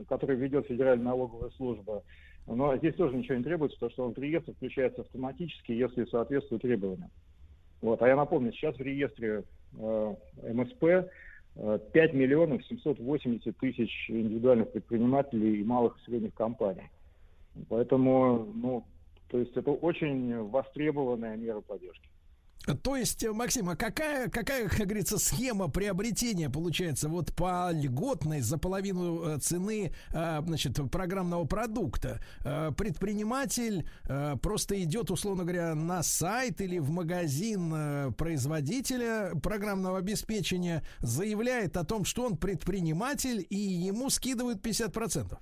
который 0.08 0.36
ведет 0.36 0.66
Федеральная 0.66 1.06
налоговая 1.06 1.50
служба. 1.56 2.02
Но 2.46 2.76
здесь 2.76 2.94
тоже 2.94 3.16
ничего 3.16 3.36
не 3.36 3.44
требуется, 3.44 3.76
потому 3.76 3.92
что 3.92 4.04
он 4.06 4.14
в 4.14 4.18
реестр 4.18 4.52
включается 4.52 5.00
автоматически, 5.00 5.72
если 5.72 6.04
соответствует 6.04 6.62
требованиям. 6.62 7.10
Вот. 7.82 8.00
А 8.02 8.08
я 8.08 8.16
напомню, 8.16 8.52
сейчас 8.52 8.76
в 8.76 8.80
реестре 8.80 9.42
э, 9.78 10.14
МСП 10.52 10.84
э, 10.84 11.78
5 11.92 12.14
миллионов 12.14 12.64
780 12.66 13.56
тысяч 13.58 14.10
индивидуальных 14.10 14.70
предпринимателей 14.70 15.60
и 15.60 15.64
малых 15.64 15.98
и 15.98 16.04
средних 16.04 16.34
компаний. 16.34 16.88
Поэтому, 17.68 18.46
ну, 18.54 18.84
то 19.28 19.38
есть 19.38 19.56
это 19.56 19.72
очень 19.72 20.36
востребованная 20.48 21.36
мера 21.36 21.60
поддержки. 21.60 22.08
То 22.74 22.96
есть, 22.96 23.22
э, 23.22 23.32
Максим, 23.32 23.68
а 23.68 23.76
какая, 23.76 24.28
какая, 24.28 24.68
как 24.68 24.86
говорится, 24.86 25.18
схема 25.18 25.68
приобретения 25.68 26.50
получается 26.50 27.08
вот 27.08 27.32
по 27.32 27.70
льготной 27.72 28.40
за 28.40 28.58
половину 28.58 29.22
э, 29.22 29.38
цены 29.38 29.92
э, 30.12 30.42
значит, 30.44 30.78
программного 30.90 31.44
продукта? 31.44 32.20
Предприниматель 32.76 33.88
просто 34.42 34.82
идет, 34.82 35.10
условно 35.10 35.44
говоря, 35.44 35.74
на 35.74 36.02
сайт 36.02 36.60
или 36.60 36.78
в 36.78 36.90
магазин 36.90 38.14
производителя 38.14 39.32
программного 39.42 39.98
обеспечения, 39.98 40.82
заявляет 41.00 41.76
о 41.76 41.84
том, 41.84 42.04
что 42.04 42.24
он 42.24 42.36
предприниматель, 42.36 43.46
и 43.48 43.56
ему 43.56 44.10
скидывают 44.10 44.64
50%. 44.64 45.38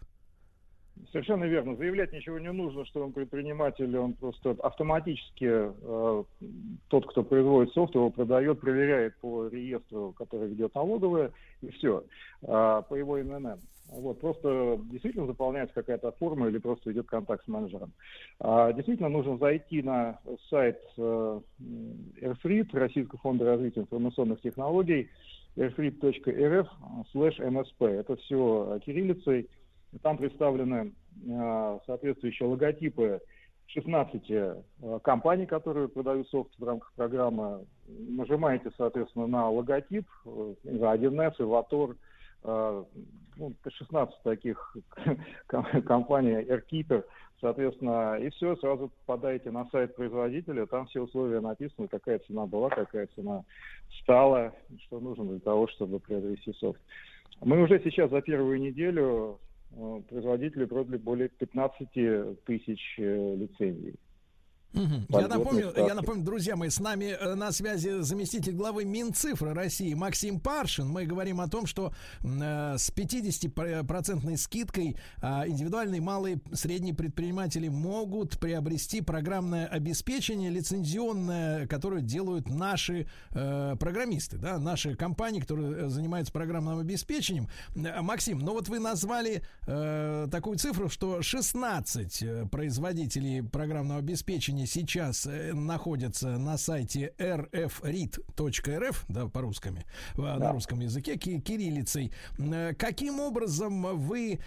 Совершенно 1.15 1.45
верно. 1.45 1.77
Заявлять 1.77 2.13
ничего 2.13 2.41
не 2.41 2.51
нужно, 2.51 2.85
что 2.87 3.05
он 3.05 3.13
предприниматель, 3.13 3.97
он 3.97 4.15
просто 4.15 4.51
автоматически 4.61 5.49
э, 5.49 6.25
тот, 6.89 7.07
кто 7.07 7.23
производит 7.23 7.73
софт, 7.73 7.95
его 7.95 8.11
продает, 8.11 8.59
проверяет 8.59 9.17
по 9.21 9.47
реестру, 9.47 10.13
который 10.19 10.49
ведет 10.49 10.75
налоговая, 10.75 11.31
и 11.63 11.71
все, 11.71 12.03
э, 12.43 12.47
по 12.49 12.95
его 12.97 13.17
ННН. 13.19 13.61
Вот, 13.91 14.19
просто 14.19 14.81
действительно 14.91 15.27
заполняется 15.27 15.73
какая-то 15.73 16.11
форма 16.19 16.49
или 16.49 16.59
просто 16.59 16.91
идет 16.91 17.07
контакт 17.07 17.45
с 17.45 17.49
менеджером. 17.49 17.93
А, 18.41 18.73
действительно 18.73 19.09
нужно 19.09 19.39
зайти 19.39 19.85
на 19.85 20.19
сайт 20.51 20.81
э, 20.99 21.41
Российского 22.73 23.21
фонда 23.21 23.45
развития 23.45 23.83
информационных 23.83 24.41
технологий, 24.41 25.09
airfrit.rf 25.55 26.67
slash 27.15 27.39
msp. 27.39 27.87
Это 27.87 28.17
все 28.17 28.81
кириллицей. 28.85 29.49
Там 30.03 30.17
представлены 30.17 30.93
э, 31.27 31.79
соответствующие 31.87 32.49
логотипы 32.49 33.21
16 33.69 34.31
э, 34.31 34.63
компаний, 35.03 35.47
которые 35.47 35.89
продают 35.89 36.29
софт 36.29 36.51
в 36.59 36.65
рамках 36.65 36.93
программы. 36.95 37.67
Нажимаете, 37.87 38.71
соответственно, 38.77 39.27
на 39.27 39.51
логотип, 39.51 40.07
1С, 40.25 41.35
Эватор, 41.39 41.97
ну, 42.45 43.53
16 43.67 44.23
таких 44.23 44.77
компаний, 45.47 46.43
AirKeeper, 46.43 47.03
соответственно, 47.41 48.17
и 48.17 48.29
все, 48.31 48.55
сразу 48.57 48.91
попадаете 49.07 49.51
на 49.51 49.65
сайт 49.71 49.97
производителя, 49.97 50.67
там 50.67 50.87
все 50.87 51.01
условия 51.01 51.41
написаны, 51.41 51.89
какая 51.89 52.19
цена 52.19 52.45
была, 52.47 52.69
какая 52.69 53.09
цена 53.15 53.45
стала, 54.03 54.53
что 54.83 55.01
нужно 55.01 55.25
для 55.25 55.41
того, 55.41 55.67
чтобы 55.69 56.01
приобрести 56.01 56.53
софт. 56.55 56.81
Мы 57.41 57.63
уже 57.63 57.81
сейчас 57.83 58.11
за 58.11 58.21
первую 58.21 58.61
неделю 58.61 59.39
Э, 59.39 59.54
производители 60.09 60.65
продали 60.65 60.97
более 60.97 61.29
15 61.29 62.45
тысяч 62.45 62.95
э, 62.99 63.37
лицензий. 64.75 65.07
Я 65.09 65.29
напомню, 65.29 65.73
я 65.77 65.95
напомню, 65.95 66.25
друзья 66.25 66.57
мои, 66.57 66.69
с 66.69 66.81
нами 66.81 67.17
э, 67.19 67.35
на 67.35 67.53
связи 67.53 68.01
заместитель 68.01 68.53
главы 68.53 68.85
Минцифры 68.85 69.55
России 69.55 69.95
Максим 69.95 70.41
Паршин. 70.41 70.89
Мы 70.89 71.07
говорим 71.07 71.41
о 71.41 71.49
том, 71.49 71.67
что 71.67 71.93
э, 72.23 72.77
с 72.79 72.91
50% 72.91 74.37
скидкой 74.37 74.97
э, 75.21 75.27
индивидуальные 75.49 76.01
малые 76.01 76.41
средние 76.53 76.95
предприниматели 76.95 77.69
могут 77.69 78.39
приобрести 78.39 79.01
программное 79.01 79.67
обеспечение 79.67 80.51
лицензионное, 80.51 81.67
которое 81.67 82.03
делают 82.03 82.49
наши 82.49 83.07
э, 83.31 83.77
программисты, 83.79 84.39
да, 84.39 84.59
наши 84.59 84.97
компании, 84.97 85.41
которые 85.41 85.89
занимаются 85.89 86.33
программным 86.33 86.79
обеспечением. 86.79 87.49
Э, 87.77 88.01
Максим, 88.03 88.41
ну 88.41 88.53
вот 88.53 88.69
вы 88.69 88.79
назвали 88.79 89.43
э, 89.67 90.29
такую 90.31 90.59
цифру, 90.59 90.89
что 90.89 91.23
16 91.23 92.23
э, 92.23 92.47
производителей 92.51 93.43
программного 93.43 94.01
обеспечения 94.01 94.64
они 94.65 94.67
сейчас 94.67 95.27
э, 95.27 95.53
находятся 95.53 96.39
на 96.39 96.57
сайте 96.57 97.13
rfrit.rf, 97.19 98.97
да, 99.09 99.27
по-русскому, 99.29 99.79
да. 100.17 100.37
на 100.37 100.53
русском 100.53 100.81
языке, 100.81 101.17
кириллицей. 101.17 102.13
Э, 102.39 102.73
каким 102.75 103.21
образом 103.21 103.83
вы 103.99 104.41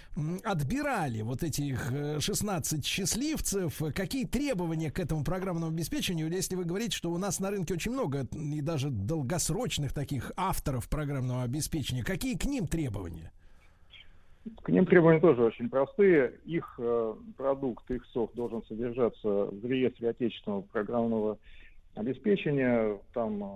отбирали 0.44 1.22
вот 1.22 1.44
этих 1.44 1.92
16 2.20 2.80
э, 2.80 2.84
счастливцев? 2.84 3.82
Какие 3.94 4.26
требования 4.26 4.90
к 4.92 5.00
этому 5.00 5.24
программному 5.24 5.72
обеспечению? 5.72 6.32
Если 6.32 6.56
вы 6.56 6.66
говорите, 6.66 6.98
что 6.98 7.12
у 7.12 7.18
нас 7.18 7.40
на 7.40 7.52
рынке 7.52 7.76
очень 7.76 7.92
много 7.92 8.28
и 8.32 8.62
даже 8.62 8.90
долгосрочных 8.90 9.94
таких 9.94 10.32
авторов 10.36 10.90
программного 10.90 11.44
обеспечения, 11.44 12.04
какие 12.04 12.36
к 12.36 12.46
ним 12.46 12.68
требования? 12.68 13.32
К 14.64 14.70
ним 14.70 14.86
требования 14.86 15.20
тоже 15.20 15.44
очень 15.44 15.70
простые. 15.70 16.34
Их 16.46 16.76
э, 16.78 17.14
продукт, 17.38 17.90
их 17.92 18.06
софт 18.08 18.36
должен 18.36 18.64
содержаться 18.64 19.28
в 19.28 19.66
реестре 19.66 20.10
отечественного 20.10 20.62
программного 20.62 21.38
обеспечения. 21.96 22.98
Там 23.14 23.44
э, 23.44 23.48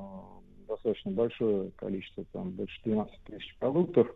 достаточно 0.68 1.12
большое 1.12 1.72
количество, 1.72 2.26
там 2.32 2.52
больше 2.52 2.80
12 2.86 3.16
тысяч 3.26 3.56
продуктов. 3.60 4.08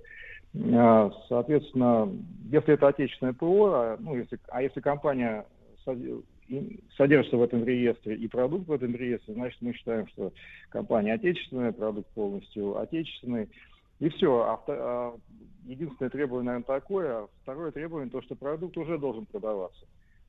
Э, 0.54 1.10
соответственно, 1.28 2.10
если 2.52 2.74
это 2.74 2.88
отечественное 2.88 3.34
ПО, 3.34 3.72
а, 3.74 3.98
ну, 4.00 4.16
если, 4.16 4.40
а 4.48 4.62
если 4.62 4.80
компания 4.82 5.46
содержится 6.98 7.38
в 7.38 7.44
этом 7.44 7.64
реестре 7.64 8.16
и 8.16 8.28
продукт 8.28 8.68
в 8.68 8.72
этом 8.72 8.96
реестре, 8.96 9.34
значит 9.34 9.62
мы 9.62 9.74
считаем, 9.74 10.08
что 10.08 10.32
компания 10.70 11.14
отечественная, 11.14 11.72
продукт 11.72 12.08
полностью 12.14 12.78
отечественный. 12.80 13.50
И 14.00 14.10
все. 14.10 14.42
А, 14.42 14.62
а 14.68 15.16
единственное 15.66 16.10
требование, 16.10 16.54
наверное, 16.54 16.80
такое. 16.80 17.12
А 17.12 17.28
второе 17.44 17.72
требование, 17.72 18.10
то, 18.10 18.22
что 18.22 18.36
продукт 18.36 18.78
уже 18.78 18.98
должен 18.98 19.26
продаваться. 19.26 19.86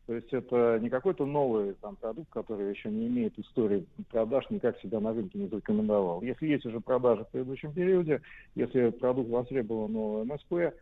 То 0.07 0.15
есть 0.15 0.33
это 0.33 0.79
не 0.81 0.89
какой-то 0.89 1.27
новый 1.27 1.75
там, 1.75 1.97
продукт, 1.97 2.31
который 2.31 2.71
еще 2.71 2.91
не 2.91 3.09
имеет 3.09 3.37
истории 3.39 3.87
продаж, 4.11 4.49
никак 4.51 4.79
себя 4.79 5.01
на 5.01 5.13
рынке 5.13 5.37
не 5.37 5.49
зарекомендовал. 5.49 6.23
Если 6.23 6.47
есть 6.47 6.65
уже 6.65 6.81
продажи 6.81 7.25
в 7.25 7.29
предыдущем 7.29 7.73
периоде, 7.73 8.23
если 8.55 8.91
продукт 8.91 9.29
востребован 9.29 9.97
у 9.97 10.25
МСП, 10.25 10.77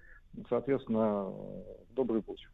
соответственно, 0.51 1.33
добрый 1.95 2.21
путь. 2.21 2.47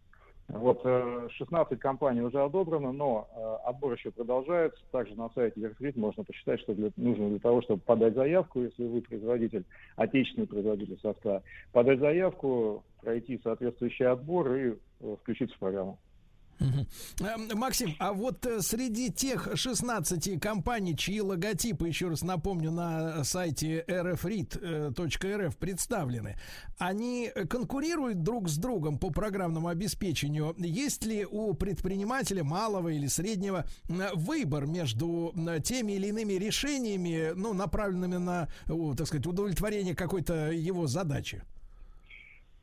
Вот 0.53 0.83
16 0.83 1.73
э, 1.73 1.77
компаний 1.77 2.23
уже 2.23 2.43
одобрено, 2.43 2.93
но 2.93 3.29
э, 3.35 3.69
отбор 3.69 3.93
еще 3.93 4.11
продолжается. 4.11 4.81
Также 4.91 5.15
на 5.15 5.31
сайте 5.31 5.61
Верфрит 5.61 5.97
можно 5.97 6.25
посчитать, 6.25 6.61
что 6.61 6.75
для, 6.75 6.91
нужно 6.97 7.29
для 7.29 7.39
того, 7.39 7.63
чтобы 7.63 7.81
подать 7.81 8.15
заявку, 8.15 8.63
если 8.63 8.85
вы 8.85 9.01
производитель, 9.01 9.65
отечественный 9.97 10.49
производитель 10.49 10.99
софта, 11.01 11.43
подать 11.73 12.01
заявку, 12.01 12.83
пройти 13.01 13.41
соответствующий 13.43 14.07
отбор 14.07 14.53
и 14.55 14.75
э, 15.01 15.17
включиться 15.23 15.55
в 15.57 15.61
программу. 15.61 15.99
Эм, 16.61 16.87
Максим, 17.55 17.97
а 17.99 18.13
вот 18.13 18.45
э, 18.45 18.61
среди 18.61 19.11
тех 19.11 19.49
16 19.55 20.39
компаний, 20.41 20.95
чьи 20.97 21.21
логотипы, 21.21 21.89
еще 21.89 22.09
раз 22.09 22.23
напомню, 22.23 22.71
на 22.71 23.25
сайте 23.25 23.83
rfrit.rf 23.89 25.57
представлены, 25.57 26.39
они 26.79 27.33
конкурируют 27.49 28.23
друг 28.23 28.49
с 28.49 28.59
другом 28.59 28.99
по 28.99 29.11
программному 29.11 29.69
обеспечению? 29.69 30.55
Есть 30.59 31.05
ли 31.05 31.25
у 31.25 31.55
предпринимателя 31.55 32.45
малого 32.45 32.89
или 32.89 33.07
среднего 33.07 33.65
выбор 33.89 34.67
между 34.67 35.35
теми 35.65 35.93
или 35.93 36.09
иными 36.09 36.35
решениями, 36.35 37.33
ну, 37.35 37.55
направленными 37.55 38.17
на, 38.17 38.49
так 38.67 39.07
сказать, 39.07 39.27
удовлетворение 39.27 39.95
какой-то 39.95 40.51
его 40.53 40.87
задачи? 40.87 41.43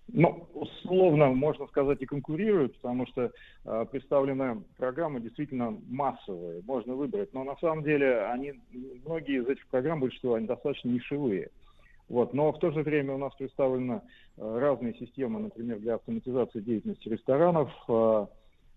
Ну, 0.10 0.48
условно, 0.54 1.28
можно 1.28 1.68
сказать, 1.68 2.02
и 2.02 2.06
конкурируют, 2.06 2.76
потому 2.78 3.06
что 3.08 3.32
э, 3.66 3.86
представленная 3.92 4.62
программа 4.78 5.20
действительно 5.20 5.78
массовая, 5.90 6.62
можно 6.66 6.96
выбрать. 6.96 7.34
Но 7.34 7.44
на 7.44 7.58
самом 7.58 7.84
деле 7.84 8.22
они, 8.22 8.54
многие 9.06 9.42
из 9.42 9.48
этих 9.48 9.68
программ, 9.68 10.00
большинство, 10.00 10.36
они 10.36 10.48
достаточно 10.48 10.90
нишевые. 10.90 11.50
Вот. 12.08 12.34
Но 12.34 12.54
в 12.54 12.60
то 12.60 12.72
же 12.72 12.84
время 12.84 13.16
у 13.16 13.18
нас 13.18 13.36
представлены 13.36 14.02
э, 14.38 14.60
разные 14.60 14.94
системы, 14.94 15.42
например, 15.42 15.80
для 15.80 15.96
автоматизации 15.96 16.62
деятельности 16.62 17.10
ресторанов, 17.10 17.70
э, 17.90 18.26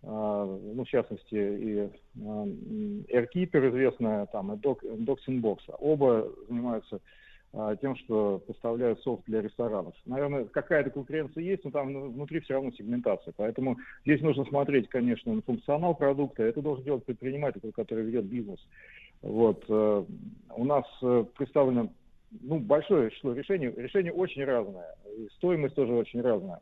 э, 0.02 0.58
ну, 0.74 0.84
в 0.84 0.88
частности, 0.88 1.34
и 1.34 1.78
э, 1.78 1.90
AirKeeper 2.16 3.70
известная, 3.70 4.26
там, 4.26 4.52
и 4.52 4.56
Doxinbox. 4.56 5.58
Оба 5.78 6.28
занимаются 6.48 6.96
а, 6.96 7.00
тем, 7.80 7.96
что 7.96 8.40
поставляют 8.46 9.02
софт 9.02 9.24
для 9.26 9.42
ресторанов. 9.42 9.94
Наверное, 10.06 10.44
какая-то 10.44 10.90
конкуренция 10.90 11.42
есть, 11.42 11.64
но 11.64 11.72
там 11.72 12.12
внутри 12.12 12.40
все 12.40 12.54
равно 12.54 12.70
сегментация. 12.70 13.34
Поэтому 13.36 13.76
здесь 14.04 14.20
нужно 14.20 14.44
смотреть, 14.44 14.88
конечно, 14.88 15.34
на 15.34 15.42
функционал 15.42 15.96
продукта. 15.96 16.44
Это 16.44 16.62
должен 16.62 16.84
делать 16.84 17.04
предприниматель, 17.04 17.60
который 17.72 18.04
ведет 18.04 18.26
бизнес. 18.26 18.60
Вот. 19.22 19.64
Э, 19.68 20.04
у 20.56 20.64
нас 20.64 20.84
э, 21.02 21.24
представлено 21.36 21.88
ну, 22.40 22.60
большое 22.60 23.10
число 23.10 23.32
решений. 23.32 23.72
Решения 23.76 24.12
очень 24.12 24.44
разное. 24.44 24.94
И 25.16 25.28
стоимость 25.36 25.74
тоже 25.74 25.92
очень 25.92 26.20
разная. 26.20 26.60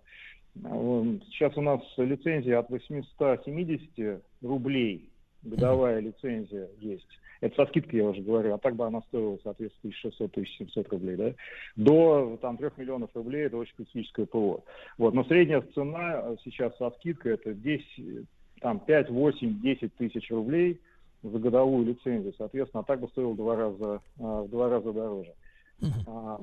Сейчас 0.54 1.56
у 1.56 1.60
нас 1.60 1.80
лицензия 1.98 2.58
от 2.58 2.70
870 2.70 4.22
рублей 4.42 5.08
годовая 5.42 6.00
лицензия 6.00 6.68
есть. 6.80 7.08
Это 7.40 7.54
со 7.54 7.66
скидкой, 7.66 8.00
я 8.00 8.08
уже 8.08 8.20
говорю, 8.20 8.54
а 8.54 8.58
так 8.58 8.74
бы 8.74 8.84
она 8.86 9.00
стоила, 9.02 9.38
соответственно, 9.42 9.92
1600-1700 10.04 10.88
рублей, 10.90 11.16
да, 11.16 11.34
до 11.76 12.38
там 12.40 12.56
3 12.56 12.70
миллионов 12.76 13.10
рублей, 13.14 13.46
это 13.46 13.56
очень 13.56 13.74
специфическое 13.74 14.26
ПО. 14.26 14.64
Вот, 14.96 15.14
но 15.14 15.24
средняя 15.24 15.60
цена 15.74 16.36
сейчас 16.44 16.76
со 16.78 16.90
скидкой 16.98 17.34
это 17.34 17.54
10, 17.54 18.26
там 18.60 18.80
5, 18.80 19.10
8, 19.10 19.60
10 19.60 19.94
тысяч 19.94 20.30
рублей 20.30 20.80
за 21.22 21.38
годовую 21.38 21.86
лицензию. 21.86 22.34
Соответственно, 22.36 22.82
а 22.82 22.84
так 22.84 23.00
бы 23.00 23.08
стоило 23.08 23.32
в 23.32 23.36
два 23.36 23.56
раза, 23.56 24.00
а, 24.18 24.42
в 24.42 24.48
два 24.48 24.68
раза 24.68 24.92
дороже. 24.92 25.32
А, 26.06 26.40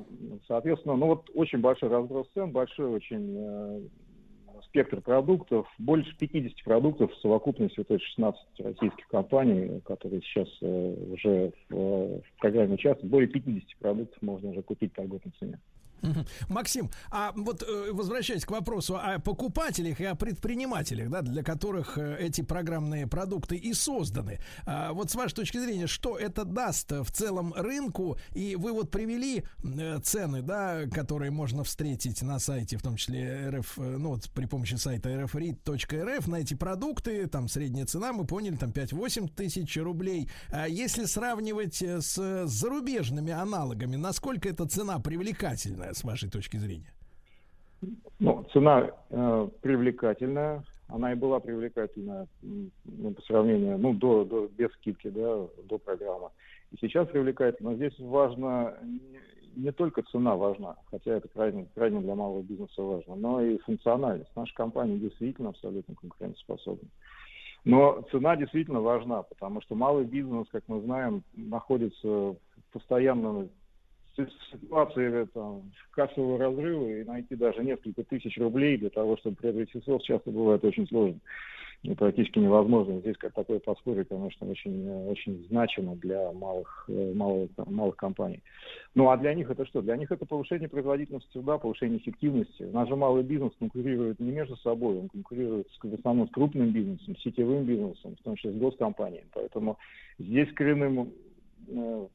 Соответственно, 0.47 0.95
ну 0.95 1.07
вот 1.07 1.29
очень 1.33 1.59
большой 1.59 1.89
разброс 1.89 2.27
цен, 2.33 2.51
большой 2.51 2.87
очень 2.87 3.35
э, 3.37 3.81
спектр 4.65 5.01
продуктов, 5.01 5.67
больше 5.77 6.15
50 6.17 6.63
продуктов 6.63 7.11
в 7.11 7.21
совокупности, 7.21 7.79
это 7.79 7.99
16 7.99 8.41
российских 8.59 9.07
компаний, 9.07 9.81
которые 9.85 10.21
сейчас 10.21 10.47
э, 10.61 10.95
уже 11.11 11.51
в, 11.69 11.75
э, 11.75 12.21
в 12.21 12.39
программе 12.39 12.75
участвуют, 12.75 13.11
более 13.11 13.29
50 13.29 13.77
продуктов 13.79 14.21
можно 14.21 14.49
уже 14.49 14.61
купить 14.61 14.93
по 14.93 15.01
льготной 15.01 15.33
цене. 15.39 15.59
Максим, 16.49 16.89
а 17.11 17.33
вот 17.35 17.63
э, 17.63 17.91
возвращаясь 17.91 18.45
к 18.45 18.51
вопросу 18.51 18.97
о 18.97 19.19
покупателях 19.19 20.01
и 20.01 20.05
о 20.05 20.15
предпринимателях, 20.15 21.09
да, 21.09 21.21
для 21.21 21.43
которых 21.43 21.97
э, 21.97 22.17
эти 22.19 22.41
программные 22.41 23.07
продукты 23.07 23.55
и 23.55 23.73
созданы. 23.73 24.39
А 24.65 24.93
Вот 24.93 25.11
с 25.11 25.15
вашей 25.15 25.35
точки 25.35 25.57
зрения, 25.57 25.87
что 25.87 26.17
это 26.17 26.45
даст 26.45 26.91
в 26.91 27.11
целом 27.11 27.53
рынку? 27.53 28.17
И 28.33 28.55
вы 28.55 28.71
вот 28.71 28.91
привели 28.91 29.43
э, 29.63 29.99
цены, 30.03 30.41
да, 30.41 30.85
которые 30.87 31.31
можно 31.31 31.63
встретить 31.63 32.21
на 32.21 32.39
сайте, 32.39 32.77
в 32.77 32.81
том 32.81 32.95
числе 32.95 33.49
РФ, 33.49 33.77
ну 33.77 34.09
вот 34.09 34.29
при 34.31 34.45
помощи 34.45 34.75
сайта 34.75 35.09
rfrit.rf 35.09 36.29
на 36.29 36.35
эти 36.37 36.53
продукты, 36.53 37.27
там 37.27 37.47
средняя 37.47 37.85
цена, 37.85 38.13
мы 38.13 38.25
поняли, 38.25 38.55
там 38.55 38.71
5-8 38.71 39.29
тысяч 39.35 39.77
рублей. 39.77 40.29
А 40.49 40.67
если 40.67 41.05
сравнивать 41.05 41.81
с 41.81 42.45
зарубежными 42.47 43.31
аналогами, 43.31 43.95
насколько 43.95 44.49
эта 44.49 44.65
цена 44.65 44.99
привлекательная 44.99 45.93
с 45.95 46.03
вашей 46.03 46.29
точки 46.29 46.57
зрения? 46.57 46.93
Ну, 48.19 48.43
цена 48.53 48.91
э, 49.09 49.49
привлекательная, 49.61 50.63
она 50.87 51.11
и 51.11 51.15
была 51.15 51.39
привлекательная 51.39 52.27
м, 52.43 52.71
ну, 52.85 53.13
по 53.13 53.21
сравнению, 53.21 53.77
ну, 53.77 53.93
до, 53.93 54.23
до, 54.23 54.47
без 54.47 54.71
скидки, 54.73 55.09
да, 55.09 55.47
до 55.63 55.77
программы. 55.77 56.29
И 56.71 56.77
сейчас 56.81 57.07
привлекательна. 57.07 57.71
Но 57.71 57.75
здесь 57.75 57.97
важно, 57.99 58.77
не, 59.55 59.71
только 59.71 60.03
цена 60.03 60.35
важна, 60.35 60.75
хотя 60.89 61.15
это 61.17 61.27
крайне, 61.27 61.67
крайне 61.75 62.01
для 62.01 62.15
малого 62.15 62.41
бизнеса 62.41 62.81
важно, 62.81 63.15
но 63.15 63.41
и 63.41 63.57
функциональность. 63.59 64.31
Наша 64.35 64.53
компания 64.55 64.97
действительно 64.97 65.49
абсолютно 65.49 65.95
конкурентоспособна. 65.95 66.89
Но 67.63 68.03
цена 68.11 68.35
действительно 68.35 68.79
важна, 68.79 69.23
потому 69.23 69.61
что 69.61 69.75
малый 69.75 70.05
бизнес, 70.05 70.47
как 70.51 70.63
мы 70.67 70.81
знаем, 70.81 71.23
находится 71.33 72.35
с- 72.37 72.37
ситуации 74.51 75.25
там, 75.33 75.71
кассового 75.91 76.37
разрыва 76.37 76.87
и 76.87 77.03
найти 77.03 77.35
даже 77.35 77.63
несколько 77.63 78.03
тысяч 78.03 78.37
рублей 78.37 78.77
для 78.77 78.89
того, 78.89 79.17
чтобы 79.17 79.35
приобрести 79.35 79.81
соус, 79.81 80.03
часто 80.03 80.31
бывает 80.31 80.63
очень 80.63 80.87
сложно. 80.87 81.19
И 81.83 81.93
практически 81.93 82.39
невозможно. 82.39 82.99
Здесь 82.99 83.17
как 83.17 83.33
такое 83.33 83.59
подспорье, 83.59 84.05
конечно, 84.05 84.47
очень, 84.47 84.89
очень 85.07 85.45
значимо 85.49 85.95
для 85.97 86.31
малых, 86.31 86.85
э, 86.87 87.13
малых, 87.13 87.51
малых 87.67 87.95
компаний. 87.95 88.41
Ну 88.95 89.09
а 89.09 89.17
для 89.17 89.35
них 89.35 89.51
это 89.51 89.65
что? 89.67 89.81
Для 89.81 89.95
них 89.95 90.11
это 90.11 90.25
повышение 90.25 90.67
производительности 90.67 91.31
труда, 91.31 91.59
повышение 91.59 91.99
эффективности. 91.99 92.63
Наш 92.63 92.89
же 92.89 92.95
малый 92.95 93.23
бизнес 93.23 93.51
конкурирует 93.59 94.19
не 94.19 94.31
между 94.31 94.55
собой, 94.57 94.97
он 94.97 95.09
конкурирует 95.09 95.67
в 95.83 95.93
основном 95.93 96.27
с 96.27 96.31
крупным 96.31 96.71
бизнесом, 96.71 97.15
с 97.17 97.21
сетевым 97.21 97.65
бизнесом, 97.65 98.15
в 98.15 98.23
том 98.23 98.35
числе 98.35 98.53
с 98.53 98.55
госкомпаниями. 98.55 99.27
Поэтому 99.33 99.77
здесь 100.17 100.51
коренным 100.53 101.11
э, 101.67 102.07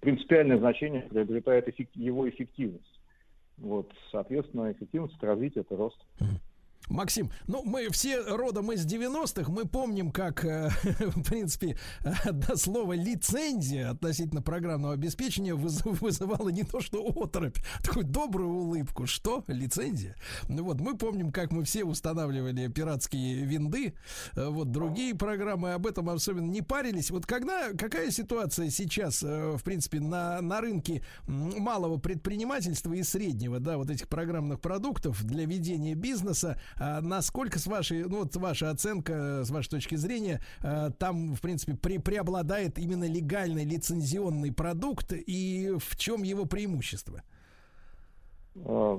принципиальное 0.00 0.58
значение 0.58 1.02
приобретает 1.02 1.68
его 1.94 2.28
эффективность. 2.28 3.00
Вот, 3.56 3.92
соответственно, 4.10 4.72
эффективность, 4.72 5.22
развитие, 5.22 5.62
это 5.62 5.76
рост. 5.76 5.98
Максим, 6.90 7.30
ну 7.46 7.62
мы 7.64 7.88
все 7.90 8.20
родом 8.20 8.72
из 8.72 8.84
90-х, 8.84 9.50
мы 9.50 9.64
помним, 9.64 10.10
как, 10.10 10.44
э, 10.44 10.70
в 10.98 11.22
принципе, 11.22 11.78
э, 12.02 12.32
до 12.32 12.56
слова 12.56 12.94
лицензия 12.94 13.90
относительно 13.90 14.42
программного 14.42 14.94
обеспечения 14.94 15.54
выз- 15.54 15.88
вызывала 16.00 16.48
не 16.48 16.64
то 16.64 16.80
что 16.80 17.06
оторопь, 17.06 17.58
а 17.78 17.82
такую 17.82 18.06
добрую 18.06 18.50
улыбку. 18.50 19.06
Что? 19.06 19.44
Лицензия? 19.46 20.16
Ну 20.48 20.64
вот, 20.64 20.80
мы 20.80 20.96
помним, 20.96 21.30
как 21.30 21.52
мы 21.52 21.62
все 21.62 21.84
устанавливали 21.84 22.66
пиратские 22.66 23.44
винды, 23.44 23.94
э, 24.34 24.48
вот 24.48 24.72
другие 24.72 25.14
программы 25.14 25.74
об 25.74 25.86
этом 25.86 26.10
особенно 26.10 26.50
не 26.50 26.62
парились. 26.62 27.12
Вот 27.12 27.24
когда, 27.24 27.72
какая 27.72 28.10
ситуация 28.10 28.68
сейчас, 28.68 29.22
в 29.22 29.60
принципе, 29.62 30.00
на, 30.00 30.40
на 30.40 30.60
рынке 30.60 31.04
малого 31.28 31.98
предпринимательства 31.98 32.94
и 32.94 33.04
среднего, 33.04 33.60
да, 33.60 33.78
вот 33.78 33.90
этих 33.90 34.08
программных 34.08 34.60
продуктов 34.60 35.22
для 35.24 35.44
ведения 35.44 35.94
бизнеса, 35.94 36.60
насколько 36.80 37.58
с 37.58 37.66
вашей, 37.66 38.04
ну 38.04 38.20
вот 38.20 38.34
ваша 38.36 38.70
оценка, 38.70 39.44
с 39.44 39.50
вашей 39.50 39.68
точки 39.68 39.96
зрения, 39.96 40.40
э, 40.62 40.90
там, 40.98 41.34
в 41.34 41.40
принципе, 41.40 41.72
пре- 41.72 42.00
преобладает 42.00 42.78
именно 42.78 43.06
легальный 43.06 43.64
лицензионный 43.64 44.52
продукт 44.52 45.12
и 45.12 45.72
в 45.78 45.96
чем 45.96 46.22
его 46.22 46.46
преимущество? 46.46 47.22
Э, 48.56 48.98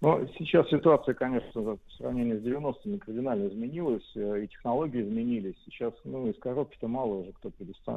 Но 0.00 0.26
сейчас 0.38 0.68
ситуация, 0.68 1.14
конечно, 1.14 1.60
в 1.60 1.78
сравнении 1.96 2.36
с 2.36 2.42
90-ми 2.42 2.98
кардинально 2.98 3.48
изменилась, 3.48 4.10
э, 4.16 4.44
и 4.44 4.48
технологии 4.48 5.00
изменились. 5.02 5.54
Сейчас, 5.64 5.94
ну, 6.04 6.28
из 6.28 6.38
коробки-то 6.38 6.88
мало 6.88 7.14
уже 7.14 7.32
кто 7.32 7.50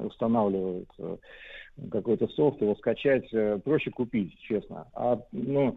устанавливает 0.05 0.89
э, 0.99 1.17
какой-то 1.91 2.27
софт, 2.29 2.61
его 2.61 2.75
скачать 2.75 3.27
э, 3.33 3.59
проще 3.63 3.91
купить, 3.91 4.37
честно. 4.39 4.87
А, 4.93 5.19
ну, 5.31 5.75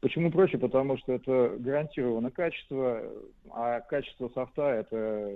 почему 0.00 0.30
проще? 0.30 0.58
Потому 0.58 0.96
что 0.98 1.12
это 1.12 1.56
гарантировано 1.58 2.30
качество, 2.30 3.02
а 3.50 3.80
качество 3.80 4.30
софта 4.34 4.62
это, 4.62 5.32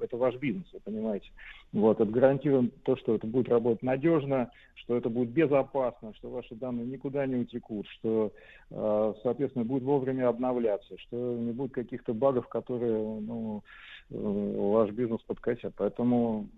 это 0.00 0.16
ваш 0.16 0.36
бизнес, 0.36 0.66
вы 0.72 0.80
понимаете. 0.80 1.30
Вот, 1.72 2.00
это 2.00 2.10
гарантируем 2.10 2.70
то, 2.84 2.96
что 2.96 3.14
это 3.14 3.26
будет 3.26 3.48
работать 3.48 3.82
надежно, 3.82 4.50
что 4.74 4.96
это 4.96 5.08
будет 5.08 5.30
безопасно, 5.30 6.14
что 6.14 6.30
ваши 6.30 6.54
данные 6.54 6.86
никуда 6.86 7.26
не 7.26 7.36
утекут, 7.36 7.86
что, 7.88 8.32
э, 8.70 9.14
соответственно, 9.22 9.64
будет 9.64 9.82
вовремя 9.82 10.28
обновляться, 10.28 10.98
что 10.98 11.16
не 11.16 11.52
будет 11.52 11.72
каких-то 11.72 12.14
багов, 12.14 12.48
которые 12.48 13.20
ну, 13.20 13.62
э, 14.10 14.14
ваш 14.14 14.90
бизнес 14.90 15.20
подкосят. 15.22 15.74
Поэтому 15.76 16.48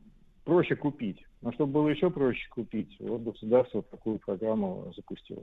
проще 0.45 0.77
купить. 0.77 1.25
Но 1.43 1.53
чтобы 1.53 1.73
было 1.73 1.89
еще 1.89 2.11
проще 2.11 2.49
купить, 2.51 2.97
вот 3.01 3.23
государство 3.23 3.83
такую 3.83 4.19
программу 4.19 4.93
запустило. 4.95 5.43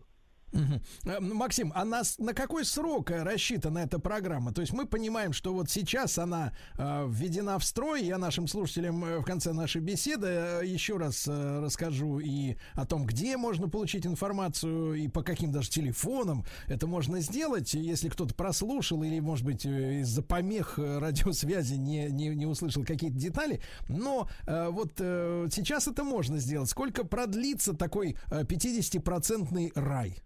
Э, 0.54 1.20
Максим, 1.20 1.72
а 1.76 1.86
нас 1.86 2.18
на 2.20 2.34
какой 2.34 2.66
срок 2.66 3.12
э, 3.12 3.24
рассчитана 3.24 3.80
эта 3.80 4.00
программа? 4.00 4.54
То 4.54 4.62
есть 4.62 4.74
мы 4.74 4.86
понимаем, 4.86 5.34
что 5.34 5.54
вот 5.54 5.70
сейчас 5.70 6.18
она 6.18 6.54
э, 6.78 7.08
введена 7.10 7.60
в 7.60 7.66
строй. 7.66 8.04
Я 8.04 8.18
нашим 8.18 8.48
слушателям 8.48 9.04
э, 9.04 9.20
в 9.20 9.24
конце 9.24 9.54
нашей 9.54 9.82
беседы 9.82 10.62
еще 10.64 10.98
раз 10.98 11.28
э, 11.28 11.60
расскажу 11.60 12.20
и 12.20 12.56
о 12.74 12.86
том, 12.86 13.06
где 13.06 13.38
можно 13.38 13.70
получить 13.70 14.06
информацию 14.06 14.96
и 14.96 15.08
по 15.08 15.24
каким 15.24 15.52
даже 15.52 15.70
телефонам 15.70 16.46
это 16.68 16.88
можно 16.88 17.20
сделать. 17.20 17.74
Если 17.74 18.10
кто-то 18.10 18.34
прослушал 18.34 19.04
или, 19.04 19.20
может 19.20 19.46
быть, 19.46 19.66
из-за 19.66 20.22
помех 20.22 20.78
радиосвязи 20.78 21.76
не, 21.76 22.08
не, 22.10 22.30
не 22.30 22.46
услышал 22.46 22.84
какие-то 22.84 23.18
детали. 23.18 23.62
Но 23.90 24.30
э, 24.46 24.70
вот 24.70 24.94
э, 25.00 25.48
сейчас 25.52 25.88
это 25.88 26.04
можно 26.04 26.38
сделать. 26.38 26.70
Сколько 26.70 27.04
продлится 27.04 27.74
такой 27.74 28.18
э, 28.32 28.44
50-процентный 28.44 29.72
рай? 29.76 30.18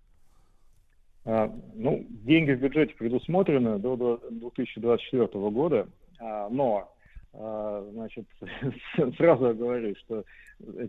А, 1.25 1.51
Ну, 1.75 2.05
деньги 2.09 2.51
в 2.51 2.59
бюджете 2.59 2.95
предусмотрены 2.95 3.77
до 3.79 3.95
до 3.95 4.21
2024 4.29 5.27
года, 5.51 5.87
а, 6.19 6.49
но, 6.49 6.91
а, 7.33 7.87
значит, 7.91 8.25
сразу 9.17 9.53
говорю, 9.53 9.95
что 9.97 10.23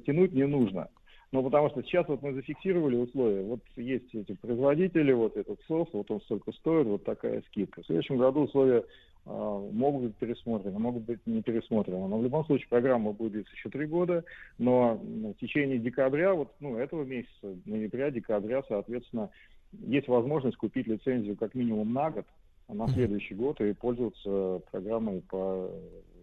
тянуть 0.06 0.32
не 0.32 0.46
нужно. 0.46 0.88
Ну, 1.32 1.42
потому 1.42 1.70
что 1.70 1.82
сейчас 1.82 2.06
вот 2.08 2.20
мы 2.20 2.34
зафиксировали 2.34 2.96
условия. 2.96 3.42
Вот 3.42 3.60
есть 3.76 4.14
эти 4.14 4.34
производители, 4.34 5.12
вот 5.12 5.34
этот 5.38 5.58
софт, 5.66 5.94
вот 5.94 6.10
он 6.10 6.20
столько 6.22 6.52
стоит, 6.52 6.86
вот 6.86 7.04
такая 7.04 7.42
скидка. 7.48 7.82
В 7.82 7.86
следующем 7.86 8.18
году 8.18 8.40
условия 8.40 8.84
а, 9.24 9.58
могут 9.72 10.02
быть 10.02 10.16
пересмотрены, 10.16 10.78
могут 10.78 11.04
быть 11.04 11.20
не 11.26 11.42
пересмотрены. 11.42 12.06
Но 12.06 12.18
в 12.18 12.22
любом 12.22 12.44
случае 12.44 12.68
программа 12.68 13.12
будет 13.12 13.32
длиться 13.32 13.54
еще 13.54 13.70
три 13.70 13.86
года, 13.86 14.24
но 14.58 14.96
в 14.96 15.34
течение 15.34 15.78
декабря, 15.78 16.34
вот 16.34 16.52
ну, 16.60 16.76
этого 16.76 17.04
месяца, 17.04 17.56
ноября, 17.64 18.10
декабря, 18.10 18.62
соответственно, 18.68 19.30
есть 19.72 20.08
возможность 20.08 20.56
купить 20.56 20.86
лицензию 20.86 21.36
как 21.36 21.54
минимум 21.54 21.92
на 21.92 22.10
год, 22.10 22.26
а 22.68 22.74
на 22.74 22.88
следующий 22.88 23.34
год 23.34 23.60
и 23.60 23.72
пользоваться 23.72 24.60
программой 24.70 25.22
по 25.22 25.70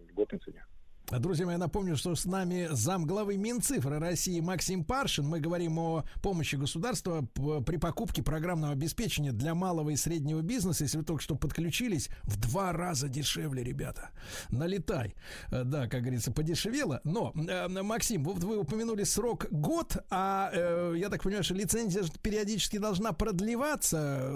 льготной 0.08 0.38
цене. 0.40 0.64
Друзья 1.18 1.44
мои, 1.44 1.56
напомню, 1.56 1.96
что 1.96 2.14
с 2.14 2.24
нами 2.24 2.68
зам 2.70 3.04
главы 3.04 3.36
Минцифры 3.36 3.98
России 3.98 4.38
Максим 4.38 4.84
Паршин. 4.84 5.26
Мы 5.26 5.40
говорим 5.40 5.76
о 5.80 6.04
помощи 6.22 6.54
государства 6.54 7.22
при 7.66 7.78
покупке 7.78 8.22
программного 8.22 8.74
обеспечения 8.74 9.32
для 9.32 9.56
малого 9.56 9.90
и 9.90 9.96
среднего 9.96 10.40
бизнеса. 10.40 10.84
Если 10.84 10.98
вы 10.98 11.04
только 11.04 11.20
что 11.20 11.34
подключились, 11.34 12.10
в 12.22 12.38
два 12.38 12.72
раза 12.72 13.08
дешевле, 13.08 13.64
ребята. 13.64 14.10
Налетай. 14.50 15.16
Э, 15.50 15.64
Да, 15.64 15.88
как 15.88 16.02
говорится, 16.02 16.30
подешевело. 16.30 17.00
Но, 17.02 17.32
э, 17.34 17.66
Максим, 17.82 18.22
вот 18.22 18.44
вы 18.44 18.58
упомянули 18.58 19.02
срок 19.02 19.46
год, 19.50 19.96
а 20.10 20.50
э, 20.52 20.94
я 20.96 21.08
так 21.08 21.24
понимаю, 21.24 21.42
что 21.42 21.54
лицензия 21.54 22.04
периодически 22.22 22.78
должна 22.78 23.12
продлеваться. 23.12 24.30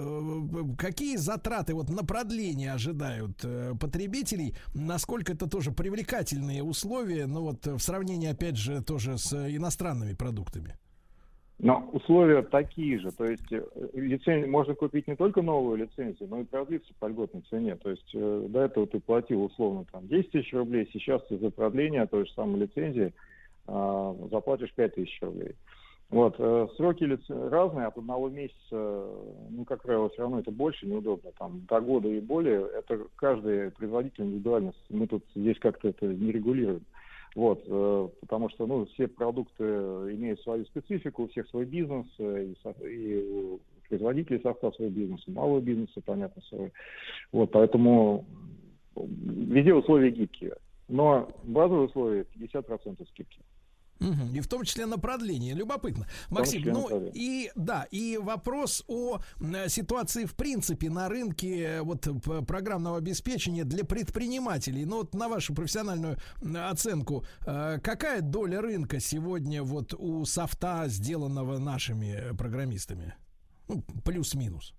Какие 0.77 1.15
затраты 1.15 1.73
вот 1.73 1.89
на 1.89 2.03
продление 2.03 2.73
ожидают 2.73 3.45
потребителей? 3.79 4.57
Насколько 4.73 5.31
это 5.31 5.47
тоже 5.47 5.71
привлекательные 5.71 6.64
условия, 6.65 7.25
ну 7.27 7.41
вот 7.41 7.65
в 7.65 7.79
сравнении, 7.79 8.29
опять 8.29 8.57
же, 8.57 8.83
тоже 8.83 9.17
с 9.17 9.33
иностранными 9.33 10.13
продуктами? 10.13 10.75
Но 11.57 11.89
условия 11.93 12.41
такие 12.41 12.99
же, 12.99 13.11
то 13.11 13.23
есть 13.23 13.49
э, 13.49 13.63
лицензию 13.93 14.51
можно 14.51 14.75
купить 14.75 15.07
не 15.07 15.15
только 15.15 15.41
новую 15.41 15.77
лицензию, 15.77 16.27
но 16.29 16.41
и 16.41 16.43
продлиться 16.43 16.93
по 16.99 17.05
льготной 17.05 17.43
цене. 17.49 17.75
То 17.75 17.91
есть 17.91 18.09
э, 18.13 18.47
до 18.49 18.63
этого 18.63 18.87
ты 18.87 18.99
платил 18.99 19.43
условно 19.43 19.85
там 19.89 20.05
10 20.05 20.31
тысяч 20.31 20.51
рублей, 20.53 20.89
сейчас 20.91 21.25
ты 21.27 21.37
за 21.37 21.51
продление 21.51 22.07
той 22.07 22.25
же 22.25 22.33
самой 22.33 22.59
лицензии 22.59 23.13
э, 23.67 24.15
заплатишь 24.31 24.73
5 24.73 24.95
тысяч 24.95 25.17
рублей. 25.21 25.55
Вот, 26.09 26.35
э, 26.37 26.67
сроки 26.77 27.03
лиц... 27.03 27.21
разные, 27.29 27.87
от 27.87 27.97
одного 27.97 28.29
месяца, 28.29 28.55
ну, 29.49 29.65
как 29.65 29.81
правило, 29.81 30.09
все 30.09 30.21
равно 30.21 30.39
это 30.39 30.51
больше 30.51 30.85
неудобно, 30.85 31.31
там, 31.37 31.65
до 31.67 31.81
года 31.81 32.07
и 32.07 32.19
более, 32.19 32.67
это 32.67 33.07
каждый 33.15 33.71
производитель 33.71 34.25
индивидуально, 34.25 34.73
мы 34.89 35.07
тут 35.07 35.23
здесь 35.35 35.57
как-то 35.59 35.89
это 35.89 36.05
не 36.05 36.31
регулируем. 36.31 36.85
Вот, 37.35 37.63
э, 37.67 38.09
потому 38.21 38.49
что 38.49 38.65
ну, 38.65 38.85
все 38.85 39.07
продукты 39.07 39.63
имеют 39.63 40.39
свою 40.41 40.63
специфику, 40.65 41.23
у 41.23 41.27
всех 41.27 41.49
свой 41.49 41.65
бизнес, 41.65 42.05
э, 42.19 42.45
и, 42.45 42.87
и 42.87 43.29
у 43.29 43.59
производителей 43.89 44.41
состав 44.41 44.75
свой 44.75 44.89
бизнес, 44.89 45.27
у 45.27 45.31
малого 45.31 45.59
бизнеса, 45.59 46.01
понятно, 46.05 46.41
свой. 46.43 46.71
Вот, 47.31 47.51
поэтому 47.51 48.25
везде 48.95 49.73
условия 49.73 50.11
гибкие. 50.11 50.55
Но 50.87 51.29
базовые 51.43 51.87
условия 51.87 52.25
50% 52.35 53.05
скидки. 53.09 53.39
Угу, 53.99 54.35
и 54.35 54.39
в 54.41 54.47
том 54.47 54.63
числе 54.63 54.85
на 54.85 54.97
продление. 54.97 55.53
Любопытно. 55.53 56.07
Максим, 56.29 56.63
ну 56.65 57.09
и 57.13 57.49
да, 57.55 57.87
и 57.91 58.17
вопрос 58.17 58.83
о 58.87 59.19
ситуации 59.67 60.25
в 60.25 60.35
принципе 60.35 60.89
на 60.89 61.07
рынке 61.07 61.61
э, 61.61 61.81
вот 61.81 62.07
программного 62.45 62.97
обеспечения 62.97 63.63
для 63.63 63.85
предпринимателей. 63.85 64.85
Ну 64.85 64.97
вот 64.97 65.13
на 65.13 65.29
вашу 65.29 65.53
профессиональную 65.53 66.17
оценку, 66.69 67.23
э, 67.45 67.79
какая 67.81 68.21
доля 68.21 68.61
рынка 68.61 68.99
сегодня 68.99 69.63
вот 69.63 69.93
у 69.93 70.25
софта, 70.25 70.85
сделанного 70.87 71.57
нашими 71.57 72.35
программистами? 72.37 73.15
Ну, 73.67 73.81
плюс-минус. 74.03 74.73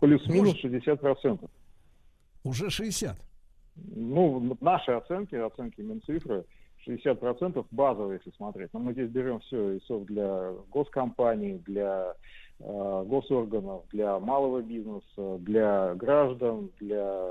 Плюс-минус 0.00 0.56
60%. 0.62 1.48
Уже 2.44 2.70
60? 2.70 3.18
Ну, 3.76 4.56
наши 4.60 4.92
оценки, 4.92 5.34
оценки 5.34 5.80
Минцифры, 5.80 6.44
60% 6.86 7.64
базовые, 7.70 8.18
если 8.18 8.36
смотреть. 8.36 8.70
Но 8.72 8.80
мы 8.80 8.92
здесь 8.92 9.08
берем 9.08 9.40
все, 9.40 9.72
и 9.72 9.80
софт 9.80 10.06
для 10.06 10.52
госкомпаний, 10.70 11.58
для 11.66 12.14
э, 12.58 13.04
госорганов, 13.06 13.84
для 13.92 14.18
малого 14.18 14.62
бизнеса, 14.62 15.38
для 15.38 15.94
граждан, 15.94 16.70
для 16.80 17.28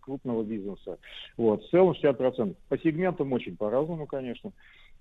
крупного 0.00 0.42
бизнеса. 0.42 0.98
Вот, 1.36 1.62
в 1.62 1.70
целом 1.70 1.92
60%. 1.92 2.54
По 2.68 2.78
сегментам 2.78 3.32
очень 3.32 3.56
по-разному, 3.56 4.06
конечно. 4.06 4.52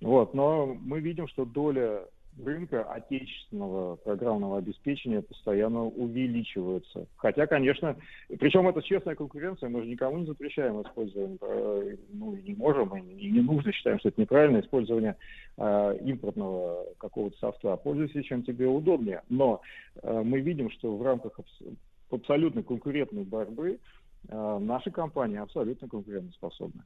Вот, 0.02 0.34
но 0.34 0.76
мы 0.82 0.99
видим, 0.99 1.28
что 1.28 1.45
доля 1.45 2.03
рынка 2.44 2.84
отечественного 2.84 3.96
программного 3.98 4.58
обеспечения 4.58 5.22
постоянно 5.22 5.86
увеличивается. 5.86 7.08
Хотя, 7.18 7.48
конечно, 7.48 7.96
причем 8.40 8.68
это 8.68 8.82
честная 8.82 9.16
конкуренция, 9.16 9.70
мы 9.70 9.82
же 9.82 9.88
никому 9.88 10.18
не 10.20 10.26
запрещаем 10.26 10.82
использование, 10.82 11.38
э, 11.42 11.96
ну, 12.12 12.36
не 12.36 12.56
можем, 12.56 12.96
и 12.98 13.32
не 13.32 13.42
нужно, 13.42 13.72
считаем, 13.72 14.00
что 14.00 14.10
это 14.10 14.22
неправильное 14.22 14.62
использование 14.62 15.16
э, 15.58 15.98
импортного 16.06 16.86
какого-то 16.98 17.38
софта. 17.38 17.76
Пользуйся, 17.78 18.24
чем 18.24 18.44
тебе 18.44 18.68
удобнее. 18.68 19.22
Но 19.30 19.62
э, 20.02 20.22
мы 20.24 20.40
видим, 20.40 20.70
что 20.72 20.96
в 20.96 21.04
рамках 21.04 21.40
абс- 21.40 21.76
абсолютно 22.10 22.64
конкурентной 22.64 23.24
борьбы 23.24 23.80
э, 24.28 24.58
наши 24.60 24.92
компании 24.92 25.38
абсолютно 25.38 25.88
конкурентоспособны. 25.88 26.84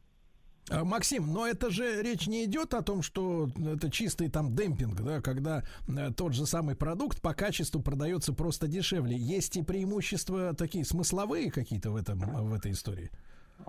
А, 0.69 0.84
Максим, 0.84 1.31
но 1.31 1.48
это 1.48 1.69
же 1.69 2.02
речь 2.02 2.27
не 2.27 2.45
идет 2.45 2.73
о 2.73 2.81
том, 2.81 3.02
что 3.02 3.48
это 3.57 3.89
чистый 3.89 4.30
там 4.30 4.53
демпинг, 4.53 5.02
да, 5.02 5.22
когда 5.22 5.64
э, 5.88 6.11
тот 6.15 6.34
же 6.34 6.45
самый 6.45 6.76
продукт 6.76 7.22
по 7.22 7.34
качеству 7.34 7.81
продается 7.81 8.34
просто 8.34 8.68
дешевле. 8.68 9.15
Есть 9.15 9.56
и 9.56 9.64
преимущества 9.64 10.53
такие 10.53 10.84
смысловые 10.84 11.52
какие-то 11.52 11.91
в 11.91 11.95
этом 11.95 12.19
в 12.19 12.53
этой 12.53 12.72
истории. 12.72 13.10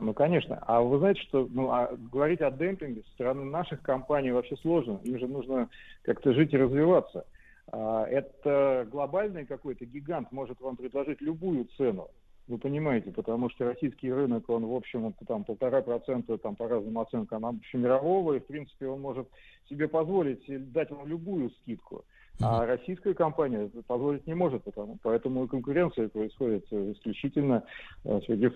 Ну, 0.01 0.13
конечно. 0.13 0.63
А 0.67 0.81
вы 0.81 0.99
знаете, 0.99 1.21
что 1.23 1.49
ну, 1.51 1.71
а 1.71 1.95
говорить 2.13 2.41
о 2.41 2.51
демпинге 2.51 3.03
со 3.03 3.11
стороны 3.11 3.45
наших 3.45 3.81
компаний 3.83 4.33
вообще 4.33 4.57
сложно. 4.57 5.01
Им 5.05 5.19
же 5.19 5.27
нужно 5.27 5.69
как-то 6.03 6.33
жить 6.35 6.53
и 6.53 6.59
развиваться. 6.59 7.25
А, 7.71 8.05
это 8.05 8.87
глобальный 8.91 9.47
какой-то 9.47 9.87
гигант 9.87 10.33
может 10.33 10.61
вам 10.61 10.77
предложить 10.77 11.21
любую 11.21 11.67
цену. 11.77 12.09
Вы 12.49 12.57
понимаете, 12.57 13.11
потому 13.11 13.51
что 13.51 13.67
российский 13.67 14.11
рынок, 14.11 14.49
он, 14.49 14.65
в 14.65 14.75
общем, 14.75 15.13
там 15.27 15.45
полтора 15.45 15.83
процента, 15.83 16.39
там 16.39 16.57
по 16.57 16.67
разным 16.67 16.99
оценкам, 16.99 17.45
общемирового, 17.45 18.35
и, 18.35 18.41
в 18.41 18.47
принципе, 18.47 18.89
он 18.89 19.03
может 19.03 19.29
себе 19.69 19.87
позволить 19.87 20.43
дать 20.73 20.91
вам 20.91 21.07
любую 21.07 21.51
скидку. 21.51 22.05
А 22.41 22.65
российская 22.65 23.15
компания 23.15 23.69
позволить 23.87 24.27
не 24.27 24.35
может, 24.35 24.63
потому, 24.63 24.97
поэтому 25.03 25.45
и 25.45 25.49
конкуренция 25.49 26.09
происходит 26.09 26.73
исключительно 26.73 27.65
э, 28.05 28.21
среди 28.27 28.49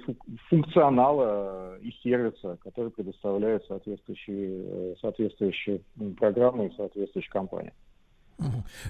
функционала 0.48 1.77
и 1.78 1.90
сервиса, 2.02 2.59
который 2.62 2.93
предоставляет 2.93 3.64
соответствующие, 3.66 4.64
э, 4.64 4.94
соответствующие 5.01 5.81
программы 6.16 6.69
и 6.69 6.77
соответствующие 6.77 7.32
компании. 7.32 7.73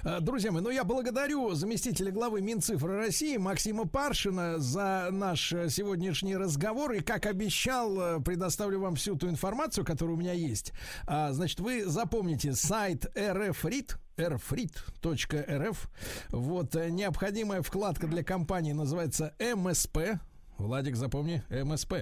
Э, 0.03 0.19
друзья 0.21 0.51
мои, 0.51 0.61
ну 0.61 0.69
я 0.69 0.83
благодарю 0.83 1.53
заместителя 1.53 2.11
главы 2.11 2.41
Минцифры 2.41 2.97
России 2.97 3.37
Максима 3.37 3.87
Паршина 3.87 4.59
за 4.59 5.09
наш 5.11 5.53
э, 5.53 5.69
сегодняшний 5.69 6.35
разговор. 6.35 6.93
И, 6.93 6.99
как 6.99 7.25
обещал, 7.25 7.99
э, 7.99 8.19
предоставлю 8.21 8.79
вам 8.79 8.95
всю 8.95 9.15
ту 9.15 9.29
информацию, 9.29 9.85
которая 9.85 10.15
у 10.15 10.19
меня 10.19 10.33
есть. 10.33 10.73
А, 11.05 11.31
значит, 11.33 11.59
вы 11.59 11.85
запомните 11.85 12.53
сайт 12.53 13.05
rfrit 13.15 13.95
rfrit.rf. 14.17 15.77
Вот 16.29 16.75
необходимая 16.75 17.63
вкладка 17.63 18.07
для 18.07 18.23
компании 18.23 18.73
называется 18.73 19.33
МСП. 19.39 20.19
Владик, 20.57 20.95
запомни, 20.95 21.43
МСП. 21.49 21.93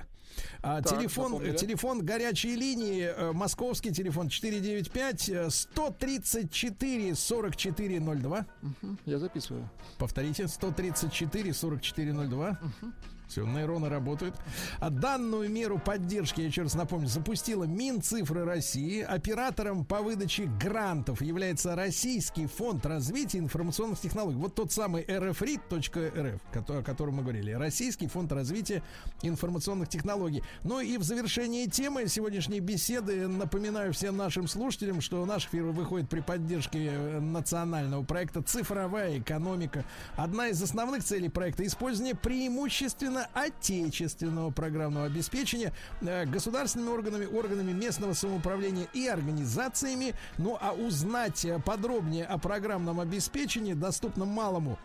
А, 0.61 0.81
так, 0.81 0.97
телефон, 0.97 1.31
запомнили. 1.31 1.57
телефон 1.57 2.05
горячей 2.05 2.55
линии, 2.55 3.03
э, 3.03 3.31
московский 3.33 3.91
телефон 3.91 4.29
495 4.29 5.51
134 5.53 7.15
4402. 7.15 8.45
Угу, 8.61 8.97
я 9.05 9.19
записываю. 9.19 9.69
Повторите, 9.97 10.47
134 10.47 11.53
4402. 11.53 12.49
Угу. 12.61 12.91
Все, 13.31 13.45
нейроны 13.45 13.87
работают. 13.87 14.35
А 14.81 14.89
данную 14.89 15.49
меру 15.49 15.79
поддержки, 15.79 16.41
я 16.41 16.47
еще 16.47 16.63
раз 16.63 16.75
напомню, 16.75 17.07
запустила 17.07 17.63
Минцифры 17.63 18.43
России. 18.43 18.99
Оператором 19.01 19.85
по 19.85 20.01
выдаче 20.01 20.51
грантов 20.59 21.21
является 21.21 21.73
Российский 21.77 22.45
фонд 22.47 22.85
развития 22.85 23.37
информационных 23.37 24.01
технологий. 24.01 24.35
Вот 24.35 24.55
тот 24.55 24.73
самый 24.73 25.03
rfrit.rf, 25.03 26.41
о 26.79 26.83
котором 26.83 27.15
мы 27.15 27.21
говорили. 27.21 27.53
Российский 27.53 28.07
фонд 28.07 28.33
развития 28.33 28.83
информационных 29.21 29.87
технологий. 29.87 30.43
Ну 30.63 30.81
и 30.81 30.97
в 30.97 31.03
завершении 31.03 31.67
темы 31.67 32.07
сегодняшней 32.07 32.59
беседы 32.59 33.29
напоминаю 33.29 33.93
всем 33.93 34.17
нашим 34.17 34.49
слушателям, 34.49 34.99
что 34.99 35.25
наш 35.25 35.47
эфир 35.47 35.63
выходит 35.63 36.09
при 36.09 36.19
поддержке 36.19 36.89
э, 36.91 37.19
национального 37.21 38.03
проекта 38.03 38.41
«Цифровая 38.41 39.19
экономика». 39.19 39.85
Одна 40.17 40.49
из 40.49 40.61
основных 40.61 41.05
целей 41.05 41.29
проекта– 41.29 41.65
использование 41.65 42.13
преимущественно 42.13 43.20
именно 43.21 43.29
отечественного 43.33 44.51
программного 44.51 45.05
обеспечения 45.05 45.73
э, 46.01 46.25
государственными 46.25 46.89
органами, 46.89 47.25
органами 47.25 47.71
местного 47.71 48.13
самоуправления 48.13 48.87
и 48.93 49.07
организациями. 49.07 50.13
Ну 50.37 50.57
а 50.59 50.73
узнать 50.73 51.45
э, 51.45 51.59
подробнее 51.59 52.25
о 52.25 52.37
программном 52.37 52.99
обеспечении, 52.99 53.73
доступном 53.73 54.29
малому 54.29 54.77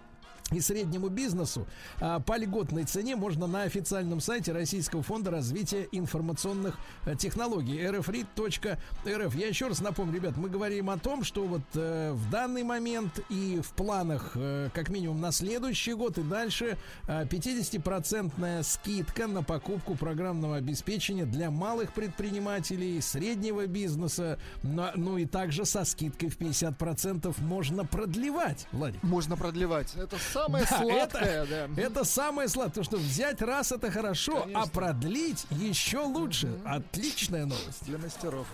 и 0.52 0.60
среднему 0.60 1.08
бизнесу 1.08 1.66
а, 2.00 2.20
по 2.20 2.36
льготной 2.36 2.84
цене 2.84 3.16
можно 3.16 3.46
на 3.46 3.62
официальном 3.62 4.20
сайте 4.20 4.52
Российского 4.52 5.02
фонда 5.02 5.30
развития 5.30 5.88
информационных 5.90 6.78
а, 7.04 7.16
технологий 7.16 7.78
rfrit.rf. 7.80 9.36
Я 9.36 9.48
еще 9.48 9.66
раз 9.66 9.80
напомню, 9.80 10.14
ребят, 10.14 10.36
мы 10.36 10.48
говорим 10.48 10.90
о 10.90 10.98
том, 10.98 11.24
что 11.24 11.44
вот 11.44 11.62
э, 11.74 12.12
в 12.12 12.30
данный 12.30 12.62
момент 12.62 13.20
и 13.28 13.60
в 13.60 13.70
планах 13.72 14.32
э, 14.36 14.68
как 14.72 14.88
минимум 14.88 15.20
на 15.20 15.32
следующий 15.32 15.94
год 15.94 16.18
и 16.18 16.22
дальше 16.22 16.78
э, 17.08 17.24
50% 17.24 18.62
скидка 18.62 19.26
на 19.26 19.42
покупку 19.42 19.96
программного 19.96 20.56
обеспечения 20.56 21.26
для 21.26 21.50
малых 21.50 21.92
предпринимателей, 21.92 23.00
среднего 23.00 23.66
бизнеса, 23.66 24.38
но, 24.62 24.92
ну 24.94 25.18
и 25.18 25.26
также 25.26 25.64
со 25.64 25.84
скидкой 25.84 26.28
в 26.28 26.38
50% 26.38 27.34
можно 27.42 27.84
продлевать, 27.84 28.68
Владик. 28.70 29.02
Можно 29.02 29.36
продлевать. 29.36 29.94
Это 29.96 30.16
самое 30.36 30.66
да, 30.68 30.78
сладкое, 30.78 31.44
это, 31.44 31.68
да. 31.68 31.82
Это 31.82 32.04
самое 32.04 32.48
сладкое, 32.48 32.84
потому 32.84 32.84
что 32.84 32.96
взять 32.96 33.42
раз 33.42 33.72
это 33.72 33.90
хорошо, 33.90 34.38
а 34.38 34.40
Конечно. 34.42 34.62
а 34.62 34.66
продлить 34.68 35.46
еще 35.50 35.98
лучше. 35.98 36.58
Отличная 36.64 37.46
новость. 37.46 37.84
Для 37.84 37.98
мастеров. 37.98 38.46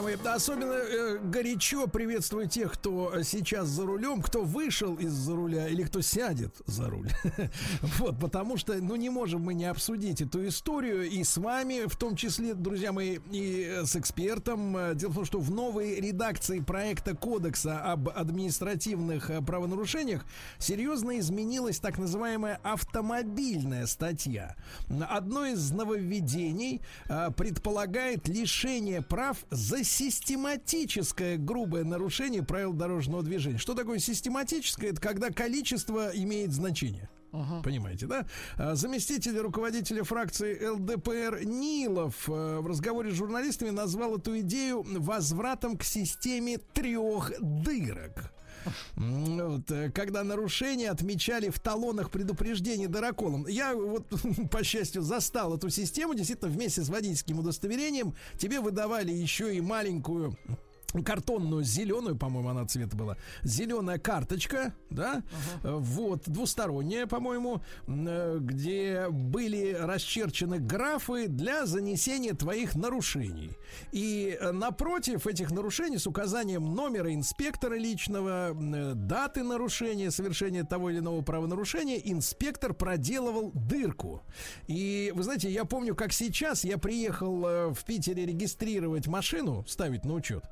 Мои, 0.00 0.14
особенно 0.24 0.72
э, 0.72 1.18
горячо 1.18 1.86
приветствую 1.86 2.48
тех, 2.48 2.72
кто 2.72 3.22
сейчас 3.22 3.68
за 3.68 3.84
рулем, 3.84 4.22
кто 4.22 4.42
вышел 4.42 4.94
из-за 4.94 5.34
руля 5.34 5.68
или 5.68 5.82
кто 5.82 6.00
сядет 6.00 6.54
за 6.66 6.88
руль. 6.88 7.10
Вот, 7.98 8.18
потому 8.18 8.56
что, 8.56 8.74
ну, 8.74 8.96
не 8.96 9.10
можем 9.10 9.42
мы 9.42 9.54
не 9.54 9.66
обсудить 9.66 10.20
эту 10.20 10.46
историю 10.46 11.08
и 11.08 11.22
с 11.24 11.36
вами, 11.36 11.86
в 11.86 11.96
том 11.96 12.16
числе, 12.16 12.54
друзья 12.54 12.92
мои, 12.92 13.18
и 13.30 13.80
с 13.84 13.96
экспертом. 13.96 14.76
Э, 14.76 14.94
Дело 14.94 15.10
в 15.10 15.14
том, 15.14 15.24
что 15.24 15.40
в 15.40 15.50
новой 15.50 16.00
редакции 16.00 16.60
проекта 16.60 17.14
Кодекса 17.14 17.80
об 17.82 18.08
административных 18.08 19.30
э, 19.30 19.42
правонарушениях 19.42 20.24
серьезно 20.58 21.18
изменилась 21.18 21.80
так 21.80 21.98
называемая 21.98 22.60
автомобильная 22.62 23.86
статья. 23.86 24.56
Одно 25.08 25.46
из 25.46 25.70
нововведений 25.72 26.80
э, 27.08 27.30
предполагает 27.36 28.28
лишение 28.28 29.02
прав 29.02 29.36
за 29.50 29.81
систематическое 29.82 31.36
грубое 31.36 31.84
нарушение 31.84 32.42
правил 32.42 32.72
дорожного 32.72 33.22
движения. 33.22 33.58
Что 33.58 33.74
такое 33.74 33.98
систематическое? 33.98 34.90
Это 34.90 35.00
когда 35.00 35.30
количество 35.30 36.10
имеет 36.14 36.52
значение. 36.52 37.08
Понимаете, 37.64 38.06
да? 38.06 38.26
А, 38.58 38.74
Заместитель 38.74 39.38
руководителя 39.38 40.04
фракции 40.04 40.66
ЛДПР 40.66 41.44
Нилов 41.44 42.28
э, 42.28 42.58
в 42.60 42.66
разговоре 42.66 43.10
с 43.10 43.14
журналистами 43.14 43.70
назвал 43.70 44.18
эту 44.18 44.38
идею 44.40 44.84
возвратом 44.84 45.78
к 45.78 45.82
системе 45.82 46.58
трех 46.58 47.32
дырок. 47.40 48.31
Вот, 48.96 49.70
э, 49.70 49.90
когда 49.90 50.24
нарушения 50.24 50.90
отмечали 50.90 51.50
в 51.50 51.58
талонах 51.58 52.10
предупреждений 52.10 52.86
дыроколом. 52.86 53.46
Я 53.46 53.74
вот, 53.74 54.06
по 54.50 54.64
счастью, 54.64 55.02
застал 55.02 55.56
эту 55.56 55.70
систему. 55.70 56.14
Действительно, 56.14 56.50
вместе 56.50 56.82
с 56.82 56.88
водительским 56.88 57.38
удостоверением 57.38 58.14
тебе 58.38 58.60
выдавали 58.60 59.12
еще 59.12 59.54
и 59.54 59.60
маленькую 59.60 60.36
картонную 61.04 61.64
зеленую, 61.64 62.16
по-моему, 62.16 62.48
она 62.48 62.66
цвета 62.66 62.96
была, 62.96 63.16
зеленая 63.42 63.98
карточка, 63.98 64.74
да, 64.90 65.22
Э, 65.62 65.76
вот, 65.78 66.22
двусторонняя, 66.26 67.06
по-моему, 67.06 67.62
э, 67.86 68.38
где 68.40 69.08
были 69.10 69.76
расчерчены 69.78 70.58
графы 70.58 71.28
для 71.28 71.66
занесения 71.66 72.34
твоих 72.34 72.74
нарушений. 72.74 73.50
И 73.92 74.36
э, 74.38 74.52
напротив 74.52 75.26
этих 75.26 75.50
нарушений 75.50 75.98
с 75.98 76.06
указанием 76.06 76.74
номера 76.74 77.12
инспектора 77.14 77.74
личного, 77.74 78.52
э, 78.52 78.92
даты 78.94 79.42
нарушения, 79.42 80.10
совершения 80.10 80.64
того 80.64 80.90
или 80.90 80.98
иного 80.98 81.22
правонарушения, 81.22 81.98
инспектор 81.98 82.74
проделывал 82.74 83.52
дырку. 83.54 84.22
И, 84.66 85.12
вы 85.14 85.22
знаете, 85.22 85.50
я 85.50 85.64
помню, 85.64 85.94
как 85.94 86.12
сейчас 86.12 86.64
я 86.64 86.78
приехал 86.78 87.72
в 87.72 87.84
Питере 87.86 88.26
регистрировать 88.26 89.06
машину, 89.06 89.64
ставить 89.66 90.04
на 90.04 90.14
учет. 90.14 90.44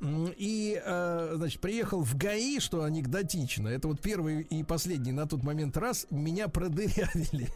И, 0.00 0.80
э, 0.84 1.32
значит, 1.36 1.60
приехал 1.60 2.02
в 2.02 2.16
ГАИ, 2.16 2.60
что 2.60 2.84
анекдотично. 2.84 3.68
Это 3.68 3.88
вот 3.88 4.00
первый 4.00 4.42
и 4.42 4.62
последний 4.62 5.12
на 5.12 5.26
тот 5.26 5.42
момент 5.42 5.76
раз 5.76 6.06
меня 6.10 6.48
продырявили. 6.48 7.48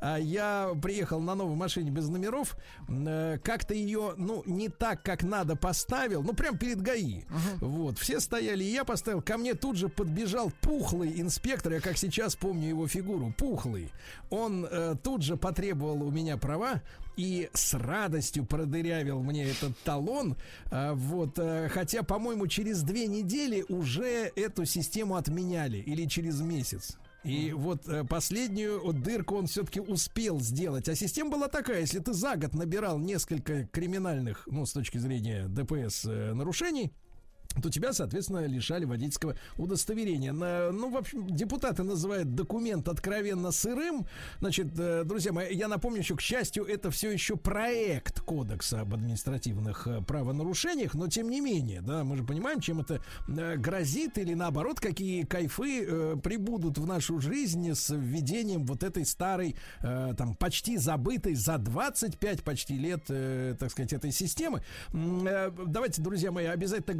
А 0.00 0.18
я 0.18 0.70
приехал 0.80 1.20
на 1.20 1.34
новой 1.34 1.56
машине 1.56 1.90
без 1.90 2.08
номеров. 2.08 2.56
э, 2.88 3.38
Как-то 3.42 3.74
ее, 3.74 4.14
ну, 4.16 4.42
не 4.46 4.68
так, 4.68 5.02
как 5.02 5.22
надо 5.22 5.56
поставил. 5.56 6.22
Ну, 6.22 6.32
прям 6.32 6.56
перед 6.56 6.80
ГАИ. 6.80 7.22
Вот. 7.60 7.98
Все 7.98 8.20
стояли, 8.20 8.64
и 8.64 8.72
я 8.72 8.84
поставил. 8.84 9.20
Ко 9.22 9.36
мне 9.36 9.54
тут 9.54 9.76
же 9.76 9.88
подбежал 9.88 10.50
пухлый 10.60 11.20
инспектор. 11.20 11.72
Я 11.72 11.80
как 11.80 11.98
сейчас 11.98 12.36
помню 12.36 12.68
его 12.68 12.88
фигуру. 12.88 13.34
Пухлый. 13.36 13.90
Он 14.30 14.66
э, 14.70 14.94
тут 15.02 15.22
же 15.22 15.36
потребовал 15.36 16.02
у 16.02 16.10
меня 16.10 16.36
права 16.36 16.82
и 17.16 17.48
с 17.52 17.74
радостью 17.74 18.44
продырявил 18.44 19.22
мне 19.22 19.44
этот 19.44 19.78
талон. 19.80 20.36
А, 20.70 20.94
вот, 20.94 21.38
э, 21.38 21.68
хотя, 21.68 22.02
по-моему, 22.02 22.46
через 22.46 22.82
две 22.82 23.06
недели 23.06 23.64
уже 23.68 24.32
эту 24.36 24.64
систему 24.64 25.16
отменяли 25.16 25.78
или 25.78 26.06
через 26.06 26.40
месяц. 26.40 26.96
И 27.24 27.52
вот 27.52 27.88
э, 27.88 28.04
последнюю 28.04 28.92
дырку 28.92 29.36
он 29.36 29.46
все-таки 29.46 29.80
успел 29.80 30.40
сделать. 30.40 30.88
А 30.90 30.94
система 30.94 31.30
была 31.30 31.48
такая, 31.48 31.80
если 31.80 31.98
ты 31.98 32.12
за 32.12 32.36
год 32.36 32.54
набирал 32.54 32.98
несколько 32.98 33.66
криминальных, 33.66 34.46
ну, 34.46 34.66
с 34.66 34.72
точки 34.72 34.98
зрения 34.98 35.46
ДПС, 35.48 36.04
э, 36.04 36.34
нарушений, 36.34 36.92
то 37.62 37.70
тебя, 37.70 37.92
соответственно, 37.92 38.46
лишали 38.46 38.84
водительского 38.84 39.36
удостоверения. 39.56 40.32
На- 40.32 40.72
ну, 40.72 40.90
в 40.90 40.96
общем, 40.96 41.26
депутаты 41.28 41.82
называют 41.82 42.34
документ 42.34 42.88
откровенно 42.88 43.50
сырым. 43.52 44.06
Значит, 44.40 44.68
э, 44.78 45.04
друзья 45.04 45.32
мои, 45.32 45.54
я 45.54 45.68
напомню 45.68 46.00
еще, 46.00 46.16
к 46.16 46.20
счастью, 46.20 46.64
это 46.64 46.90
все 46.90 47.10
еще 47.10 47.36
проект 47.36 48.20
кодекса 48.20 48.80
об 48.80 48.94
административных 48.94 49.86
э, 49.86 50.02
правонарушениях, 50.02 50.94
но 50.94 51.08
тем 51.08 51.30
не 51.30 51.40
менее, 51.40 51.80
да, 51.80 52.04
мы 52.04 52.16
же 52.16 52.24
понимаем, 52.24 52.60
чем 52.60 52.80
это 52.80 53.00
э, 53.28 53.56
грозит 53.56 54.18
или 54.18 54.34
наоборот, 54.34 54.80
какие 54.80 55.24
кайфы 55.24 55.84
э, 55.84 56.16
прибудут 56.22 56.78
в 56.78 56.86
нашу 56.86 57.20
жизнь 57.20 57.72
с 57.72 57.94
введением 57.94 58.66
вот 58.66 58.82
этой 58.82 59.06
старой, 59.06 59.56
э, 59.80 60.14
там, 60.16 60.34
почти 60.34 60.76
забытой 60.76 61.34
за 61.34 61.58
25 61.58 62.42
почти 62.42 62.76
лет, 62.76 63.04
э, 63.08 63.54
так 63.58 63.70
сказать, 63.70 63.92
этой 63.92 64.10
системы. 64.12 64.62
Давайте, 64.92 66.02
друзья 66.02 66.30
мои, 66.30 66.46
обязательно 66.46 66.94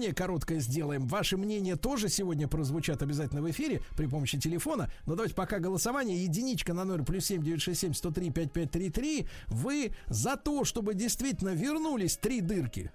голосование 0.00 0.14
короткое 0.14 0.60
сделаем. 0.60 1.06
Ваши 1.06 1.36
мнения 1.36 1.76
тоже 1.76 2.08
сегодня 2.08 2.48
прозвучат 2.48 3.02
обязательно 3.02 3.42
в 3.42 3.50
эфире 3.50 3.82
при 3.96 4.06
помощи 4.06 4.38
телефона. 4.38 4.90
Но 5.06 5.14
давайте 5.14 5.34
пока 5.34 5.58
голосование. 5.58 6.22
Единичка 6.22 6.72
на 6.72 6.84
номер 6.84 7.04
плюс 7.04 7.26
семь 7.26 7.42
девять 7.42 7.60
шесть 7.60 7.80
семь 7.80 7.92
сто 7.92 8.10
три 8.10 8.30
пять 8.30 8.52
пять 8.52 8.70
три 8.70 8.90
три. 8.90 9.26
Вы 9.48 9.92
за 10.06 10.36
то, 10.36 10.64
чтобы 10.64 10.94
действительно 10.94 11.50
вернулись 11.50 12.16
три 12.16 12.40
дырки. 12.40 12.90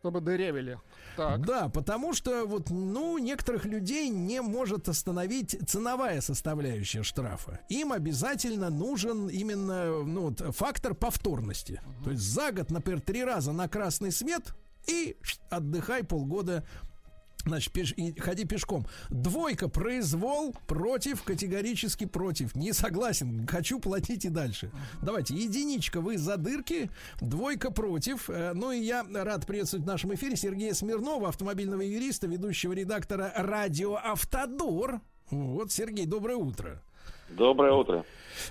Чтобы 0.00 0.20
дырявили. 0.20 0.78
Так. 1.16 1.44
Да, 1.44 1.68
потому 1.68 2.14
что 2.14 2.46
вот, 2.46 2.70
ну, 2.70 3.18
некоторых 3.18 3.64
людей 3.64 4.08
не 4.08 4.40
может 4.40 4.88
остановить 4.88 5.58
ценовая 5.66 6.20
составляющая 6.20 7.02
штрафа. 7.02 7.60
Им 7.68 7.92
обязательно 7.92 8.70
нужен 8.70 9.28
именно, 9.28 10.04
ну, 10.04 10.28
вот, 10.28 10.40
фактор 10.54 10.94
повторности. 10.94 11.80
То 12.04 12.12
есть 12.12 12.22
за 12.22 12.52
год, 12.52 12.70
например, 12.70 13.00
три 13.00 13.24
раза 13.24 13.52
на 13.52 13.68
красный 13.68 14.12
свет 14.12 14.54
и 14.88 15.16
отдыхай 15.50 16.02
полгода 16.04 16.64
Значит, 17.46 17.72
пеш- 17.72 17.94
и 17.94 18.18
ходи 18.20 18.44
пешком. 18.44 18.84
Двойка 19.08 19.68
произвол 19.68 20.54
против, 20.66 21.22
категорически 21.22 22.04
против. 22.04 22.54
Не 22.54 22.72
согласен, 22.74 23.46
хочу 23.46 23.78
платить 23.80 24.24
и 24.26 24.28
дальше. 24.28 24.70
Давайте, 25.02 25.34
единичка, 25.34 26.00
вы 26.02 26.18
за 26.18 26.36
дырки, 26.36 26.90
двойка 27.20 27.70
против. 27.70 28.28
Э, 28.28 28.52
Ну 28.54 28.72
и 28.72 28.80
я 28.80 29.06
рад 29.14 29.46
приветствовать 29.46 29.84
в 29.84 29.88
нашем 29.88 30.12
эфире 30.14 30.36
Сергея 30.36 30.74
Смирнова, 30.74 31.28
автомобильного 31.28 31.80
юриста, 31.80 32.26
ведущего 32.26 32.72
редактора 32.72 33.32
радио 33.34 33.94
Автодор. 33.94 35.00
Вот, 35.30 35.70
Сергей, 35.72 36.04
доброе 36.06 36.36
утро. 36.36 36.82
Доброе 37.30 37.72
утро. 37.72 38.04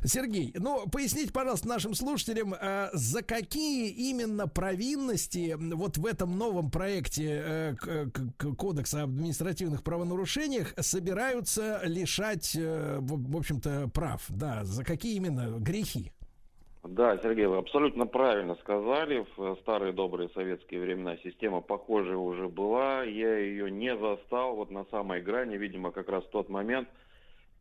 Сергей, 0.04 0.54
ну 0.58 0.88
поясните, 0.88 1.32
пожалуйста, 1.32 1.68
нашим 1.68 1.94
слушателям, 1.94 2.54
э, 2.54 2.90
за 2.94 3.24
какие 3.24 3.90
именно 3.90 4.48
провинности 4.48 5.56
вот 5.58 5.98
в 5.98 6.06
этом 6.06 6.38
новом 6.38 6.72
проекте 6.72 7.76
э, 7.84 8.08
Кодекса 8.58 9.04
об 9.04 9.12
административных 9.12 9.84
правонарушениях 9.84 10.74
собираются 10.78 11.82
лишать, 11.84 12.56
э, 12.56 12.98
в 13.00 13.18
в 13.32 13.38
общем-то, 13.38 13.90
прав? 13.94 14.24
Да, 14.30 14.64
за 14.64 14.84
какие 14.84 15.16
именно 15.16 15.60
грехи? 15.60 16.12
Да, 16.84 17.18
Сергей, 17.18 17.48
вы 17.48 17.58
абсолютно 17.58 18.06
правильно 18.06 18.56
сказали. 18.56 19.26
В 19.36 19.58
старые 19.62 19.92
добрые 19.92 20.30
советские 20.30 20.80
времена 20.82 21.18
система 21.18 21.60
похожая 21.62 22.16
уже 22.16 22.48
была. 22.48 23.04
Я 23.04 23.38
ее 23.38 23.70
не 23.70 23.96
застал 23.98 24.56
вот 24.56 24.72
на 24.72 24.86
самой 24.86 25.22
грани, 25.22 25.58
видимо, 25.58 25.92
как 25.92 26.08
раз 26.08 26.24
в 26.24 26.30
тот 26.30 26.50
момент, 26.50 26.88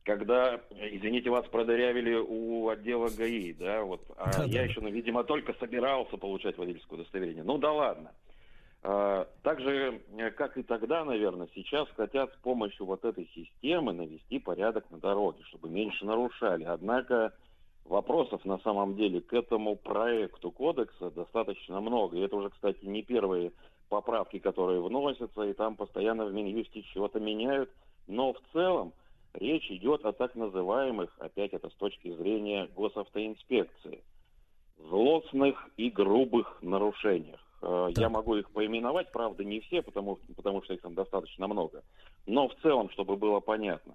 когда, 0.07 0.61
извините, 0.71 1.31
вас 1.31 1.45
продырявили 1.49 2.15
у 2.15 2.69
отдела 2.69 3.09
ГАИ, 3.11 3.53
да, 3.55 3.83
вот, 3.83 4.01
а 4.17 4.31
Да-да. 4.31 4.45
я 4.45 4.63
еще, 4.63 4.81
ну, 4.81 4.89
видимо, 4.89 5.25
только 5.25 5.53
собирался 5.55 6.17
получать 6.17 6.57
водительское 6.57 7.01
удостоверение. 7.01 7.43
Ну 7.43 7.59
да 7.59 7.73
ладно. 7.73 8.13
А, 8.85 9.27
Так 9.43 9.61
же, 9.61 10.01
э, 10.17 10.31
как 10.31 10.57
и 10.57 10.63
тогда, 10.63 11.05
наверное, 11.05 11.49
сейчас 11.57 11.89
хотят 11.97 12.33
с 12.33 12.37
помощью 12.37 12.87
вот 12.87 13.05
этой 13.05 13.29
системы 13.35 13.93
навести 13.93 14.39
порядок 14.39 14.89
на 14.93 14.99
дороге, 14.99 15.43
чтобы 15.49 15.69
меньше 15.69 16.07
нарушали. 16.07 16.63
Однако 16.63 17.33
вопросов 17.85 18.45
на 18.45 18.59
самом 18.59 18.95
деле 18.95 19.21
к 19.21 19.33
этому 19.33 19.75
проекту 19.75 20.53
кодекса 20.53 21.11
достаточно 21.11 21.81
много. 21.81 22.17
И 22.17 22.21
это 22.21 22.37
уже, 22.37 22.51
кстати, 22.51 22.85
не 22.85 23.03
первые 23.03 23.51
поправки, 23.89 24.39
которые 24.39 24.81
вносятся, 24.81 25.43
и 25.43 25.53
там 25.53 25.75
постоянно 25.75 26.27
в 26.27 26.33
Минюсте 26.33 26.83
чего-то 26.83 27.19
меняют. 27.19 27.71
Но 28.07 28.35
в 28.35 28.41
целом 28.53 28.93
речь 29.41 29.71
идет 29.71 30.05
о 30.05 30.13
так 30.13 30.35
называемых, 30.35 31.15
опять 31.19 31.53
это 31.53 31.69
с 31.71 31.75
точки 31.75 32.13
зрения 32.15 32.69
госавтоинспекции, 32.77 34.03
злостных 34.79 35.69
и 35.77 35.91
грубых 35.91 36.59
нарушениях. 36.63 37.41
Э, 37.63 37.89
Я 37.97 38.09
могу 38.09 38.37
их 38.37 38.51
поименовать, 38.51 39.11
правда, 39.13 39.45
не 39.45 39.61
все, 39.61 39.83
потому, 39.83 40.19
потому 40.37 40.63
что 40.63 40.75
их 40.75 40.83
там 40.83 40.95
достаточно 40.95 41.47
много. 41.47 41.83
Но 42.27 42.49
в 42.49 42.55
целом, 42.57 42.91
чтобы 42.91 43.17
было 43.17 43.41
понятно, 43.41 43.95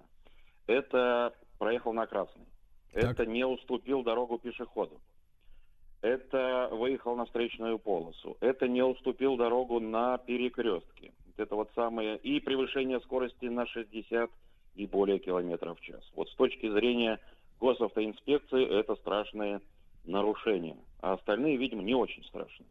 это 0.66 1.32
проехал 1.58 1.92
на 1.92 2.06
красный. 2.06 2.46
Так. 2.92 3.04
Это 3.04 3.26
не 3.26 3.44
уступил 3.44 4.02
дорогу 4.02 4.38
пешеходу. 4.38 5.00
это 6.02 6.68
выехал 6.72 7.16
на 7.16 7.24
встречную 7.26 7.78
полосу, 7.78 8.36
это 8.40 8.66
не 8.68 8.82
уступил 8.82 9.36
дорогу 9.36 9.80
на 9.80 10.18
перекрестке. 10.18 11.12
Это 11.36 11.54
вот 11.54 11.70
самое... 11.74 12.18
И 12.18 12.40
превышение 12.40 13.00
скорости 13.00 13.46
на 13.46 13.66
60 13.66 14.30
и 14.74 14.86
более 14.86 15.18
километров 15.18 15.78
в 15.78 15.82
час. 15.82 16.02
Вот 16.14 16.28
с 16.28 16.34
точки 16.34 16.68
зрения 16.70 17.18
госавтоинспекции 17.60 18.66
это 18.66 18.96
страшные 18.96 19.60
нарушения. 20.04 20.76
А 21.00 21.14
остальные, 21.14 21.56
видимо, 21.56 21.82
не 21.82 21.94
очень 21.94 22.24
страшные. 22.24 22.68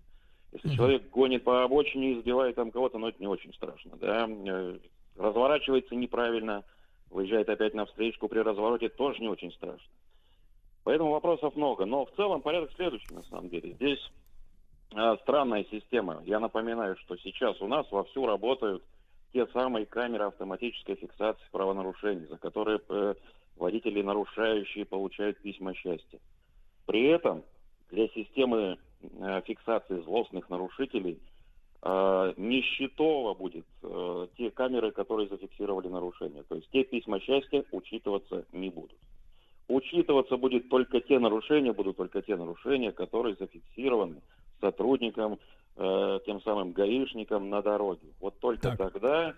Если 0.51 0.67
Мгм. 0.67 0.75
человек 0.75 1.09
гонит 1.09 1.43
по 1.43 1.63
обочине 1.63 2.11
и 2.11 2.19
сбивает 2.19 2.55
там 2.55 2.71
кого-то, 2.71 2.97
ну 2.97 3.07
это 3.07 3.19
не 3.19 3.27
очень 3.27 3.53
страшно. 3.53 3.97
Да? 3.97 4.27
Э, 4.29 4.77
Разворачивается 5.17 5.93
неправильно, 5.93 6.63
выезжает 7.09 7.49
опять 7.49 7.73
на 7.73 7.85
встречку 7.85 8.29
при 8.29 8.39
развороте, 8.39 8.87
тоже 8.89 9.19
не 9.19 9.27
очень 9.27 9.51
страшно. 9.51 9.91
Поэтому 10.83 11.11
вопросов 11.11 11.55
много. 11.55 11.85
Но 11.85 12.05
в 12.05 12.11
целом 12.15 12.41
порядок 12.41 12.71
следующий, 12.75 13.13
на 13.13 13.21
самом 13.23 13.49
деле. 13.49 13.73
Здесь 13.73 13.99
э, 14.95 15.17
странная 15.21 15.65
система. 15.69 16.21
Я 16.25 16.39
напоминаю, 16.39 16.95
что 16.97 17.17
сейчас 17.17 17.61
у 17.61 17.67
нас 17.67 17.89
вовсю 17.91 18.25
работают 18.25 18.83
те 19.33 19.47
самые 19.47 19.85
камеры 19.85 20.25
автоматической 20.25 20.95
фиксации 20.95 21.43
правонарушений, 21.51 22.25
за 22.27 22.37
которые 22.37 22.79
э, 22.89 23.15
водители 23.57 24.01
нарушающие 24.01 24.85
получают 24.85 25.39
письма 25.39 25.73
счастья. 25.73 26.19
При 26.85 27.07
этом 27.07 27.43
для 27.89 28.07
системы 28.09 28.77
э, 29.01 29.41
фиксации 29.45 30.01
злостных 30.01 30.49
нарушителей 30.49 31.19
э, 31.81 32.33
не 32.37 32.61
счетово 32.61 33.33
будет 33.33 33.65
э, 33.83 34.27
те 34.37 34.51
камеры, 34.51 34.91
которые 34.91 35.29
зафиксировали 35.29 35.87
нарушения. 35.87 36.43
То 36.43 36.55
есть 36.55 36.69
те 36.71 36.83
письма 36.83 37.19
счастья 37.19 37.63
учитываться 37.71 38.45
не 38.51 38.69
будут. 38.69 38.97
Учитываться 39.67 40.35
будет 40.35 40.67
только 40.67 40.99
те 40.99 41.19
нарушения, 41.19 41.71
будут 41.71 41.95
только 41.95 42.21
те 42.21 42.35
нарушения, 42.35 42.91
которые 42.91 43.35
зафиксированы 43.35 44.21
сотрудникам, 44.59 45.39
э, 45.83 46.19
тем 46.25 46.41
самым 46.41 46.71
гаишникам 46.73 47.49
на 47.49 47.61
дороге. 47.61 48.07
Вот 48.19 48.39
только 48.39 48.69
Так. 48.75 48.77
тогда 48.93 49.33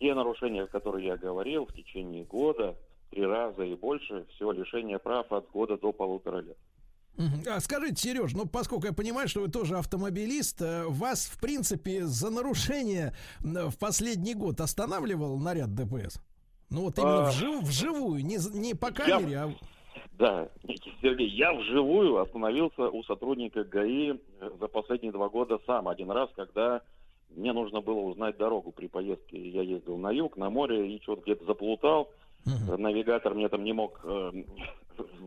те 0.00 0.14
нарушения, 0.14 0.66
которые 0.66 1.06
я 1.06 1.16
говорил, 1.16 1.66
в 1.66 1.72
течение 1.74 2.24
года, 2.24 2.76
три 3.10 3.24
раза 3.26 3.62
и 3.62 3.74
больше, 3.74 4.26
все 4.34 4.50
лишение 4.52 4.98
прав 4.98 5.30
от 5.32 5.50
года 5.50 5.76
до 5.76 5.92
полутора 5.92 6.40
лет. 6.40 6.56
А 7.48 7.58
скажите, 7.58 7.96
Сереж, 8.00 8.32
ну 8.32 8.46
поскольку 8.46 8.86
я 8.86 8.92
понимаю, 8.92 9.26
что 9.28 9.40
вы 9.40 9.48
тоже 9.48 9.76
автомобилист, 9.76 10.62
э, 10.62 10.84
вас 10.86 11.26
в 11.26 11.40
принципе 11.40 12.04
за 12.06 12.30
нарушение 12.30 13.12
в 13.40 13.76
последний 13.76 14.34
год 14.34 14.60
останавливал 14.60 15.36
наряд 15.38 15.74
ДПС? 15.74 16.20
Ну 16.70 16.82
вот 16.82 16.96
именно 16.98 17.26
А, 17.26 17.30
вжив- 17.30 17.62
вживую, 17.64 18.24
не, 18.24 18.38
не 18.56 18.74
по 18.74 18.86
я- 18.86 18.92
камере, 18.92 19.38
а 19.38 19.54
Да, 20.18 20.48
Сергей, 21.00 21.28
я 21.28 21.52
вживую 21.54 22.18
остановился 22.18 22.90
у 22.90 23.04
сотрудника 23.04 23.62
ГАИ 23.62 24.14
э, 24.40 24.50
за 24.58 24.66
последние 24.66 25.12
два 25.12 25.28
года 25.28 25.60
сам 25.64 25.86
один 25.86 26.10
раз, 26.10 26.28
когда 26.34 26.82
мне 27.30 27.52
нужно 27.52 27.80
было 27.80 28.00
узнать 28.00 28.36
дорогу 28.36 28.72
при 28.72 28.88
поездке. 28.88 29.38
Я 29.48 29.62
ездил 29.62 29.96
на 29.96 30.10
юг, 30.10 30.36
на 30.36 30.50
море 30.50 30.92
и 30.92 31.00
что-то 31.02 31.22
где-то 31.22 31.44
заплутал. 31.44 32.10
Э, 32.46 32.76
Навигатор 32.76 33.32
мне 33.34 33.48
там 33.48 33.62
не 33.62 33.72
мог 33.72 34.00
э, 34.02 34.32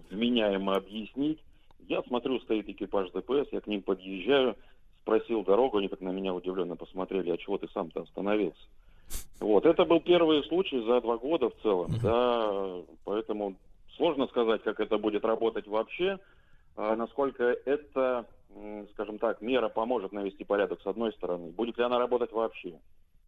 вменяемо 0.10 0.76
объяснить. 0.76 1.40
Я 1.88 2.04
смотрю, 2.04 2.42
стоит 2.42 2.68
экипаж 2.68 3.12
ДПС, 3.12 3.48
я 3.54 3.62
к 3.62 3.68
ним 3.68 3.84
подъезжаю, 3.84 4.58
спросил 5.04 5.44
дорогу, 5.46 5.78
они 5.78 5.88
так 5.88 6.02
на 6.02 6.10
меня 6.10 6.34
удивленно 6.34 6.76
посмотрели, 6.76 7.32
а 7.32 7.38
чего 7.38 7.58
ты 7.58 7.70
сам-то 7.70 8.02
остановился? 8.02 8.62
Вот, 9.40 9.66
это 9.66 9.86
был 9.86 10.02
первый 10.02 10.44
случай 10.44 10.80
за 10.82 11.00
два 11.00 11.18
года 11.18 11.50
в 11.50 11.56
целом, 11.64 11.92
Мгм. 11.92 12.00
да, 12.04 12.76
поэтому 13.06 13.56
сложно 14.02 14.26
сказать, 14.28 14.64
как 14.64 14.80
это 14.80 14.98
будет 14.98 15.24
работать 15.24 15.68
вообще, 15.68 16.18
а 16.76 16.96
насколько 16.96 17.44
это, 17.66 18.26
скажем 18.94 19.20
так, 19.20 19.42
мера 19.42 19.70
поможет 19.70 20.12
навести 20.12 20.44
порядок 20.44 20.82
с 20.82 20.88
одной 20.88 21.14
стороны. 21.14 21.52
Будет 21.52 21.78
ли 21.78 21.84
она 21.84 22.00
работать 22.00 22.32
вообще? 22.32 22.80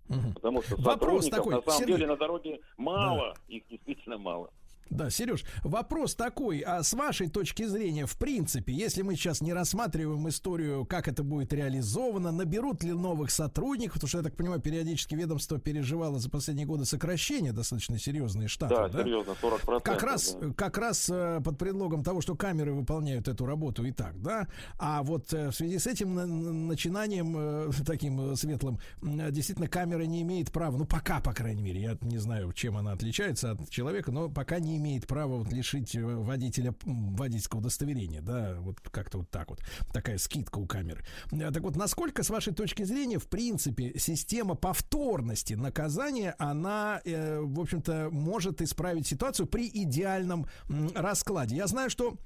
Мгм. 0.09 0.33
Потому 0.33 0.63
что 0.63 0.75
Вопрос 0.77 1.25
сотрудников 1.25 1.37
такой, 1.37 1.55
на 1.55 1.61
самом 1.61 1.77
Сергей. 1.77 1.95
деле 1.95 2.07
на 2.07 2.17
дороге 2.17 2.59
мало, 2.77 3.35
их 3.47 3.63
действительно 3.69 4.17
мало. 4.17 4.49
Да, 4.89 5.09
Сереж, 5.09 5.43
вопрос 5.63 6.13
такой, 6.15 6.59
а 6.59 6.83
с 6.83 6.93
вашей 6.93 7.27
точки 7.29 7.63
зрения, 7.65 8.05
в 8.05 8.15
принципе, 8.17 8.73
если 8.73 9.01
мы 9.01 9.15
сейчас 9.15 9.41
не 9.41 9.53
рассматриваем 9.53 10.27
историю, 10.29 10.85
как 10.85 11.07
это 11.07 11.23
будет 11.23 11.51
реализовано, 11.53 12.31
наберут 12.31 12.83
ли 12.83 12.91
новых 12.93 13.31
сотрудников, 13.31 13.95
потому 13.95 14.09
что, 14.09 14.17
я 14.19 14.23
так 14.23 14.35
понимаю, 14.35 14.61
периодически 14.61 15.15
ведомство 15.15 15.59
переживало 15.59 16.19
за 16.19 16.29
последние 16.29 16.67
годы 16.67 16.85
сокращение 16.85 17.53
достаточно 17.53 17.97
серьезные 17.97 18.47
штаты, 18.47 18.75
Да, 18.75 18.87
да? 18.89 19.03
серьезно, 19.03 19.31
40%. 19.41 19.81
Как 19.81 20.03
раз, 20.03 20.37
да. 20.39 20.53
как 20.53 20.77
раз 20.77 21.09
э, 21.09 21.41
под 21.43 21.57
предлогом 21.57 22.03
того, 22.03 22.21
что 22.21 22.35
камеры 22.35 22.73
выполняют 22.73 23.27
эту 23.27 23.45
работу 23.45 23.83
и 23.85 23.91
так, 23.91 24.21
да. 24.21 24.47
А 24.77 25.01
вот 25.03 25.33
э, 25.33 25.49
в 25.49 25.55
связи 25.55 25.79
с 25.79 25.87
этим 25.87 26.13
на- 26.13 26.25
на- 26.27 26.51
начинанием 26.51 27.35
э, 27.37 27.71
таким 27.85 28.35
светлым, 28.35 28.79
действительно 29.01 29.67
камера 29.67 30.03
не 30.03 30.21
имеет 30.21 30.51
права, 30.51 30.77
ну 30.77 30.85
пока, 30.85 31.19
по 31.19 31.33
крайней 31.33 31.61
мере, 31.63 31.81
я 31.81 31.97
не 32.01 32.17
знаю, 32.17 32.53
чем 32.53 32.77
она 32.77 32.91
отличается 32.91 33.51
от 33.51 33.69
человека, 33.69 34.11
но 34.11 34.29
пока 34.29 34.59
не 34.59 34.72
имеет 34.77 35.07
права 35.07 35.37
вот 35.37 35.51
лишить 35.51 35.95
э, 35.95 36.03
водителя 36.03 36.73
водительского 36.83 37.59
удостоверения, 37.59 38.21
да, 38.21 38.55
вот 38.59 38.79
как-то 38.91 39.19
вот 39.19 39.29
так 39.29 39.49
вот, 39.49 39.61
такая 39.91 40.17
скидка 40.17 40.59
у 40.59 40.65
камеры. 40.65 41.03
Э, 41.31 41.51
Так 41.51 41.63
вот, 41.63 41.75
насколько, 41.75 42.23
с 42.23 42.29
вашей 42.29 42.53
точки 42.53 42.83
зрения, 42.83 43.19
в 43.19 43.27
принципе, 43.27 43.93
система 43.97 44.55
повторности 44.55 45.53
наказания, 45.53 46.35
она, 46.37 47.01
э, 47.05 47.39
в 47.39 47.59
общем-то, 47.59 48.09
может 48.11 48.61
исправить 48.61 49.07
ситуацию 49.07 49.47
при 49.47 49.69
идеальном 49.69 50.47
раскладе? 50.95 51.55
Я 51.55 51.67
знаю, 51.67 51.89
что 51.89 52.17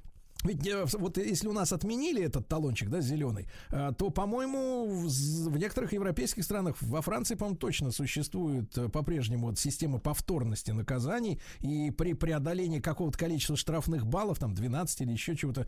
ведь 0.44 0.68
э, 0.68 0.86
вот 0.98 1.18
если 1.18 1.48
у 1.48 1.54
нас 1.54 1.74
отменили 1.74 2.24
этот 2.24 2.48
талончик, 2.48 2.90
да, 2.90 3.02
зеленый, 3.02 3.46
э, 3.72 3.92
то, 3.98 4.10
по-моему, 4.10 4.86
в, 4.86 5.58
некоторых 5.58 5.94
европейских 5.94 6.44
странах, 6.44 6.76
во 6.82 7.02
Франции, 7.02 7.36
по-моему, 7.36 7.58
точно 7.58 7.92
существует 7.92 8.78
э, 8.78 8.90
по-прежнему 8.90 9.48
вот 9.48 9.60
система 9.60 10.00
повторности 10.00 10.72
наказаний, 10.72 11.40
и 11.62 11.92
при 11.92 12.14
преодолении 12.14 12.80
какого-то 12.80 13.18
количества 13.18 13.56
штрафных 13.56 14.06
баллов, 14.06 14.40
там 14.40 14.54
12 14.54 15.02
или 15.02 15.12
еще 15.12 15.36
чего-то, 15.36 15.68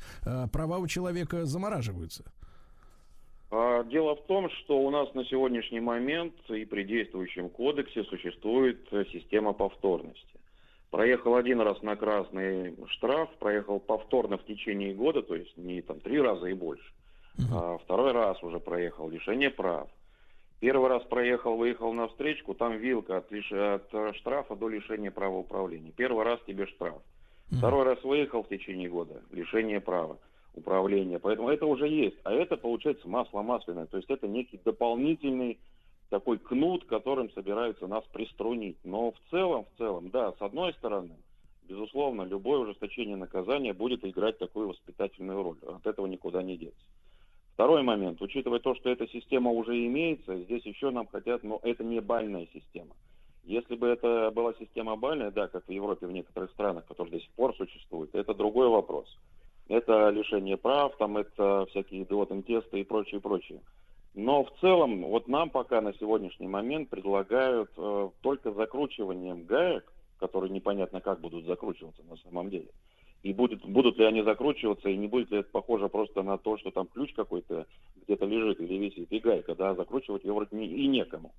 права 0.52 0.78
у 0.78 0.88
человека 0.88 1.46
замораживаются. 1.46 2.24
А, 3.52 3.84
Дело 3.84 4.16
в 4.16 4.26
том, 4.26 4.50
что 4.50 4.80
у 4.80 4.90
нас 4.90 5.14
на 5.14 5.26
сегодняшний 5.26 5.80
момент 5.80 6.36
и 6.50 6.66
при 6.66 6.84
действующем 6.84 7.50
кодексе 7.50 8.04
существует 8.04 8.88
система 9.12 9.54
повторности. 9.54 10.39
Проехал 10.92 11.36
один 11.36 11.62
раз 11.62 11.82
на 11.84 11.96
красный 11.96 12.76
штраф, 12.88 13.30
проехал 13.38 13.80
повторно 13.80 14.38
в 14.38 14.46
течение 14.46 14.94
года, 14.94 15.22
то 15.22 15.36
есть 15.36 15.56
не 15.56 15.82
там 15.82 16.00
три 16.00 16.20
раза 16.20 16.48
и 16.48 16.54
больше. 16.54 16.92
Мгм. 17.38 17.48
А 17.54 17.78
второй 17.78 18.12
раз 18.12 18.42
уже 18.42 18.60
проехал, 18.60 19.08
лишение 19.10 19.52
прав. 19.52 19.88
Первый 20.60 20.90
раз 20.90 21.04
проехал, 21.04 21.56
выехал 21.56 21.94
на 21.94 22.08
встречку, 22.08 22.54
там 22.54 22.78
вилка 22.78 23.18
от, 23.18 23.32
лиш- 23.32 23.52
от 23.52 23.88
э, 23.94 24.14
штрафа 24.16 24.56
до 24.56 24.68
лишения 24.68 25.12
права 25.12 25.38
управления. 25.38 25.92
Первый 25.96 26.26
раз 26.26 26.40
тебе 26.48 26.66
штраф. 26.66 27.02
Мгм. 27.52 27.60
Второй 27.60 27.84
раз 27.86 28.04
выехал 28.04 28.44
в 28.44 28.50
течение 28.50 28.90
года, 28.90 29.22
лишение 29.32 29.80
права 29.80 30.18
управления. 30.56 31.20
Поэтому 31.20 31.50
это 31.50 31.68
уже 31.68 31.88
есть. 31.88 32.18
А 32.24 32.34
это 32.34 32.58
получается 32.58 33.08
масло 33.08 33.44
масляное. 33.44 33.86
То 33.86 33.98
есть 33.98 34.10
это 34.10 34.28
некий 34.28 34.60
дополнительный 34.66 35.60
такой 36.10 36.38
кнут, 36.38 36.86
которым 36.86 37.32
собираются 37.32 37.88
нас 37.88 38.04
приструнить. 38.12 38.78
Но 38.84 39.12
в 39.12 39.20
целом, 39.30 39.66
в 39.66 39.78
целом, 39.78 40.10
да, 40.10 40.34
с 40.34 40.42
одной 40.42 40.74
стороны, 40.74 41.16
безусловно, 41.68 42.24
любое 42.24 42.60
ужесточение 42.60 43.16
наказания 43.16 43.74
будет 43.74 44.04
играть 44.04 44.38
такую 44.40 44.70
воспитательную 44.70 45.44
роль. 45.44 45.58
От 45.68 45.86
этого 45.86 46.08
никуда 46.08 46.42
не 46.42 46.58
деться. 46.58 46.86
Второй 47.54 47.84
момент, 47.84 48.22
учитывая 48.22 48.60
то, 48.60 48.74
что 48.76 48.90
эта 48.90 49.08
система 49.08 49.52
уже 49.52 49.86
имеется, 49.86 50.40
здесь 50.44 50.66
еще 50.66 50.92
нам 50.92 51.08
хотят, 51.08 51.44
но 51.44 51.60
это 51.64 51.84
не 51.84 52.00
бальная 52.00 52.48
система. 52.54 52.96
Если 53.44 53.76
бы 53.76 53.88
это 53.88 54.32
была 54.34 54.54
система 54.54 54.96
бальная, 54.96 55.32
да, 55.32 55.48
как 55.48 55.66
в 55.66 55.72
Европе, 55.72 56.08
в 56.08 56.12
некоторых 56.12 56.52
странах, 56.52 56.86
которые 56.86 57.18
до 57.18 57.20
сих 57.20 57.32
пор 57.32 57.56
существуют, 57.56 58.16
это 58.16 58.34
другой 58.34 58.70
вопрос. 58.70 59.14
Это 59.68 60.10
лишение 60.10 60.56
прав, 60.56 60.96
там 60.98 61.18
это 61.18 61.66
всякие 61.70 62.04
идиотом-тесты 62.04 62.80
и 62.80 62.84
прочее, 62.84 63.20
прочее. 63.20 63.60
Но 64.16 64.44
в 64.44 64.52
целом, 64.60 65.04
вот 65.04 65.28
нам 65.28 65.50
пока 65.50 65.82
на 65.82 65.94
сегодняшний 65.94 66.48
момент 66.48 66.90
предлагают 66.90 67.72
э, 67.78 68.10
только 68.22 68.52
закручиванием 68.52 69.44
гаек, 69.44 69.92
которые 70.20 70.52
непонятно 70.52 71.00
как 71.00 71.22
будут 71.22 71.46
закручиваться 71.46 72.02
на 72.10 72.18
самом 72.18 72.50
деле. 72.50 72.68
И 73.22 73.34
будет, 73.34 73.64
будут 73.66 73.98
ли 73.98 74.06
они 74.06 74.22
закручиваться, 74.24 74.90
и 74.90 74.98
не 74.98 75.08
будет 75.08 75.30
ли 75.32 75.40
это 75.40 75.50
похоже 75.52 75.90
просто 75.90 76.24
на 76.24 76.38
то, 76.38 76.58
что 76.58 76.72
там 76.72 76.88
ключ 76.88 77.14
какой-то 77.14 77.66
где-то 78.06 78.26
лежит 78.26 78.60
или 78.62 78.76
висит, 78.76 79.12
и 79.12 79.20
гайка, 79.20 79.56
да, 79.56 79.76
закручивать 79.76 80.24
ее 80.24 80.34
вроде 80.34 80.56
не- 80.56 80.68
и 80.68 80.88
некому. 80.88 81.32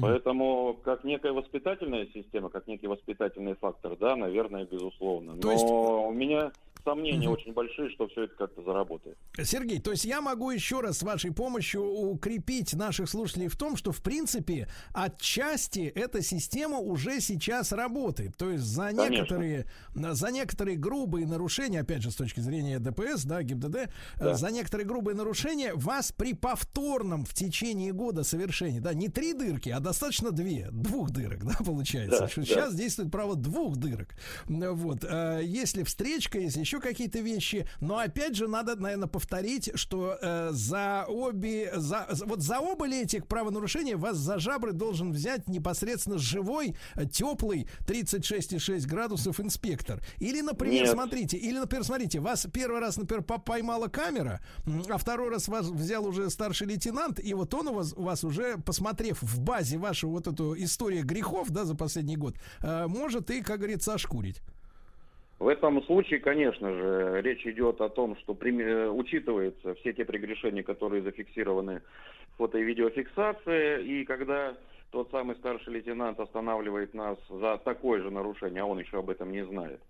Поэтому, 0.00 0.74
как 0.82 1.04
некая 1.04 1.32
воспитательная 1.32 2.06
система, 2.14 2.48
как 2.48 2.66
некий 2.66 2.86
воспитательный 2.86 3.54
фактор, 3.54 3.94
да, 3.96 4.16
наверное, 4.16 4.64
безусловно. 4.64 5.34
Но 5.34 5.40
То 5.42 5.52
есть- 5.52 5.64
у 5.64 6.10
меня 6.12 6.50
сомнения 6.84 7.26
Мгм. 7.28 7.32
очень 7.32 7.52
большие, 7.52 7.90
что 7.90 8.08
все 8.08 8.24
это 8.24 8.34
как-то 8.36 8.62
заработает. 8.62 9.16
Сергей, 9.42 9.80
то 9.80 9.90
есть 9.92 10.04
я 10.04 10.20
могу 10.20 10.50
еще 10.50 10.80
раз 10.80 10.98
с 10.98 11.02
вашей 11.02 11.32
помощью 11.32 11.82
укрепить 11.84 12.74
наших 12.74 13.08
слушателей 13.08 13.48
в 13.48 13.56
том, 13.56 13.76
что 13.76 13.92
в 13.92 14.02
принципе 14.02 14.68
отчасти 14.92 15.80
эта 15.94 16.22
система 16.22 16.78
уже 16.78 17.20
сейчас 17.20 17.72
работает. 17.72 18.36
То 18.36 18.50
есть 18.50 18.64
за 18.64 18.86
Конечно. 18.86 19.10
некоторые, 19.14 19.66
за 19.94 20.30
некоторые 20.30 20.76
грубые 20.76 21.26
нарушения, 21.26 21.80
опять 21.80 22.02
же 22.02 22.10
с 22.10 22.16
точки 22.16 22.40
зрения 22.40 22.78
ДПС, 22.78 23.24
да, 23.24 23.42
ГИБДД, 23.42 23.76
э, 23.76 23.88
Да. 24.18 24.34
за 24.34 24.50
некоторые 24.50 24.86
грубые 24.86 25.14
нарушения 25.16 25.72
вас 25.74 26.12
при 26.12 26.34
повторном 26.34 27.24
в 27.24 27.34
течение 27.34 27.92
года 27.92 28.24
совершении, 28.24 28.80
да, 28.80 28.94
не 28.94 29.08
три 29.08 29.34
дырки, 29.34 29.68
а 29.68 29.80
достаточно 29.80 30.30
две, 30.30 30.68
двух 30.72 31.10
дырок, 31.10 31.44
да, 31.44 31.56
получается. 31.64 32.20
Да, 32.20 32.28
что 32.28 32.40
да. 32.40 32.46
сейчас 32.46 32.74
действует 32.74 33.10
право 33.10 33.36
двух 33.36 33.76
дырок. 33.76 34.14
Вот, 34.46 35.04
э, 35.04 35.40
если 35.44 35.82
встречка, 35.82 36.38
если 36.38 36.60
еще 36.72 36.80
какие-то 36.80 37.18
вещи, 37.18 37.66
но 37.80 37.98
опять 37.98 38.34
же 38.34 38.48
надо, 38.48 38.76
наверное, 38.76 39.08
повторить, 39.08 39.70
что 39.74 40.16
э, 40.20 40.50
за 40.52 41.04
обе, 41.06 41.70
за, 41.76 42.06
вот 42.26 42.40
за 42.40 42.60
оба 42.60 42.86
ли 42.86 43.02
этих 43.02 43.26
правонарушения 43.26 43.96
вас 43.96 44.16
за 44.16 44.38
жабры 44.38 44.72
должен 44.72 45.12
взять 45.12 45.48
непосредственно 45.48 46.18
живой, 46.18 46.74
э, 46.94 47.04
теплый 47.04 47.68
36,6 47.86 48.86
градусов 48.86 49.38
инспектор. 49.40 50.00
Или, 50.18 50.40
например, 50.40 50.84
Нет. 50.84 50.92
смотрите, 50.92 51.36
или, 51.36 51.58
например, 51.58 51.84
смотрите, 51.84 52.20
вас 52.20 52.46
первый 52.52 52.80
раз, 52.80 52.96
например, 52.96 53.22
по- 53.22 53.38
поймала 53.38 53.88
камера, 53.88 54.40
а 54.88 54.96
второй 54.96 55.30
раз 55.30 55.48
вас 55.48 55.66
взял 55.66 56.06
уже 56.06 56.30
старший 56.30 56.66
лейтенант, 56.68 57.20
и 57.22 57.34
вот 57.34 57.52
он 57.52 57.68
у 57.68 57.74
вас, 57.74 57.92
у 57.94 58.02
вас 58.02 58.24
уже, 58.24 58.56
посмотрев 58.58 59.20
в 59.22 59.40
базе 59.40 59.76
вашу 59.76 60.08
вот 60.08 60.26
эту 60.26 60.54
историю 60.62 61.04
грехов, 61.04 61.50
да, 61.50 61.64
за 61.64 61.74
последний 61.74 62.16
год, 62.16 62.36
э, 62.62 62.86
может 62.86 63.30
и, 63.30 63.42
как 63.42 63.58
говорится, 63.58 63.92
ошкурить. 63.94 64.40
В 65.42 65.48
этом 65.48 65.82
случае, 65.82 66.20
конечно 66.20 66.72
же, 66.72 67.20
речь 67.20 67.44
идет 67.44 67.80
о 67.80 67.88
том, 67.88 68.16
что 68.18 68.32
прими- 68.32 68.62
э, 68.62 68.88
учитываются 68.88 69.74
все 69.74 69.92
те 69.92 70.04
прегрешения, 70.04 70.62
которые 70.62 71.02
зафиксированы 71.02 71.82
в 72.34 72.36
фото- 72.36 72.58
и 72.58 72.62
видеофиксации, 72.62 73.84
и 73.84 74.04
когда 74.04 74.56
тот 74.90 75.10
самый 75.10 75.34
старший 75.34 75.72
лейтенант 75.72 76.20
останавливает 76.20 76.94
нас 76.94 77.18
за 77.28 77.58
такое 77.64 78.02
же 78.02 78.12
нарушение, 78.12 78.62
а 78.62 78.66
он 78.66 78.78
еще 78.78 79.00
об 79.00 79.10
этом 79.10 79.32
не 79.32 79.44
знает, 79.44 79.82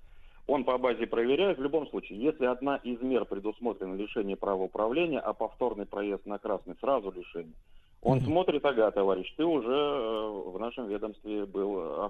он 0.47 0.65
по 0.65 0.79
базе 0.79 1.07
проверяет. 1.07 1.59
В 1.59 1.63
любом 1.63 1.87
случае, 1.89 2.19
если 2.19 2.47
одна 2.47 2.77
из 2.77 3.03
мер 3.03 3.27
предусмотрена 3.27 3.95
лишение 3.95 4.37
права 4.39 4.63
управления, 4.63 5.21
а 5.21 5.35
повторный 5.35 5.85
проезд 5.85 6.25
на 6.25 6.39
красный 6.39 6.77
сразу 6.81 7.11
лишение, 7.11 7.57
он 8.01 8.21
смотрит, 8.21 8.65
ага, 8.65 8.91
товарищ, 8.91 9.31
ты 9.37 9.45
уже 9.45 9.71
э, 9.71 10.51
в 10.51 10.59
нашем 10.59 10.89
ведомстве 10.89 11.45
был 11.45 11.79
э, 11.79 12.05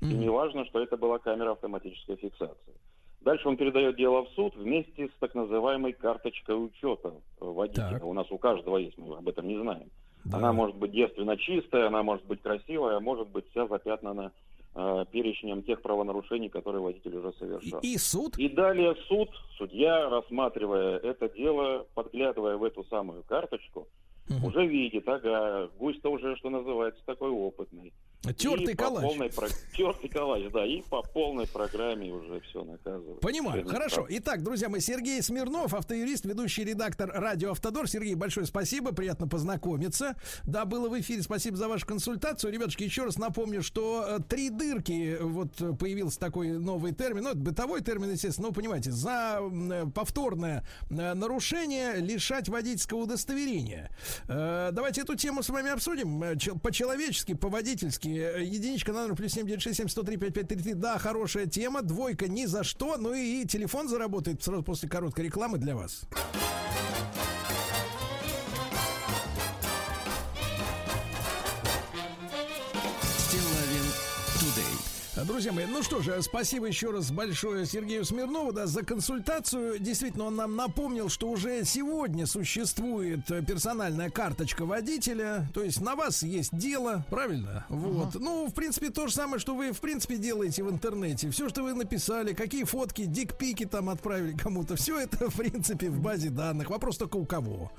И 0.00 0.06
не 0.06 0.28
важно, 0.28 0.64
что 0.66 0.80
это 0.80 0.96
была 0.96 1.18
камера 1.18 1.52
автоматической 1.52 2.16
фиксации. 2.16 2.74
Дальше 3.20 3.48
он 3.48 3.56
передает 3.56 3.96
дело 3.96 4.24
в 4.24 4.28
суд 4.30 4.54
вместе 4.54 5.08
с 5.08 5.10
так 5.18 5.34
называемой 5.34 5.92
карточкой 5.92 6.64
учета 6.64 7.14
э, 7.40 7.44
водителя. 7.44 7.90
Так. 7.94 8.04
У 8.04 8.12
нас 8.12 8.30
у 8.30 8.38
каждого 8.38 8.76
есть, 8.76 8.96
мы 8.96 9.16
об 9.16 9.28
этом 9.28 9.48
не 9.48 9.60
знаем. 9.60 9.90
Да. 10.24 10.38
Она 10.38 10.52
может 10.52 10.76
быть 10.76 10.92
девственно 10.92 11.36
чистая, 11.36 11.88
она 11.88 12.02
может 12.02 12.24
быть 12.26 12.40
красивая, 12.42 12.96
а 12.96 13.00
может 13.00 13.28
быть 13.28 13.44
вся 13.50 13.66
запятнана 13.66 14.32
э, 14.74 15.04
перечнем 15.10 15.62
тех 15.64 15.82
правонарушений, 15.82 16.48
которые 16.48 16.80
водитель 16.80 17.16
уже 17.16 17.32
совершал. 17.32 17.80
И 17.80 17.96
суд? 17.98 18.38
И 18.38 18.48
далее 18.48 18.94
суд, 19.08 19.30
судья, 19.56 20.08
рассматривая 20.08 20.98
это 20.98 21.28
дело, 21.28 21.86
подглядывая 21.94 22.56
в 22.56 22.62
эту 22.64 22.84
самую 22.84 23.24
карточку, 23.24 23.88
Мгм. 24.28 24.44
уже 24.44 24.66
видит, 24.66 25.08
ага, 25.08 25.68
гусь-то 25.78 26.10
уже, 26.10 26.36
что 26.36 26.50
называется, 26.50 27.02
такой 27.06 27.30
опытный. 27.30 27.92
Тертый 28.36 28.74
по 28.74 28.84
калач. 28.84 29.04
полной 29.04 29.30
Тертый 29.76 30.10
калач, 30.10 30.42
да, 30.52 30.66
и 30.66 30.82
по 30.82 31.02
полной 31.02 31.46
программе 31.46 32.10
уже 32.12 32.40
все 32.40 32.64
наказывают. 32.64 33.20
Понимаю. 33.20 33.62
Всё 33.62 33.72
Хорошо. 33.72 33.96
неправда. 34.02 34.16
Итак, 34.18 34.42
друзья 34.42 34.68
мои, 34.68 34.80
Сергей 34.80 35.22
Смирнов, 35.22 35.72
автоюрист, 35.72 36.24
ведущий 36.24 36.64
редактор 36.64 37.10
радио 37.14 37.52
Автодор. 37.52 37.88
Сергей, 37.88 38.14
большое 38.16 38.46
спасибо, 38.46 38.92
приятно 38.92 39.28
познакомиться. 39.28 40.16
Да, 40.44 40.64
было 40.64 40.88
в 40.88 41.00
эфире. 41.00 41.22
Спасибо 41.22 41.56
за 41.56 41.68
вашу 41.68 41.86
консультацию. 41.86 42.52
Ребятушки, 42.52 42.82
еще 42.82 43.04
раз 43.04 43.18
напомню, 43.18 43.62
что 43.62 44.04
э, 44.08 44.18
три 44.28 44.50
дырки, 44.50 45.16
э, 45.18 45.22
вот 45.22 45.60
э, 45.60 45.72
появился 45.74 46.18
такой 46.18 46.50
новый 46.58 46.92
термин, 46.92 47.22
ну, 47.22 47.30
это 47.30 47.38
бытовой 47.38 47.82
термин, 47.82 48.10
естественно, 48.10 48.48
ну, 48.48 48.52
понимаете, 48.54 48.90
за 48.90 49.40
повторное 49.94 50.66
нарушение 50.90 51.96
лишать 51.96 52.48
водительского 52.48 52.98
удостоверения. 52.98 53.90
Давайте 54.26 55.02
эту 55.02 55.14
тему 55.14 55.42
с 55.42 55.48
вами 55.48 55.70
обсудим 55.70 56.36
чел- 56.38 56.58
по-человечески, 56.58 57.34
по-водительски. 57.34 58.07
Э, 58.16 58.42
Единичка 58.42 58.92
на 58.92 59.02
номер 59.02 59.16
плюс 59.16 59.32
семь 59.32 59.46
девять 59.46 59.62
шесть 59.62 59.76
семь 59.76 59.88
сто 59.88 60.02
три 60.02 60.16
пять 60.16 60.34
пять 60.34 60.48
три 60.48 60.58
три. 60.62 60.74
Да, 60.74 60.98
хорошая 60.98 61.46
тема. 61.46 61.82
Двойка 61.82 62.28
ни 62.28 62.46
за 62.46 62.64
что. 62.64 62.96
Ну 62.96 63.12
и 63.14 63.44
телефон 63.44 63.88
заработает 63.88 64.42
сразу 64.42 64.62
после 64.62 64.88
короткой 64.88 65.26
рекламы 65.26 65.58
для 65.58 65.76
вас. 65.76 66.02
Друзья 75.26 75.52
мои, 75.52 75.66
ну 75.66 75.82
что 75.82 76.00
же, 76.00 76.20
спасибо 76.22 76.66
еще 76.66 76.90
раз 76.90 77.10
большое 77.10 77.66
Сергею 77.66 78.04
Смирнову 78.04 78.52
да, 78.52 78.66
за 78.66 78.84
консультацию. 78.84 79.78
Действительно, 79.78 80.26
он 80.26 80.36
нам 80.36 80.54
напомнил, 80.54 81.08
что 81.08 81.28
уже 81.28 81.64
сегодня 81.64 82.26
существует 82.26 83.26
персональная 83.26 84.10
карточка 84.10 84.64
водителя. 84.64 85.48
То 85.52 85.62
есть 85.62 85.80
на 85.80 85.96
вас 85.96 86.22
есть 86.22 86.56
дело, 86.56 87.04
правильно? 87.10 87.66
Вот. 87.68 88.14
Ну, 88.14 88.46
в 88.46 88.54
принципе, 88.54 88.90
то 88.90 89.08
же 89.08 89.14
самое, 89.14 89.40
что 89.40 89.56
вы, 89.56 89.72
в 89.72 89.80
принципе, 89.80 90.18
делаете 90.18 90.62
в 90.62 90.70
интернете. 90.70 91.30
Все, 91.30 91.48
что 91.48 91.62
вы 91.62 91.74
написали, 91.74 92.32
какие 92.32 92.64
фотки, 92.64 93.04
дикпики 93.04 93.66
там 93.66 93.88
отправили 93.88 94.36
кому-то, 94.36 94.76
все 94.76 95.00
это, 95.00 95.30
в 95.30 95.36
принципе, 95.36 95.90
в 95.90 96.00
базе 96.00 96.30
данных. 96.30 96.70
Вопрос 96.70 96.96
только 96.96 97.16
у 97.16 97.24
кого? 97.24 97.72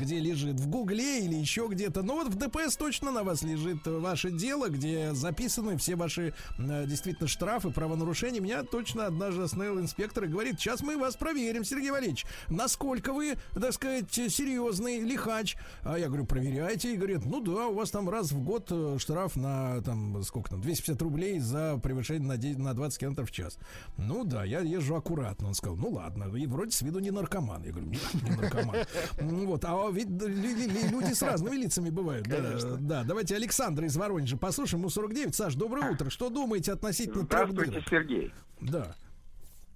Где 0.00 0.18
лежит? 0.18 0.58
В 0.58 0.68
Гугле 0.68 1.24
или 1.24 1.34
еще 1.34 1.66
где-то? 1.68 2.02
Ну 2.02 2.14
вот 2.14 2.28
в 2.28 2.36
ДПС 2.36 2.76
точно 2.76 3.10
на 3.10 3.22
вас 3.22 3.42
лежит 3.42 3.86
ваше 3.86 4.30
дело, 4.30 4.68
где 4.68 5.12
записаны 5.12 5.76
все 5.76 5.96
ваши 5.96 6.32
э, 6.58 6.85
действительно 6.86 7.28
штрафы, 7.28 7.70
правонарушения. 7.70 8.40
Меня 8.40 8.62
точно 8.62 9.06
однажды 9.06 9.42
остановил 9.42 9.78
инспектор 9.80 10.24
и 10.24 10.28
говорит, 10.28 10.58
сейчас 10.60 10.80
мы 10.82 10.96
вас 10.96 11.16
проверим, 11.16 11.64
Сергей 11.64 11.90
Валерьевич, 11.90 12.24
насколько 12.48 13.12
вы, 13.12 13.36
так 13.54 13.72
сказать, 13.72 14.12
серьезный 14.12 15.00
лихач. 15.00 15.56
А 15.82 15.98
я 15.98 16.06
говорю, 16.08 16.26
проверяйте. 16.26 16.94
И 16.94 16.96
говорит, 16.96 17.24
ну 17.24 17.40
да, 17.40 17.66
у 17.66 17.74
вас 17.74 17.90
там 17.90 18.08
раз 18.08 18.32
в 18.32 18.42
год 18.42 18.68
э, 18.70 18.96
штраф 18.98 19.36
на, 19.36 19.80
там, 19.82 20.22
сколько 20.22 20.50
там, 20.50 20.60
250 20.60 21.00
рублей 21.02 21.38
за 21.40 21.78
превышение 21.82 22.26
на, 22.26 22.36
10 22.36 22.58
на 22.58 22.74
20 22.74 22.98
км 22.98 23.24
в 23.24 23.30
час. 23.30 23.58
Ну 23.96 24.24
да, 24.24 24.44
я 24.44 24.60
езжу 24.60 24.94
аккуратно. 24.96 25.48
Он 25.48 25.54
сказал, 25.54 25.76
ну 25.76 25.90
ладно, 25.90 26.24
и 26.36 26.46
вроде 26.46 26.70
с 26.72 26.82
виду 26.82 26.98
не 27.00 27.10
наркоман. 27.10 27.62
Я 27.64 27.72
говорю, 27.72 27.88
нет, 27.88 28.14
не 28.22 28.30
наркоман. 28.30 28.76
Ну 29.20 29.46
Вот, 29.46 29.64
а 29.64 29.88
ведь 29.90 30.08
лю- 30.08 30.28
лю- 30.28 30.90
люди 30.90 31.12
с 31.12 31.22
разными 31.22 31.56
лицами 31.56 31.90
бывают. 31.90 32.26
Да, 32.26 32.38
да, 32.78 33.04
давайте 33.04 33.36
Александра 33.36 33.86
из 33.86 33.96
Воронежа 33.96 34.36
послушаем. 34.36 34.80
Ему 34.82 34.90
49. 34.90 35.34
Саш, 35.34 35.54
доброе 35.54 35.92
утро. 35.92 36.10
Что 36.10 36.28
думаете 36.28 36.72
относительно 36.76 37.26
трех 37.26 37.50
Здравствуйте, 37.50 37.70
дырок? 37.72 37.88
Сергей. 37.90 38.32
Да. 38.60 38.94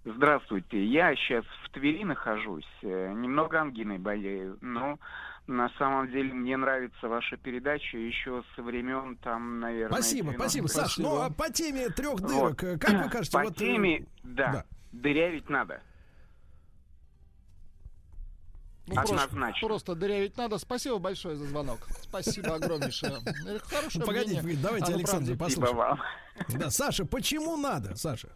Здравствуйте. 0.04 0.84
Я 0.84 1.14
сейчас 1.16 1.44
в 1.64 1.70
Твери 1.70 2.04
нахожусь. 2.04 2.64
э, 2.82 3.12
Немного 3.12 3.60
ангиной 3.60 3.98
болею. 3.98 4.56
Но 4.62 4.98
на 5.46 5.68
самом 5.78 6.10
деле 6.10 6.32
мне 6.32 6.56
нравится 6.56 7.08
ваша 7.08 7.36
передача 7.36 7.98
еще 7.98 8.42
со 8.56 8.62
времен 8.62 9.16
там, 9.16 9.60
наверное... 9.60 9.92
Спасибо, 10.00 10.30
90-х. 10.30 10.38
спасибо. 10.38 10.66
Саш, 10.68 10.98
ну 10.98 11.20
а 11.20 11.30
по 11.30 11.50
теме 11.52 11.88
трех 11.90 12.20
дырок, 12.20 12.62
Вот. 12.62 12.62
э, 12.64 12.78
как 12.78 13.04
вы 13.04 13.10
кажете? 13.10 13.32
По 13.32 13.44
вот, 13.44 13.52
э, 13.52 13.58
теме, 13.58 14.06
да, 14.22 14.52
да. 14.52 14.64
дырявить 14.92 15.50
надо. 15.50 15.82
Ну, 18.90 18.96
просто, 18.96 19.14
Однозначно. 19.24 19.68
просто 19.68 19.94
дырявить 19.94 20.36
надо. 20.36 20.58
Спасибо 20.58 20.98
большое 20.98 21.36
за 21.36 21.46
звонок. 21.46 21.78
Спасибо 22.02 22.56
огромнейшее. 22.56 23.12
Хорошее 23.68 24.04
погодите, 24.04 24.42
мнение. 24.42 24.60
давайте 24.62 24.92
А. 24.94 24.98
Спасибо 24.98 25.36
послушаем. 25.36 25.76
вам. 25.76 26.00
Да, 26.48 26.70
Саша, 26.70 27.04
почему 27.04 27.56
надо, 27.56 27.94
Саша? 27.96 28.28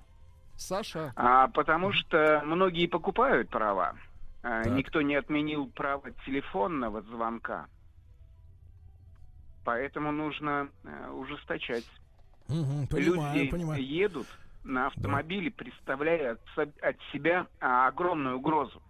Саша. 0.57 1.13
А, 1.17 1.49
потому 1.49 1.93
что 1.93 2.41
многие 2.45 2.87
покупают 2.87 3.49
права. 3.51 3.97
А, 4.45 4.63
Так. 4.63 4.73
Никто 4.75 5.03
не 5.03 5.17
отменил 5.17 5.67
право 5.69 6.11
телефонного 6.25 7.03
звонка. 7.03 7.67
Поэтому 9.65 10.13
нужно 10.13 10.69
э, 10.85 11.11
ужесточать. 11.11 11.85
Мгм, 12.49 12.87
понимаю, 12.87 13.35
Люди 13.39 13.51
понимаю. 13.51 13.83
едут 13.85 14.27
на 14.63 14.87
автомобиле, 14.89 15.51
представляя 15.51 16.33
от, 16.33 16.41
со- 16.55 16.87
от 16.87 16.97
себя 17.13 17.47
а, 17.61 17.89
огромную 17.89 18.37
угрозу. 18.37 18.81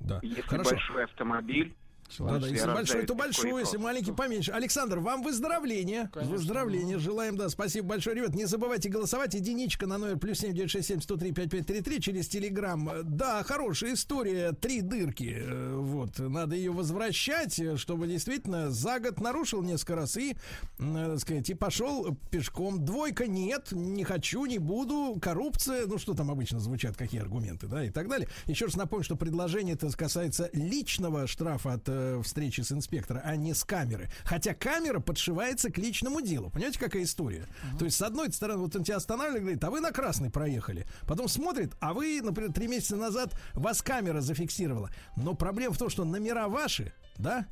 Да. 0.00 0.20
Если 0.22 0.40
Хорошо. 0.42 0.70
большой 0.70 1.04
автомобиль, 1.04 1.74
Да, 2.18 2.38
да, 2.38 2.46
если 2.46 2.66
большой, 2.66 3.06
то 3.06 3.14
большой, 3.14 3.60
если 3.60 3.76
маленький, 3.76 4.12
поменьше. 4.12 4.52
Александр, 4.52 4.98
вам 4.98 5.22
выздоровления. 5.22 6.10
Конечно. 6.12 6.36
Выздоровления. 6.36 6.98
Желаем, 6.98 7.36
да. 7.36 7.48
Спасибо 7.48 7.88
большое, 7.88 8.16
ребят. 8.16 8.34
Не 8.34 8.46
забывайте 8.46 8.88
голосовать. 8.88 9.34
Единичка 9.34 9.86
на 9.86 9.98
номер 9.98 10.18
плюс 10.18 10.38
семь 10.38 10.54
девять 10.54 10.70
шесть 10.70 10.88
семь 10.88 11.00
сто 11.00 11.16
три 11.16 11.32
пять 11.32 11.50
пять 11.50 11.66
три 11.66 11.80
три 11.80 12.00
через 12.00 12.28
Телеграм. 12.28 12.88
Да, 13.04 13.42
хорошая 13.42 13.94
история. 13.94 14.52
Три 14.52 14.80
дырки. 14.80 15.36
Э, 15.38 15.74
Вот. 15.76 16.18
Надо 16.18 16.56
ее 16.56 16.72
возвращать, 16.72 17.58
э, 17.58 17.76
чтобы 17.76 18.06
действительно 18.06 18.70
за 18.70 19.00
год 19.00 19.20
нарушил 19.20 19.62
несколько 19.62 19.96
раз 19.96 20.16
и, 20.16 20.32
э, 20.32 20.36
так 20.78 21.20
сказать, 21.20 21.50
и 21.50 21.54
пошел 21.54 22.16
пешком. 22.30 22.84
Двойка 22.84 23.26
нет, 23.26 23.68
не 23.72 24.04
хочу, 24.04 24.44
не 24.46 24.58
буду. 24.58 25.18
Коррупция. 25.20 25.86
Ну, 25.86 25.98
что 25.98 26.14
там 26.14 26.30
обычно 26.30 26.58
звучат, 26.60 26.96
какие 26.96 27.20
аргументы, 27.20 27.66
да, 27.66 27.84
и 27.84 27.90
так 27.90 28.08
далее. 28.08 28.28
Еще 28.46 28.66
раз 28.66 28.76
напомню, 28.76 29.04
что 29.04 29.16
предложение 29.16 29.74
это 29.74 29.90
касается 29.96 30.50
личного 30.52 31.26
штрафа 31.26 31.74
от 31.74 31.88
э, 31.98 32.22
встречи 32.22 32.60
с 32.60 32.72
инспектором, 32.72 33.22
а 33.24 33.36
не 33.36 33.54
с 33.54 33.64
камеры. 33.64 34.10
Хотя 34.24 34.54
камера 34.54 35.00
подшивается 35.00 35.70
к 35.70 35.78
личному 35.78 36.20
делу. 36.20 36.50
Понимаете, 36.50 36.78
какая 36.78 37.02
история? 37.02 37.46
То 37.78 37.84
есть, 37.84 37.96
с 37.96 38.02
одной 38.02 38.32
стороны, 38.32 38.60
вот 38.60 38.76
он 38.76 38.84
тебя 38.84 38.96
останавливает, 38.96 39.42
говорит, 39.42 39.64
а 39.64 39.70
вы 39.70 39.80
на 39.80 39.92
красный 39.92 40.30
проехали. 40.30 40.86
Потом 41.06 41.28
смотрит, 41.28 41.74
а 41.80 41.92
вы, 41.92 42.20
например, 42.22 42.52
три 42.52 42.68
месяца 42.68 42.96
назад 42.96 43.38
вас 43.54 43.82
камера 43.82 44.20
зафиксировала. 44.20 44.90
Но 45.16 45.34
проблема 45.34 45.74
в 45.74 45.78
том, 45.78 45.90
что 45.90 46.04
номера 46.04 46.48
ваши, 46.48 46.92
да? 47.16 47.46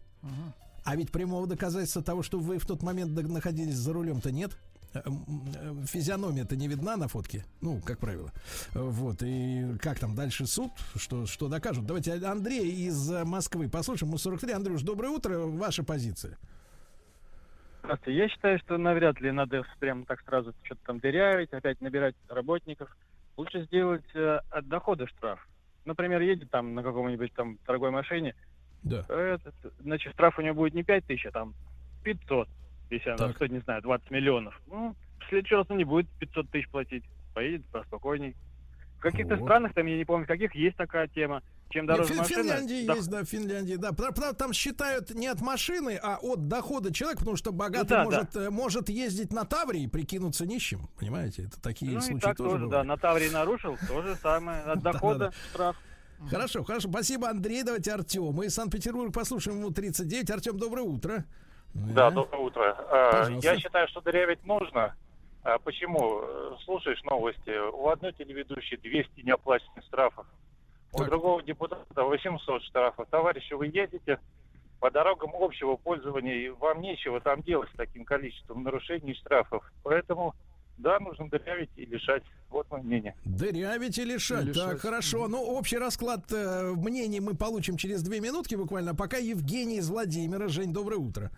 А 0.85 0.95
ведь 0.95 1.11
прямого 1.11 1.49
доказательства 1.49 2.01
того, 2.01 2.23
что 2.23 2.39
вы 2.39 2.59
в 2.59 2.67
тот 2.67 2.83
момент 2.83 3.11
находились 3.11 3.75
за 3.75 3.93
рулем-то 3.93 4.31
нет. 4.31 4.57
Э, 5.05 5.09
м, 5.09 5.83
э, 5.83 5.87
Физиономия-то 5.87 6.57
не 6.57 6.69
видна 6.69 6.97
на 6.97 7.09
фотке, 7.09 7.45
ну, 7.61 7.81
как 7.81 7.99
правило. 7.99 8.31
Э, 8.75 8.81
Вот, 8.81 9.23
и 9.23 9.77
как 9.81 9.99
там 9.99 10.15
дальше 10.15 10.47
суд, 10.47 10.71
что, 10.97 11.27
что 11.27 11.49
докажут. 11.49 11.87
Давайте 11.87 12.15
Андрей 12.25 12.71
из 12.89 13.11
э, 13.11 13.25
Москвы 13.25 13.69
послушаем. 13.69 14.13
Мы 14.13 14.19
43. 14.19 14.53
Андрюш, 14.53 14.83
доброе 14.83 15.09
утро. 15.11 15.39
Ваша 15.41 15.83
позиция. 15.85 16.39
Здравствуйте. 17.83 18.19
Я 18.19 18.29
считаю, 18.29 18.59
что 18.59 18.79
навряд 18.79 19.21
ли 19.21 19.31
надо 19.31 19.63
прям 19.79 20.05
так 20.05 20.21
сразу 20.23 20.53
что-то 20.65 20.81
там 20.87 20.99
дырявить, 20.99 21.53
опять 21.53 21.81
набирать 21.81 22.17
работников. 22.29 22.89
Лучше 23.37 23.65
сделать 23.65 24.05
э, 24.15 24.41
от 24.51 24.67
дохода 24.69 25.07
штраф. 25.07 25.47
Например, 25.85 26.21
едет 26.21 26.51
там 26.51 26.75
на 26.75 26.83
каком-нибудь 26.83 27.33
там 27.35 27.59
дорогой 27.67 27.91
машине, 27.93 28.35
Да. 28.83 29.05
этот, 29.09 29.55
значит, 29.81 30.13
штраф 30.15 30.39
у 30.39 30.43
него 30.43 30.55
будет 30.57 30.75
не 30.75 30.83
5 30.83 31.05
тысяч, 31.05 31.27
а 31.27 31.31
там 31.31 31.55
500, 32.03 32.49
если 32.91 33.11
она 33.11 33.19
Так. 33.19 33.37
стоит, 33.37 33.53
не 33.53 33.61
знаю, 33.61 33.83
20 33.83 34.11
миллионов. 34.11 34.61
Ну, 34.67 34.95
в 35.21 35.29
следующий 35.29 35.55
раз 35.55 35.67
он 35.69 35.79
не 35.79 35.85
будет 35.85 36.09
500 36.19 36.51
тысяч 36.51 36.69
платить, 36.69 37.05
поедет 37.35 37.65
поспокойней. 37.67 38.35
В 38.99 39.01
каких-то 39.01 39.37
Вот. 39.37 39.45
странах, 39.45 39.75
там, 39.75 39.87
я 39.87 39.97
не 39.97 40.05
помню, 40.05 40.27
каких 40.27 40.55
есть 40.55 40.77
такая 40.77 41.07
тема. 41.09 41.43
Чем 41.69 41.85
Нет, 41.85 41.95
дороже 41.97 42.15
Фин- 42.15 42.19
машина... 42.19 42.43
Финляндии 42.43 42.87
дох- 42.87 42.97
есть, 42.97 43.11
да, 43.11 43.23
в 43.23 43.25
Финляндии, 43.27 43.75
да. 43.75 43.93
Правда, 43.93 44.33
там 44.35 44.53
считают 44.53 45.11
не 45.11 45.27
от 45.27 45.41
машины, 45.41 45.99
а 46.01 46.17
от 46.23 46.47
дохода 46.49 46.93
человека, 46.95 47.19
потому 47.21 47.37
что 47.37 47.53
богатый 47.53 47.89
да, 47.89 48.05
может, 48.05 48.37
э, 48.37 48.51
может 48.51 48.89
ездить 48.89 49.33
на 49.33 49.45
Таврии 49.45 49.83
и 49.83 49.87
прикинуться 49.89 50.47
нищим. 50.47 50.89
Понимаете, 50.99 51.43
это 51.45 51.61
такие 51.61 51.91
Ну 51.93 51.99
и 51.99 52.03
случаи 52.03 52.21
так 52.25 52.37
тоже, 52.37 52.51
тоже, 52.53 52.69
да, 52.69 52.85
на 52.85 52.97
Таврии 52.97 53.29
нарушил, 53.31 53.77
то 53.89 54.01
же 54.03 54.15
самое, 54.15 54.63
от 54.63 54.81
дохода 54.83 55.33
штраф. 55.51 55.77
Хорошо, 56.31 56.65
хорошо. 56.65 56.89
Спасибо, 56.89 57.29
Андрей. 57.29 57.63
Давайте 57.63 57.93
Артем. 57.93 58.33
Мы 58.33 58.47
из 58.47 58.55
Санкт-Петербурга 58.55 59.13
послушаем 59.13 59.59
ему 59.59 59.71
39. 59.71 60.31
Артем, 60.31 60.57
доброе 60.57 60.83
утро. 60.83 61.25
Да, 61.95 62.11
доброе 62.11 62.43
утро. 62.43 62.77
А, 62.91 63.13
Пожалуйста. 63.13 63.49
Я 63.53 63.59
считаю, 63.59 63.89
что 63.89 64.01
дырявить 64.01 64.45
нужно. 64.45 64.95
А 65.43 65.59
Почему? 65.59 66.23
Слушаешь 66.65 67.03
новости, 67.05 67.57
у 67.73 67.89
одной 67.89 68.13
телеведущей 68.13 68.77
200 68.79 69.21
неоплаченных 69.21 69.85
штрафов, 69.85 70.27
у 70.93 70.99
Так. 70.99 71.09
другого 71.09 71.43
депутата 71.43 72.03
800 72.03 72.63
штрафов. 72.65 73.07
Товарищи, 73.11 73.53
вы 73.53 73.67
едете 73.67 74.19
по 74.81 74.91
дорогам 74.91 75.31
общего 75.39 75.77
пользования, 75.77 76.35
и 76.35 76.49
вам 76.49 76.81
нечего 76.81 77.21
там 77.21 77.43
делать 77.43 77.69
с 77.73 77.77
таким 77.77 78.05
количеством 78.05 78.65
нарушений 78.65 79.13
и 79.13 79.15
штрафов. 79.15 79.65
Поэтому, 79.85 80.35
да, 80.79 80.99
нужно 80.99 81.29
дырявить 81.31 81.71
и 81.77 81.85
лишать. 81.87 82.25
Вот 82.51 82.69
мое 82.71 82.83
мнение. 82.83 83.15
Дырявить 83.25 83.99
и 83.99 84.05
лишать. 84.05 84.45
Лишать. 84.45 84.71
Так, 84.71 84.81
хорошо. 84.81 85.29
Ну, 85.29 85.43
общий 85.43 85.79
расклад 85.79 86.25
э, 86.33 86.73
мнений 86.77 87.21
мы 87.21 87.35
получим 87.37 87.77
через 87.77 88.03
две 88.03 88.21
минутки 88.21 88.55
буквально. 88.57 88.95
Пока 88.95 89.17
Евгений 89.17 89.77
из 89.77 89.89
Владимира. 89.91 90.49
Жень, 90.49 90.73
доброе 90.73 90.97
утро. 90.97 91.31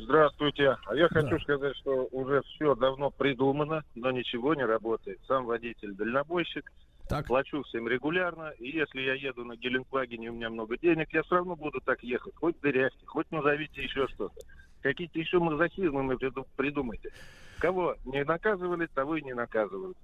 Здравствуйте. 0.00 0.76
А 0.86 0.94
я 0.94 1.08
Да. 1.08 1.20
хочу 1.22 1.38
сказать, 1.40 1.76
что 1.76 2.08
уже 2.12 2.42
все 2.42 2.74
давно 2.74 3.10
придумано, 3.10 3.84
но 3.94 4.10
ничего 4.10 4.54
не 4.54 4.64
работает. 4.64 5.18
Сам 5.26 5.44
водитель 5.46 5.94
дальнобойщик, 5.94 6.70
Так. 7.08 7.26
плачу 7.26 7.62
всем 7.64 7.88
регулярно, 7.88 8.50
и 8.58 8.68
если 8.70 9.00
я 9.00 9.14
еду 9.14 9.44
на 9.44 9.56
Геленвагене, 9.56 10.30
у 10.30 10.34
меня 10.34 10.50
много 10.50 10.76
денег, 10.78 11.12
я 11.12 11.22
все 11.22 11.36
равно 11.36 11.56
буду 11.56 11.80
так 11.80 12.02
ехать. 12.02 12.34
Хоть 12.36 12.60
дырявьте, 12.60 13.04
хоть 13.06 13.30
назовите 13.30 13.82
еще 13.82 14.06
что-то. 14.08 14.34
Какие-то 14.82 15.18
еще 15.18 15.38
мазохизмы 15.38 16.14
приду- 16.14 16.46
придумайте. 16.56 17.10
Кого 17.58 17.96
не 18.04 18.24
наказывали, 18.24 18.86
того 18.94 19.16
и 19.16 19.22
не 19.22 19.34
наказывают. 19.34 19.96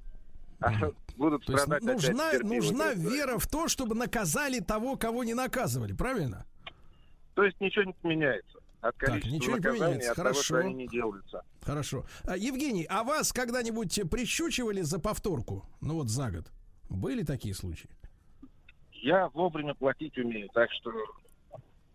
А 0.61 0.71
будут 1.17 1.45
То 1.47 1.53
есть 1.53 1.67
нужна, 1.83 2.33
нужна 2.43 2.95
вера 2.95 3.39
в 3.39 3.47
то, 3.47 3.69
чтобы 3.69 3.95
наказали 3.95 4.59
того, 4.61 4.97
кого 4.97 5.23
не 5.25 5.35
наказывали, 5.35 5.93
правильно? 5.93 6.45
То 7.35 7.45
есть 7.45 7.61
ничего 7.61 7.85
не 7.85 7.93
поменяется. 7.93 8.59
От 8.85 8.95
Так, 8.99 9.09
количества 9.09 9.35
ничего 9.35 9.57
не 9.57 9.63
поменяется. 9.63 10.11
от 10.11 10.17
того, 10.17 10.29
Хорошо. 10.29 10.43
что 10.43 10.57
они 10.59 10.75
не 10.75 10.87
делаются. 10.89 11.43
Хорошо. 11.63 12.05
А, 12.25 12.37
Евгений, 12.37 12.85
а 12.89 13.03
вас 13.03 13.33
когда-нибудь 13.33 13.99
прищучивали 14.11 14.83
за 14.83 14.99
повторку? 14.99 15.65
Ну 15.81 15.95
вот 15.95 16.09
за 16.11 16.31
год. 16.31 16.47
Были 16.91 17.23
такие 17.23 17.55
случаи? 17.55 17.89
Я 18.93 19.29
вовремя 19.29 19.75
платить 19.75 20.19
умею, 20.19 20.51
так 20.53 20.69
что 20.73 20.93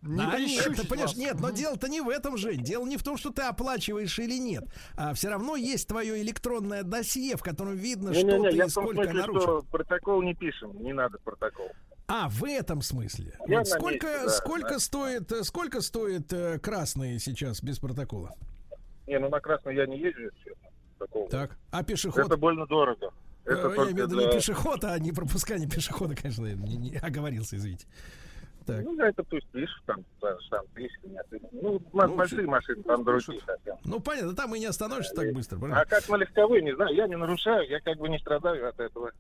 Не 0.01 0.17
Да, 0.17 0.39
нет, 0.39 0.63
ты 0.77 0.87
понимаешь, 0.87 1.11
вас. 1.11 1.17
нет, 1.17 1.39
но 1.39 1.51
дело-то 1.51 1.87
не 1.89 2.01
в 2.01 2.09
этом 2.09 2.37
же. 2.37 2.55
Дело 2.55 2.85
не 2.87 2.97
в 2.97 3.03
том, 3.03 3.17
что 3.17 3.29
ты 3.31 3.43
оплачиваешь 3.43 4.17
или 4.17 4.39
нет. 4.39 4.63
А 4.97 5.13
все 5.13 5.29
равно 5.29 5.55
есть 5.57 5.87
твое 5.87 6.21
электронное 6.23 6.81
досье, 6.83 7.35
в 7.37 7.43
котором 7.43 7.75
видно, 7.75 8.13
что 8.15 8.23
Не-не-не, 8.25 8.49
ты 8.49 8.55
я 8.57 8.65
и 8.65 8.67
в 8.69 8.73
том 8.73 8.83
сколько 8.85 9.03
смысле, 9.03 9.19
нарушил. 9.21 9.41
что 9.61 9.61
протокол 9.69 10.21
не 10.23 10.33
пишем, 10.33 10.81
не 10.81 10.93
надо 10.93 11.19
протокол. 11.19 11.69
А, 12.11 12.27
в 12.27 12.43
этом 12.43 12.81
смысле. 12.81 13.33
Я 13.47 13.59
Вот 13.59 13.67
сколько 13.67 14.07
месте, 14.07 14.23
да, 14.25 14.29
сколько 14.31 14.69
да. 14.69 14.79
стоит, 14.79 15.31
э, 15.31 15.43
сколько 15.43 15.81
стоит 15.81 16.33
э, 16.33 16.57
красный 16.57 17.19
сейчас 17.19 17.61
без 17.61 17.77
протокола? 17.77 18.33
Не, 19.05 19.19
ну 19.19 19.29
на 19.29 19.39
красный 19.39 19.75
я 19.75 19.85
не 19.85 19.99
езжу, 19.99 20.31
честно. 20.43 20.69
Такого. 20.97 21.29
Так. 21.29 21.55
А 21.71 21.83
пешеход? 21.83 22.25
Это 22.25 22.35
больно 22.35 22.65
дорого. 22.65 23.11
Э, 23.45 23.51
Это 23.53 23.67
я 23.67 23.73
имею 23.75 23.85
в 23.93 23.97
виду 23.97 24.07
для- 24.17 24.25
не 24.25 24.31
пешеход, 24.33 24.83
а 24.85 24.97
не 24.97 25.11
пропускание 25.11 25.69
пешехода, 25.69 26.15
конечно, 26.15 26.47
я 26.47 26.55
не, 26.55 26.77
не 26.77 26.97
оговорился, 26.97 27.57
извините. 27.57 27.85
Так. 28.65 28.83
Ну, 28.83 28.95
за 28.95 29.03
это 29.05 29.23
пусть 29.23 29.47
пишут, 29.47 29.81
там, 29.85 30.03
штамп 30.47 30.67
тысячи, 30.73 30.99
нет. 31.05 31.25
Ну, 31.51 31.79
у 31.91 31.97
нас 31.97 32.09
Ну, 32.09 32.15
большие 32.15 32.47
машины, 32.47 32.81
там 32.83 33.03
другие 33.03 33.39
совсем. 33.45 33.77
Ну, 33.83 33.99
понятно, 33.99 34.35
там 34.35 34.53
и 34.55 34.59
не 34.59 34.65
остановишься 34.65 35.13
так 35.15 35.31
быстро, 35.33 35.57
А 35.57 35.59
правильно? 35.59 35.85
как 35.85 36.09
на 36.09 36.15
легковые, 36.17 36.61
не 36.63 36.75
знаю, 36.75 36.95
я 36.95 37.07
не 37.07 37.17
нарушаю, 37.17 37.67
я 37.69 37.79
как 37.81 37.97
бы 37.97 38.09
не 38.09 38.17
страдаю 38.19 38.67
от 38.67 38.79
этого. 38.79 39.11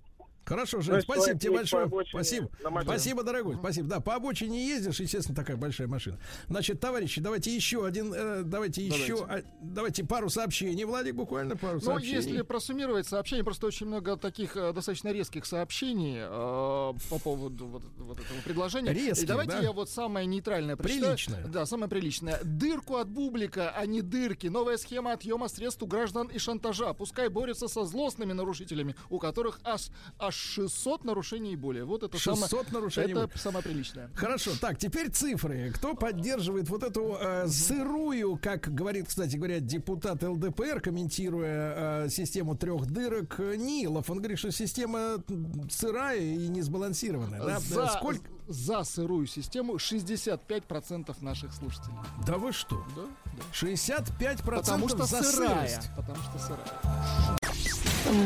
Хорошо, 0.49 0.81
Жень, 0.81 0.95
Ну, 0.95 1.01
спасибо 1.01 1.39
тебе 1.39 1.51
большое. 1.51 1.87
Спасибо. 2.09 2.49
Спасибо, 2.81 3.23
дорогой. 3.23 3.55
Спасибо. 3.57 3.87
Да, 3.87 3.99
по 3.99 4.15
обочине 4.15 4.67
ездишь, 4.67 4.99
естественно, 4.99 5.35
такая 5.35 5.57
большая 5.57 5.87
машина. 5.87 6.17
Значит, 6.47 6.79
товарищи, 6.79 7.21
давайте 7.21 7.55
еще 7.55 7.85
один, 7.85 8.11
э, 8.15 8.41
давайте 8.43 8.83
еще, 8.83 9.23
а, 9.29 9.43
давайте 9.61 10.03
пару 10.03 10.29
сообщений, 10.29 10.85
Владик, 10.85 11.13
буквально 11.13 11.55
пару 11.55 11.75
Ну, 11.75 11.81
сообщений. 11.81 12.15
если 12.15 12.41
просуммировать 12.41 13.05
сообщения, 13.05 13.43
просто 13.43 13.67
очень 13.67 13.85
много 13.85 14.17
таких 14.17 14.57
э, 14.57 14.73
достаточно 14.73 15.09
резких 15.09 15.45
сообщений 15.45 16.17
э, 16.19 16.27
по 16.29 17.19
поводу 17.23 17.67
вот, 17.67 17.83
вот 17.97 18.19
этого 18.19 18.41
предложения. 18.43 18.91
Резких, 18.91 19.25
И 19.25 19.27
давайте 19.27 19.53
да? 19.53 19.59
я 19.59 19.71
вот 19.71 19.87
самое 19.87 20.25
нейтральное 20.25 20.75
прочитаю. 20.75 21.15
Приличное. 21.15 21.45
Да, 21.45 21.67
самое 21.67 21.91
приличное. 21.91 22.39
Дырку 22.43 22.95
от 22.95 23.07
бублика, 23.07 23.69
а 23.75 23.85
не 23.85 24.01
дырки. 24.01 24.47
Новая 24.47 24.77
схема 24.77 25.11
отъема 25.13 25.47
средств 25.47 25.83
у 25.83 25.85
граждан 25.85 26.25
и 26.27 26.39
шантажа. 26.39 26.93
Пускай 26.95 27.29
борются 27.29 27.67
со 27.67 27.85
злостными 27.85 28.33
нарушителями, 28.33 28.95
у 29.11 29.19
которых 29.19 29.59
аж, 29.63 29.89
аж 30.17 30.38
600 30.39 31.03
нарушений 31.03 31.53
и 31.53 31.55
более. 31.55 31.85
Вот 31.85 32.03
это 32.03 32.17
600 32.17 32.49
самое, 32.49 32.65
нарушений 32.71 33.13
это 33.13 33.29
самое 33.37 33.63
приличное. 33.63 34.09
Хорошо, 34.15 34.51
так, 34.59 34.77
теперь 34.77 35.09
цифры. 35.09 35.71
Кто 35.75 35.93
поддерживает 35.93 36.69
вот 36.69 36.83
эту 36.83 37.17
э, 37.19 37.47
сырую, 37.47 38.39
как 38.41 38.73
говорит, 38.73 39.07
кстати 39.07 39.35
говоря, 39.35 39.59
депутат 39.59 40.23
ЛДПР, 40.23 40.81
комментируя 40.81 42.05
э, 42.05 42.09
систему 42.09 42.55
трех 42.55 42.85
дырок 42.87 43.39
э, 43.39 43.55
Нилов, 43.55 44.09
он 44.09 44.19
говорит, 44.19 44.39
что 44.39 44.51
система 44.51 45.23
сырая 45.69 46.19
и 46.19 46.47
не 46.47 46.61
сбалансированная. 46.61 47.43
Да? 47.43 47.59
За, 47.59 47.87
Сколько? 47.87 48.21
За 48.49 48.83
сырую 48.83 49.27
систему 49.27 49.75
65% 49.75 51.15
наших 51.21 51.53
слушателей. 51.53 51.93
Да 52.25 52.37
вы 52.37 52.51
что? 52.51 52.83
Да, 52.95 53.03
да. 53.25 53.43
65% 53.53 54.43
Потому 54.43 54.89
что 54.89 55.05
за 55.05 55.23
сырая. 55.23 55.67
сырость. 55.67 55.89
Потому 55.95 56.17
что 56.23 56.39
сырая. 56.39 57.37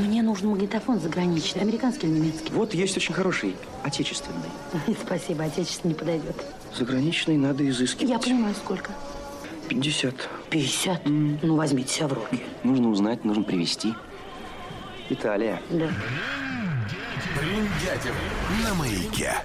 Мне 0.07 0.23
нужен 0.23 0.47
магнитофон 0.49 0.99
заграничный, 1.01 1.61
американский 1.61 2.07
или 2.07 2.19
немецкий. 2.19 2.53
Вот 2.53 2.73
есть 2.73 2.95
очень 2.95 3.13
хороший, 3.13 3.55
отечественный. 3.83 4.49
Спасибо, 5.05 5.43
отечественный 5.43 5.93
не 5.93 5.99
подойдет. 5.99 6.35
Заграничный 6.77 7.35
надо 7.35 7.67
изыскивать. 7.67 8.09
Я 8.09 8.17
понимаю, 8.17 8.55
сколько. 8.55 8.91
50. 9.67 10.15
50? 10.49 11.01
Ну, 11.05 11.55
возьмите 11.57 11.93
себя 11.93 12.07
в 12.07 12.13
руки. 12.13 12.41
Нужно 12.63 12.89
узнать, 12.89 13.25
нужно 13.25 13.43
привезти. 13.43 13.93
Италия. 15.09 15.61
Да. 15.69 15.89
Бриндятин 17.37 18.13
на 18.63 18.73
маяке. 18.75 19.35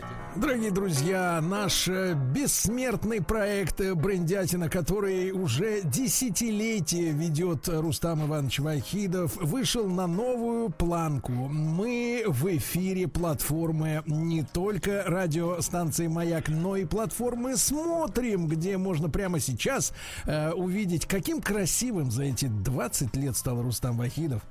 Дорогие 0.41 0.71
друзья, 0.71 1.41
наш 1.43 1.89
э, 1.89 2.15
бессмертный 2.15 3.21
проект 3.21 3.81
э, 3.81 3.97
«Брендятина», 3.97 4.71
который 4.71 5.33
уже 5.33 5.83
десятилетие 5.83 7.11
ведет 7.11 7.67
Рустам 7.67 8.25
Иванович 8.25 8.61
Вахидов, 8.61 9.35
вышел 9.37 9.89
на 9.89 10.07
новую 10.07 10.71
планку. 10.71 11.33
Мы 11.33 12.23
в 12.25 12.57
эфире 12.57 13.09
платформы 13.09 14.05
не 14.07 14.45
только 14.45 15.03
радиостанции 15.05 16.07
«Маяк», 16.07 16.49
но 16.49 16.77
и 16.77 16.85
платформы 16.85 17.57
«Смотрим», 17.57 18.47
где 18.47 18.77
можно 18.77 19.11
прямо 19.11 19.41
сейчас 19.41 19.93
э, 20.25 20.53
увидеть, 20.53 21.07
каким 21.07 21.43
красивым 21.43 22.13
за 22.13 22.23
эти 22.23 22.45
20 22.45 23.17
лет 23.17 23.37
стал 23.37 23.61
Рустам 23.61 23.97
Вахидов, 23.97 24.43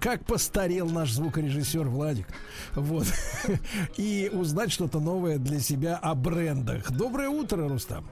как 0.00 0.24
постарел 0.24 0.88
наш 0.88 1.12
звукорежиссер 1.12 1.88
Владик. 1.88 2.26
Вот. 2.74 3.06
И 3.96 4.28
узнать 4.32 4.72
что-то 4.72 4.98
новое 4.98 5.19
для 5.38 5.60
себя 5.60 5.96
о 5.96 6.14
брендах. 6.14 6.90
Доброе 6.90 7.28
утро, 7.28 7.68
Рустам. 7.68 8.08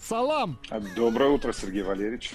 Салам! 0.00 0.58
Доброе 0.96 1.30
утро, 1.30 1.52
Сергей 1.52 1.82
Валерьевич. 1.82 2.34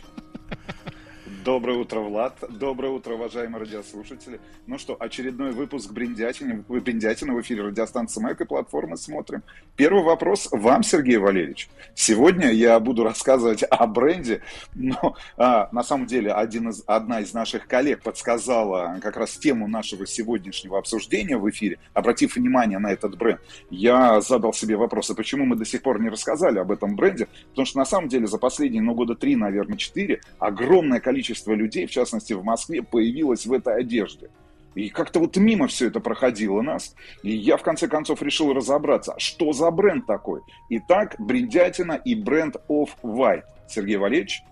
Доброе 1.50 1.80
утро, 1.80 2.02
Влад. 2.02 2.38
Доброе 2.48 2.90
утро, 2.92 3.16
уважаемые 3.16 3.62
радиослушатели. 3.62 4.40
Ну 4.68 4.78
что, 4.78 4.96
очередной 5.00 5.50
выпуск 5.52 5.92
Бриндятина, 5.92 6.64
Бриндятина 6.68 7.34
в 7.34 7.42
эфире 7.42 7.64
радиостанции 7.64 8.22
«Майк» 8.22 8.40
и 8.40 8.46
платформы 8.46 8.98
«Смотрим». 8.98 9.42
Первый 9.76 10.04
вопрос 10.04 10.48
вам, 10.52 10.84
Сергей 10.84 11.18
Валерьевич. 11.18 11.68
Сегодня 11.96 12.52
я 12.52 12.80
буду 12.80 13.04
рассказывать 13.04 13.64
о 13.64 13.88
бренде, 13.88 14.44
но 14.76 15.16
а, 15.38 15.70
на 15.72 15.82
самом 15.82 16.06
деле 16.06 16.32
один 16.34 16.70
из, 16.70 16.84
одна 16.86 17.22
из 17.22 17.34
наших 17.34 17.66
коллег 17.66 18.04
подсказала 18.04 19.00
как 19.02 19.18
раз 19.18 19.36
тему 19.36 19.68
нашего 19.68 20.06
сегодняшнего 20.06 20.78
обсуждения 20.78 21.38
в 21.38 21.50
эфире, 21.50 21.80
обратив 21.96 22.36
внимание 22.36 22.78
на 22.78 22.92
этот 22.92 23.18
бренд. 23.18 23.42
Я 23.72 24.22
задал 24.22 24.54
себе 24.54 24.76
вопрос, 24.76 25.10
а 25.10 25.16
почему 25.16 25.46
мы 25.46 25.56
до 25.56 25.66
сих 25.66 25.82
пор 25.82 26.00
не 26.00 26.10
рассказали 26.10 26.60
об 26.60 26.72
этом 26.72 26.96
бренде? 26.96 27.28
Потому 27.50 27.66
что 27.66 27.80
на 27.80 27.86
самом 27.86 28.08
деле 28.08 28.28
за 28.28 28.38
последние, 28.38 28.84
ну, 28.84 28.94
года 28.94 29.16
три, 29.16 29.36
наверное, 29.36 29.78
четыре, 29.78 30.22
огромное 30.38 31.00
количество 31.00 31.39
количество 31.40 31.54
людей, 31.54 31.86
в 31.86 31.92
частности 31.92 32.34
в 32.34 32.44
Москве, 32.44 32.82
появилось 32.82 33.46
в 33.46 33.54
этой 33.54 33.80
одежде. 33.80 34.30
И 34.76 34.90
как-то 34.90 35.20
вот 35.20 35.36
мимо 35.38 35.68
все 35.68 35.88
это 35.88 36.00
проходило 36.00 36.62
нас. 36.62 36.96
И 37.24 37.36
я 37.36 37.58
в 37.58 37.64
конце 37.64 37.88
концов 37.88 38.22
решил 38.22 38.54
разобраться, 38.54 39.16
что 39.18 39.52
за 39.52 39.72
бренд 39.72 40.06
такой. 40.06 40.42
Итак, 40.70 41.16
Бриндятина 41.18 41.94
и 41.94 42.16
бренд 42.16 42.56
Off-White. 42.70 43.44
Сергей 43.68 43.98
Валерьевич, 43.98 44.44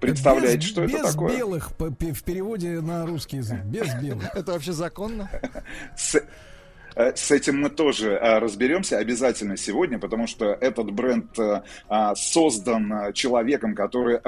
представляете, 0.00 0.58
без, 0.58 0.64
что 0.66 0.82
без 0.86 0.94
это 0.94 1.12
такое? 1.12 1.30
Без 1.30 1.38
белых 1.38 1.70
в 1.78 2.22
переводе 2.22 2.80
на 2.80 3.06
русский 3.06 3.38
язык. 3.38 3.64
Без 3.64 3.94
белых. 4.00 4.34
Это 4.34 4.52
вообще 4.52 4.72
законно? 4.72 5.30
Э, 6.94 7.12
с 7.14 7.30
этим 7.30 7.60
мы 7.60 7.70
тоже 7.70 8.12
э, 8.12 8.38
разберемся 8.38 8.98
обязательно 8.98 9.56
сегодня, 9.56 9.98
потому 9.98 10.26
что 10.26 10.52
этот 10.60 10.90
бренд 10.90 11.38
э, 11.38 11.62
а, 11.88 12.14
создан 12.14 13.12
человеком, 13.12 13.74
который 13.74 14.20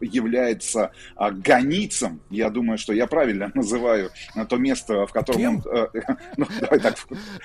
является 0.00 0.92
ганицем. 1.16 2.20
Я 2.30 2.50
думаю, 2.50 2.78
что 2.78 2.92
я 2.92 3.06
правильно 3.06 3.50
называю 3.54 4.10
то 4.48 4.56
место, 4.56 5.06
в 5.06 5.12
котором 5.12 5.40
Кем? 5.40 5.62
он... 5.64 5.88
Ну, 6.36 6.46
давай 6.60 6.80
так, 6.80 6.96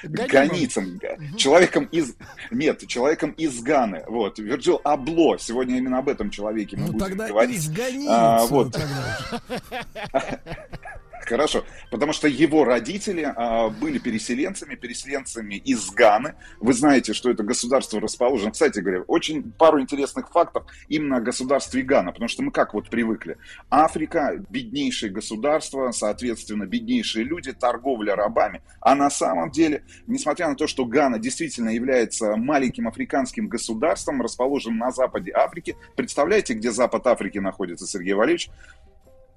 ганицем. 0.04 1.00
Человеком 1.38 1.86
из... 1.86 2.16
Нет, 2.50 2.86
человеком 2.88 3.32
из 3.32 3.62
Ганы. 3.62 4.04
Вот. 4.08 4.40
Вирджил 4.40 4.82
Абло. 4.84 5.38
Сегодня 5.38 5.78
именно 5.78 6.00
об 6.00 6.10
этом 6.10 6.30
человеке 6.30 6.78
мы 6.78 6.88
ну, 6.88 6.94
будем 6.94 7.08
тогда 7.08 7.28
говорить. 7.28 7.58
изгони 7.58 8.08
А, 8.10 8.46
вот. 8.46 8.74
тогда. 8.74 10.40
Хорошо, 11.26 11.64
потому 11.92 12.14
что 12.14 12.28
его 12.28 12.64
родители 12.64 13.32
а, 13.36 13.70
были 13.70 14.00
переселенцами, 14.00 14.76
переселенцами 14.76 15.56
из 15.56 15.92
Ганы. 15.92 16.36
Вы 16.60 16.74
знаете, 16.74 17.14
что 17.14 17.30
это 17.30 17.44
государство 17.44 18.00
расположено. 18.00 18.52
Кстати 18.52 18.80
говоря, 18.80 19.02
очень 19.04 19.52
пару 19.52 19.80
интересных 19.80 20.30
фактов 20.30 20.66
именно 20.90 21.18
о 21.18 21.22
государстве 21.22 21.84
Гана, 21.84 22.12
потому 22.12 22.28
что 22.28 22.44
мы 22.44 22.52
как 22.52 22.74
вот 22.74 22.90
привыкли. 22.90 23.38
Африка, 23.70 24.44
беднейшее 24.50 25.12
государство, 25.12 25.92
соответственно, 25.92 26.66
беднейшие 26.66 27.24
люди, 27.24 27.54
торговля 27.54 28.16
рабами. 28.16 28.62
А 28.80 28.96
на 28.96 29.10
самом 29.10 29.52
деле, 29.52 29.84
несмотря 30.08 30.50
на 30.50 30.56
то, 30.56 30.68
что 30.68 30.86
Гана 30.86 31.20
действительно 31.20 31.70
является 31.70 32.36
маленьким 32.36 32.88
африканским 32.88 33.48
государством, 33.48 34.22
расположенным 34.22 34.80
на 34.80 34.92
западе 34.92 35.32
Африки, 35.34 35.76
представляете, 35.96 36.56
где 36.56 36.72
запад 36.72 37.06
Африки 37.08 37.38
находится, 37.38 37.86
Сергей 37.86 38.14
Валерьевич? 38.14 38.50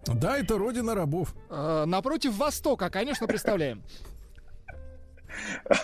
Да, 0.07 0.39
это 0.39 0.59
родина 0.59 0.95
рабов. 0.95 1.35
Э, 1.51 1.85
напротив 1.87 2.37
Востока, 2.37 2.91
конечно, 2.91 3.27
представляем. 3.27 3.83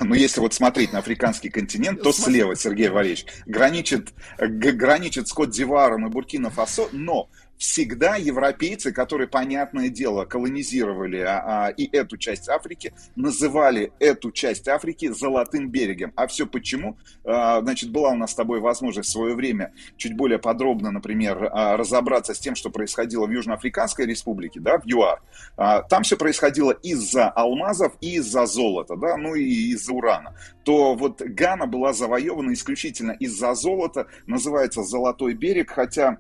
Но 0.01 0.14
если 0.14 0.40
вот 0.40 0.55
смотреть 0.55 0.92
на 0.92 1.01
африканский 1.01 1.48
континент, 1.48 2.02
то 2.02 2.12
слева, 2.12 2.55
Сергей 2.55 2.88
Валерьевич, 2.88 3.26
граничит, 3.47 4.12
граничит 4.38 5.28
с 5.28 5.32
Кот-Дивуаром 5.32 6.06
и 6.06 6.10
Буркина-Фасо, 6.10 6.88
но 6.92 7.28
всегда 7.60 8.16
европейцы, 8.16 8.90
которые, 8.90 9.28
понятное 9.28 9.90
дело, 9.90 10.24
колонизировали 10.24 11.18
а, 11.18 11.66
а, 11.66 11.68
и 11.68 11.86
эту 11.94 12.16
часть 12.16 12.48
Африки, 12.48 12.94
называли 13.16 13.92
эту 13.98 14.32
часть 14.32 14.66
Африки 14.66 15.12
Золотым 15.12 15.68
берегом. 15.68 16.10
А 16.16 16.26
все 16.26 16.46
почему? 16.46 16.96
А, 17.22 17.60
значит, 17.60 17.92
была 17.92 18.12
у 18.12 18.16
нас 18.16 18.30
с 18.30 18.34
тобой 18.34 18.60
возможность 18.60 19.10
в 19.10 19.12
свое 19.12 19.34
время 19.34 19.74
чуть 19.98 20.16
более 20.16 20.38
подробно, 20.38 20.90
например, 20.90 21.50
а, 21.52 21.76
разобраться 21.76 22.32
с 22.32 22.38
тем, 22.38 22.54
что 22.54 22.70
происходило 22.70 23.26
в 23.26 23.30
Южноафриканской 23.30 24.06
республике, 24.06 24.58
да, 24.58 24.78
в 24.78 24.86
ЮАР. 24.86 25.20
А, 25.58 25.82
там 25.82 26.02
все 26.02 26.16
происходило 26.16 26.70
из-за 26.70 27.28
алмазов 27.28 27.92
и 28.00 28.14
из-за 28.14 28.46
золота, 28.46 28.96
да, 28.96 29.18
ну 29.18 29.34
и 29.34 29.44
из-за 29.72 29.92
урана. 29.92 30.34
То 30.64 30.94
вот 30.94 31.20
Гана 31.20 31.66
была 31.66 31.92
завоевана 31.92 32.54
исключительно 32.54 33.12
из-за 33.12 33.52
золота, 33.52 34.06
называется 34.26 34.82
Золотой 34.82 35.34
берег, 35.34 35.72
хотя 35.72 36.16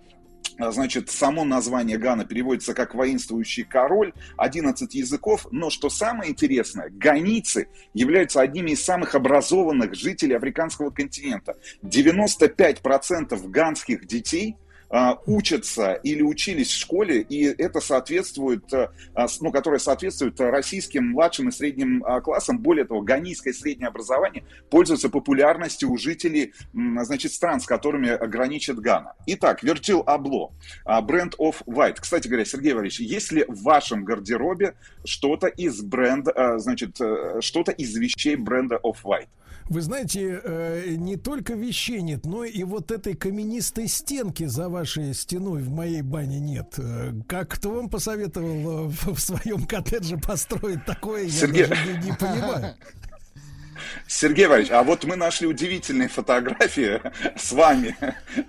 Значит, 0.58 1.10
само 1.10 1.44
название 1.44 1.98
Гана 1.98 2.24
переводится 2.24 2.74
как 2.74 2.94
«воинствующий 2.94 3.64
король», 3.64 4.12
11 4.36 4.94
языков, 4.94 5.46
но 5.50 5.70
что 5.70 5.90
самое 5.90 6.30
интересное, 6.30 6.90
ганийцы 6.90 7.68
являются 7.94 8.40
одними 8.40 8.72
из 8.72 8.84
самых 8.84 9.14
образованных 9.14 9.94
жителей 9.94 10.36
африканского 10.36 10.90
континента. 10.90 11.56
95% 11.82 13.48
ганских 13.48 14.06
детей– 14.06 14.56
а, 14.66 14.69
учатся 15.26 15.94
или 15.94 16.22
учились 16.22 16.70
в 16.70 16.76
школе, 16.76 17.20
и 17.20 17.44
это 17.44 17.80
соответствует, 17.80 18.64
а, 18.72 18.90
ну, 19.40 19.52
которое 19.52 19.78
соответствует 19.78 20.40
российским 20.40 21.10
младшим 21.10 21.48
и 21.48 21.52
средним 21.52 22.04
а, 22.04 22.20
классам. 22.20 22.58
Более 22.58 22.84
того, 22.84 23.00
ганийское 23.00 23.52
среднее 23.52 23.88
образование 23.88 24.44
пользуется 24.68 25.08
популярностью 25.08 25.90
у 25.90 25.96
жителей, 25.96 26.52
значит, 26.72 27.32
стран, 27.32 27.60
с 27.60 27.66
которыми 27.66 28.16
граничит 28.26 28.80
Гана. 28.80 29.14
Итак, 29.26 29.62
Virgil 29.62 30.04
Abloh, 30.04 30.50
бренд 31.02 31.34
of 31.38 31.56
White. 31.66 31.98
Кстати 32.00 32.26
говоря, 32.26 32.44
Сергей 32.44 32.72
Валерьевич, 32.72 33.00
есть 33.00 33.30
ли 33.30 33.44
в 33.46 33.62
вашем 33.62 34.04
гардеробе 34.04 34.74
что-то 35.04 35.46
из 35.46 35.80
бренда, 35.82 36.58
значит, 36.58 37.00
э, 37.00 37.40
что-то 37.40 37.70
из 37.72 37.96
вещей 37.96 38.34
бренда 38.36 38.80
of 38.82 38.96
White? 39.04 39.28
Вы 39.70 39.82
знаете, 39.82 40.40
э, 40.42 40.94
не 40.96 41.14
только 41.14 41.54
вещей 41.54 42.02
нет, 42.02 42.26
но 42.26 42.42
и 42.42 42.64
вот 42.64 42.90
этой 42.90 43.14
каменистой 43.14 43.86
стенки 43.86 44.46
за 44.46 44.68
вашей 44.68 45.14
стеной 45.14 45.62
в 45.62 45.70
моей 45.70 46.02
бане 46.02 46.40
нет. 46.40 46.74
Э, 46.78 47.12
как 47.28 47.50
кто 47.50 47.74
вам 47.74 47.88
посоветовал 47.88 48.88
э, 48.88 48.88
в 48.88 49.20
своем 49.20 49.66
коттедже 49.66 50.18
построить 50.18 50.84
такое, 50.84 51.28
Сергей... 51.28 51.62
я 51.62 51.68
даже 51.68 51.86
не, 51.86 52.06
не 52.06 52.12
понимаю. 52.12 52.74
Сергей 54.06 54.46
Валерьевич, 54.46 54.72
а 54.72 54.82
вот 54.82 55.04
мы 55.04 55.16
нашли 55.16 55.46
удивительные 55.46 56.08
фотографии 56.08 57.00
с 57.36 57.52
вами. 57.52 57.96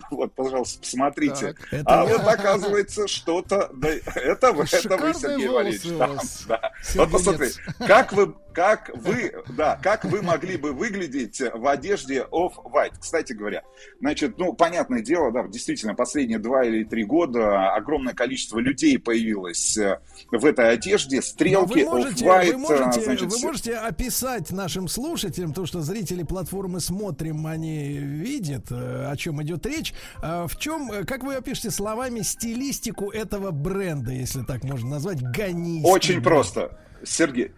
Вот, 0.10 0.34
пожалуйста, 0.34 0.80
посмотрите. 0.80 1.56
Так, 1.70 1.84
а 1.86 2.06
я. 2.06 2.18
вот 2.18 2.28
оказывается 2.28 3.08
что-то... 3.08 3.70
Да, 3.74 3.90
это, 3.90 4.20
это 4.20 4.52
вы, 4.52 4.68
Сергей 4.68 5.48
Валерьевич. 5.48 5.98
Да, 5.98 6.18
да. 6.48 6.72
Вот 6.95 7.12
посмотрите, 7.12 7.60
как 7.80 8.14
вы, 8.14 8.34
как 8.53 8.91
вы, 8.94 9.34
да, 9.56 9.80
как 9.82 10.06
вы 10.06 10.22
могли 10.22 10.58
бы 10.58 10.74
выглядеть 10.74 11.41
в 11.41 11.68
одежде 11.68 12.26
off-white. 12.32 12.95
Кстати 12.99 13.34
говоря, 13.34 13.64
значит, 13.99 14.38
ну, 14.38 14.53
понятное 14.53 15.02
дело, 15.02 15.32
да, 15.32 15.48
действительно, 15.48 15.95
последние 15.95 16.40
два 16.40 16.66
или 16.66 16.84
три 16.84 17.03
года 17.03 17.74
огромное 17.74 18.14
количество 18.14 18.60
людей 18.60 18.99
появилось 18.99 19.78
э, 19.78 19.99
в 20.32 20.45
этой 20.45 20.72
одежде. 20.72 21.22
Стрелки 21.22 21.80
off-white. 21.80 22.52
Вы 22.52 22.58
можете, 22.58 23.02
значит, 23.02 23.32
вы 23.32 23.40
можете 23.40 23.76
описать 23.76 24.52
нашим 24.52 24.88
слушателям 24.88 25.20
то, 25.30 25.65
что 25.65 25.81
зрители 25.81 26.23
платформы 26.23 26.80
смотрим, 26.80 27.45
они 27.48 27.98
видят, 27.98 28.72
э, 28.72 29.07
о 29.10 29.15
чем 29.15 29.41
идет 29.43 29.65
речь. 29.65 29.93
А 30.22 30.48
в 30.48 30.57
чем, 30.57 30.91
э, 30.91 31.03
как 31.06 31.23
вы 31.23 31.35
опишете 31.35 31.72
словами 31.72 32.22
стилистику 32.22 33.10
этого 33.11 33.52
бренда, 33.52 34.11
если 34.11 34.43
так 34.43 34.64
можно 34.64 34.89
назвать, 34.89 35.22
гони. 35.22 35.81
Очень 35.84 36.22
просто. 36.22 36.77
Сергей, 37.03 37.52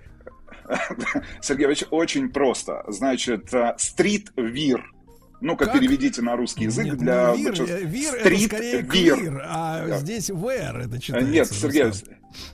Сергей 1.42 1.68
Ильич, 1.68 1.84
очень 1.90 2.30
просто. 2.30 2.84
Значит, 2.88 3.52
стрит-вир. 3.78 4.94
Ну-ка, 5.42 5.66
переведите 5.66 6.22
на 6.22 6.38
русский 6.38 6.66
язык 6.66 6.86
Нет, 6.86 6.98
для... 6.98 7.34
Вир, 7.34 7.54
вир 7.86 8.16
это 8.16 8.40
скорее 8.40 8.84
квир, 8.84 9.42
а 9.46 9.88
да. 9.88 9.98
здесь 9.98 10.30
wear 10.30 10.86
это 10.86 11.02
читается. 11.02 11.32
Нет, 11.32 11.52
Сергей, 11.52 11.92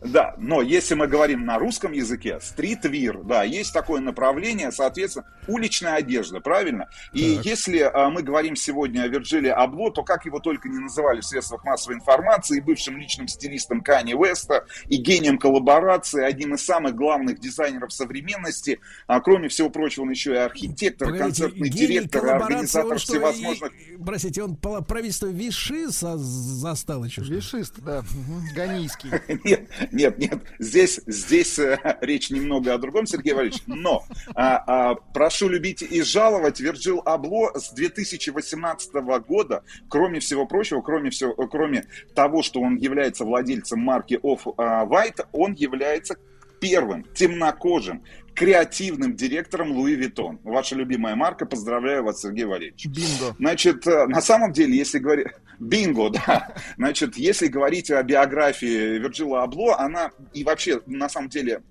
Да, 0.01 0.35
но 0.37 0.61
если 0.61 0.95
мы 0.95 1.07
говорим 1.07 1.45
на 1.45 1.57
русском 1.59 1.91
языке, 1.91 2.39
стритвир, 2.41 3.23
да, 3.23 3.43
есть 3.43 3.73
такое 3.73 4.01
направление, 4.01 4.71
соответственно, 4.71 5.25
уличная 5.47 5.95
одежда, 5.95 6.39
правильно? 6.41 6.89
И 7.13 7.35
Так. 7.37 7.45
если 7.45 7.79
а, 7.79 8.09
мы 8.09 8.21
говорим 8.23 8.55
сегодня 8.55 9.03
о 9.03 9.07
Вирджиле 9.07 9.51
Абло, 9.53 9.91
то 9.91 10.03
как 10.03 10.25
его 10.25 10.39
только 10.39 10.69
не 10.69 10.79
называли 10.79 11.21
в 11.21 11.25
средствах 11.25 11.63
массовой 11.63 11.95
информации, 11.95 12.57
и 12.57 12.61
бывшим 12.61 12.97
личным 12.97 13.27
стилистом 13.27 13.81
Кани 13.81 14.13
Уэста, 14.15 14.65
и 14.87 14.97
гением 14.97 15.37
коллаборации, 15.37 16.23
одним 16.23 16.55
из 16.55 16.65
самых 16.65 16.95
главных 16.95 17.39
дизайнеров 17.39 17.91
современности, 17.93 18.79
а 19.07 19.19
кроме 19.21 19.49
всего 19.49 19.69
прочего, 19.69 20.03
он 20.03 20.11
еще 20.11 20.33
и 20.33 20.37
архитектор, 20.37 21.07
Погодите, 21.09 21.43
концертный 21.43 21.69
директор, 21.69 22.27
организатор 22.29 22.91
он 22.93 22.97
что, 22.99 23.13
всевозможных 23.13 23.71
и- 23.73 23.97
простите, 24.03 24.43
он 24.43 24.55
правительство 24.55 25.27
Виши 25.27 25.91
со- 25.91 26.17
застал 26.17 27.03
еще? 27.05 27.21
Вишист, 27.21 27.75
да. 27.79 28.01
мгм, 28.01 28.43
Ганийский. 28.55 29.09
Нет, 29.43 29.68
нет, 29.91 30.17
нет. 30.17 30.39
Здесь, 30.59 31.01
здесь 31.05 31.59
э, 31.59 31.77
речь 32.01 32.29
немного 32.29 32.73
о 32.73 32.77
другом, 32.77 33.05
Сергей 33.05 33.33
Валерьевич. 33.33 33.61
Но 33.67 34.03
а, 34.35 34.63
а, 34.65 34.95
прошу 35.13 35.49
любить 35.49 35.81
и 35.81 36.01
жаловать. 36.01 36.59
Вирджил 36.59 37.01
Абло 37.05 37.51
с 37.55 37.71
2018 37.71 38.93
года, 39.27 39.63
кроме 39.89 40.19
всего 40.19 40.45
прочего, 40.45 40.81
кроме, 40.81 41.09
всего, 41.09 41.33
кроме 41.33 41.85
того, 42.15 42.43
что 42.43 42.61
он 42.61 42.75
является 42.75 43.25
владельцем 43.25 43.79
марки 43.79 44.19
Off 44.21 44.43
White, 44.45 45.27
он 45.31 45.53
является 45.53 46.17
первым 46.59 47.03
темнокожим 47.13 48.03
креативным 48.39 49.17
директором 49.17 49.73
Луи 49.73 49.95
Виттон. 49.95 50.39
Ваша 50.45 50.73
любимая 50.73 51.13
марка. 51.17 51.45
Поздравляю 51.45 52.05
вас, 52.05 52.21
Сергей 52.21 52.45
Валерьевич. 52.45 52.85
Бинго. 52.85 53.35
Значит, 53.37 53.85
э, 53.85 54.07
на 54.07 54.21
самом 54.21 54.53
деле, 54.53 54.77
если 54.77 54.99
говорить... 54.99 55.27
Бинго, 55.59 56.09
да. 56.25 56.55
Значит, 56.77 57.17
если 57.17 57.47
говорить 57.47 57.91
о 57.91 58.01
биографии 58.01 58.97
Вирджила 58.97 59.43
Абло, 59.43 59.77
она 59.77 60.11
и 60.33 60.45
вообще, 60.45 60.79
на 60.85 61.09
самом 61.09 61.27
деле, 61.27 61.63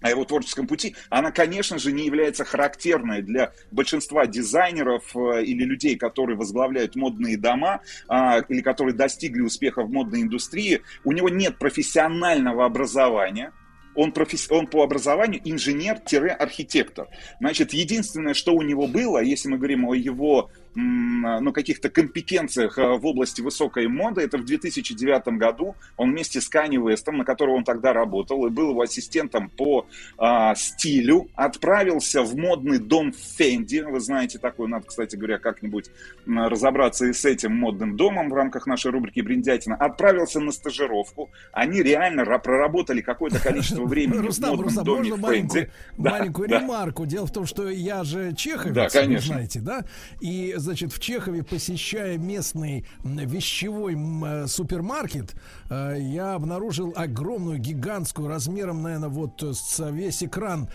о 0.00 0.10
его 0.10 0.24
творческом 0.24 0.66
пути, 0.66 0.96
она, 1.10 1.30
конечно 1.30 1.78
же, 1.78 1.92
не 1.92 2.06
является 2.06 2.44
характерной 2.44 3.22
для 3.22 3.52
большинства 3.70 4.26
дизайнеров 4.26 5.14
э, 5.14 5.44
или 5.44 5.62
людей, 5.62 5.94
которые 5.94 6.36
возглавляют 6.36 6.96
модные 6.96 7.36
дома 7.36 7.82
а, 8.08 8.40
или 8.48 8.62
которые 8.62 8.96
достигли 8.96 9.42
успеха 9.42 9.84
в 9.84 9.92
модной 9.92 10.22
индустрии. 10.22 10.82
У 11.04 11.12
него 11.12 11.28
нет 11.28 11.56
профессионального 11.58 12.64
образования, 12.64 13.52
он, 13.96 14.12
професс... 14.12 14.50
он 14.50 14.66
по 14.66 14.82
образованию 14.82 15.40
инженер-архитектор. 15.44 17.08
Значит, 17.40 17.72
единственное, 17.72 18.34
что 18.34 18.54
у 18.54 18.62
него 18.62 18.86
было, 18.86 19.18
если 19.22 19.48
мы 19.48 19.56
говорим 19.56 19.86
о 19.86 19.94
его 19.94 20.50
ну, 20.76 21.52
каких-то 21.52 21.88
компетенциях 21.88 22.76
э, 22.76 22.96
в 22.98 23.06
области 23.06 23.40
высокой 23.40 23.88
моды, 23.88 24.20
это 24.20 24.36
в 24.36 24.44
2009 24.44 25.28
году 25.38 25.74
он 25.96 26.12
вместе 26.12 26.40
с 26.40 26.48
Канни 26.48 26.76
Уэстом, 26.76 27.16
на 27.16 27.24
которого 27.24 27.56
он 27.56 27.64
тогда 27.64 27.94
работал, 27.94 28.46
и 28.46 28.50
был 28.50 28.70
его 28.70 28.82
ассистентом 28.82 29.48
по 29.48 29.86
а, 30.18 30.54
стилю, 30.54 31.28
отправился 31.34 32.22
в 32.22 32.36
модный 32.36 32.78
дом 32.78 33.12
Фенди. 33.12 33.78
Вы 33.78 34.00
знаете 34.00 34.38
такой, 34.38 34.68
надо, 34.68 34.86
кстати 34.86 35.16
говоря, 35.16 35.38
как-нибудь 35.38 35.90
разобраться 36.26 37.06
и 37.06 37.12
с 37.14 37.24
этим 37.24 37.56
модным 37.56 37.96
домом 37.96 38.28
в 38.28 38.34
рамках 38.34 38.66
нашей 38.66 38.90
рубрики 38.90 39.20
«Бриндятина». 39.20 39.76
Отправился 39.76 40.40
на 40.40 40.52
стажировку. 40.52 41.30
Они 41.52 41.82
реально 41.82 42.22
ра- 42.22 42.38
проработали 42.40 43.00
какое-то 43.00 43.38
количество 43.38 43.84
времени 43.86 44.18
в 44.18 44.26
Рустам, 44.26 44.50
модном 44.50 44.66
Рустам, 44.66 44.84
доме 44.84 45.10
можно 45.10 45.16
маленькую, 45.16 45.62
Фенди. 45.62 45.72
Да, 45.96 46.10
маленькую 46.10 46.48
да. 46.48 46.60
ремарку? 46.60 47.06
Дело 47.06 47.26
в 47.26 47.32
том, 47.32 47.46
что 47.46 47.68
я 47.68 48.04
же 48.04 48.34
чеховец, 48.34 48.74
Да, 48.74 48.84
вы 48.84 48.90
конечно. 48.90 49.34
знаете, 49.34 49.60
да? 49.60 49.84
И, 50.20 50.54
значит, 50.66 50.92
в 50.92 50.98
Чехове, 50.98 51.42
посещая 51.42 52.18
местный 52.18 52.84
вещевой 53.04 53.94
э, 53.96 54.46
супермаркет, 54.46 55.34
э, 55.70 55.96
я 56.00 56.34
обнаружил 56.34 56.92
огромную, 56.96 57.58
гигантскую, 57.58 58.28
размером, 58.28 58.82
наверное, 58.82 59.08
вот 59.08 59.42
э, 59.42 59.52
с 59.54 59.90
весь 59.90 60.22
экран 60.22 60.68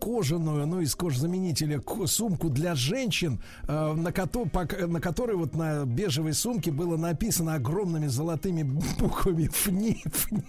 кожаную, 0.00 0.66
ну, 0.66 0.80
из 0.80 0.94
кожзаменителя, 0.94 1.78
ко- 1.80 2.06
сумку 2.06 2.50
для 2.50 2.74
женщин, 2.74 3.40
на, 3.68 4.10
кото- 4.12 4.86
на 4.86 5.00
которой 5.00 5.36
вот 5.36 5.54
на 5.54 5.84
бежевой 5.84 6.32
сумке 6.34 6.70
было 6.72 6.96
написано 6.96 7.54
огромными 7.54 8.08
золотыми 8.08 8.62
буквами 8.98 9.48
«Фни», 9.52 10.02
«Фни», 10.06 10.44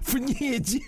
«Фнеди». 0.00 0.82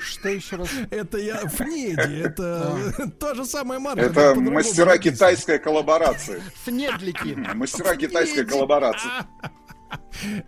Что 0.00 0.28
еще 0.28 0.56
раз? 0.56 0.68
Это 0.90 1.18
я 1.18 1.36
Фнеди, 1.48 2.22
это 2.22 3.10
та 3.18 3.34
же 3.34 3.44
самая 3.44 3.78
марка. 3.78 4.02
Это 4.02 4.34
мастера 4.34 4.98
китайской 4.98 5.58
коллаборации. 5.58 6.42
Фнедлики. 6.64 7.34
Мастера 7.54 7.96
китайской 7.96 8.44
коллаборации. 8.44 9.10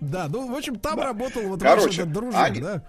Да, 0.01 0.27
ну, 0.28 0.52
в 0.52 0.56
общем, 0.56 0.77
там 0.77 0.98
работал 0.98 1.43
вот 1.43 1.62
ваш 1.62 1.85
этот 1.94 2.10
дружок, 2.12 2.60
да? 2.60 2.82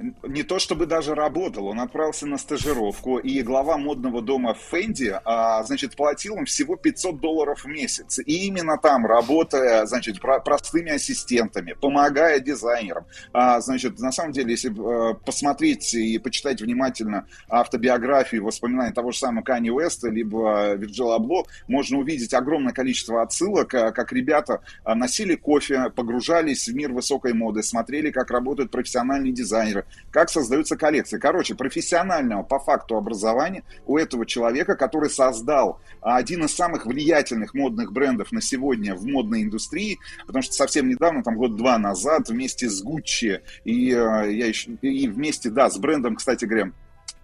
Не 0.00 0.42
то 0.42 0.58
чтобы 0.58 0.86
даже 0.86 1.14
работал, 1.14 1.66
он 1.66 1.78
отправился 1.78 2.26
на 2.26 2.36
стажировку, 2.36 3.18
и 3.18 3.42
глава 3.42 3.78
модного 3.78 4.22
дома 4.22 4.54
Фенди, 4.54 5.20
а, 5.24 5.62
значит, 5.62 5.94
платил 5.94 6.36
им 6.36 6.46
всего 6.46 6.74
500 6.74 7.20
долларов 7.20 7.64
в 7.64 7.68
месяц. 7.68 8.18
И 8.18 8.46
именно 8.46 8.76
там, 8.76 9.06
работая, 9.06 9.86
значит, 9.86 10.20
про- 10.20 10.40
простыми 10.40 10.90
ассистентами, 10.90 11.74
помогая 11.80 12.40
дизайнерам, 12.40 13.06
а, 13.32 13.60
значит, 13.60 14.00
на 14.00 14.10
самом 14.10 14.32
деле, 14.32 14.50
если 14.50 14.72
э, 14.72 15.14
посмотреть 15.24 15.94
и 15.94 16.18
почитать 16.18 16.60
внимательно 16.60 17.28
автобиографию 17.48 18.44
воспоминания 18.44 18.92
того 18.92 19.12
же 19.12 19.18
самого 19.18 19.44
Кани 19.44 19.70
Уэста, 19.70 20.08
либо 20.08 20.74
Вирджила 20.74 21.16
Абло, 21.16 21.44
можно 21.68 21.98
увидеть 21.98 22.34
огромное 22.34 22.72
количество 22.72 23.22
отсылок, 23.22 23.72
а, 23.74 23.92
как 23.92 24.12
ребята 24.12 24.60
а, 24.82 24.96
носили 24.96 25.36
кофе, 25.36 25.90
погружались 25.94 26.66
в 26.66 26.74
мир 26.74 26.92
высокой 26.92 27.32
моды, 27.32 27.62
смотрели, 27.62 28.10
как 28.10 28.32
работают 28.32 28.72
профессиональные 28.72 29.32
дизайнеры, 29.32 29.83
как 30.10 30.30
создаются 30.30 30.76
коллекции. 30.76 31.18
Короче, 31.18 31.54
профессионального 31.54 32.42
по 32.42 32.58
факту 32.58 32.96
образования 32.96 33.64
у 33.86 33.98
этого 33.98 34.26
человека, 34.26 34.76
который 34.76 35.10
создал 35.10 35.80
один 36.00 36.44
из 36.44 36.54
самых 36.54 36.86
влиятельных 36.86 37.54
модных 37.54 37.92
брендов 37.92 38.32
на 38.32 38.40
сегодня 38.40 38.94
в 38.94 39.04
модной 39.04 39.42
индустрии, 39.42 39.98
потому 40.26 40.42
что 40.42 40.52
совсем 40.52 40.88
недавно, 40.88 41.22
там 41.22 41.36
год-два 41.36 41.78
назад, 41.78 42.28
вместе 42.28 42.68
с 42.68 42.82
Гуччи 42.82 43.42
и, 43.64 43.90
э, 43.90 44.32
я 44.32 44.46
еще, 44.46 44.72
и 44.82 45.08
вместе, 45.08 45.50
да, 45.50 45.70
с 45.70 45.78
брендом, 45.78 46.16
кстати 46.16 46.44
говоря, 46.44 46.72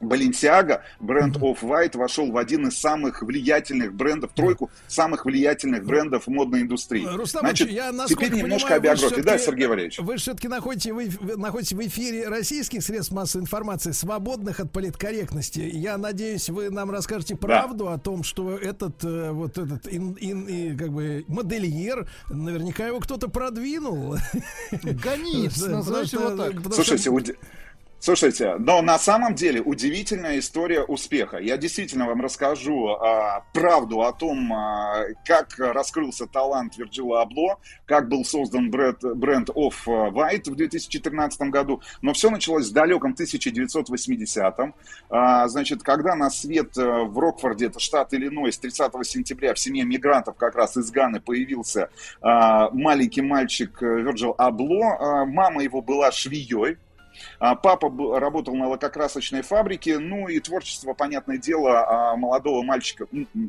Balenciaga, 0.01 0.81
бренд 0.99 1.37
Off-White 1.37 1.97
вошел 1.99 2.31
в 2.31 2.37
один 2.37 2.69
из 2.69 2.79
самых 2.79 3.23
влиятельных 3.23 3.95
брендов, 3.95 4.33
тройку 4.35 4.71
самых 4.89 5.27
влиятельных 5.27 5.85
брендов 5.85 6.27
в 6.27 6.31
модной 6.31 6.63
индустрии. 6.63 7.07
Рустам 7.07 7.41
Значит, 7.41 7.71
я 7.71 7.93
теперь 8.07 8.33
немножко 8.33 8.69
понимаю, 8.69 8.81
о 8.81 8.81
биографии. 8.81 9.17
вы 9.17 9.23
Да, 9.23 9.39
Сергей 9.39 9.67
Валерьевич? 9.67 9.99
Вы 9.99 10.17
все-таки 10.17 10.49
находите, 10.49 10.93
вы, 10.93 11.11
вы 11.21 11.37
находитесь 11.37 11.73
в 11.73 11.81
эфире 11.81 12.29
российских 12.29 12.83
средств 12.83 13.13
массовой 13.13 13.43
информации, 13.43 13.93
свободных 13.93 14.61
от 14.61 14.73
политкорректности. 14.73 15.61
Я 15.61 15.99
надеюсь, 15.99 16.49
вы 16.49 16.71
нам 16.71 16.91
расскажете 16.91 17.37
правду 17.37 17.89
о 17.89 17.99
том, 17.99 18.23
что 18.23 18.57
этот 18.57 19.05
э, 19.05 19.31
вот 19.33 19.59
этот 19.59 19.87
ин- 19.93 20.17
ин- 20.21 20.47
и, 20.47 20.77
как 20.77 20.93
бы 20.93 21.25
модельер, 21.29 22.09
наверняка 22.31 22.87
его 22.87 23.01
кто-то 23.01 23.29
продвинул. 23.29 24.17
Да, 25.61 25.69
назовите 25.69 26.17
его 26.17 26.37
так. 26.37 26.75
Слушайте, 26.75 27.11
Слушайте, 28.03 28.57
но 28.59 28.81
на 28.81 28.99
самом 28.99 29.35
деле 29.35 29.61
удивительная 29.61 30.39
история 30.39 30.83
успеха. 30.83 31.37
Я 31.37 31.59
действительно 31.59 32.07
вам 32.07 32.23
расскажу 32.23 32.89
а, 32.89 33.45
правду 33.53 34.01
о 34.01 34.13
том, 34.15 34.51
а, 34.55 35.05
как 35.27 35.59
раскрылся 35.59 36.27
талант 36.27 36.79
Вирджила 36.79 37.21
Абло, 37.21 37.59
как 37.85 38.09
был 38.09 38.25
создан 38.25 38.71
бренд, 38.71 39.05
бренд 39.05 39.51
Off 39.51 39.85
White 39.87 40.51
в 40.51 40.55
2013 40.55 41.51
году. 41.51 41.83
Но 42.01 42.15
все 42.15 42.31
началось 42.31 42.71
в 42.71 42.73
далеком 42.73 43.15
1980-м. 43.15 44.75
А, 45.11 45.47
значит, 45.49 45.83
когда 45.83 46.15
на 46.15 46.31
свет 46.31 46.79
э, 46.79 47.03
в 47.05 47.19
Рокфорде, 47.19 47.67
это 47.67 47.81
штат 47.81 48.15
Иллинойс, 48.15 48.57
30 48.57 48.93
сентября 49.03 49.53
в 49.53 49.59
семье 49.59 49.85
мигрантов 49.85 50.37
как 50.37 50.55
раз 50.55 50.79
из 50.79 50.91
Ганы 50.91 51.21
появился 51.21 51.91
а, 52.23 52.71
маленький 52.71 53.21
мальчик 53.21 53.83
э, 53.83 54.01
Вирджил 54.01 54.35
Абло. 54.39 54.97
А, 54.99 55.25
мама 55.27 55.63
его 55.63 55.83
была 55.83 56.11
швеей. 56.13 56.79
А, 57.39 57.55
Папа 57.55 57.91
работал 58.19 58.55
на 58.55 58.69
лакокрасочной 58.69 59.43
фабрике, 59.43 59.99
ну 59.99 60.29
и 60.29 60.41
творчество, 60.41 60.95
понятное 60.95 61.39
дело, 61.39 62.13
а, 62.13 62.17
молодого 62.17 62.63
мальчика, 62.63 63.07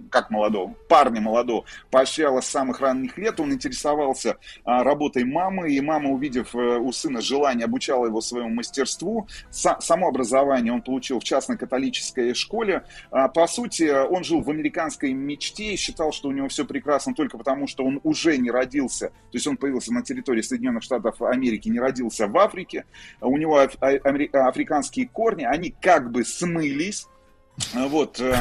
как 0.09 0.29
молодого, 0.29 0.73
парня 0.87 1.21
молодого, 1.21 1.65
поощряло 1.89 2.41
с 2.41 2.47
самых 2.47 2.79
ранних 2.81 3.17
лет. 3.17 3.39
Он 3.39 3.53
интересовался 3.53 4.37
а, 4.63 4.83
работой 4.83 5.23
мамы, 5.23 5.71
и 5.71 5.81
мама, 5.81 6.09
увидев 6.09 6.55
э, 6.55 6.77
у 6.77 6.91
сына 6.91 7.21
желание, 7.21 7.65
обучала 7.65 8.05
его 8.05 8.21
своему 8.21 8.49
мастерству. 8.49 9.27
Са- 9.51 9.79
Само 9.81 10.07
образование 10.07 10.73
он 10.73 10.81
получил 10.81 11.19
в 11.19 11.23
частной 11.23 11.57
католической 11.57 12.33
школе. 12.33 12.83
По 13.09 13.47
сути, 13.47 13.89
он 13.89 14.23
жил 14.23 14.41
в 14.41 14.49
американской 14.49 15.13
мечте 15.13 15.73
и 15.73 15.75
считал, 15.77 16.11
что 16.11 16.29
у 16.29 16.31
него 16.31 16.47
все 16.47 16.65
прекрасно 16.65 17.13
только 17.13 17.37
потому, 17.37 17.67
что 17.67 17.83
он 17.83 17.99
уже 18.03 18.37
не 18.37 18.51
родился, 18.51 19.09
то 19.09 19.13
есть 19.33 19.47
он 19.47 19.57
появился 19.57 19.93
на 19.93 20.03
территории 20.03 20.41
Соединенных 20.41 20.83
Штатов 20.83 21.21
Америки, 21.21 21.69
не 21.69 21.79
родился 21.79 22.27
в 22.27 22.37
Африке. 22.37 22.85
У 23.21 23.37
него 23.37 23.57
а- 23.79 23.91
амери- 24.09 24.29
африканские 24.35 25.07
корни, 25.07 25.43
они 25.43 25.73
как 25.81 26.11
бы 26.11 26.23
смылись, 26.23 27.07
э, 27.75 27.85
вот, 27.87 28.19
э, 28.19 28.31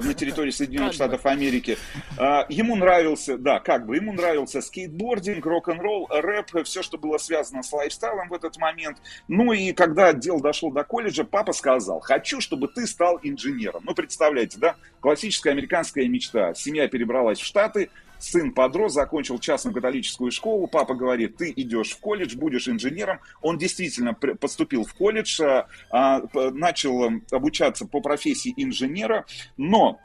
на 0.00 0.14
территории 0.14 0.50
Соединенных 0.50 0.94
Штатов 0.94 1.26
Америки. 1.26 1.76
Э, 2.18 2.44
Ему 2.48 2.76
нравился, 2.76 3.38
да, 3.38 3.60
как 3.60 3.86
бы, 3.86 3.96
ему 3.96 4.12
нравился 4.12 4.60
скейтбординг, 4.60 5.44
рок-н-ролл, 5.44 6.08
рэп, 6.10 6.64
все, 6.64 6.82
что 6.82 6.98
было 6.98 7.18
связано 7.18 7.62
с 7.62 7.72
лайфстайлом 7.72 8.28
в 8.28 8.34
этот 8.34 8.56
момент. 8.58 8.98
Ну 9.28 9.52
и 9.52 9.72
когда 9.72 10.12
дело 10.12 10.40
дошло 10.40 10.70
до 10.70 10.82
колледжа, 10.84 11.24
папа 11.24 11.52
сказал, 11.52 12.00
хочу, 12.00 12.40
чтобы 12.40 12.68
ты 12.68 12.86
стал 12.86 13.20
инженером. 13.22 13.82
Ну, 13.84 13.94
представляете, 13.94 14.58
да, 14.58 14.74
классическая 15.00 15.50
американская 15.50 16.08
мечта. 16.08 16.54
Семья 16.54 16.88
перебралась 16.88 17.38
в 17.38 17.44
Штаты, 17.44 17.90
сын 18.24 18.52
подрос, 18.52 18.92
закончил 18.92 19.38
частную 19.38 19.74
католическую 19.74 20.30
школу, 20.30 20.66
папа 20.66 20.94
говорит, 20.94 21.36
ты 21.36 21.52
идешь 21.54 21.92
в 21.92 22.00
колледж, 22.00 22.36
будешь 22.36 22.68
инженером. 22.68 23.20
Он 23.42 23.58
действительно 23.58 24.14
поступил 24.14 24.84
в 24.84 24.94
колледж, 24.94 25.40
а, 25.42 25.66
а, 25.90 26.22
начал 26.50 27.04
м, 27.04 27.24
обучаться 27.30 27.86
по 27.86 28.00
профессии 28.00 28.52
инженера, 28.56 29.26
но 29.56 29.98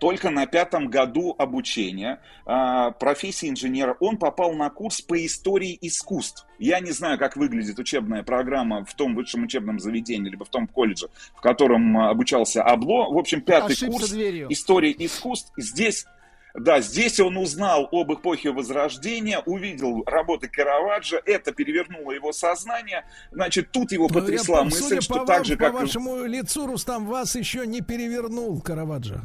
только 0.00 0.30
на 0.30 0.46
пятом 0.46 0.88
году 0.88 1.34
обучения 1.36 2.20
а, 2.46 2.92
профессии 2.92 3.48
инженера 3.48 3.96
он 3.98 4.16
попал 4.16 4.52
на 4.54 4.70
курс 4.70 5.00
по 5.00 5.24
истории 5.26 5.76
искусств. 5.80 6.46
Я 6.58 6.78
не 6.80 6.92
знаю, 6.92 7.18
как 7.18 7.36
выглядит 7.36 7.78
учебная 7.78 8.22
программа 8.22 8.84
в 8.84 8.94
том 8.94 9.14
высшем 9.14 9.42
учебном 9.44 9.80
заведении, 9.80 10.30
либо 10.30 10.44
в 10.44 10.50
том 10.50 10.68
колледже, 10.68 11.08
в 11.34 11.40
котором 11.40 11.98
обучался 11.98 12.62
Абло. 12.62 13.12
В 13.12 13.18
общем, 13.18 13.40
пятый 13.40 13.72
Ошибся 13.72 13.86
курс 13.86 14.10
дверью. 14.10 14.46
истории 14.50 14.94
искусств. 14.98 15.52
Здесь 15.56 16.06
да, 16.58 16.80
здесь 16.80 17.20
он 17.20 17.36
узнал 17.36 17.88
об 17.92 18.12
эпохе 18.12 18.50
Возрождения, 18.50 19.40
увидел 19.40 20.02
работы 20.06 20.48
Караваджо, 20.48 21.20
это 21.24 21.52
перевернуло 21.52 22.12
его 22.12 22.32
сознание. 22.32 23.04
Значит, 23.30 23.70
тут 23.70 23.92
его 23.92 24.08
Ну, 24.08 24.14
я 24.16 24.20
потрясла 24.20 24.64
мысль, 24.64 25.00
что 25.00 25.20
по 25.20 25.26
так 25.26 25.38
вам- 25.38 25.44
же, 25.44 25.56
по 25.56 25.64
как... 25.64 25.72
и- 25.72 25.76
вашему 25.76 26.24
лицу, 26.24 26.66
Рустам, 26.66 27.06
вас 27.06 27.34
еще 27.34 27.66
не 27.66 27.80
перевернул 27.80 28.60
Караваджо. 28.60 29.20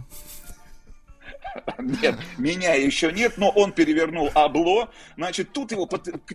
Нет, 1.80 2.16
меня 2.38 2.74
еще 2.74 3.12
нет, 3.12 3.34
но 3.38 3.50
он 3.50 3.74
перевернул 3.74 4.30
обло. 4.34 4.90
Значит, 5.16 5.52
тут, 5.54 5.72
его, 5.72 5.88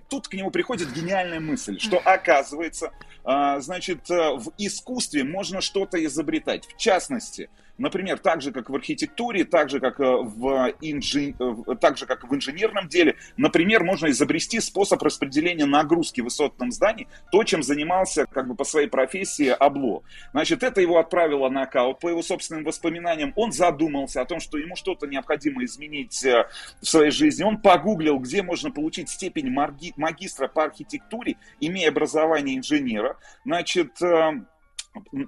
тут 0.08 0.28
к 0.28 0.34
нему 0.34 0.50
приходит 0.50 0.92
гениальная 0.92 1.40
мысль, 1.40 1.78
что 1.80 1.98
оказывается, 1.98 2.92
а, 3.24 3.58
значит, 3.60 4.08
э, 4.10 4.34
в 4.36 4.52
искусстве 4.58 5.24
можно 5.24 5.60
что-то 5.60 6.02
изобретать. 6.04 6.66
В 6.66 6.76
частности, 6.76 7.50
например, 7.78 8.18
так 8.18 8.42
же, 8.42 8.52
как 8.52 8.70
в 8.70 8.74
архитектуре, 8.74 9.44
так 9.44 9.70
же, 9.70 9.80
как, 9.80 10.00
э, 10.00 10.04
в 10.04 10.74
инжи- 10.82 11.34
э, 11.38 11.74
так 11.76 11.96
же, 11.96 12.06
как 12.06 12.28
в 12.28 12.34
инженерном 12.34 12.88
деле, 12.88 13.16
например, 13.36 13.84
можно 13.84 14.08
изобрести 14.08 14.60
способ 14.60 15.02
распределения 15.02 15.66
нагрузки 15.66 16.20
в 16.20 16.24
высотном 16.24 16.72
здании, 16.72 17.08
то, 17.30 17.44
чем 17.44 17.62
занимался 17.62 18.26
как 18.26 18.48
бы 18.48 18.54
по 18.54 18.64
своей 18.64 18.88
профессии 18.88 19.48
Абло. 19.48 20.02
Значит, 20.32 20.62
это 20.62 20.80
его 20.80 20.98
отправило 20.98 21.48
на 21.48 21.60
нокаут. 21.60 22.00
По 22.00 22.08
его 22.08 22.22
собственным 22.22 22.64
воспоминаниям, 22.64 23.32
он 23.36 23.52
задумался 23.52 24.20
о 24.20 24.24
том, 24.24 24.40
что 24.40 24.58
ему 24.58 24.76
что-то 24.76 25.06
необходимо 25.06 25.64
изменить 25.64 26.24
э, 26.24 26.48
в 26.80 26.86
своей 26.86 27.10
жизни. 27.10 27.44
Он 27.44 27.58
погуглил, 27.58 28.18
где 28.18 28.42
можно 28.42 28.70
получить 28.70 29.08
степень 29.08 29.50
марги- 29.50 29.92
магистра 29.96 30.48
по 30.48 30.64
архитектуре, 30.64 31.36
имея 31.60 31.88
образование 31.88 32.56
инженера. 32.56 33.18
Значит, 33.44 34.00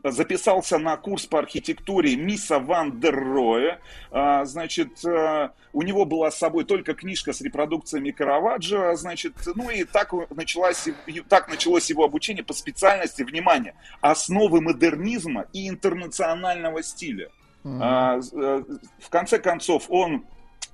записался 0.04 0.78
на 0.78 0.96
курс 0.96 1.26
по 1.26 1.38
архитектуре 1.38 2.16
Мисса 2.16 2.58
Ван 2.58 3.00
дер 3.00 3.14
Роэ. 3.14 3.78
А, 4.10 4.44
Значит, 4.44 5.04
э, 5.04 5.50
у 5.72 5.82
него 5.82 6.04
была 6.04 6.30
с 6.30 6.38
собой 6.38 6.64
только 6.64 6.94
книжка 6.94 7.32
с 7.32 7.40
репродукциями 7.40 8.10
Караваджо. 8.10 8.96
Значит, 8.96 9.34
ну 9.54 9.70
и 9.70 9.84
так 9.84 10.12
началось, 10.30 10.88
так 11.28 11.48
началось 11.48 11.88
его 11.90 12.04
обучение 12.04 12.42
по 12.42 12.52
специальности, 12.52 13.22
внимание, 13.22 13.74
основы 14.00 14.60
модернизма 14.60 15.46
и 15.52 15.68
интернационального 15.68 16.82
стиля. 16.82 17.30
А, 17.64 18.18
э, 18.18 18.62
В 19.00 19.10
конце 19.10 19.38
концов, 19.38 19.86
он 19.88 20.24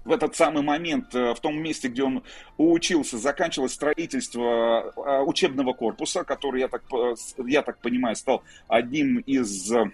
в 0.06 0.12
этот 0.12 0.36
самый 0.36 0.62
момент, 0.62 1.14
э, 1.14 1.34
в 1.34 1.40
том 1.40 1.60
месте, 1.60 1.88
где 1.88 2.04
он 2.04 2.22
учился, 2.56 3.18
заканчивалось 3.18 3.72
строительство 3.72 4.92
э, 4.96 5.22
учебного 5.22 5.72
корпуса, 5.72 6.24
который, 6.24 6.60
я 6.60 6.68
так, 6.68 6.82
по- 6.88 7.14
я 7.44 7.62
так 7.62 7.78
понимаю, 7.78 8.14
стал 8.16 8.42
одним 8.68 9.18
из 9.18 9.70
э, 9.72 9.90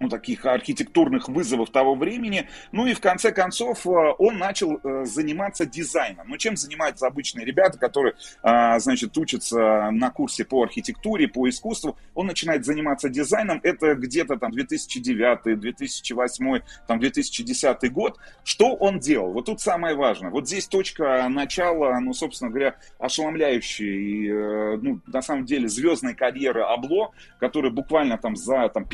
ну, 0.00 0.08
таких 0.08 0.44
архитектурных 0.46 1.28
вызовов 1.28 1.70
того 1.70 1.94
времени. 1.94 2.48
Ну 2.72 2.86
и 2.86 2.94
в 2.94 3.00
конце 3.00 3.32
концов 3.32 3.86
э, 3.86 3.90
он 4.18 4.38
начал 4.38 4.80
э, 4.82 5.04
заниматься 5.04 5.66
дизайном. 5.66 6.28
Ну 6.28 6.36
чем 6.36 6.56
занимаются 6.56 7.06
обычные 7.06 7.46
ребята, 7.46 7.78
которые, 7.78 8.14
а, 8.42 8.78
значит, 8.78 9.16
учатся 9.16 9.90
на 9.90 10.10
курсе 10.10 10.44
по 10.44 10.62
архитектуре, 10.62 11.28
по 11.28 11.48
искусству. 11.48 11.96
Он 12.14 12.26
начинает 12.26 12.64
заниматься 12.64 13.08
дизайном. 13.08 13.60
Это 13.62 13.94
где-то 13.94 14.36
там 14.36 14.50
2009, 14.50 15.58
2008, 15.58 16.60
там 16.86 16.98
2010 16.98 17.92
год. 17.92 18.18
Что 18.44 18.74
он 18.74 18.98
делал? 18.98 19.32
Вот 19.32 19.46
тут 19.46 19.60
самое 19.60 19.94
важное. 19.94 20.30
Вот 20.30 20.48
здесь 20.48 20.66
точка 20.66 21.28
начала, 21.28 22.00
ну, 22.00 22.12
собственно 22.12 22.50
говоря, 22.50 22.76
ошеломляющей, 22.98 24.30
э, 24.30 24.76
ну, 24.82 25.00
на 25.06 25.22
самом 25.22 25.44
деле, 25.44 25.68
звездной 25.68 26.14
карьеры 26.14 26.62
Абло, 26.62 27.12
который 27.38 27.70
буквально 27.70 28.18
там 28.18 28.36
за 28.36 28.68
там, 28.68 28.84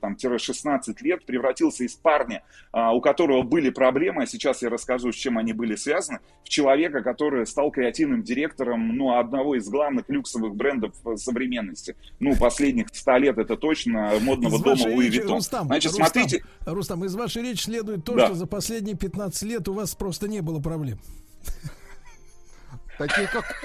15-16 0.00 0.94
лет 1.00 1.24
превратился 1.24 1.84
из 1.84 1.94
парня, 1.94 2.42
а, 2.72 2.92
у 2.92 3.00
которого 3.00 3.42
были 3.42 3.70
проблемы, 3.70 4.22
а 4.22 4.26
сейчас 4.26 4.62
я 4.62 4.70
расскажу, 4.70 5.12
с 5.12 5.16
чем 5.16 5.38
они 5.38 5.52
были 5.52 5.74
связаны, 5.76 6.20
в 6.44 6.48
человека, 6.48 7.02
который 7.02 7.46
стал 7.46 7.70
креативным 7.70 8.22
директором 8.22 8.96
ну, 8.96 9.18
одного 9.18 9.54
из 9.54 9.68
главных 9.68 10.08
люксовых 10.08 10.54
брендов 10.54 10.94
э, 11.04 11.16
современности. 11.16 11.96
Ну, 12.18 12.36
последних 12.36 12.88
100 12.92 13.16
лет 13.18 13.38
это 13.38 13.56
точно 13.56 14.12
модного 14.20 14.56
Из 14.56 14.60
дома 14.62 14.94
Луи 14.94 15.06
речи, 15.06 15.18
Виттон. 15.18 15.36
Рустам, 15.36 15.66
Значит, 15.66 15.92
Рустам, 15.92 16.06
смотрите, 16.06 16.44
Рустам, 16.66 17.04
из 17.04 17.14
вашей 17.14 17.42
речи 17.42 17.62
следует 17.62 18.04
то, 18.04 18.14
Да. 18.14 18.26
что 18.26 18.34
за 18.34 18.46
последние 18.46 18.96
15 18.96 19.42
лет 19.42 19.68
у 19.68 19.72
вас 19.72 19.94
просто 19.94 20.28
не 20.28 20.40
было 20.40 20.60
проблем. 20.60 20.98
Такие, 22.98 23.28
как 23.28 23.64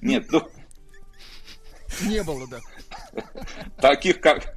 нет, 0.00 0.26
ну, 0.30 0.38
у 0.38 2.04
не 2.08 2.22
было, 2.22 2.46
да. 2.48 2.60
таких 3.80 4.20
как... 4.20 4.56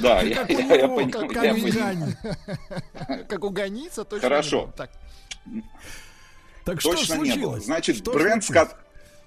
Да, 0.00 0.22
я, 0.22 0.44
понимаю, 0.44 1.10
как 1.10 1.44
я 1.44 1.52
у 1.52 1.60
понимаю. 1.60 2.16
Как 3.28 3.44
у 3.44 3.50
Ганица, 3.50 4.04
точно 4.04 4.28
Хорошо. 4.28 4.58
не 5.46 5.62
было. 5.62 5.68
Так. 6.64 6.80
Что 6.80 6.92
Точно 6.92 7.14
не 7.14 7.18
было. 7.18 7.26
случилось? 7.26 7.64
Значит, 7.64 8.04
бренд, 8.04 8.44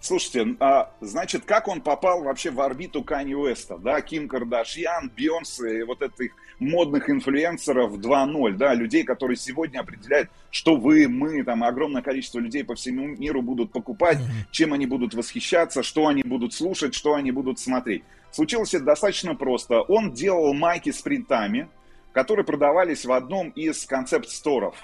Слушайте, 0.05 0.55
а, 0.59 0.91
значит, 1.01 1.45
как 1.45 1.67
он 1.67 1.81
попал 1.81 2.21
вообще 2.21 2.51
в 2.51 2.61
орбиту 2.61 3.03
Кани 3.03 3.33
Уэста, 3.33 3.79
да, 3.79 4.01
Ким 4.01 4.27
Кардашьян, 4.27 5.09
Бейонсе, 5.09 5.79
и 5.79 5.83
вот 5.83 6.03
этих 6.03 6.31
модных 6.59 7.09
инфлюенсеров 7.09 7.93
2.0, 7.93 8.51
да, 8.51 8.75
людей, 8.75 9.03
которые 9.03 9.35
сегодня 9.35 9.79
определяют, 9.79 10.29
что 10.51 10.75
вы, 10.75 11.07
мы, 11.07 11.43
там, 11.43 11.63
огромное 11.63 12.03
количество 12.03 12.37
людей 12.37 12.63
по 12.63 12.75
всему 12.75 13.07
миру 13.07 13.41
будут 13.41 13.71
покупать, 13.71 14.19
чем 14.51 14.73
они 14.73 14.85
будут 14.85 15.15
восхищаться, 15.15 15.81
что 15.81 16.05
они 16.05 16.21
будут 16.21 16.53
слушать, 16.53 16.93
что 16.93 17.15
они 17.15 17.31
будут 17.31 17.57
смотреть. 17.57 18.03
Случилось 18.35 18.73
это 18.73 18.83
достаточно 18.83 19.33
просто. 19.33 19.79
Он 19.79 20.11
делал 20.11 20.53
майки 20.53 20.91
с 20.91 21.01
принтами, 21.01 21.69
которые 22.11 22.45
продавались 22.45 23.05
в 23.05 23.13
одном 23.13 23.51
из 23.51 23.85
концепт-сторов. 23.85 24.75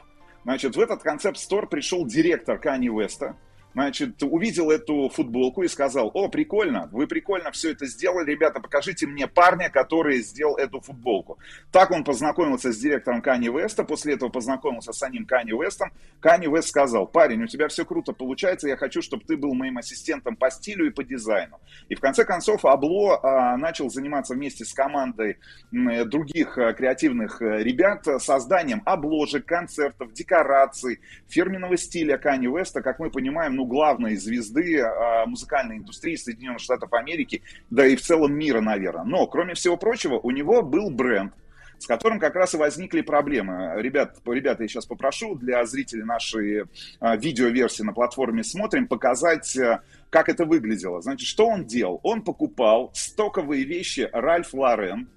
Значит, 0.46 0.78
в 0.78 0.80
этот 0.80 1.04
концепт-стор 1.04 1.68
пришел 1.68 2.06
директор 2.06 2.58
Кани 2.58 2.90
Уэста, 2.90 3.36
значит, 3.74 4.22
увидел 4.24 4.72
эту 4.72 5.10
футболку 5.10 5.64
и 5.64 5.68
сказал, 5.68 6.12
о, 6.14 6.28
прикольно, 6.28 6.90
вы 6.92 7.08
прикольно 7.08 7.52
все 7.52 7.72
это 7.72 7.86
сделали, 7.86 8.32
ребята, 8.32 8.60
покажите 8.60 9.08
мне 9.08 9.28
парня, 9.28 9.70
который 9.70 10.22
сделал 10.22 10.58
эту 10.58 10.82
футболку. 10.82 11.38
Так 11.72 11.92
он 11.92 12.04
познакомился 12.04 12.72
с 12.72 12.78
директором 12.78 13.22
Кани 13.22 13.50
Веста, 13.50 13.84
после 13.84 14.14
этого 14.16 14.30
познакомился 14.30 14.94
с 14.94 14.98
самим 14.98 15.26
Кани 15.26 15.52
Вестом. 15.52 15.92
Кани 16.20 16.48
Вест 16.48 16.70
сказал, 16.70 17.08
парень, 17.08 17.44
у 17.44 17.48
тебя 17.48 17.68
все 17.68 17.86
круто 17.86 18.14
получается, 18.14 18.68
я 18.68 18.78
хочу, 18.78 19.02
чтобы 19.02 19.24
ты 19.26 19.38
был 19.38 19.54
моим 19.54 19.78
ассистентом 19.78 20.36
по 20.36 20.52
стилю 20.52 20.88
и 20.88 20.90
по 20.90 21.04
дизайну. 21.04 21.60
И 21.90 21.96
в 21.96 22.00
конце 22.00 22.26
концов 22.26 22.66
Абло 22.66 23.20
а, 23.22 23.58
начал 23.58 23.90
заниматься 23.90 24.34
вместе 24.34 24.66
с 24.66 24.74
командой 24.74 25.38
м, 25.74 26.10
других 26.10 26.58
а, 26.58 26.74
креативных 26.74 27.42
а, 27.42 27.58
ребят 27.58 28.06
созданием 28.20 28.82
обложек, 28.86 29.46
концертов, 29.46 30.14
декораций, 30.14 31.00
фирменного 31.28 31.78
стиля 31.78 32.18
Кани 32.18 32.48
Веста, 32.48 32.82
как 32.82 33.00
мы 33.00 33.10
понимаем, 33.10 33.56
ну, 33.62 33.68
главной 33.68 34.16
звезды 34.16 34.80
а, 34.80 35.26
музыкальной 35.26 35.78
индустрии 35.78 36.16
Соединенных 36.16 36.62
Штатов 36.62 36.92
Америки, 36.94 37.44
да 37.70 37.86
и 37.86 37.96
в 37.96 38.02
целом 38.02 38.34
мира, 38.34 38.60
наверное. 38.60 39.04
Но, 39.04 39.28
кроме 39.28 39.54
всего 39.54 39.78
прочего, 39.78 40.20
у 40.20 40.32
него 40.32 40.64
был 40.64 40.90
бренд, 40.90 41.34
с 41.78 41.86
которым 41.86 42.20
как 42.20 42.36
раз 42.36 42.54
и 42.54 42.58
возникли 42.58 43.02
проблемы. 43.02 43.74
Ребят, 43.78 44.18
ребята, 44.26 44.64
я 44.64 44.70
сейчас 44.70 44.86
попрошу 44.86 45.36
для 45.36 45.64
зрителей 45.66 46.04
нашей 46.04 46.64
а, 47.00 47.16
видеоверсии 47.16 47.84
на 47.84 47.94
платформе 47.94 48.44
«Смотрим» 48.44 48.88
показать, 48.88 49.56
а, 49.58 49.82
как 50.10 50.28
это 50.30 50.46
выглядело. 50.46 51.02
Значит, 51.02 51.28
что 51.28 51.48
он 51.48 51.66
делал? 51.66 52.00
Он 52.04 52.24
покупал 52.24 52.92
стоковые 52.96 53.64
вещи 53.64 54.10
Ральф 54.12 54.54
Лорен, 54.54 55.08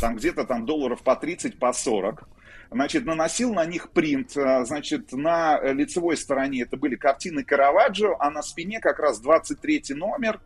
там 0.00 0.16
где-то 0.16 0.44
там 0.44 0.66
долларов 0.66 1.02
по 1.02 1.16
30, 1.16 1.58
по 1.58 1.72
40, 1.72 2.28
значит, 2.70 3.04
наносил 3.04 3.54
на 3.54 3.64
них 3.64 3.90
принт, 3.90 4.36
а, 4.36 4.64
значит, 4.64 5.12
на 5.12 5.60
лицевой 5.72 6.16
стороне 6.16 6.62
это 6.62 6.76
были 6.76 6.96
картины 6.96 7.44
Караваджо, 7.44 8.16
а 8.18 8.30
на 8.30 8.42
спине 8.42 8.80
как 8.80 8.98
раз 8.98 9.20
23 9.20 9.94
номер, 9.94 10.40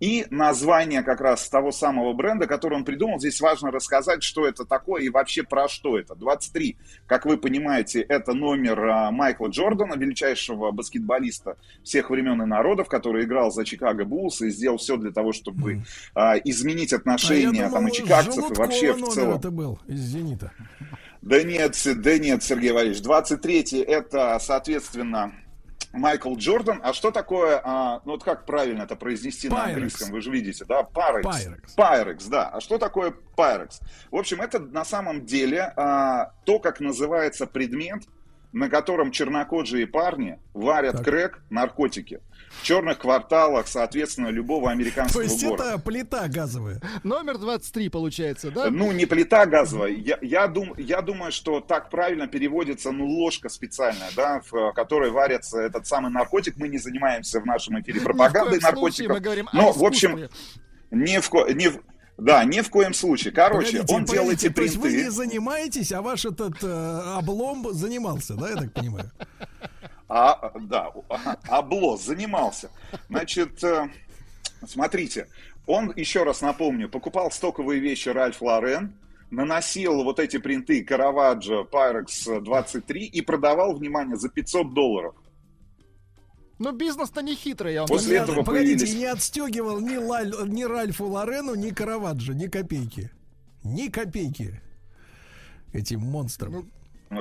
и 0.00 0.26
название 0.30 1.02
как 1.02 1.20
раз 1.20 1.48
того 1.48 1.72
самого 1.72 2.12
бренда, 2.12 2.46
который 2.46 2.74
он 2.74 2.84
придумал. 2.84 3.18
Здесь 3.18 3.40
важно 3.40 3.70
рассказать, 3.70 4.22
что 4.22 4.46
это 4.46 4.64
такое 4.64 5.02
и 5.02 5.08
вообще 5.08 5.42
про 5.42 5.68
что 5.68 5.98
это. 5.98 6.14
23, 6.14 6.76
как 7.06 7.26
вы 7.26 7.36
понимаете, 7.36 8.00
это 8.00 8.32
номер 8.32 8.84
а, 8.84 9.10
Майкла 9.10 9.48
Джордана, 9.48 9.94
величайшего 9.94 10.70
баскетболиста 10.70 11.56
всех 11.82 12.10
времен 12.10 12.40
и 12.42 12.46
народов, 12.46 12.88
который 12.88 13.24
играл 13.24 13.50
за 13.50 13.64
Чикаго 13.64 14.04
Буллс 14.04 14.40
и 14.42 14.50
сделал 14.50 14.78
все 14.78 14.96
для 14.96 15.10
того, 15.10 15.32
чтобы 15.32 15.82
а, 16.14 16.36
изменить 16.36 16.92
отношения 16.92 17.66
а 17.66 17.70
там 17.70 17.88
и 17.88 17.92
чикагцев, 17.92 18.50
и 18.50 18.54
вообще 18.54 18.92
в 18.92 19.08
целом. 19.08 19.38
это 19.38 19.50
был 19.50 19.78
из 19.86 19.98
«Зенита». 19.98 20.52
Да 21.22 21.42
нет, 21.42 21.76
да 21.96 22.18
нет, 22.18 22.42
Сергей 22.42 22.72
Валерьевич. 22.72 23.04
23-й 23.04 23.82
это, 23.82 24.38
соответственно, 24.40 25.34
Майкл 25.92 26.34
Джордан. 26.36 26.80
А 26.82 26.92
что 26.92 27.10
такое, 27.10 27.60
а, 27.64 28.00
ну 28.04 28.12
вот 28.12 28.24
как 28.24 28.46
правильно 28.46 28.82
это 28.82 28.96
произнести 28.96 29.48
Pyrex. 29.48 29.50
на 29.50 29.64
английском, 29.64 30.10
вы 30.10 30.20
же 30.20 30.30
видите, 30.30 30.64
да? 30.64 30.82
Pyrex. 30.82 31.54
Pyrex, 31.76 32.28
да. 32.28 32.48
А 32.48 32.60
что 32.60 32.78
такое 32.78 33.14
Pyrex? 33.36 33.80
В 34.10 34.16
общем, 34.16 34.40
это 34.40 34.58
на 34.58 34.84
самом 34.84 35.24
деле 35.24 35.72
а, 35.76 36.32
то, 36.44 36.58
как 36.58 36.80
называется 36.80 37.46
предмет, 37.46 38.04
на 38.52 38.68
котором 38.68 39.10
чернокожие 39.10 39.86
парни 39.86 40.38
варят 40.54 40.96
Так. 40.96 41.04
крэк, 41.04 41.42
наркотики. 41.50 42.20
В 42.50 42.62
черных 42.64 42.98
кварталах, 42.98 43.68
соответственно, 43.68 44.28
любого 44.28 44.64
То 44.66 44.70
американского 44.72 45.20
есть 45.22 45.44
города. 45.44 45.64
это 45.74 45.78
плита 45.78 46.26
газовая. 46.28 46.80
Номер 47.04 47.36
23 47.38 47.88
получается, 47.90 48.50
да? 48.50 48.70
Ну, 48.70 48.90
не 48.92 49.04
плита 49.06 49.44
газовая. 49.46 49.90
Я, 49.92 50.18
я, 50.22 50.48
дум, 50.48 50.74
я 50.78 51.02
думаю, 51.02 51.30
что 51.30 51.60
так 51.60 51.90
правильно 51.90 52.26
переводится, 52.26 52.90
ну, 52.90 53.06
ложка 53.06 53.48
специальная, 53.50 54.08
да, 54.16 54.40
в 54.50 54.72
которой 54.72 55.10
варится 55.10 55.60
этот 55.60 55.86
самый 55.86 56.10
наркотик. 56.10 56.56
Мы 56.56 56.68
не 56.68 56.78
занимаемся 56.78 57.38
в 57.40 57.46
нашем 57.46 57.80
эфире 57.82 58.00
пропагандой 58.00 58.58
коем 58.60 58.62
случае 58.62 59.08
наркотиков. 59.08 59.14
мы 59.16 59.20
говорим 59.20 59.48
о 59.52 59.56
Но, 59.56 59.72
в 59.72 59.84
общем, 59.84 60.28
ни 60.90 61.18
в, 61.18 61.28
ко- 61.28 61.52
ни 61.52 61.68
в- 61.68 61.80
да, 62.18 62.44
ни 62.44 62.60
в 62.60 62.68
коем 62.68 62.92
случае. 62.92 63.32
Короче, 63.32 63.78
Погодите, 63.78 63.94
он 63.94 64.04
делал 64.04 64.30
эти 64.30 64.48
погодите, 64.48 64.54
то 64.54 64.62
есть 64.62 64.76
вы 64.76 64.88
принты. 64.88 65.04
не 65.04 65.10
занимаетесь, 65.10 65.92
а 65.92 66.02
ваш 66.02 66.24
этот 66.24 66.62
э, 66.62 67.02
облом 67.16 67.72
занимался, 67.72 68.34
да, 68.34 68.50
я 68.50 68.56
так 68.56 68.72
понимаю? 68.72 69.10
А, 70.08 70.52
да, 70.60 70.90
Обло 71.48 71.96
занимался. 71.96 72.70
Значит, 73.08 73.62
э, 73.62 73.88
смотрите, 74.66 75.28
он, 75.66 75.92
еще 75.94 76.24
раз 76.24 76.40
напомню, 76.40 76.88
покупал 76.88 77.30
стоковые 77.30 77.80
вещи 77.80 78.08
Ральф 78.08 78.42
Лорен, 78.42 78.94
наносил 79.30 80.02
вот 80.02 80.18
эти 80.18 80.38
принты 80.38 80.82
Caravaggio 80.82 81.68
Pyrex 81.70 82.40
23 82.40 83.04
и 83.04 83.20
продавал, 83.20 83.74
внимание, 83.74 84.16
за 84.16 84.28
500 84.28 84.74
долларов. 84.74 85.14
Ну, 86.58 86.72
бизнес-то 86.72 87.20
не 87.22 87.34
хитрый, 87.36 87.74
я 87.74 87.80
вам 87.80 87.88
После 87.88 88.16
скажу. 88.16 88.32
этого 88.32 88.44
Погодите, 88.44 88.78
появились- 88.84 88.98
не 88.98 89.04
отстегивал 89.06 89.80
ни, 89.80 89.96
Лаль- 89.96 90.48
ни 90.48 90.64
Ральфу 90.64 91.06
Лорену, 91.06 91.54
ни 91.54 91.70
Караваджо, 91.70 92.34
ни 92.34 92.46
копейки. 92.46 93.10
Ни 93.62 93.88
копейки. 93.88 94.60
Этим 95.72 96.00
монстрам. 96.00 96.52
Ну, 96.52 96.66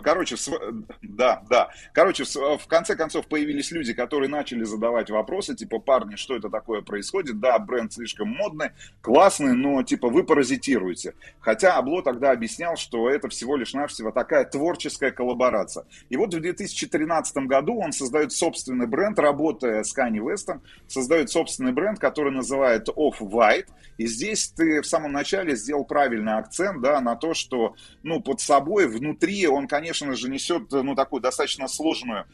короче, 0.04 0.36
в 0.36 0.40
св- 0.42 0.86
да, 1.02 1.44
да. 1.50 1.70
Короче, 1.94 2.26
в 2.26 2.68
конце 2.68 2.96
концов 2.96 3.28
появились 3.28 3.72
люди, 3.72 3.94
которые 3.94 4.30
начали 4.30 4.64
задавать 4.64 5.10
вопросы, 5.10 5.56
типа, 5.56 5.80
парни, 5.80 6.16
что 6.16 6.36
это 6.36 6.50
такое 6.50 6.82
происходит? 6.82 7.40
Да, 7.40 7.58
бренд 7.60 7.94
слишком 7.94 8.30
модный, 8.30 8.72
классный, 9.02 9.54
но, 9.54 9.84
типа, 9.84 10.10
вы 10.10 10.24
паразитируете. 10.24 11.14
Хотя 11.40 11.78
Абло 11.78 12.02
тогда 12.04 12.32
объяснял, 12.32 12.76
что 12.76 13.10
это 13.10 13.30
всего 13.30 13.56
лишь 13.56 13.74
навсего 13.74 14.12
такая 14.12 14.44
творческая 14.46 15.12
коллаборация. 15.12 15.86
И 16.10 16.18
вот 16.18 16.34
в 16.34 16.40
2013 16.40 17.38
году 17.48 17.80
он 17.80 17.94
создает 17.94 18.32
собственный 18.34 18.88
бренд, 18.88 19.18
работая 19.20 19.84
с 19.84 19.94
Канни 19.94 20.20
Вестом, 20.20 20.62
создает 20.88 21.30
собственный 21.30 21.72
бренд, 21.72 22.00
который 22.00 22.32
называет 22.32 22.90
Off-White. 22.90 23.68
И 23.98 24.06
здесь 24.06 24.50
ты 24.50 24.82
в 24.82 24.86
самом 24.86 25.12
начале 25.12 25.56
сделал 25.56 25.86
правильный 25.86 26.34
акцент, 26.34 26.82
да, 26.82 27.00
на 27.02 27.16
то, 27.16 27.34
что, 27.34 27.76
ну, 28.04 28.22
под 28.22 28.42
собой, 28.42 28.88
внутри 28.88 29.48
он, 29.48 29.68
конечно 29.68 29.77
же, 30.16 30.30
несет, 30.30 30.72
ну, 30.72 30.96
такую 30.96 31.22
достаточно 31.22 31.68
сложную 31.68 32.26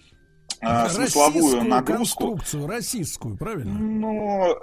а, 0.61 0.89
смысловую 0.89 1.63
нагрузку. 1.63 2.27
конструкцию, 2.27 2.67
российскую, 2.67 3.37
правильно? 3.37 3.73
Ну, 3.73 4.55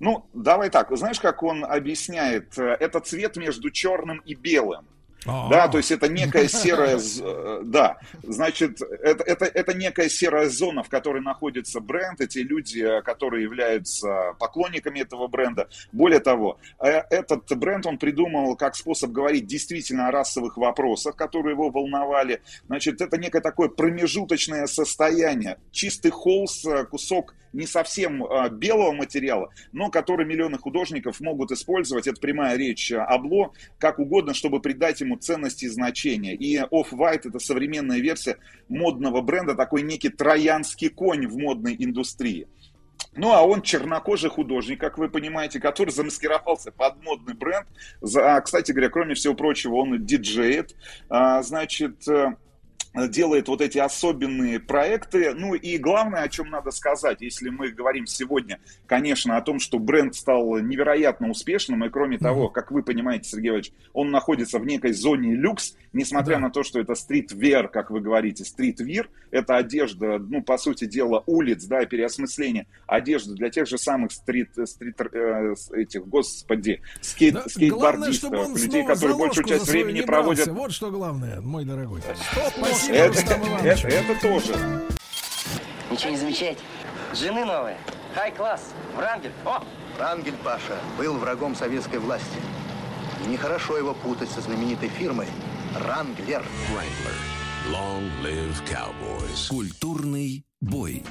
ну, 0.00 0.26
давай 0.34 0.70
так, 0.70 0.94
знаешь, 0.96 1.20
как 1.20 1.42
он 1.42 1.64
объясняет, 1.64 2.58
э, 2.58 2.76
это 2.80 3.00
цвет 3.00 3.36
между 3.36 3.70
черным 3.70 4.18
и 4.18 4.34
белым. 4.34 4.86
А. 5.26 5.48
Да, 5.48 5.68
то 5.68 5.78
есть 5.78 5.90
это 5.90 6.08
некая 6.08 6.48
серая, 6.48 6.98
э, 6.98 7.60
да, 7.64 7.98
значит, 8.22 8.80
это, 8.82 9.24
это, 9.24 9.44
это 9.46 9.74
некая 9.74 10.08
серая 10.08 10.48
зона, 10.48 10.82
в 10.82 10.88
которой 10.88 11.22
находится 11.22 11.80
бренд, 11.80 12.20
эти 12.20 12.38
люди, 12.38 12.80
э, 12.80 13.02
которые 13.02 13.44
являются 13.44 14.34
поклонниками 14.38 15.00
этого 15.00 15.28
бренда. 15.28 15.68
Более 15.92 16.20
того, 16.20 16.58
э, 16.78 17.02
этот 17.10 17.56
бренд 17.56 17.86
он 17.86 17.98
придумал 17.98 18.56
как 18.56 18.76
способ 18.76 19.10
говорить 19.12 19.46
действительно 19.46 20.08
о 20.08 20.10
расовых 20.10 20.56
вопросах, 20.56 21.16
которые 21.16 21.52
его 21.52 21.70
волновали. 21.70 22.42
Значит, 22.66 23.00
это 23.00 23.16
некое 23.16 23.40
такое 23.40 23.68
промежуточное 23.68 24.66
состояние, 24.66 25.58
чистый 25.70 26.10
холст, 26.10 26.66
кусок 26.90 27.34
не 27.54 27.66
совсем 27.66 28.24
э, 28.24 28.50
белого 28.50 28.92
материала, 28.92 29.50
но 29.72 29.90
который 29.90 30.26
миллионы 30.26 30.58
художников 30.58 31.20
могут 31.20 31.52
использовать, 31.52 32.06
это 32.06 32.20
прямая 32.20 32.56
речь 32.56 32.92
э, 32.92 32.98
Абло, 32.98 33.52
как 33.78 33.98
угодно, 33.98 34.34
чтобы 34.34 34.60
придать 34.60 35.00
ему 35.00 35.16
ценность 35.16 35.62
и 35.62 35.68
значение. 35.68 36.34
И 36.34 36.58
Off-White 36.58 37.28
это 37.28 37.38
современная 37.38 37.98
версия 37.98 38.38
модного 38.68 39.20
бренда, 39.20 39.54
такой 39.54 39.82
некий 39.82 40.08
троянский 40.10 40.88
конь 40.88 41.26
в 41.26 41.36
модной 41.36 41.76
индустрии. 41.78 42.48
Ну, 43.16 43.32
а 43.32 43.42
он 43.42 43.62
чернокожий 43.62 44.28
художник, 44.28 44.80
как 44.80 44.98
вы 44.98 45.08
понимаете, 45.08 45.60
который 45.60 45.90
замаскировался 45.90 46.72
под 46.72 47.02
модный 47.02 47.34
бренд. 47.34 47.66
За, 48.00 48.36
а, 48.36 48.40
кстати 48.40 48.72
говоря, 48.72 48.90
кроме 48.90 49.14
всего 49.14 49.34
прочего, 49.34 49.76
он 49.76 50.04
диджеет. 50.04 50.74
А, 51.08 51.42
значит, 51.42 52.08
э, 52.08 52.34
делает 52.94 53.48
вот 53.48 53.60
эти 53.60 53.78
особенные 53.78 54.60
проекты. 54.60 55.34
Ну 55.34 55.54
и 55.54 55.78
главное, 55.78 56.22
о 56.22 56.28
чем 56.28 56.50
надо 56.50 56.70
сказать, 56.70 57.20
если 57.20 57.48
мы 57.48 57.70
говорим 57.70 58.06
сегодня, 58.06 58.60
конечно, 58.86 59.36
о 59.36 59.42
том, 59.42 59.58
что 59.58 59.78
бренд 59.78 60.14
стал 60.14 60.58
невероятно 60.58 61.30
успешным, 61.30 61.84
и 61.84 61.90
кроме 61.90 62.18
того, 62.18 62.48
как 62.48 62.70
вы 62.70 62.82
понимаете, 62.82 63.28
Сергей 63.28 63.48
Иванович, 63.48 63.72
он 63.92 64.10
находится 64.10 64.58
в 64.58 64.66
некой 64.66 64.92
зоне 64.92 65.34
люкс, 65.34 65.76
несмотря 65.92 66.38
на 66.38 66.50
то, 66.50 66.62
что 66.62 66.80
это 66.80 66.94
стритвер, 66.94 67.68
как 67.68 67.90
вы 67.90 68.00
говорите, 68.00 68.44
стритвир, 68.44 69.10
это 69.30 69.56
одежда, 69.56 70.18
ну, 70.18 70.42
по 70.42 70.58
сути 70.58 70.84
дела, 70.84 71.22
улиц, 71.26 71.64
да, 71.64 71.84
переосмысление 71.84 72.66
одежды 72.86 73.34
для 73.34 73.50
тех 73.50 73.66
же 73.66 73.78
самых 73.78 74.12
стрит, 74.12 74.50
стрит 74.64 75.00
э, 75.00 75.54
этих, 75.72 76.06
господи, 76.06 76.80
скейт, 77.00 77.34
Да, 77.34 77.40
главное, 77.40 78.12
скейтбордистов, 78.12 78.32
он 78.32 78.56
людей, 78.56 78.86
которые 78.86 79.16
большую 79.16 79.46
часть 79.46 79.68
времени 79.68 80.02
проводят 80.02 80.48
Вот 80.48 80.72
что 80.72 80.90
главное, 80.90 81.40
мой 81.40 81.64
дорогой. 81.64 82.00
Это, 82.88 83.20
это, 83.62 83.88
это 83.88 84.20
тоже. 84.20 84.82
Ничего 85.90 86.10
не 86.10 86.16
замечаете? 86.16 86.60
Жены 87.14 87.44
новые. 87.44 87.76
Хай-класс. 88.14 88.70
Врангель. 88.96 89.32
О! 89.44 89.62
Врангель, 89.96 90.34
Паша, 90.42 90.76
был 90.98 91.16
врагом 91.18 91.54
советской 91.54 91.98
власти. 91.98 92.26
И 93.24 93.28
нехорошо 93.28 93.76
его 93.78 93.94
путать 93.94 94.30
со 94.30 94.40
знаменитой 94.40 94.88
фирмой 94.88 95.28
Ранглер. 95.74 96.44
Long 97.72 98.02
live 98.22 98.56
cowboys. 98.68 99.48
Культурный 99.48 100.44
бой. 100.60 101.02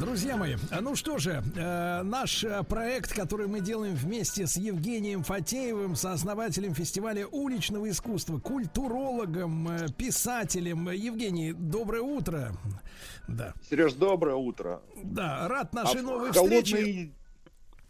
Друзья 0.00 0.36
мои, 0.36 0.56
ну 0.80 0.96
что 0.96 1.18
же, 1.18 1.42
э, 1.56 2.02
наш 2.02 2.42
э, 2.42 2.62
проект, 2.64 3.12
который 3.12 3.46
мы 3.46 3.60
делаем 3.60 3.94
вместе 3.94 4.46
с 4.46 4.56
Евгением 4.56 5.22
Фатеевым, 5.22 5.94
сооснователем 5.94 6.74
фестиваля 6.74 7.26
уличного 7.26 7.88
искусства, 7.90 8.38
культурологом, 8.38 9.68
э, 9.68 9.86
писателем. 9.96 10.90
Евгений, 10.90 11.52
доброе 11.52 12.02
утро. 12.02 12.52
Да. 13.28 13.54
Сереж, 13.68 13.92
доброе 13.92 14.36
утро. 14.36 14.80
Да, 15.04 15.46
рад 15.48 15.72
нашей 15.74 16.00
А 16.00 16.02
в 16.02 16.04
новой 16.06 16.32
холодные- 16.32 16.62
встрече. 16.64 17.10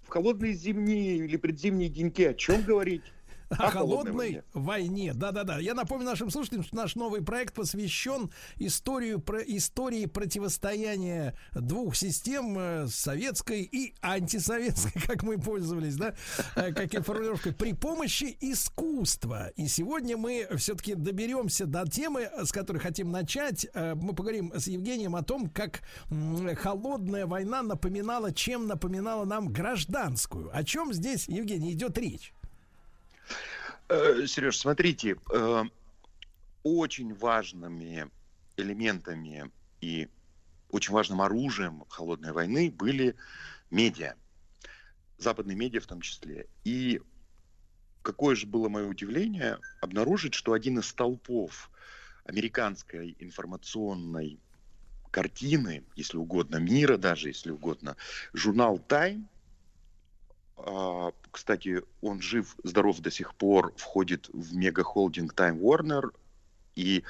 В 0.02 0.08
холодные 0.08 0.52
зимние 0.54 1.18
или 1.18 1.36
предзимние 1.36 1.88
деньки 1.88 2.22
о 2.22 2.34
чем 2.34 2.62
говорить? 2.62 3.02
О 3.50 3.70
холодной 3.70 4.42
войне. 4.54 5.12
Да-да-да. 5.12 5.58
Я 5.58 5.74
напомню 5.74 6.06
нашим 6.06 6.30
слушателям, 6.30 6.62
что 6.62 6.76
наш 6.76 6.94
новый 6.94 7.22
проект 7.22 7.54
посвящен 7.54 8.30
историю, 8.56 9.20
про, 9.20 9.40
истории 9.40 10.06
противостояния 10.06 11.34
двух 11.52 11.96
систем, 11.96 12.56
э, 12.58 12.86
советской 12.88 13.62
и 13.62 13.94
антисоветской, 14.02 14.92
как 15.06 15.22
мы 15.24 15.38
пользовались, 15.38 15.96
да, 15.96 16.14
э, 16.54 16.72
как 16.72 16.94
и 16.94 17.00
формулировкой, 17.00 17.52
при 17.52 17.72
помощи 17.72 18.36
искусства. 18.40 19.48
И 19.56 19.66
сегодня 19.66 20.16
мы 20.16 20.46
все-таки 20.56 20.94
доберемся 20.94 21.66
до 21.66 21.88
темы, 21.88 22.30
с 22.42 22.52
которой 22.52 22.78
хотим 22.78 23.10
начать. 23.10 23.66
Э, 23.74 23.94
Мы 23.94 24.14
поговорим 24.14 24.52
с 24.54 24.68
Евгением 24.68 25.16
о 25.16 25.22
том, 25.22 25.50
как 25.50 25.82
холодная 26.56 27.26
война 27.26 27.62
напоминала, 27.62 28.32
чем 28.32 28.68
напоминала 28.68 29.24
нам 29.24 29.48
гражданскую. 29.48 30.50
О 30.56 30.62
чем 30.62 30.92
здесь, 30.92 31.26
Евгений, 31.28 31.72
идет 31.72 31.98
речь? 31.98 32.32
Э, 33.90 34.24
Сереж, 34.24 34.56
смотрите, 34.56 35.16
э, 35.32 35.64
очень 36.62 37.12
важными 37.12 38.08
элементами 38.56 39.50
и 39.80 40.08
очень 40.70 40.94
важным 40.94 41.20
оружием 41.20 41.84
холодной 41.88 42.30
войны 42.30 42.70
были 42.70 43.16
медиа. 43.72 44.14
западные 45.18 45.56
медиа 45.56 45.80
в 45.80 45.86
том 45.86 46.02
числе. 46.02 46.46
И 46.62 47.00
какое 48.02 48.36
же 48.36 48.46
было 48.46 48.68
мое 48.68 48.86
удивление 48.86 49.58
обнаружить, 49.80 50.34
что 50.34 50.52
один 50.52 50.78
из 50.78 50.86
столпов 50.86 51.68
американской 52.24 53.16
информационной 53.18 54.38
картины, 55.10 55.82
если 55.96 56.16
угодно, 56.16 56.58
мира 56.58 56.96
даже, 56.96 57.28
если 57.28 57.50
угодно, 57.50 57.96
журнал 58.32 58.78
Time, 58.88 59.24
кстати, 61.30 61.82
он 62.00 62.20
жив, 62.20 62.56
здоров 62.64 63.00
до 63.00 63.10
сих 63.10 63.34
пор, 63.34 63.72
входит 63.76 64.28
в 64.32 64.54
мегахолдинг 64.54 65.34
Time 65.34 65.58
Warner, 65.58 66.12
и 66.74 67.04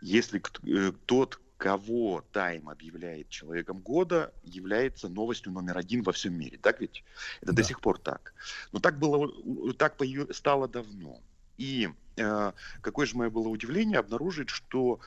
если 0.00 0.42
э, 0.64 0.92
тот, 1.06 1.40
кого 1.56 2.24
Time 2.32 2.70
объявляет 2.70 3.28
человеком 3.28 3.80
года, 3.80 4.32
является 4.42 5.08
новостью 5.08 5.52
номер 5.52 5.76
один 5.76 6.02
во 6.02 6.12
всем 6.12 6.34
мире. 6.34 6.58
Так 6.58 6.80
ведь? 6.80 7.04
Это 7.42 7.52
да. 7.52 7.62
до 7.62 7.64
сих 7.64 7.80
пор 7.80 7.98
так. 7.98 8.32
Но 8.72 8.80
так 8.80 8.98
было, 8.98 9.30
так 9.74 9.96
стало 10.32 10.68
давно. 10.68 11.20
И 11.58 11.90
э, 12.16 12.52
какое 12.80 13.06
же 13.06 13.16
мое 13.16 13.28
было 13.28 13.48
удивление 13.48 13.98
обнаружить, 13.98 14.48
что 14.48 15.00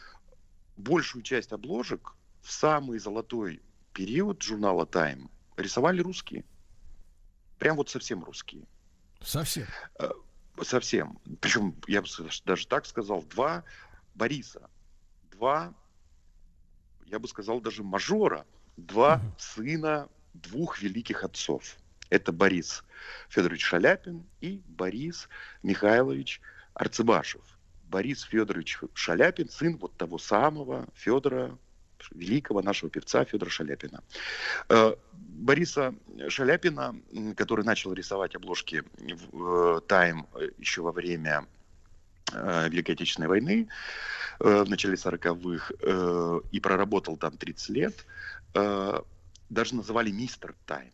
большую 0.77 1.23
часть 1.23 1.51
обложек 1.51 2.15
в 2.41 2.51
самый 2.51 2.99
золотой 2.99 3.61
период 3.93 4.41
журнала 4.43 4.85
Time 4.85 5.29
рисовали 5.57 6.01
русские. 6.01 6.45
Прям 7.63 7.77
вот 7.77 7.89
совсем 7.89 8.25
русские. 8.25 8.67
Совсем? 9.21 9.65
Э, 9.97 10.09
совсем. 10.63 11.17
Причем, 11.39 11.73
я 11.87 12.01
бы 12.01 12.07
даже 12.43 12.67
так 12.67 12.85
сказал, 12.85 13.23
два 13.23 13.63
Бориса, 14.15 14.69
два 15.31 15.73
я 17.05 17.19
бы 17.19 17.27
сказал, 17.29 17.61
даже 17.61 17.81
мажора, 17.81 18.45
два 18.75 19.21
mm 19.23 19.39
сына 19.39 20.09
двух 20.33 20.81
великих 20.81 21.23
отцов. 21.23 21.77
Это 22.09 22.33
Борис 22.33 22.83
Федорович 23.29 23.63
Шаляпин 23.63 24.25
и 24.41 24.61
Борис 24.65 25.29
Михайлович 25.61 26.41
Арцебашев. 26.73 27.45
Борис 27.85 28.23
Федорович 28.23 28.79
Шаляпин, 28.93 29.47
сын 29.47 29.77
вот 29.77 29.95
того 29.95 30.17
самого 30.17 30.89
Федора, 30.95 31.57
великого 32.11 32.61
нашего 32.61 32.89
певца 32.89 33.25
Федора 33.25 33.49
Шаляпина. 33.49 34.03
Э, 34.69 34.95
Бориса 35.13 35.93
Шаляпина, 36.29 36.95
который 37.35 37.65
начал 37.65 37.93
рисовать 37.93 38.35
обложки 38.35 38.83
в 39.31 39.83
Time 39.87 40.25
э, 40.35 40.49
еще 40.57 40.81
во 40.81 40.91
время 40.91 41.45
э, 42.31 42.69
Великой 42.69 42.91
Отечественной 42.91 43.27
войны, 43.27 43.67
в 44.39 44.65
начале 44.65 44.95
40-х 44.95 45.73
э, 45.79 46.39
и 46.51 46.59
проработал 46.59 47.17
там 47.17 47.37
30 47.37 47.69
лет, 47.69 48.05
даже 49.49 49.75
называли 49.75 50.11
мистер 50.11 50.55
Тайм. 50.65 50.91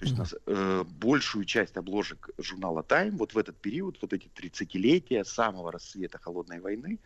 То 0.00 0.06
есть 0.06 0.16
нас, 0.16 0.34
э, 0.46 0.84
большую 0.84 1.44
часть 1.44 1.76
обложек 1.76 2.30
журнала 2.38 2.80
Time 2.80 3.18
вот 3.18 3.34
в 3.34 3.38
этот 3.38 3.60
период, 3.60 3.98
вот 4.00 4.14
эти 4.14 4.28
30-летия 4.28 5.24
самого 5.24 5.70
рассвета 5.70 6.18
холодной 6.18 6.58
войны, 6.60 6.98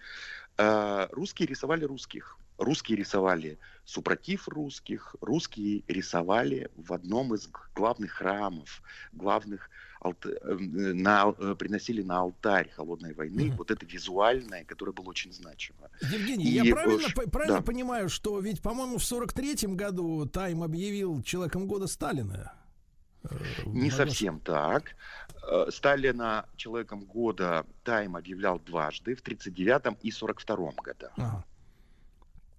э, 0.58 1.08
русские 1.10 1.48
рисовали 1.48 1.84
русских. 1.84 2.38
Русские 2.58 2.98
рисовали 2.98 3.58
супротив 3.84 4.48
русских, 4.48 5.16
русские 5.20 5.84
рисовали 5.88 6.70
в 6.76 6.92
одном 6.92 7.34
из 7.34 7.48
главных 7.74 8.12
храмов, 8.12 8.82
главных 9.12 9.70
Э, 10.04 10.56
на, 10.58 11.34
э, 11.38 11.54
приносили 11.58 12.02
на 12.02 12.18
алтарь 12.18 12.68
холодной 12.70 13.14
войны 13.14 13.48
mm-hmm. 13.48 13.56
вот 13.56 13.70
это 13.70 13.86
визуальное, 13.86 14.64
которое 14.64 14.92
было 14.92 15.06
очень 15.06 15.32
значимо. 15.32 15.88
Евгений, 16.02 16.44
и, 16.44 16.48
я 16.48 16.74
правильно, 16.74 17.08
ш... 17.08 17.14
правильно 17.30 17.58
да. 17.58 17.62
понимаю, 17.62 18.08
что 18.10 18.38
ведь, 18.40 18.60
по-моему, 18.60 18.98
в 18.98 19.02
43-м 19.02 19.76
году 19.76 20.26
Тайм 20.26 20.62
объявил 20.62 21.22
человеком 21.22 21.66
года 21.66 21.86
Сталина? 21.86 22.52
Э, 23.22 23.36
Не 23.66 23.90
совсем 23.90 24.40
так. 24.40 24.94
Сталина 25.70 26.46
человеком 26.56 27.04
года 27.04 27.66
Тайм 27.82 28.16
объявлял 28.16 28.58
дважды, 28.58 29.14
в 29.14 29.22
39-м 29.22 29.96
и 30.02 30.10
42-м 30.10 30.76
годах. 30.76 31.12
Ага. 31.16 31.44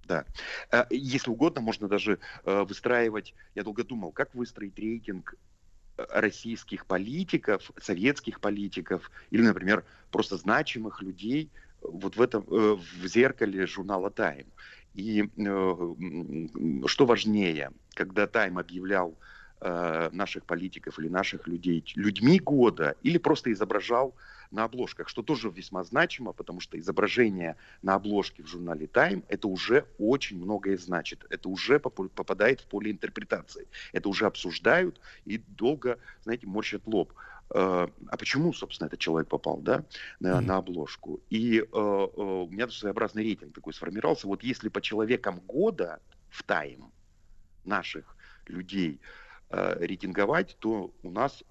Да. 0.06 0.26
Если 0.90 1.30
угодно, 1.32 1.62
можно 1.62 1.88
даже 1.88 2.20
выстраивать, 2.46 3.34
я 3.56 3.64
долго 3.64 3.84
думал, 3.84 4.12
как 4.12 4.36
выстроить 4.36 4.78
рейтинг 4.78 5.36
российских 5.98 6.86
политиков, 6.86 7.72
советских 7.82 8.40
политиков 8.40 9.10
или, 9.32 9.42
например, 9.42 9.86
просто 10.12 10.38
значимых 10.38 11.02
людей 11.02 11.52
вот 11.82 12.16
в 12.16 12.22
этом 12.22 12.44
э, 12.50 12.76
в 12.76 13.08
зеркале 13.08 13.68
журнала 13.68 14.10
Time. 14.10 14.48
И 14.94 15.24
э, 15.24 16.88
что 16.88 17.06
важнее, 17.06 17.72
когда 17.94 18.26
Time 18.26 18.60
объявлял 18.60 19.18
э, 19.62 20.10
наших 20.12 20.46
политиков 20.46 20.98
или 21.00 21.08
наших 21.08 21.48
людей 21.48 21.84
людьми 21.96 22.40
года 22.40 22.96
или 23.02 23.18
просто 23.18 23.52
изображал 23.52 24.16
на 24.52 24.64
обложках, 24.64 25.10
что 25.10 25.22
тоже 25.22 25.50
весьма 25.50 25.84
значимо, 25.84 26.34
потому 26.34 26.60
что 26.60 26.78
изображение 26.80 27.56
на 27.82 27.96
обложке 27.96 28.44
в 28.44 28.48
журнале 28.48 28.86
Time 28.86 29.24
это 29.28 29.48
уже 29.48 29.86
очень 29.98 30.38
многое 30.38 30.78
значит. 30.78 31.26
Это 31.30 31.50
уже 31.50 31.80
попадает 31.80 32.62
в 32.62 32.66
поле 32.66 32.92
интерпретации. 32.92 33.68
Это 33.94 34.10
уже 34.10 34.26
обсуждают 34.26 35.00
и 35.26 35.38
долго, 35.38 36.00
знаете, 36.24 36.48
морщат 36.48 36.86
лоб. 36.86 37.14
Э, 37.54 37.88
а 38.08 38.18
почему, 38.18 38.54
собственно, 38.54 38.88
этот 38.88 39.00
человек 39.00 39.30
попал, 39.30 39.58
да, 39.58 39.86
на, 40.20 40.28
mm-hmm. 40.28 40.42
на 40.42 40.58
обложку? 40.58 41.22
И 41.30 41.60
э, 41.60 41.64
э, 41.64 42.22
у 42.22 42.48
меня 42.48 42.68
своеобразный 42.70 43.24
рейтинг 43.24 43.54
такой 43.54 43.74
сформировался. 43.74 44.28
Вот 44.28 44.44
если 44.44 44.70
по 44.70 44.82
человекам 44.82 45.40
года 45.42 46.00
в 46.30 46.44
Time 46.46 46.92
наших 47.64 48.16
людей 48.48 49.00
э, 49.50 49.86
рейтинговать, 49.86 50.58
то 50.60 50.94
у 51.04 51.12
нас 51.12 51.44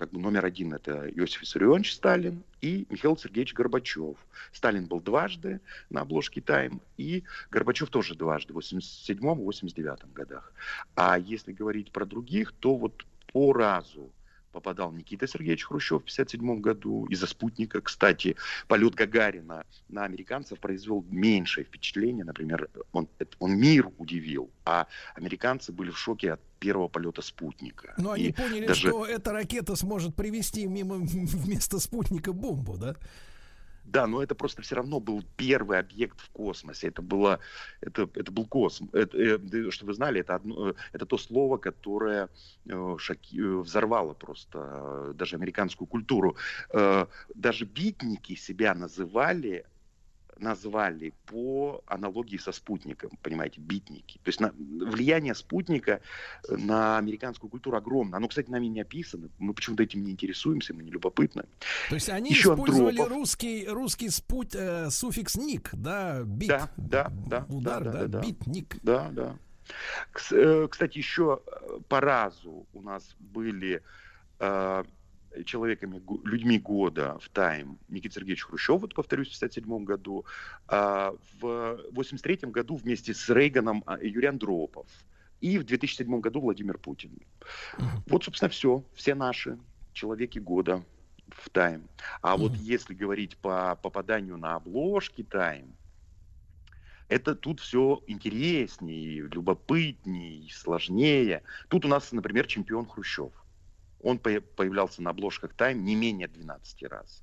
как 0.00 0.12
бы 0.12 0.18
номер 0.18 0.46
один 0.46 0.72
это 0.72 1.10
Иосиф 1.10 1.42
Виссарионович 1.42 1.92
Сталин 1.92 2.42
и 2.62 2.86
Михаил 2.88 3.18
Сергеевич 3.18 3.52
Горбачев. 3.52 4.16
Сталин 4.50 4.86
был 4.86 5.02
дважды 5.02 5.60
на 5.90 6.00
обложке 6.00 6.40
«Тайм», 6.40 6.80
и 6.96 7.22
Горбачев 7.50 7.90
тоже 7.90 8.14
дважды, 8.14 8.54
в 8.54 8.58
87-89 8.60 10.10
годах. 10.14 10.54
А 10.94 11.18
если 11.18 11.52
говорить 11.52 11.92
про 11.92 12.06
других, 12.06 12.52
то 12.52 12.76
вот 12.76 13.04
по 13.30 13.52
разу 13.52 14.10
попадал 14.52 14.92
Никита 14.92 15.26
Сергеевич 15.26 15.64
Хрущев 15.64 16.02
в 16.02 16.10
1957 16.12 16.60
году 16.60 17.06
из-за 17.06 17.26
спутника. 17.26 17.80
Кстати, 17.80 18.36
полет 18.68 18.94
Гагарина 18.94 19.64
на 19.88 20.04
американцев 20.04 20.58
произвел 20.58 21.04
меньшее 21.10 21.64
впечатление. 21.64 22.24
Например, 22.24 22.68
он, 22.92 23.08
он 23.38 23.56
мир 23.56 23.88
удивил, 23.98 24.50
а 24.64 24.86
американцы 25.14 25.72
были 25.72 25.90
в 25.90 25.98
шоке 25.98 26.32
от 26.32 26.40
первого 26.58 26.88
полета 26.88 27.22
спутника. 27.22 27.94
Но 27.96 28.12
они 28.12 28.28
И 28.28 28.32
поняли, 28.32 28.66
даже... 28.66 28.88
что 28.88 29.06
эта 29.06 29.32
ракета 29.32 29.76
сможет 29.76 30.14
привести 30.14 30.66
мимо 30.66 30.96
вместо 31.00 31.78
спутника 31.78 32.32
бомбу, 32.32 32.76
да? 32.76 32.96
Да, 33.84 34.06
но 34.06 34.22
это 34.22 34.34
просто 34.34 34.62
все 34.62 34.76
равно 34.76 35.00
был 35.00 35.24
первый 35.36 35.78
объект 35.78 36.20
в 36.20 36.30
космосе. 36.30 36.88
Это 36.88 37.02
было, 37.02 37.40
это, 37.80 38.08
это 38.14 38.30
был 38.30 38.46
космос. 38.46 38.90
Это, 38.92 39.16
э, 39.18 39.70
что 39.70 39.86
вы 39.86 39.94
знали, 39.94 40.20
это 40.20 40.36
одно, 40.36 40.74
это 40.92 41.06
то 41.06 41.18
слово, 41.18 41.56
которое 41.56 42.28
э, 42.66 42.96
шоки, 42.98 43.40
э, 43.40 43.60
взорвало 43.60 44.14
просто 44.14 45.12
даже 45.14 45.36
американскую 45.36 45.88
культуру. 45.88 46.36
Даже 47.34 47.64
битники 47.64 48.34
себя 48.34 48.74
называли 48.74 49.64
назвали 50.40 51.12
по 51.26 51.82
аналогии 51.86 52.36
со 52.36 52.52
спутником, 52.52 53.10
понимаете, 53.22 53.60
битники. 53.60 54.18
То 54.22 54.28
есть 54.28 54.40
на, 54.40 54.52
влияние 54.58 55.34
спутника 55.34 56.00
на 56.48 56.98
американскую 56.98 57.50
культуру 57.50 57.76
огромно. 57.76 58.16
Оно, 58.16 58.28
кстати, 58.28 58.50
нами 58.50 58.66
не 58.66 58.80
описано. 58.80 59.28
Мы 59.38 59.54
почему-то 59.54 59.82
этим 59.82 60.02
не 60.02 60.10
интересуемся, 60.12 60.74
мы 60.74 60.82
не 60.82 60.90
любопытны. 60.90 61.44
То 61.88 61.94
есть 61.94 62.08
они 62.08 62.30
Еще 62.30 62.52
использовали 62.52 62.90
Андропов. 62.90 63.12
русский, 63.12 63.66
русский 63.68 64.08
спут, 64.08 64.54
э, 64.54 64.90
суффикс 64.90 65.36
ник, 65.36 65.70
да, 65.72 66.22
бит. 66.24 66.48
Да, 66.48 66.70
да, 66.76 67.12
да. 67.26 67.46
Удар, 67.48 67.84
да, 67.84 67.92
да, 67.92 67.98
да, 67.98 68.06
да. 68.06 68.20
бит, 68.20 68.46
ник. 68.46 68.76
Да, 68.82 69.08
да. 69.12 69.36
Э, 70.32 70.68
кстати, 70.70 70.98
еще 70.98 71.40
э, 71.46 71.78
по 71.88 72.00
разу 72.00 72.66
у 72.72 72.82
нас 72.82 73.14
были 73.18 73.82
э, 74.38 74.84
человеками, 75.44 76.02
людьми 76.24 76.58
года 76.58 77.18
в 77.20 77.28
Тайм 77.28 77.78
Никита 77.88 78.16
Сергеевич 78.16 78.44
Хрущев, 78.44 78.80
вот 78.80 78.94
повторюсь, 78.94 79.28
в 79.28 79.36
1957 79.36 79.84
году, 79.84 80.24
а 80.66 81.12
в 81.40 81.46
1983 81.46 82.50
году 82.50 82.76
вместе 82.76 83.14
с 83.14 83.28
Рейганом 83.28 83.82
а, 83.86 83.98
Юрий 84.00 84.28
Андропов, 84.28 84.86
и 85.40 85.58
в 85.58 85.64
2007 85.64 86.20
году 86.20 86.40
Владимир 86.40 86.78
Путин. 86.78 87.18
Вот, 88.06 88.24
собственно, 88.24 88.50
все, 88.50 88.84
все 88.94 89.14
наши 89.14 89.58
человеки 89.92 90.38
года 90.38 90.84
в 91.28 91.48
Тайм. 91.50 91.88
А 92.22 92.36
вот 92.36 92.54
если 92.56 92.94
говорить 92.94 93.36
по 93.38 93.76
попаданию 93.76 94.36
на 94.36 94.56
обложки 94.56 95.22
Тайм, 95.22 95.74
это 97.08 97.34
тут 97.34 97.60
все 97.60 98.02
интереснее, 98.06 99.22
любопытнее, 99.22 100.48
сложнее. 100.52 101.42
Тут 101.68 101.84
у 101.84 101.88
нас, 101.88 102.12
например, 102.12 102.46
чемпион 102.46 102.86
Хрущев. 102.86 103.32
Он 104.02 104.18
появлялся 104.18 105.02
на 105.02 105.10
обложках 105.10 105.54
Time 105.54 105.74
не 105.74 105.94
менее 105.94 106.28
12 106.28 106.82
раз. 106.84 107.22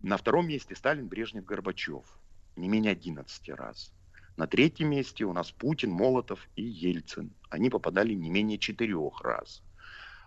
На 0.00 0.16
втором 0.16 0.46
месте 0.46 0.76
Сталин, 0.76 1.08
Брежнев, 1.08 1.44
Горбачев. 1.44 2.04
Не 2.56 2.68
менее 2.68 2.92
11 2.92 3.48
раз. 3.50 3.92
На 4.36 4.46
третьем 4.46 4.90
месте 4.90 5.24
у 5.24 5.32
нас 5.32 5.50
Путин, 5.50 5.90
Молотов 5.90 6.48
и 6.54 6.62
Ельцин. 6.62 7.32
Они 7.50 7.70
попадали 7.70 8.14
не 8.14 8.30
менее 8.30 8.58
четырех 8.58 9.20
раз. 9.22 9.62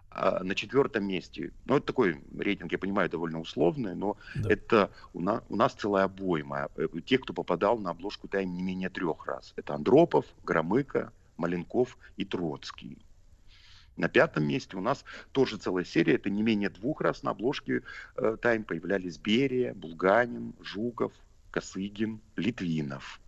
а 0.10 0.44
на 0.44 0.54
четвертом 0.56 1.06
месте, 1.06 1.54
ну, 1.66 1.78
это 1.78 1.88
такой 1.88 2.22
рейтинг, 2.38 2.74
я 2.74 2.78
понимаю, 2.78 3.10
довольно 3.10 3.40
условный, 3.40 3.96
но 3.96 4.18
да. 4.36 4.52
это 4.52 4.92
у 5.14 5.22
нас, 5.22 5.42
у 5.48 5.56
нас 5.56 5.74
целая 5.74 6.04
обойма 6.04 6.68
э, 6.76 6.88
тех, 7.06 7.22
кто 7.22 7.34
попадал 7.34 7.78
на 7.78 7.92
обложку 7.92 8.28
«Тайм» 8.28 8.54
не 8.54 8.62
менее 8.62 8.90
трех 8.90 9.26
раз. 9.26 9.54
Это 9.56 9.76
Андропов, 9.76 10.26
Громыко, 10.44 11.14
Маленков 11.38 11.98
и 12.18 12.26
Троцкий. 12.26 12.98
На 13.98 14.08
пятом 14.08 14.46
месте 14.46 14.78
у 14.78 14.82
нас 14.82 15.04
тоже 15.32 15.58
целая 15.58 15.84
серия, 15.84 16.16
это 16.16 16.30
не 16.30 16.44
менее 16.44 16.70
двух 16.70 17.02
раз 17.02 17.24
на 17.24 17.32
обложке 17.32 17.84
э, 18.16 18.38
«Тайм» 18.42 18.64
появлялись 18.64 19.18
Берия, 19.18 19.74
Булганин, 19.74 20.54
Жуков, 20.62 21.14
Косыгин, 21.52 22.22
Литвинов. 22.36 23.20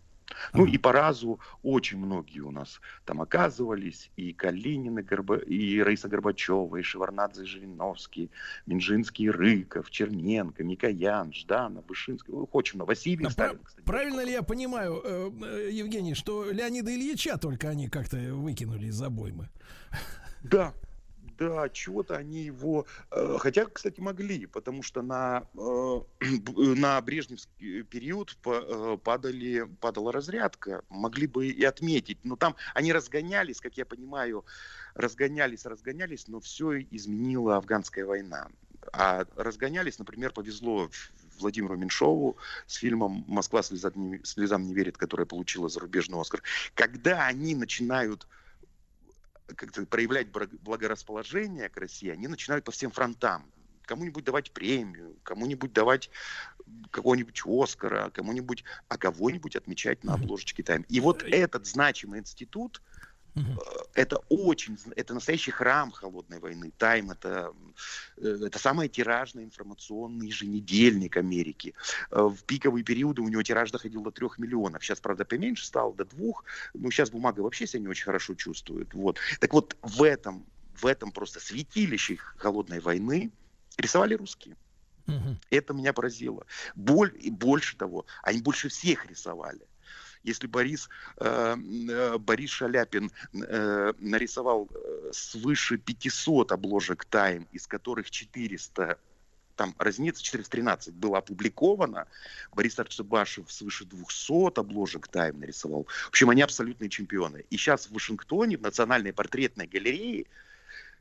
Ну 0.52 0.66
и 0.66 0.78
по 0.78 0.92
разу 0.92 1.40
очень 1.62 1.98
многие 1.98 2.40
у 2.40 2.50
нас 2.50 2.80
там 3.04 3.20
оказывались, 3.20 4.10
и 4.16 4.32
Калинин, 4.32 4.98
и, 4.98 5.02
Горба... 5.02 5.36
и 5.36 5.80
Раиса 5.80 6.08
Горбачева, 6.08 6.76
и 6.76 6.82
Шеварнадзе, 6.82 7.42
и 7.42 7.46
Жириновский, 7.46 8.30
Минжинский, 8.66 9.30
Рыков, 9.30 9.90
Черненко, 9.90 10.64
Микоян, 10.64 11.32
Ждана, 11.32 11.82
Вышинский, 11.86 12.32
очень 12.32 12.76
много, 12.76 12.88
Василий 12.88 13.26
а 13.26 13.30
Сталин, 13.30 13.58
кстати. 13.62 13.84
Правильно 13.84 14.24
ли 14.24 14.32
я 14.32 14.42
понимаю, 14.42 15.00
э, 15.04 15.30
э, 15.42 15.70
Евгений, 15.72 16.14
что 16.14 16.50
Леонида 16.50 16.94
Ильича 16.94 17.36
только 17.38 17.68
они 17.68 17.88
как-то 17.88 18.16
выкинули 18.16 18.86
из 18.86 19.00
обоймы? 19.00 19.48
Да, 20.44 20.74
да, 21.38 21.68
чего-то 21.68 22.16
они 22.16 22.42
его... 22.42 22.86
Э, 23.10 23.38
хотя, 23.40 23.66
кстати, 23.66 24.00
могли, 24.00 24.46
потому 24.46 24.82
что 24.82 25.02
на, 25.02 25.44
э, 25.54 26.00
на 26.76 27.00
Брежневский 27.00 27.82
период 27.82 28.36
э, 28.44 28.98
падали, 29.02 29.68
падала 29.80 30.12
разрядка. 30.12 30.82
Могли 30.90 31.26
бы 31.26 31.48
и 31.48 31.64
отметить. 31.64 32.18
Но 32.24 32.36
там 32.36 32.56
они 32.74 32.92
разгонялись, 32.92 33.60
как 33.60 33.76
я 33.76 33.84
понимаю, 33.84 34.44
разгонялись, 34.94 35.64
разгонялись, 35.64 36.28
но 36.28 36.40
все 36.40 36.80
изменила 36.82 37.56
афганская 37.56 38.04
война. 38.04 38.48
А 38.92 39.24
разгонялись, 39.36 39.98
например, 39.98 40.30
повезло 40.30 40.90
Владимиру 41.40 41.76
Меньшову 41.76 42.36
с 42.66 42.74
фильмом 42.74 43.24
«Москва 43.26 43.62
слезам 43.62 44.66
не, 44.66 44.74
верит», 44.74 44.98
которая 44.98 45.26
получила 45.26 45.68
зарубежный 45.68 46.20
Оскар. 46.20 46.42
Когда 46.74 47.26
они 47.26 47.54
начинают 47.54 48.28
как-то 49.46 49.84
проявлять 49.86 50.28
благорасположение 50.30 51.68
к 51.68 51.76
России, 51.76 52.10
они 52.10 52.28
начинают 52.28 52.64
по 52.64 52.72
всем 52.72 52.90
фронтам. 52.90 53.50
Кому-нибудь 53.82 54.24
давать 54.24 54.50
премию, 54.52 55.16
кому-нибудь 55.22 55.72
давать 55.72 56.10
какого-нибудь 56.90 57.42
Оскара, 57.44 58.10
кому-нибудь, 58.10 58.64
а 58.88 58.96
кого-нибудь 58.96 59.56
отмечать 59.56 60.04
на 60.04 60.14
обложечке 60.14 60.62
Тайм. 60.62 60.86
И 60.88 61.00
вот 61.00 61.22
этот 61.22 61.66
значимый 61.66 62.20
институт– 62.20 62.80
Угу. 63.36 63.60
Это 63.94 64.18
очень, 64.28 64.78
это 64.94 65.14
настоящий 65.14 65.50
храм 65.50 65.90
холодной 65.90 66.38
войны. 66.38 66.72
Тайм 66.78 67.10
это, 67.10 67.52
э, 68.16 68.38
это 68.46 68.58
самый 68.58 68.88
тиражный 68.88 69.42
информационный 69.42 70.28
еженедельник 70.28 71.16
Америки. 71.16 71.74
Э, 72.10 72.22
в 72.22 72.44
пиковые 72.44 72.84
периоды 72.84 73.22
у 73.22 73.28
него 73.28 73.42
тираж 73.42 73.72
доходил 73.72 74.02
до 74.02 74.12
трех 74.12 74.38
миллионов. 74.38 74.84
Сейчас, 74.84 75.00
правда, 75.00 75.24
поменьше 75.24 75.66
стал, 75.66 75.92
до 75.92 76.04
двух. 76.04 76.44
Ну, 76.74 76.90
сейчас 76.90 77.10
бумага 77.10 77.40
вообще 77.40 77.66
себя 77.66 77.80
не 77.80 77.88
очень 77.88 78.04
хорошо 78.04 78.34
чувствует. 78.34 78.94
Вот. 78.94 79.18
Так 79.40 79.52
вот, 79.52 79.76
в 79.82 80.02
этом, 80.04 80.46
в 80.76 80.86
этом 80.86 81.10
просто 81.10 81.40
святилище 81.40 82.16
холодной 82.36 82.78
войны 82.78 83.32
рисовали 83.78 84.14
русские. 84.14 84.56
Угу. 85.08 85.38
Это 85.50 85.74
меня 85.74 85.92
поразило. 85.92 86.46
Боль, 86.76 87.12
и 87.20 87.30
больше 87.30 87.76
того, 87.76 88.06
они 88.22 88.40
больше 88.40 88.68
всех 88.68 89.06
рисовали. 89.06 89.66
Если 90.24 90.46
Борис, 90.46 90.88
э, 91.18 91.56
э, 91.88 92.18
Борис 92.18 92.50
Шаляпин 92.50 93.10
э, 93.32 93.92
нарисовал 93.98 94.68
свыше 95.12 95.76
500 95.76 96.52
обложек 96.52 97.04
«Тайм», 97.04 97.46
из 97.52 97.66
которых 97.66 98.10
400 98.10 98.98
там 99.56 99.72
разница 99.78 100.20
413 100.20 100.94
было 100.94 101.18
опубликовано. 101.18 102.08
Борис 102.52 102.76
Арчебашев 102.76 103.52
свыше 103.52 103.84
200 103.84 104.58
обложек 104.58 105.06
«Тайм» 105.06 105.38
нарисовал. 105.38 105.84
В 105.84 106.08
общем, 106.08 106.30
они 106.30 106.42
абсолютные 106.42 106.90
чемпионы. 106.90 107.44
И 107.50 107.56
сейчас 107.56 107.86
в 107.86 107.92
Вашингтоне, 107.92 108.56
в 108.56 108.62
Национальной 108.62 109.12
портретной 109.12 109.68
галерее, 109.68 110.26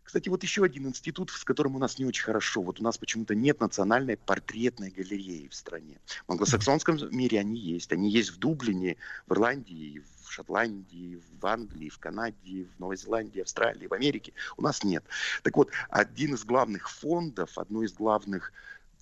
кстати, 0.03 0.29
вот 0.29 0.43
еще 0.43 0.63
один 0.63 0.87
институт, 0.87 1.31
с 1.31 1.43
которым 1.43 1.75
у 1.75 1.79
нас 1.79 1.97
не 1.97 2.05
очень 2.05 2.23
хорошо. 2.23 2.61
Вот 2.61 2.79
у 2.79 2.83
нас 2.83 2.97
почему-то 2.97 3.35
нет 3.35 3.59
национальной 3.61 4.17
портретной 4.17 4.89
галереи 4.89 5.47
в 5.47 5.55
стране. 5.55 5.99
В 6.27 6.31
англосаксонском 6.31 6.99
мире 7.11 7.39
они 7.39 7.57
есть. 7.57 7.91
Они 7.91 8.09
есть 8.09 8.31
в 8.31 8.37
Дублине, 8.37 8.97
в 9.27 9.33
Ирландии, 9.33 10.03
в 10.23 10.31
Шотландии, 10.31 11.21
в 11.39 11.45
Англии, 11.45 11.89
в 11.89 11.99
Канаде, 11.99 12.65
в 12.65 12.79
Новой 12.79 12.97
Зеландии, 12.97 13.41
Австралии, 13.41 13.87
в 13.87 13.93
Америке. 13.93 14.33
У 14.57 14.61
нас 14.61 14.83
нет. 14.83 15.03
Так 15.41 15.55
вот, 15.55 15.71
один 15.89 16.35
из 16.35 16.43
главных 16.43 16.89
фондов, 16.89 17.57
одно 17.57 17.83
из 17.83 17.93
главных 17.93 18.51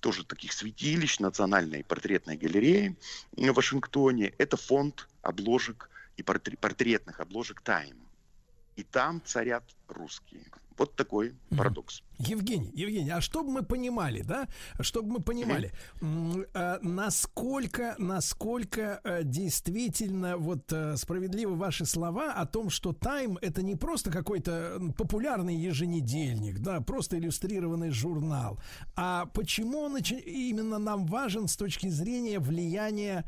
тоже 0.00 0.24
таких 0.24 0.52
святилищ 0.52 1.20
национальной 1.20 1.84
портретной 1.84 2.36
галереи 2.36 2.96
в 3.36 3.52
Вашингтоне, 3.52 4.32
это 4.38 4.56
фонд 4.56 5.08
обложек 5.22 5.90
и 6.16 6.22
портретных 6.22 7.20
обложек 7.20 7.60
«Тайм». 7.60 7.96
И 8.76 8.82
там 8.82 9.22
царят 9.24 9.64
русские. 9.88 10.44
Вот 10.82 10.96
такой 10.96 11.36
парадокс. 11.56 12.02
Евгений, 12.18 12.72
Евгений, 12.74 13.10
а 13.10 13.20
чтобы 13.20 13.50
мы 13.50 13.62
понимали, 13.62 14.22
да, 14.22 14.48
чтобы 14.80 15.14
мы 15.14 15.20
понимали, 15.20 15.72
mm-hmm. 16.00 16.78
насколько, 16.82 17.94
насколько 17.98 19.00
э, 19.04 19.22
действительно 19.24 20.36
вот 20.36 20.72
э, 20.72 20.96
справедливы 20.96 21.56
ваши 21.56 21.84
слова 21.84 22.32
о 22.32 22.46
том, 22.46 22.70
что 22.70 22.90
Time 22.90 23.38
это 23.40 23.62
не 23.62 23.76
просто 23.76 24.10
какой-то 24.10 24.80
популярный 24.96 25.56
еженедельник, 25.56 26.58
да, 26.60 26.80
просто 26.80 27.18
иллюстрированный 27.18 27.90
журнал, 27.90 28.58
а 28.96 29.26
почему 29.26 29.78
он 29.80 29.96
именно 29.96 30.78
нам 30.78 31.06
важен 31.06 31.48
с 31.48 31.56
точки 31.56 31.88
зрения 31.88 32.38
влияния 32.38 33.24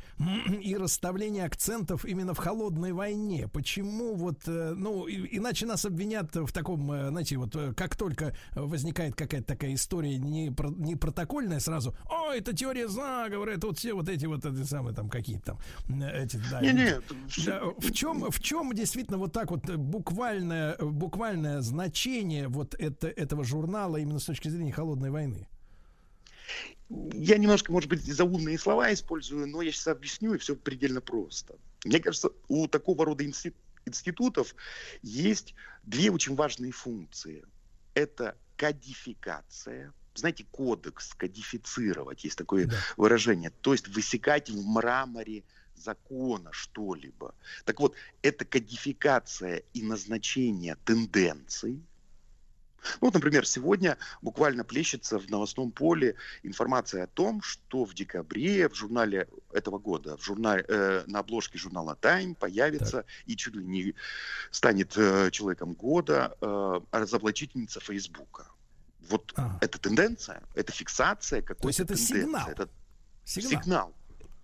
и 0.62 0.76
расставления 0.76 1.44
акцентов 1.44 2.04
именно 2.04 2.34
в 2.34 2.38
холодной 2.38 2.92
войне? 2.92 3.48
Почему 3.48 4.14
вот, 4.14 4.46
ну, 4.46 5.08
иначе 5.08 5.66
нас 5.66 5.84
обвинят 5.84 6.34
в 6.34 6.52
таком, 6.52 6.86
знаете, 6.86 7.43
вот 7.44 7.74
как 7.76 7.96
только 7.96 8.36
возникает 8.54 9.14
какая-то 9.14 9.46
такая 9.46 9.74
история 9.74 10.16
не, 10.16 10.50
про, 10.50 10.68
не 10.70 10.96
протокольная 10.96 11.60
сразу, 11.60 11.96
о, 12.08 12.32
это 12.32 12.54
теория 12.54 12.88
заговора, 12.88 13.52
это 13.52 13.68
вот 13.68 13.78
все 13.78 13.94
вот 13.94 14.08
эти 14.08 14.26
вот 14.26 14.44
эти 14.44 14.64
самые 14.64 14.94
там 14.94 15.08
какие-то 15.08 15.44
там 15.44 16.02
эти, 16.02 16.40
да, 16.50 16.60
не, 16.60 16.72
не, 16.72 17.00
да, 17.46 17.62
в 17.78 17.92
чем 17.92 18.30
в 18.30 18.40
чем 18.40 18.72
действительно 18.74 19.18
вот 19.18 19.32
так 19.32 19.50
вот 19.50 19.68
буквальное 19.76 20.76
буквальное 20.78 21.60
значение 21.60 22.48
вот 22.48 22.74
это, 22.74 23.08
этого 23.08 23.44
журнала 23.44 23.96
именно 23.96 24.18
с 24.18 24.24
точки 24.24 24.48
зрения 24.48 24.72
холодной 24.72 25.10
войны? 25.10 25.48
Я 26.88 27.38
немножко, 27.38 27.72
может 27.72 27.88
быть, 27.88 28.04
заумные 28.04 28.58
слова 28.58 28.92
использую, 28.92 29.46
но 29.48 29.62
я 29.62 29.72
сейчас 29.72 29.88
объясню, 29.88 30.34
и 30.34 30.38
все 30.38 30.54
предельно 30.54 31.00
просто. 31.00 31.56
Мне 31.84 31.98
кажется, 31.98 32.30
у 32.48 32.66
такого 32.68 33.04
рода 33.04 33.24
институтов 33.86 34.54
есть 35.02 35.54
две 35.82 36.10
очень 36.10 36.34
важные 36.34 36.72
функции. 36.72 37.44
Это 37.94 38.36
кодификация, 38.56 39.92
знаете, 40.14 40.44
кодекс, 40.50 41.14
кодифицировать, 41.14 42.24
есть 42.24 42.38
такое 42.38 42.66
да. 42.66 42.76
выражение, 42.96 43.50
то 43.50 43.72
есть 43.72 43.88
высекать 43.88 44.50
в 44.50 44.66
мраморе 44.66 45.44
закона 45.74 46.52
что-либо. 46.52 47.34
Так 47.64 47.80
вот, 47.80 47.94
это 48.22 48.44
кодификация 48.44 49.62
и 49.72 49.82
назначение 49.82 50.76
тенденций, 50.84 51.82
ну, 53.00 53.08
вот, 53.08 53.14
например, 53.14 53.46
сегодня 53.46 53.96
буквально 54.22 54.64
плещется 54.64 55.18
в 55.18 55.30
новостном 55.30 55.70
поле 55.70 56.16
информация 56.42 57.04
о 57.04 57.06
том, 57.06 57.42
что 57.42 57.84
в 57.84 57.94
декабре 57.94 58.68
в 58.68 58.74
журнале 58.74 59.28
этого 59.52 59.78
года, 59.78 60.16
в 60.16 60.24
журнале, 60.24 60.64
э, 60.68 61.04
на 61.06 61.20
обложке 61.20 61.58
журнала 61.58 61.96
Time 62.00 62.34
появится 62.34 62.98
так. 62.98 63.06
и 63.26 63.36
чуть 63.36 63.54
ли 63.54 63.64
не 63.64 63.94
станет 64.50 64.96
э, 64.96 65.30
человеком 65.30 65.74
года 65.74 66.36
э, 66.40 66.80
разоблачительница 66.92 67.80
Фейсбука. 67.80 68.46
Вот 69.08 69.32
а. 69.36 69.58
это 69.60 69.78
тенденция, 69.78 70.42
это 70.54 70.72
фиксация 70.72 71.42
какой-то 71.42 71.62
То 71.62 71.68
есть 71.68 71.80
это 71.80 71.96
сигнал. 71.96 72.48
Это 72.48 72.68
сигнал. 73.24 73.50
сигнал 73.50 73.94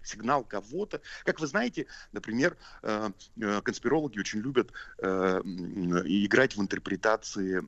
сигнал 0.02 0.44
кого-то. 0.44 1.00
Как 1.24 1.40
вы 1.40 1.46
знаете, 1.46 1.86
например, 2.12 2.56
э, 2.82 3.10
э, 3.40 3.60
конспирологи 3.62 4.18
очень 4.18 4.40
любят 4.40 4.70
э, 4.98 5.40
играть 5.44 6.56
в 6.56 6.60
интерпретации 6.60 7.62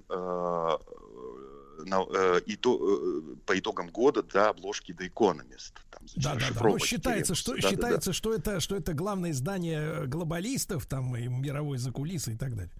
на, 1.84 2.06
то, 2.60 3.22
по 3.44 3.58
итогам 3.58 3.88
года 3.88 4.22
да, 4.22 4.50
обложки 4.50 4.92
The 4.92 5.12
Economist. 5.12 5.72
Там, 5.90 6.02
да, 6.16 6.34
да, 6.34 6.46
да. 6.54 6.60
Ну, 6.62 6.78
считается, 6.78 7.34
что, 7.34 7.54
да, 7.54 7.60
считается 7.60 8.10
да, 8.10 8.12
да. 8.12 8.12
что, 8.12 8.34
это, 8.34 8.60
что 8.60 8.76
это 8.76 8.92
главное 8.92 9.32
издание 9.32 10.06
глобалистов, 10.06 10.86
там, 10.86 11.16
и 11.16 11.26
мировой 11.26 11.78
закулисы 11.78 12.34
и 12.34 12.36
так 12.36 12.54
далее. 12.54 12.72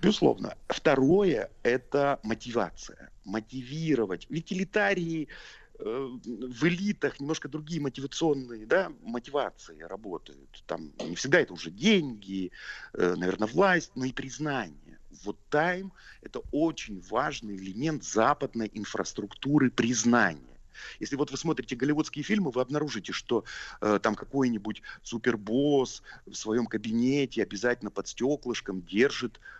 Безусловно. 0.00 0.56
Второе– 0.68 1.50
это 1.62 2.20
мотивация. 2.22 3.10
Мотивировать. 3.24 4.26
Ведь 4.30 4.52
элитарии 4.52 5.28
Э, 5.28 5.59
в 5.80 6.64
элитах 6.64 7.20
немножко 7.20 7.48
другие 7.48 7.80
мотивационные 7.80 8.66
да, 8.66 8.92
мотивации 9.02 9.80
работают. 9.80 10.62
Там 10.66 10.92
не 11.00 11.16
всегда 11.16 11.40
это 11.40 11.54
уже 11.54 11.70
деньги, 11.70 12.52
э, 12.92 13.14
наверное, 13.16 13.48
власть, 13.48 13.92
но 13.94 14.04
и 14.04 14.12
признание. 14.12 14.98
Вот 15.24 15.38
Time– 15.50 15.90
это 16.22 16.40
очень 16.52 17.00
важный 17.00 17.56
элемент 17.56 18.04
западной 18.04 18.70
инфраструктуры 18.72 19.70
признания. 19.70 20.50
Если 20.98 21.16
вот 21.16 21.30
вы 21.30 21.36
смотрите 21.36 21.76
голливудские 21.76 22.22
фильмы, 22.22 22.50
вы 22.50 22.60
обнаружите, 22.60 23.12
что 23.12 23.44
э, 23.80 23.98
там 24.02 24.14
какой-нибудь 24.14 24.82
супербосс 25.02 26.02
в 26.26 26.34
своем 26.34 26.66
кабинете 26.66 27.42
обязательно 27.42 27.90
под 27.90 28.08
стеклышком 28.08 28.82
держит 28.82 29.36
э, 29.36 29.59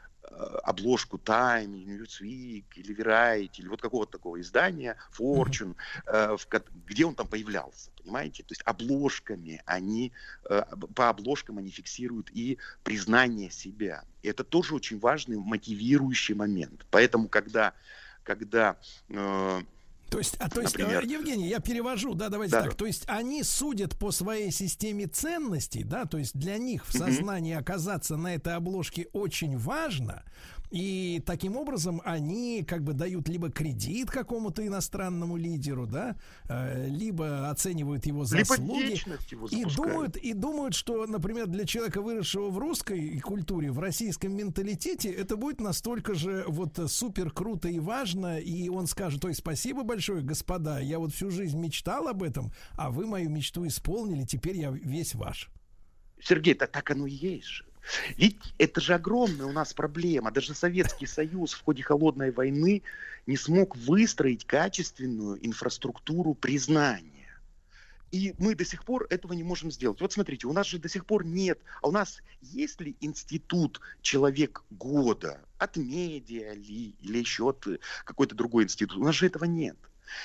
обложку 0.62 1.18
Time, 1.18 1.84
Newsweek 1.84 2.64
или 2.76 2.94
Variety, 2.94 3.58
или 3.58 3.68
вот 3.68 3.80
какого-то 3.80 4.12
такого 4.12 4.40
издания, 4.40 4.96
Fortune, 5.16 5.74
э, 6.06 6.36
в, 6.36 6.46
где 6.86 7.04
он 7.04 7.14
там 7.14 7.26
появлялся, 7.26 7.90
понимаете? 8.02 8.42
То 8.42 8.52
есть 8.52 8.62
обложками 8.64 9.62
они, 9.66 10.12
э, 10.48 10.62
по 10.94 11.08
обложкам 11.08 11.58
они 11.58 11.70
фиксируют 11.70 12.30
и 12.30 12.58
признание 12.84 13.50
себя. 13.50 14.04
И 14.22 14.28
это 14.28 14.44
тоже 14.44 14.74
очень 14.74 14.98
важный 14.98 15.36
мотивирующий 15.36 16.34
момент. 16.34 16.86
Поэтому, 16.90 17.28
когда, 17.28 17.74
когда 18.22 18.76
э, 19.08 19.62
то 20.10 20.18
есть, 20.18 20.36
а 20.40 20.48
то 20.48 20.60
есть, 20.60 20.76
Например, 20.76 21.04
Евгений, 21.04 21.48
я 21.48 21.60
перевожу, 21.60 22.14
да, 22.14 22.28
давайте 22.28 22.52
да. 22.52 22.62
так. 22.62 22.74
То 22.74 22.84
есть 22.84 23.04
они 23.06 23.44
судят 23.44 23.96
по 23.96 24.10
своей 24.10 24.50
системе 24.50 25.06
ценностей, 25.06 25.84
да, 25.84 26.04
то 26.04 26.18
есть 26.18 26.34
для 26.34 26.58
них 26.58 26.86
в 26.86 26.92
сознании 26.92 27.54
оказаться 27.54 28.16
на 28.16 28.34
этой 28.34 28.54
обложке 28.54 29.06
очень 29.12 29.56
важно, 29.56 30.24
и 30.70 31.20
таким 31.26 31.56
образом 31.56 32.00
они 32.04 32.64
как 32.66 32.84
бы 32.84 32.92
дают 32.92 33.28
либо 33.28 33.50
кредит 33.50 34.10
какому-то 34.10 34.64
иностранному 34.64 35.36
лидеру, 35.36 35.86
да, 35.86 36.16
э, 36.48 36.86
либо 36.88 37.50
оценивают 37.50 38.06
его 38.06 38.24
заслуги. 38.24 39.00
Его 39.30 39.48
и 39.48 39.64
думают, 39.64 40.16
и 40.16 40.32
думают, 40.32 40.74
что, 40.74 41.06
например, 41.06 41.48
для 41.48 41.64
человека, 41.64 42.00
выросшего 42.00 42.50
в 42.50 42.58
русской 42.58 43.18
культуре, 43.20 43.72
в 43.72 43.80
российском 43.80 44.36
менталитете, 44.36 45.10
это 45.10 45.36
будет 45.36 45.60
настолько 45.60 46.14
же 46.14 46.44
вот 46.46 46.78
супер 46.86 47.30
круто 47.32 47.68
и 47.68 47.80
важно, 47.80 48.38
и 48.38 48.68
он 48.68 48.86
скажет, 48.86 49.24
ой, 49.24 49.34
спасибо 49.34 49.82
большое, 49.82 50.22
господа, 50.22 50.78
я 50.78 50.98
вот 50.98 51.12
всю 51.12 51.30
жизнь 51.30 51.58
мечтал 51.58 52.06
об 52.06 52.22
этом, 52.22 52.52
а 52.76 52.90
вы 52.90 53.06
мою 53.06 53.28
мечту 53.30 53.66
исполнили, 53.66 54.24
теперь 54.24 54.56
я 54.56 54.70
весь 54.70 55.14
ваш. 55.14 55.50
Сергей, 56.22 56.54
так, 56.54 56.70
так 56.70 56.90
оно 56.90 57.06
и 57.06 57.12
есть 57.12 57.46
же. 57.46 57.69
Ведь 58.16 58.38
это 58.58 58.80
же 58.80 58.94
огромная 58.94 59.46
у 59.46 59.52
нас 59.52 59.72
проблема. 59.72 60.30
Даже 60.30 60.54
Советский 60.54 61.06
Союз 61.06 61.52
в 61.54 61.62
ходе 61.62 61.82
холодной 61.82 62.30
войны 62.30 62.82
не 63.26 63.36
смог 63.36 63.76
выстроить 63.76 64.44
качественную 64.44 65.44
инфраструктуру 65.44 66.34
признания. 66.34 67.20
И 68.10 68.34
мы 68.38 68.56
до 68.56 68.64
сих 68.64 68.84
пор 68.84 69.06
этого 69.08 69.34
не 69.34 69.44
можем 69.44 69.70
сделать. 69.70 70.00
Вот 70.00 70.12
смотрите, 70.12 70.48
у 70.48 70.52
нас 70.52 70.66
же 70.66 70.78
до 70.78 70.88
сих 70.88 71.06
пор 71.06 71.24
нет, 71.24 71.60
а 71.80 71.88
у 71.88 71.92
нас 71.92 72.20
есть 72.40 72.80
ли 72.80 72.96
институт 73.00 73.80
человек 74.02 74.64
года 74.70 75.40
от 75.58 75.76
медиа 75.76 76.54
ли, 76.54 76.96
или 77.00 77.18
еще 77.18 77.50
от 77.50 77.66
какой-то 78.04 78.34
другой 78.34 78.64
институт? 78.64 78.98
У 78.98 79.04
нас 79.04 79.14
же 79.14 79.26
этого 79.26 79.44
нет. 79.44 79.76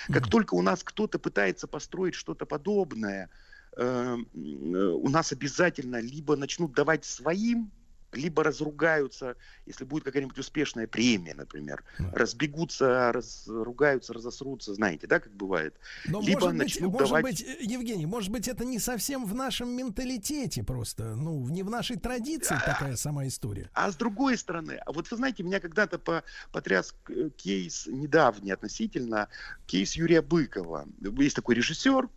Как 0.08 0.26
mm-hmm. 0.26 0.30
только 0.32 0.56
у 0.56 0.64
нас 0.64 0.84
кто-то 0.84 1.20
пытается 1.20 1.68
построить 1.68 2.16
что-то 2.16 2.48
подобное, 2.48 3.30
э, 3.78 4.18
у 4.34 5.10
нас 5.10 5.32
обязательно 5.32 6.00
либо 6.00 6.36
начнут 6.36 6.74
давать 6.74 7.06
своим, 7.06 7.72
либо 8.16 8.44
разругаются, 8.44 9.36
если 9.66 9.84
будет 9.84 10.04
какая-нибудь 10.04 10.38
успешная 10.38 10.88
премия, 10.88 11.34
например, 11.34 11.84
да. 12.00 12.12
разбегутся, 12.14 13.12
разругаются, 13.12 14.14
разосрутся, 14.14 14.74
знаете, 14.74 15.08
да, 15.08 15.20
как 15.20 15.34
бывает. 15.34 15.76
Но 16.08 16.22
либо 16.22 16.42
может 16.42 16.58
начнут 16.58 16.92
быть, 16.92 17.00
давать... 17.00 17.24
может 17.24 17.46
быть, 17.46 17.72
Евгений, 17.72 18.06
может 18.06 18.32
быть, 18.32 18.48
это 18.48 18.66
не 18.66 18.80
совсем 18.80 19.26
в 19.26 19.34
нашем 19.34 19.70
менталитете 19.70 20.64
просто, 20.64 21.16
ну, 21.16 21.48
не 21.50 21.64
в 21.64 21.70
нашей 21.70 21.98
традиции 21.98 22.56
а, 22.56 22.66
такая 22.66 22.96
сама 22.96 23.28
история. 23.28 23.70
А 23.74 23.92
с 23.92 23.96
другой 23.96 24.38
стороны, 24.38 24.80
а 24.86 24.92
вот 24.92 25.10
вы 25.12 25.18
знаете, 25.18 25.44
меня 25.44 25.60
когда-то 25.60 26.00
по, 26.00 26.24
потряс 26.52 26.96
кейс 27.38 27.88
недавний 27.88 28.52
относительно, 28.52 29.28
кейс 29.68 29.94
Юрия 29.94 30.22
Быкова. 30.22 30.88
Есть 31.02 31.36
такой 31.36 31.56
режиссер, 31.56 32.10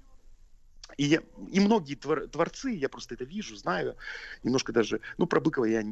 и, 0.98 1.04
я, 1.04 1.20
и 1.50 1.60
многие 1.60 1.94
твор, 1.94 2.26
творцы, 2.26 2.72
я 2.72 2.88
просто 2.88 3.14
это 3.14 3.24
вижу, 3.24 3.56
знаю, 3.56 3.96
немножко 4.42 4.72
даже, 4.72 5.00
ну, 5.16 5.26
про 5.26 5.40
Быкова 5.40 5.64
я 5.64 5.84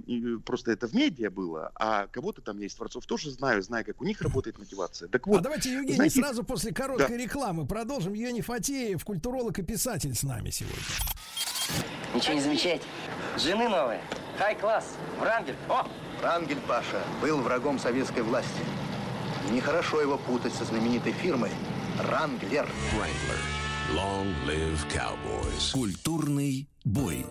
просто 0.45 0.73
это 0.73 0.89
в 0.89 0.95
медиа 0.95 1.31
было, 1.31 1.71
а 1.77 2.09
кого-то 2.09 2.43
там 2.43 2.59
есть 2.59 2.77
творцов 2.77 3.07
тоже 3.07 3.31
знаю, 3.31 3.63
знаю, 3.63 3.85
как 3.85 4.03
у 4.03 4.05
них 4.05 4.21
работает 4.21 4.59
мотивация. 4.59 5.09
Так 5.09 5.29
вот, 5.29 5.39
а 5.39 5.43
давайте, 5.43 5.73
Евгений, 5.73 5.95
знаете, 5.95 6.21
сразу 6.21 6.43
после 6.43 6.75
короткой 6.75 7.17
да. 7.17 7.23
рекламы 7.23 7.67
продолжим. 7.67 8.15
Евгений 8.15 8.43
Фатеев, 8.43 9.05
культуролог 9.05 9.57
и 9.61 9.63
писатель 9.63 10.15
с 10.15 10.25
нами 10.25 10.51
сегодня. 10.51 10.83
Ничего 12.13 12.35
не 12.35 12.41
замечаете? 12.41 12.85
Жены 13.39 13.69
новые. 13.69 14.03
Хай-класс. 14.39 14.97
Врангель. 15.21 15.55
О! 15.69 15.87
Врангель, 16.21 16.59
Паша, 16.67 17.03
был 17.23 17.41
врагом 17.43 17.79
советской 17.79 18.23
власти. 18.23 18.51
Нехорошо 19.53 20.01
его 20.01 20.19
путать 20.19 20.55
со 20.55 20.65
знаменитой 20.65 21.13
фирмой 21.13 21.51
Ранглер. 22.01 22.69
Wrangler. 22.93 23.56
Long 23.94 24.34
live 24.46 24.86
cowboys. 24.90 25.72
Культурный 25.74 26.68
бой. 26.87 27.27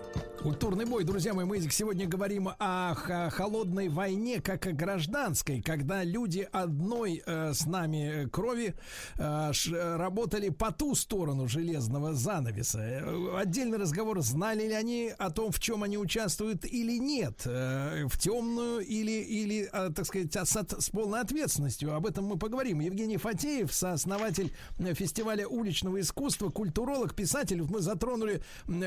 Культурный 0.45 0.85
бой, 0.85 1.03
друзья 1.03 1.34
мои, 1.34 1.43
мы 1.43 1.59
сегодня 1.72 2.06
говорим 2.06 2.50
о 2.59 2.93
холодной 3.32 3.90
войне, 3.90 4.42
как 4.42 4.67
о 4.67 4.74
гражданской, 4.74 5.59
когда 5.59 6.03
люди 6.03 6.48
одной 6.51 7.24
э, 7.25 7.51
с 7.51 7.66
нами 7.66 8.30
крови 8.30 8.75
э, 9.17 9.53
ш, 9.53 9.98
работали 9.98 10.50
по 10.50 10.72
ту 10.72 10.93
сторону 10.93 11.48
железного 11.48 12.14
занавеса. 12.14 12.80
Э, 12.80 13.38
отдельный 13.38 13.80
разговор, 13.80 14.22
знали 14.22 14.67
ли 14.67 14.74
они 14.74 15.11
о 15.17 15.32
том, 15.32 15.51
в 15.51 15.59
чем 15.59 15.82
они 15.82 15.98
участвуют 15.98 16.64
или 16.64 17.00
нет, 17.00 17.42
э, 17.45 18.06
в 18.06 18.19
темную 18.19 18.82
или, 18.82 19.24
или 19.24 19.67
э, 19.74 19.90
так 19.95 20.06
сказать, 20.06 20.32
с, 20.32 20.64
с 20.80 20.90
полной 20.92 21.22
ответственностью. 21.22 21.95
Об 21.95 22.06
этом 22.06 22.25
мы 22.25 22.38
поговорим. 22.38 22.82
Евгений 22.82 23.17
Фатеев, 23.17 23.74
сооснователь 23.74 24.53
фестиваля 24.93 25.48
уличного 25.48 26.01
искусства, 26.01 26.51
культуролог, 26.51 27.16
писатель. 27.16 27.64
Мы 27.64 27.80
затронули 27.80 28.43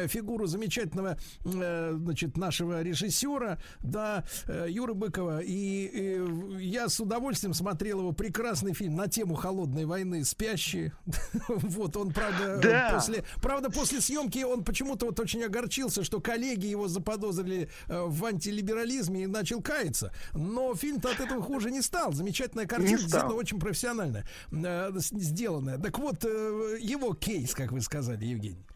фигуру 0.06 0.46
замечательного 0.58 1.16
Э, 1.44 1.96
значит, 1.96 2.36
нашего 2.36 2.82
режиссера, 2.82 3.58
да, 3.80 4.24
э, 4.46 4.66
Юры 4.68 4.94
Быкова. 4.94 5.40
И, 5.40 5.86
и 5.86 6.62
я 6.62 6.88
с 6.88 7.00
удовольствием 7.00 7.54
смотрел 7.54 8.00
его 8.00 8.12
прекрасный 8.12 8.74
фильм 8.74 8.96
на 8.96 9.08
тему 9.08 9.34
холодной 9.34 9.84
войны 9.84 10.24
«Спящие». 10.24 10.92
вот 11.48 11.96
он, 11.96 12.12
правда, 12.12 12.58
да. 12.62 12.90
после, 12.94 13.24
правда, 13.40 13.70
после 13.70 14.00
съемки 14.00 14.42
он 14.42 14.64
почему-то 14.64 15.06
вот 15.06 15.20
очень 15.20 15.42
огорчился, 15.42 16.04
что 16.04 16.20
коллеги 16.20 16.66
его 16.66 16.88
заподозрили 16.88 17.70
э, 17.88 18.04
в 18.06 18.24
антилиберализме 18.24 19.24
и 19.24 19.26
начал 19.26 19.62
каяться. 19.62 20.12
Но 20.34 20.74
фильм-то 20.74 21.10
от 21.10 21.20
этого 21.20 21.42
хуже 21.42 21.70
не 21.70 21.82
стал. 21.82 22.12
Замечательная 22.12 22.66
картина, 22.66 22.98
сделана 22.98 23.34
очень 23.34 23.60
профессиональная, 23.60 24.26
сделанная. 24.50 25.78
Так 25.78 25.98
вот, 25.98 26.24
его 26.24 27.14
кейс, 27.14 27.54
как 27.54 27.72
вы 27.72 27.80
сказали, 27.80 28.24
Евгений. 28.24 28.66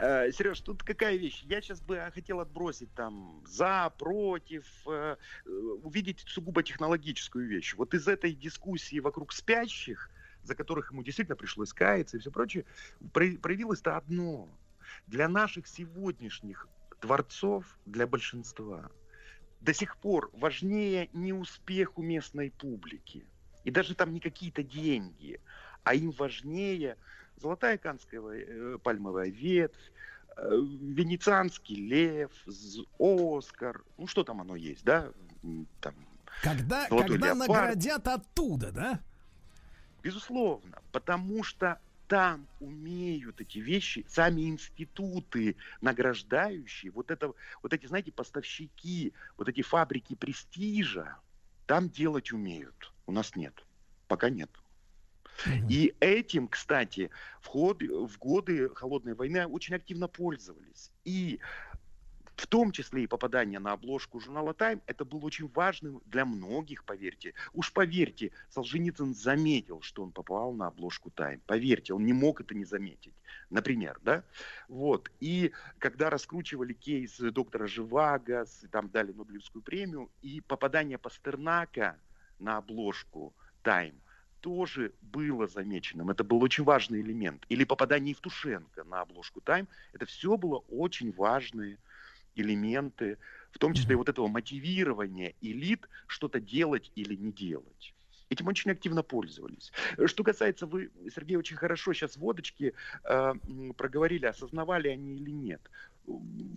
Э, 0.00 0.32
Сереж, 0.32 0.60
тут 0.62 0.82
какая 0.82 1.16
вещь? 1.16 1.42
Я 1.42 1.60
сейчас 1.60 1.82
бы 1.82 2.10
хотел 2.14 2.40
отбросить 2.40 2.92
там 2.94 3.42
за, 3.46 3.92
против, 3.98 4.64
э, 4.86 5.16
увидеть 5.44 6.24
сугубо 6.26 6.62
технологическую 6.62 7.46
вещь. 7.46 7.74
Вот 7.74 7.92
из 7.92 8.08
этой 8.08 8.32
дискуссии 8.32 8.98
вокруг 8.98 9.30
спящих, 9.34 10.10
за 10.42 10.54
которых 10.54 10.90
ему 10.90 11.02
действительно 11.02 11.36
пришлось 11.36 11.74
каяться 11.74 12.16
и 12.16 12.20
все 12.20 12.30
прочее, 12.30 12.64
проявилось-то 13.12 13.98
одно. 13.98 14.48
Для 15.06 15.28
наших 15.28 15.66
сегодняшних 15.66 16.66
творцов, 17.00 17.66
для 17.84 18.06
большинства, 18.06 18.90
до 19.60 19.74
сих 19.74 19.98
пор 19.98 20.30
важнее 20.32 21.10
не 21.12 21.34
успех 21.34 21.98
у 21.98 22.02
местной 22.02 22.50
публики, 22.52 23.26
и 23.64 23.70
даже 23.70 23.94
там 23.94 24.14
не 24.14 24.20
какие-то 24.20 24.62
деньги, 24.62 25.42
а 25.84 25.94
им 25.94 26.10
важнее 26.10 26.96
золотая 27.40 27.78
канская 27.78 28.20
э, 28.20 28.78
пальмовая 28.82 29.30
ветвь, 29.30 29.92
э, 30.36 30.50
венецианский 30.50 31.76
лев, 31.76 32.30
Оскар, 32.98 33.82
ну 33.98 34.06
что 34.06 34.24
там 34.24 34.40
оно 34.40 34.56
есть, 34.56 34.84
да? 34.84 35.10
Там, 35.80 35.94
когда 36.42 36.86
когда 36.88 37.34
наградят 37.34 38.06
оттуда, 38.06 38.70
да? 38.72 39.00
Безусловно, 40.02 40.78
потому 40.92 41.42
что 41.42 41.78
там 42.08 42.48
умеют 42.58 43.40
эти 43.40 43.58
вещи, 43.58 44.04
сами 44.08 44.48
институты 44.48 45.54
награждающие, 45.80 46.90
вот, 46.90 47.10
это, 47.12 47.32
вот 47.62 47.72
эти, 47.72 47.86
знаете, 47.86 48.10
поставщики, 48.10 49.12
вот 49.36 49.48
эти 49.48 49.62
фабрики 49.62 50.16
престижа, 50.16 51.18
там 51.66 51.88
делать 51.88 52.32
умеют. 52.32 52.92
У 53.06 53.12
нас 53.12 53.36
нет. 53.36 53.54
Пока 54.08 54.28
нет. 54.28 54.50
И 55.68 55.94
этим, 56.00 56.48
кстати, 56.48 57.10
в, 57.40 57.46
ходе, 57.46 57.88
в 57.88 58.18
годы 58.18 58.68
холодной 58.70 59.14
войны 59.14 59.46
очень 59.46 59.74
активно 59.74 60.08
пользовались. 60.08 60.90
И 61.04 61.40
в 62.40 62.46
том 62.46 62.72
числе 62.72 63.04
и 63.04 63.06
попадание 63.06 63.60
на 63.60 63.72
обложку 63.72 64.18
журнала 64.18 64.52
Time, 64.52 64.80
это 64.86 65.04
было 65.04 65.26
очень 65.26 65.48
важным 65.48 66.00
для 66.06 66.24
многих, 66.24 66.84
поверьте. 66.84 67.34
Уж 67.52 67.70
поверьте, 67.72 68.32
Солженицын 68.48 69.14
заметил, 69.14 69.82
что 69.82 70.02
он 70.02 70.10
попал 70.10 70.54
на 70.54 70.68
обложку 70.68 71.10
Time. 71.10 71.40
Поверьте, 71.46 71.92
он 71.92 72.06
не 72.06 72.14
мог 72.14 72.40
это 72.40 72.54
не 72.54 72.64
заметить. 72.64 73.12
Например, 73.50 73.98
да? 74.02 74.24
Вот. 74.68 75.10
И 75.20 75.52
когда 75.78 76.08
раскручивали 76.08 76.72
кейс 76.72 77.18
доктора 77.18 77.66
Живаго, 77.66 78.46
там 78.70 78.88
дали 78.88 79.12
Нобелевскую 79.12 79.62
премию, 79.62 80.10
и 80.22 80.40
попадание 80.40 80.96
Пастернака 80.96 81.98
на 82.38 82.56
обложку 82.56 83.34
Time– 83.62 83.96
тоже 84.40 84.92
было 85.00 85.46
замеченным. 85.46 86.10
Это 86.10 86.24
был 86.24 86.42
очень 86.42 86.64
важный 86.64 87.00
элемент. 87.00 87.44
Или 87.48 87.64
попадание 87.64 88.10
Евтушенко 88.10 88.84
на 88.84 89.02
обложку 89.02 89.40
Time. 89.40 89.66
Это 89.92 90.06
все 90.06 90.36
было 90.36 90.58
очень 90.68 91.12
важные 91.12 91.78
элементы, 92.34 93.18
в 93.52 93.58
том 93.58 93.74
числе 93.74 93.94
и 93.94 93.96
вот 93.96 94.08
этого 94.08 94.28
мотивирования 94.28 95.34
элит 95.40 95.88
что-то 96.06 96.40
делать 96.40 96.90
или 96.94 97.14
не 97.14 97.32
делать. 97.32 97.94
Этим 98.30 98.46
очень 98.46 98.70
активно 98.70 99.02
пользовались. 99.02 99.72
Что 100.06 100.22
касается, 100.22 100.64
вы, 100.66 100.90
Сергей, 101.12 101.36
очень 101.36 101.56
хорошо 101.56 101.92
сейчас 101.92 102.16
водочки 102.16 102.74
э, 103.02 103.34
проговорили, 103.76 104.26
осознавали 104.26 104.88
они 104.88 105.16
или 105.16 105.32
нет. 105.32 105.60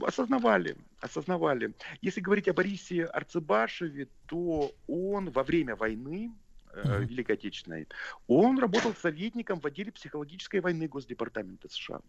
Осознавали, 0.01 0.77
осознавали. 1.01 1.73
Если 2.01 2.21
говорить 2.21 2.47
о 2.47 2.53
Борисе 2.53 3.05
Арцебашеве, 3.05 4.07
то 4.27 4.71
он 4.87 5.31
во 5.31 5.43
время 5.43 5.75
войны, 5.75 6.31
э, 6.73 7.03
Великой 7.05 7.33
Отечественной, 7.33 7.87
он 8.27 8.59
работал 8.59 8.93
советником 8.93 9.59
в 9.59 9.65
отделе 9.65 9.91
психологической 9.91 10.59
войны 10.59 10.87
Госдепартамента 10.87 11.69
США. 11.69 12.01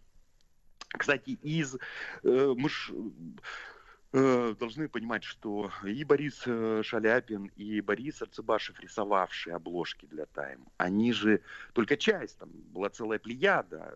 Кстати, 0.88 1.30
из 1.42 1.76
э, 2.22 2.54
мы 2.56 2.68
ж, 2.68 2.92
э, 4.12 4.54
должны 4.58 4.88
понимать, 4.88 5.24
что 5.24 5.70
и 5.84 6.04
Борис 6.04 6.42
э, 6.46 6.82
Шаляпин, 6.84 7.46
и 7.56 7.80
Борис 7.80 8.22
Арцебашев, 8.22 8.80
рисовавшие 8.80 9.56
обложки 9.56 10.06
для 10.06 10.26
Тайм, 10.26 10.68
они 10.76 11.12
же 11.12 11.40
только 11.72 11.96
часть, 11.96 12.38
там 12.38 12.50
была 12.72 12.90
целая 12.90 13.18
плеяда 13.18 13.94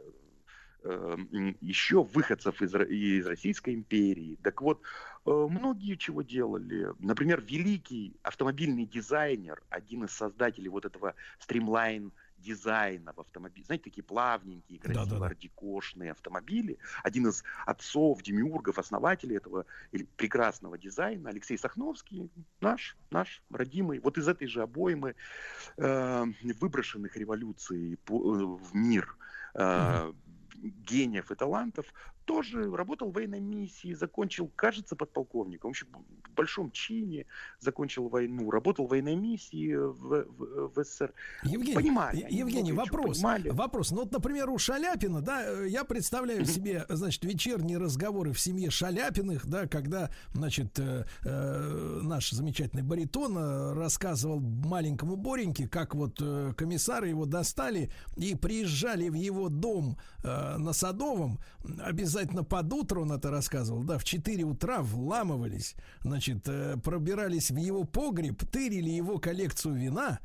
э, 0.82 1.16
еще 1.60 2.02
выходцев 2.02 2.60
из, 2.62 2.74
из 2.74 3.26
Российской 3.26 3.74
империи. 3.74 4.38
Так 4.42 4.60
вот, 4.60 4.82
многие 5.28 5.96
чего 5.96 6.22
делали. 6.22 6.92
Например, 6.98 7.40
великий 7.40 8.16
автомобильный 8.22 8.86
дизайнер, 8.86 9.62
один 9.70 10.04
из 10.04 10.12
создателей 10.12 10.68
вот 10.68 10.84
этого 10.84 11.14
стримлайн 11.38 12.12
дизайна 12.38 13.12
в 13.12 13.20
автомобиле. 13.20 13.64
Знаете, 13.66 13.84
такие 13.84 14.02
плавненькие, 14.02 14.78
красивые, 14.78 15.10
да, 15.10 15.18
да, 15.18 15.26
ардикошные 15.26 16.12
автомобили. 16.12 16.78
Один 17.02 17.28
из 17.28 17.42
отцов, 17.66 18.22
демиургов, 18.22 18.78
основателей 18.78 19.36
этого 19.36 19.66
прекрасного 20.16 20.78
дизайна, 20.78 21.30
Алексей 21.30 21.58
Сахновский, 21.58 22.30
наш, 22.60 22.96
наш 23.10 23.42
родимый, 23.50 23.98
вот 23.98 24.18
из 24.18 24.28
этой 24.28 24.46
же 24.46 24.62
обоймы 24.62 25.14
э, 25.76 26.24
выброшенных 26.60 27.16
революций 27.16 27.98
по, 28.04 28.36
э, 28.36 28.44
в 28.44 28.74
мир 28.74 29.16
э, 29.54 30.06
угу 30.08 30.16
гениев 30.60 31.30
и 31.30 31.34
талантов, 31.34 31.86
тоже 32.28 32.70
работал 32.76 33.10
в 33.10 33.14
военной 33.14 33.40
миссии, 33.40 33.94
закончил, 33.94 34.52
кажется, 34.54 34.94
подполковником, 34.94 35.70
в 35.70 35.72
общем, 35.72 35.86
в 36.26 36.34
большом 36.34 36.70
чине 36.70 37.24
закончил 37.58 38.08
войну, 38.08 38.50
работал 38.50 38.86
в 38.86 38.90
военной 38.90 39.16
миссии 39.16 39.74
в, 39.74 40.26
в, 40.26 40.74
в 40.74 40.84
СССР. 40.84 41.14
Евгений, 41.42 41.74
понимали, 41.74 42.26
Евгений 42.28 42.72
вопрос, 42.72 43.22
вопрос. 43.22 43.90
Ну 43.92 44.00
вот, 44.00 44.12
например, 44.12 44.50
у 44.50 44.58
Шаляпина, 44.58 45.22
да, 45.22 45.64
я 45.64 45.84
представляю 45.84 46.44
себе, 46.44 46.84
значит, 46.90 47.24
вечерние 47.24 47.78
разговоры 47.78 48.34
в 48.34 48.38
семье 48.38 48.70
Шаляпиных, 48.70 49.46
да, 49.46 49.66
когда, 49.66 50.10
значит, 50.34 50.78
э, 50.78 51.06
э, 51.24 52.00
наш 52.02 52.30
замечательный 52.30 52.82
баритон 52.82 53.38
э, 53.38 53.72
рассказывал 53.72 54.38
маленькому 54.38 55.16
Бореньке, 55.16 55.66
как 55.66 55.94
вот 55.94 56.18
э, 56.20 56.52
комиссары 56.58 57.08
его 57.08 57.24
достали 57.24 57.90
и 58.18 58.34
приезжали 58.34 59.08
в 59.08 59.14
его 59.14 59.48
дом 59.48 59.96
э, 60.22 60.58
на 60.58 60.74
Садовом, 60.74 61.38
обязательно 61.82 62.17
обязательно 62.18 62.44
под 62.44 62.72
утро, 62.72 63.00
он 63.00 63.12
это 63.12 63.30
рассказывал, 63.30 63.82
да, 63.82 63.98
в 63.98 64.04
4 64.04 64.44
утра 64.44 64.82
вламывались, 64.82 65.74
значит, 66.02 66.42
э, 66.46 66.76
пробирались 66.82 67.50
в 67.50 67.56
его 67.56 67.84
погреб, 67.84 68.44
тырили 68.50 68.90
его 68.90 69.18
коллекцию 69.18 69.74
вина, 69.76 70.18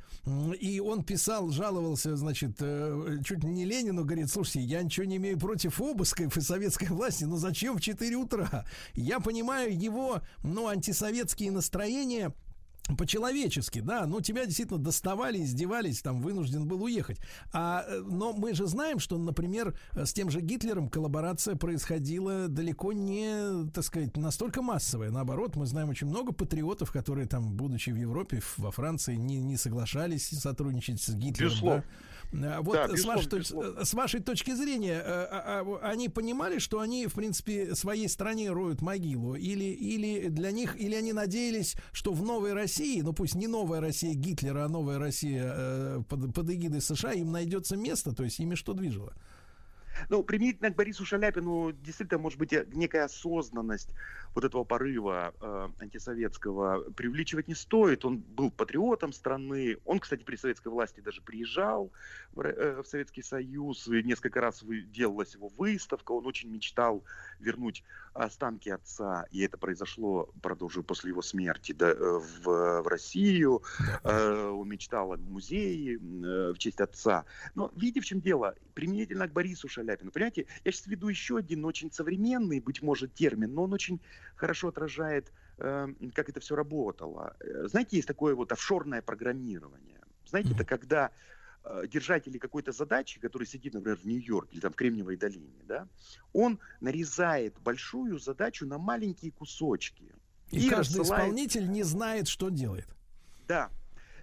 и 0.59 0.79
он 0.79 1.03
писал, 1.03 1.49
жаловался, 1.49 2.15
значит, 2.15 2.57
э, 2.59 3.17
чуть 3.25 3.43
не 3.43 3.65
Ленину, 3.65 4.03
говорит, 4.03 4.29
слушайте, 4.29 4.61
я 4.61 4.81
ничего 4.81 5.05
не 5.05 5.17
имею 5.17 5.39
против 5.39 5.79
обысков 5.79 6.35
и 6.37 6.41
советской 6.41 6.87
власти, 6.89 7.25
но 7.25 7.37
зачем 7.37 7.77
в 7.77 7.81
4 7.81 8.15
утра? 8.15 8.65
Я 8.93 9.19
понимаю 9.19 9.77
его, 9.77 10.21
ну, 10.43 10.67
антисоветские 10.67 11.51
настроения, 11.51 12.33
по-человечески, 12.97 13.79
да, 13.79 14.05
но 14.05 14.19
тебя 14.19 14.45
действительно 14.45 14.79
доставали, 14.79 15.41
издевались, 15.41 16.01
там 16.01 16.21
вынужден 16.21 16.67
был 16.67 16.83
уехать. 16.83 17.17
А, 17.53 17.85
э, 17.87 18.01
но 18.01 18.33
мы 18.33 18.53
же 18.53 18.67
знаем, 18.67 18.99
что, 18.99 19.17
например, 19.17 19.77
с 19.93 20.13
тем 20.13 20.29
же 20.29 20.41
Гитлером 20.41 20.89
коллаборация 20.89 21.55
происходила 21.55 22.47
далеко 22.49 22.91
не, 22.91 23.69
так 23.71 23.85
сказать, 23.85 24.17
настолько 24.17 24.61
массовая. 24.61 25.11
Наоборот, 25.11 25.55
мы 25.55 25.65
знаем 25.65 25.89
очень 25.89 26.07
много 26.07 26.33
патриотов, 26.33 26.91
которые 26.91 27.27
там, 27.27 27.53
будучи 27.53 27.89
в 27.89 27.95
Европе, 27.95 28.41
во 28.57 28.71
Франции, 28.71 29.15
не, 29.15 29.39
не 29.39 29.55
соглашались 29.55 30.27
сотрудничать 30.27 31.01
с 31.01 31.13
Гитлером. 31.13 31.51
Безусловно. 31.51 31.83
Да? 31.87 32.12
А 32.33 32.61
вот 32.61 32.73
да, 32.73 32.97
с, 32.97 33.05
вашей 33.05 33.29
точ... 33.29 33.47
с 33.47 33.93
вашей 33.93 34.19
точки 34.19 34.53
зрения, 34.55 34.99
э, 34.99 35.03
а, 35.05 35.61
а, 35.61 35.89
они 35.89 36.09
понимали, 36.09 36.57
что 36.57 36.79
они, 36.79 37.05
в 37.07 37.13
принципе, 37.13 37.75
своей 37.75 38.09
стране 38.09 38.51
роют 38.51 38.81
могилу? 38.81 39.35
Или, 39.35 39.65
или 39.65 40.29
для 40.29 40.51
них, 40.51 40.79
или 40.79 40.95
они 40.95 41.13
надеялись, 41.13 41.75
что 41.91 42.11
в 42.11 42.23
новой 42.23 42.53
России, 42.53 43.01
ну 43.01 43.13
пусть 43.13 43.35
не 43.35 43.47
новая 43.47 43.81
Россия 43.81 44.13
Гитлера, 44.13 44.65
а 44.65 44.69
новая 44.69 44.97
Россия 44.97 45.43
э, 45.45 46.03
под, 46.09 46.33
под 46.33 46.49
эгидой 46.49 46.81
США, 46.81 47.11
им 47.11 47.31
найдется 47.31 47.75
место, 47.75 48.13
то 48.13 48.23
есть 48.23 48.39
ими 48.39 48.55
что 48.55 48.73
движило? 48.73 49.13
Ну, 50.09 50.23
применительно 50.23 50.69
к 50.69 50.75
Борису 50.75 51.05
Шаляпину 51.05 51.71
действительно 51.71 52.19
может 52.19 52.39
быть 52.39 52.53
некая 52.73 53.05
осознанность 53.05 53.89
вот 54.35 54.43
этого 54.43 54.63
порыва 54.63 55.33
э, 55.39 55.69
антисоветского 55.79 56.91
привлечивать 56.91 57.47
не 57.47 57.55
стоит. 57.55 58.05
Он 58.05 58.17
был 58.17 58.51
патриотом 58.51 59.13
страны. 59.13 59.77
Он, 59.85 59.99
кстати, 59.99 60.23
при 60.23 60.35
советской 60.35 60.69
власти 60.69 61.01
даже 61.01 61.21
приезжал 61.21 61.91
в, 62.33 62.41
э, 62.41 62.81
в 62.81 62.87
Советский 62.87 63.21
Союз. 63.21 63.87
И 63.87 64.03
несколько 64.03 64.41
раз 64.41 64.63
делалась 64.63 65.35
его 65.35 65.49
выставка. 65.49 66.11
Он 66.11 66.25
очень 66.25 66.49
мечтал 66.49 67.03
вернуть 67.39 67.83
останки 68.13 68.69
отца. 68.69 69.25
И 69.31 69.41
это 69.41 69.57
произошло, 69.57 70.29
правда, 70.41 70.65
уже 70.65 70.83
после 70.83 71.09
его 71.09 71.21
смерти 71.21 71.71
да, 71.71 71.89
э, 71.89 71.95
в, 71.95 72.81
в 72.81 72.87
Россию. 72.87 73.63
Э, 74.03 74.49
он 74.49 74.69
мечтал 74.69 75.13
о 75.13 75.17
музее 75.17 75.95
э, 75.95 76.53
в 76.53 76.57
честь 76.57 76.79
отца. 76.79 77.25
Но 77.55 77.71
видите, 77.75 78.01
в 78.01 78.05
чем 78.05 78.21
дело? 78.21 78.55
Применительно 78.73 79.27
к 79.27 79.33
Борису 79.33 79.67
Шаляпину. 79.67 80.11
Понимаете, 80.11 80.45
я 80.63 80.71
сейчас 80.71 80.87
веду 80.87 81.09
еще 81.09 81.37
один 81.37 81.65
очень 81.65 81.91
современный, 81.91 82.59
быть 82.59 82.81
может, 82.81 83.13
термин, 83.13 83.53
но 83.53 83.63
он 83.63 83.73
очень 83.73 83.99
хорошо 84.35 84.69
отражает, 84.69 85.31
э, 85.57 85.87
как 86.13 86.29
это 86.29 86.39
все 86.39 86.55
работало. 86.55 87.35
Э, 87.39 87.67
знаете, 87.67 87.97
есть 87.97 88.07
такое 88.07 88.35
вот 88.35 88.51
офшорное 88.51 89.01
программирование. 89.01 89.99
Знаете, 90.25 90.53
это 90.53 90.63
когда 90.63 91.11
э, 91.63 91.83
держатели 91.87 92.37
какой-то 92.37 92.71
задачи, 92.71 93.19
который 93.19 93.47
сидит, 93.47 93.73
например, 93.73 93.97
в 93.97 94.05
Нью-Йорке 94.05 94.53
или 94.53 94.61
там 94.61 94.73
в 94.73 94.75
Кремниевой 94.75 95.17
долине, 95.17 95.63
да, 95.67 95.87
он 96.33 96.59
нарезает 96.81 97.57
большую 97.59 98.19
задачу 98.19 98.65
на 98.65 98.77
маленькие 98.77 99.31
кусочки. 99.31 100.13
И, 100.51 100.67
и 100.67 100.69
каждый 100.69 100.99
рассылает... 100.99 101.23
исполнитель 101.23 101.69
не 101.69 101.83
знает, 101.83 102.27
что 102.27 102.49
делает. 102.49 102.87
Да, 103.47 103.69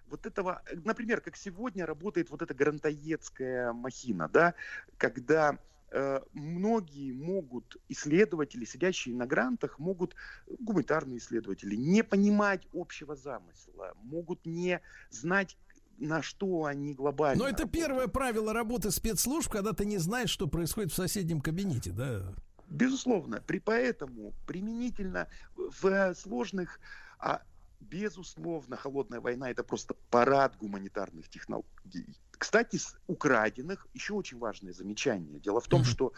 вот 0.08 0.26
этого, 0.26 0.62
например, 0.84 1.20
как 1.20 1.36
сегодня 1.36 1.86
работает 1.86 2.30
вот 2.30 2.42
эта 2.42 2.54
грантоедская 2.54 3.72
махина, 3.72 4.28
да, 4.28 4.54
когда 4.96 5.58
Э, 5.92 6.20
многие 6.32 7.12
могут, 7.12 7.76
исследователи, 7.88 8.64
сидящие 8.64 9.14
на 9.16 9.26
грантах, 9.26 9.80
могут, 9.80 10.14
гуманитарные 10.60 11.18
исследователи, 11.18 11.74
не 11.74 12.04
понимать 12.04 12.66
общего 12.72 13.16
замысла, 13.16 13.94
могут 14.02 14.46
не 14.46 14.80
знать, 15.10 15.56
на 16.00 16.22
что 16.22 16.64
они 16.64 16.94
глобально. 16.94 17.42
Но 17.42 17.48
это 17.48 17.62
работают. 17.62 17.84
первое 17.84 18.08
правило 18.08 18.52
работы 18.52 18.90
спецслужб, 18.90 19.50
когда 19.50 19.72
ты 19.72 19.84
не 19.84 19.98
знаешь, 19.98 20.30
что 20.30 20.46
происходит 20.46 20.92
в 20.92 20.96
соседнем 20.96 21.40
кабинете, 21.40 21.90
да? 21.92 22.34
Безусловно. 22.68 23.42
При 23.46 23.58
поэтому 23.58 24.32
применительно 24.46 25.28
в 25.56 26.14
сложных 26.14 26.80
а, 27.18 27.42
безусловно, 27.80 28.76
холодная 28.76 29.20
война 29.20 29.50
это 29.50 29.64
просто 29.64 29.94
парад 30.10 30.56
гуманитарных 30.56 31.28
технологий. 31.28 32.16
Кстати, 32.30 32.76
с 32.76 32.96
украденных 33.06 33.86
еще 33.92 34.14
очень 34.14 34.38
важное 34.38 34.72
замечание. 34.72 35.40
Дело 35.40 35.60
в 35.60 35.68
том, 35.68 35.84
что 35.84 36.12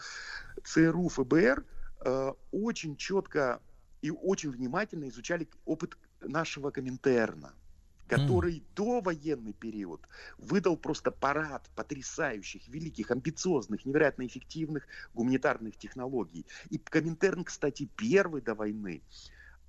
ЦРУ, 0.63 1.09
ФБР 1.09 1.65
э, 2.05 2.33
очень 2.51 2.95
четко 2.95 3.61
и 4.01 4.11
очень 4.11 4.51
внимательно 4.51 5.07
изучали 5.09 5.49
опыт 5.65 5.97
нашего 6.21 6.71
Коминтерна. 6.71 7.53
Который 8.15 8.57
mm. 8.57 8.63
до 8.75 9.01
военный 9.01 9.53
период 9.53 10.07
выдал 10.37 10.77
просто 10.77 11.11
парад 11.11 11.69
потрясающих, 11.75 12.67
великих, 12.67 13.11
амбициозных, 13.11 13.85
невероятно 13.85 14.25
эффективных 14.25 14.87
гуманитарных 15.13 15.77
технологий. 15.77 16.45
И 16.69 16.77
Коминтерн, 16.77 17.43
кстати, 17.43 17.89
первый 17.95 18.41
до 18.41 18.55
войны 18.55 19.01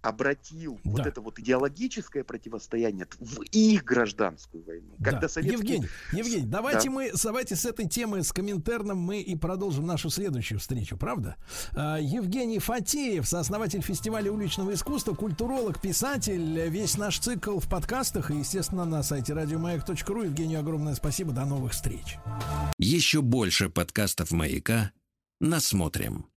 обратил 0.05 0.79
да. 0.85 0.91
вот 0.91 1.07
это 1.07 1.21
вот 1.21 1.39
идеологическое 1.39 2.25
противостояние 2.25 3.07
в 3.19 3.41
их 3.53 3.85
гражданскую 3.85 4.63
войну. 4.65 4.95
Когда 5.03 5.21
да. 5.21 5.29
советские... 5.29 5.59
Евгений, 5.59 5.89
Евгений, 6.13 6.47
давайте 6.47 6.89
да. 6.89 6.95
мы, 6.95 7.13
давайте 7.23 7.57
с 7.57 7.65
этой 7.65 7.89
темы, 7.89 8.23
с 8.23 8.33
Коминтерном 8.33 8.99
мы 8.99 9.21
и 9.21 9.35
продолжим 9.35 9.87
нашу 9.87 10.11
следующую 10.11 10.61
встречу, 10.61 10.99
правда? 10.99 11.37
А, 11.73 11.97
Евгений 11.99 12.59
Фатеев, 12.59 13.27
сооснователь 13.27 13.81
фестиваля 13.81 14.31
уличного 14.31 14.75
искусства, 14.75 15.15
культуролог, 15.15 15.81
писатель. 15.81 16.61
Весь 16.69 16.99
наш 16.99 17.19
цикл 17.19 17.59
в 17.59 17.69
подкастах 17.69 18.31
и, 18.31 18.39
естественно, 18.39 18.85
на 18.85 19.03
сайте 19.03 19.33
радиомаяк.ру. 19.33 20.23
Евгению 20.23 20.61
огромное 20.61 20.95
спасибо. 20.95 21.33
До 21.33 21.47
новых 21.47 21.73
встреч. 21.73 22.19
Еще 22.79 23.23
больше 23.23 23.71
подкастов 23.71 24.33
«Маяка» 24.33 24.93
насмотрим. 25.41 26.27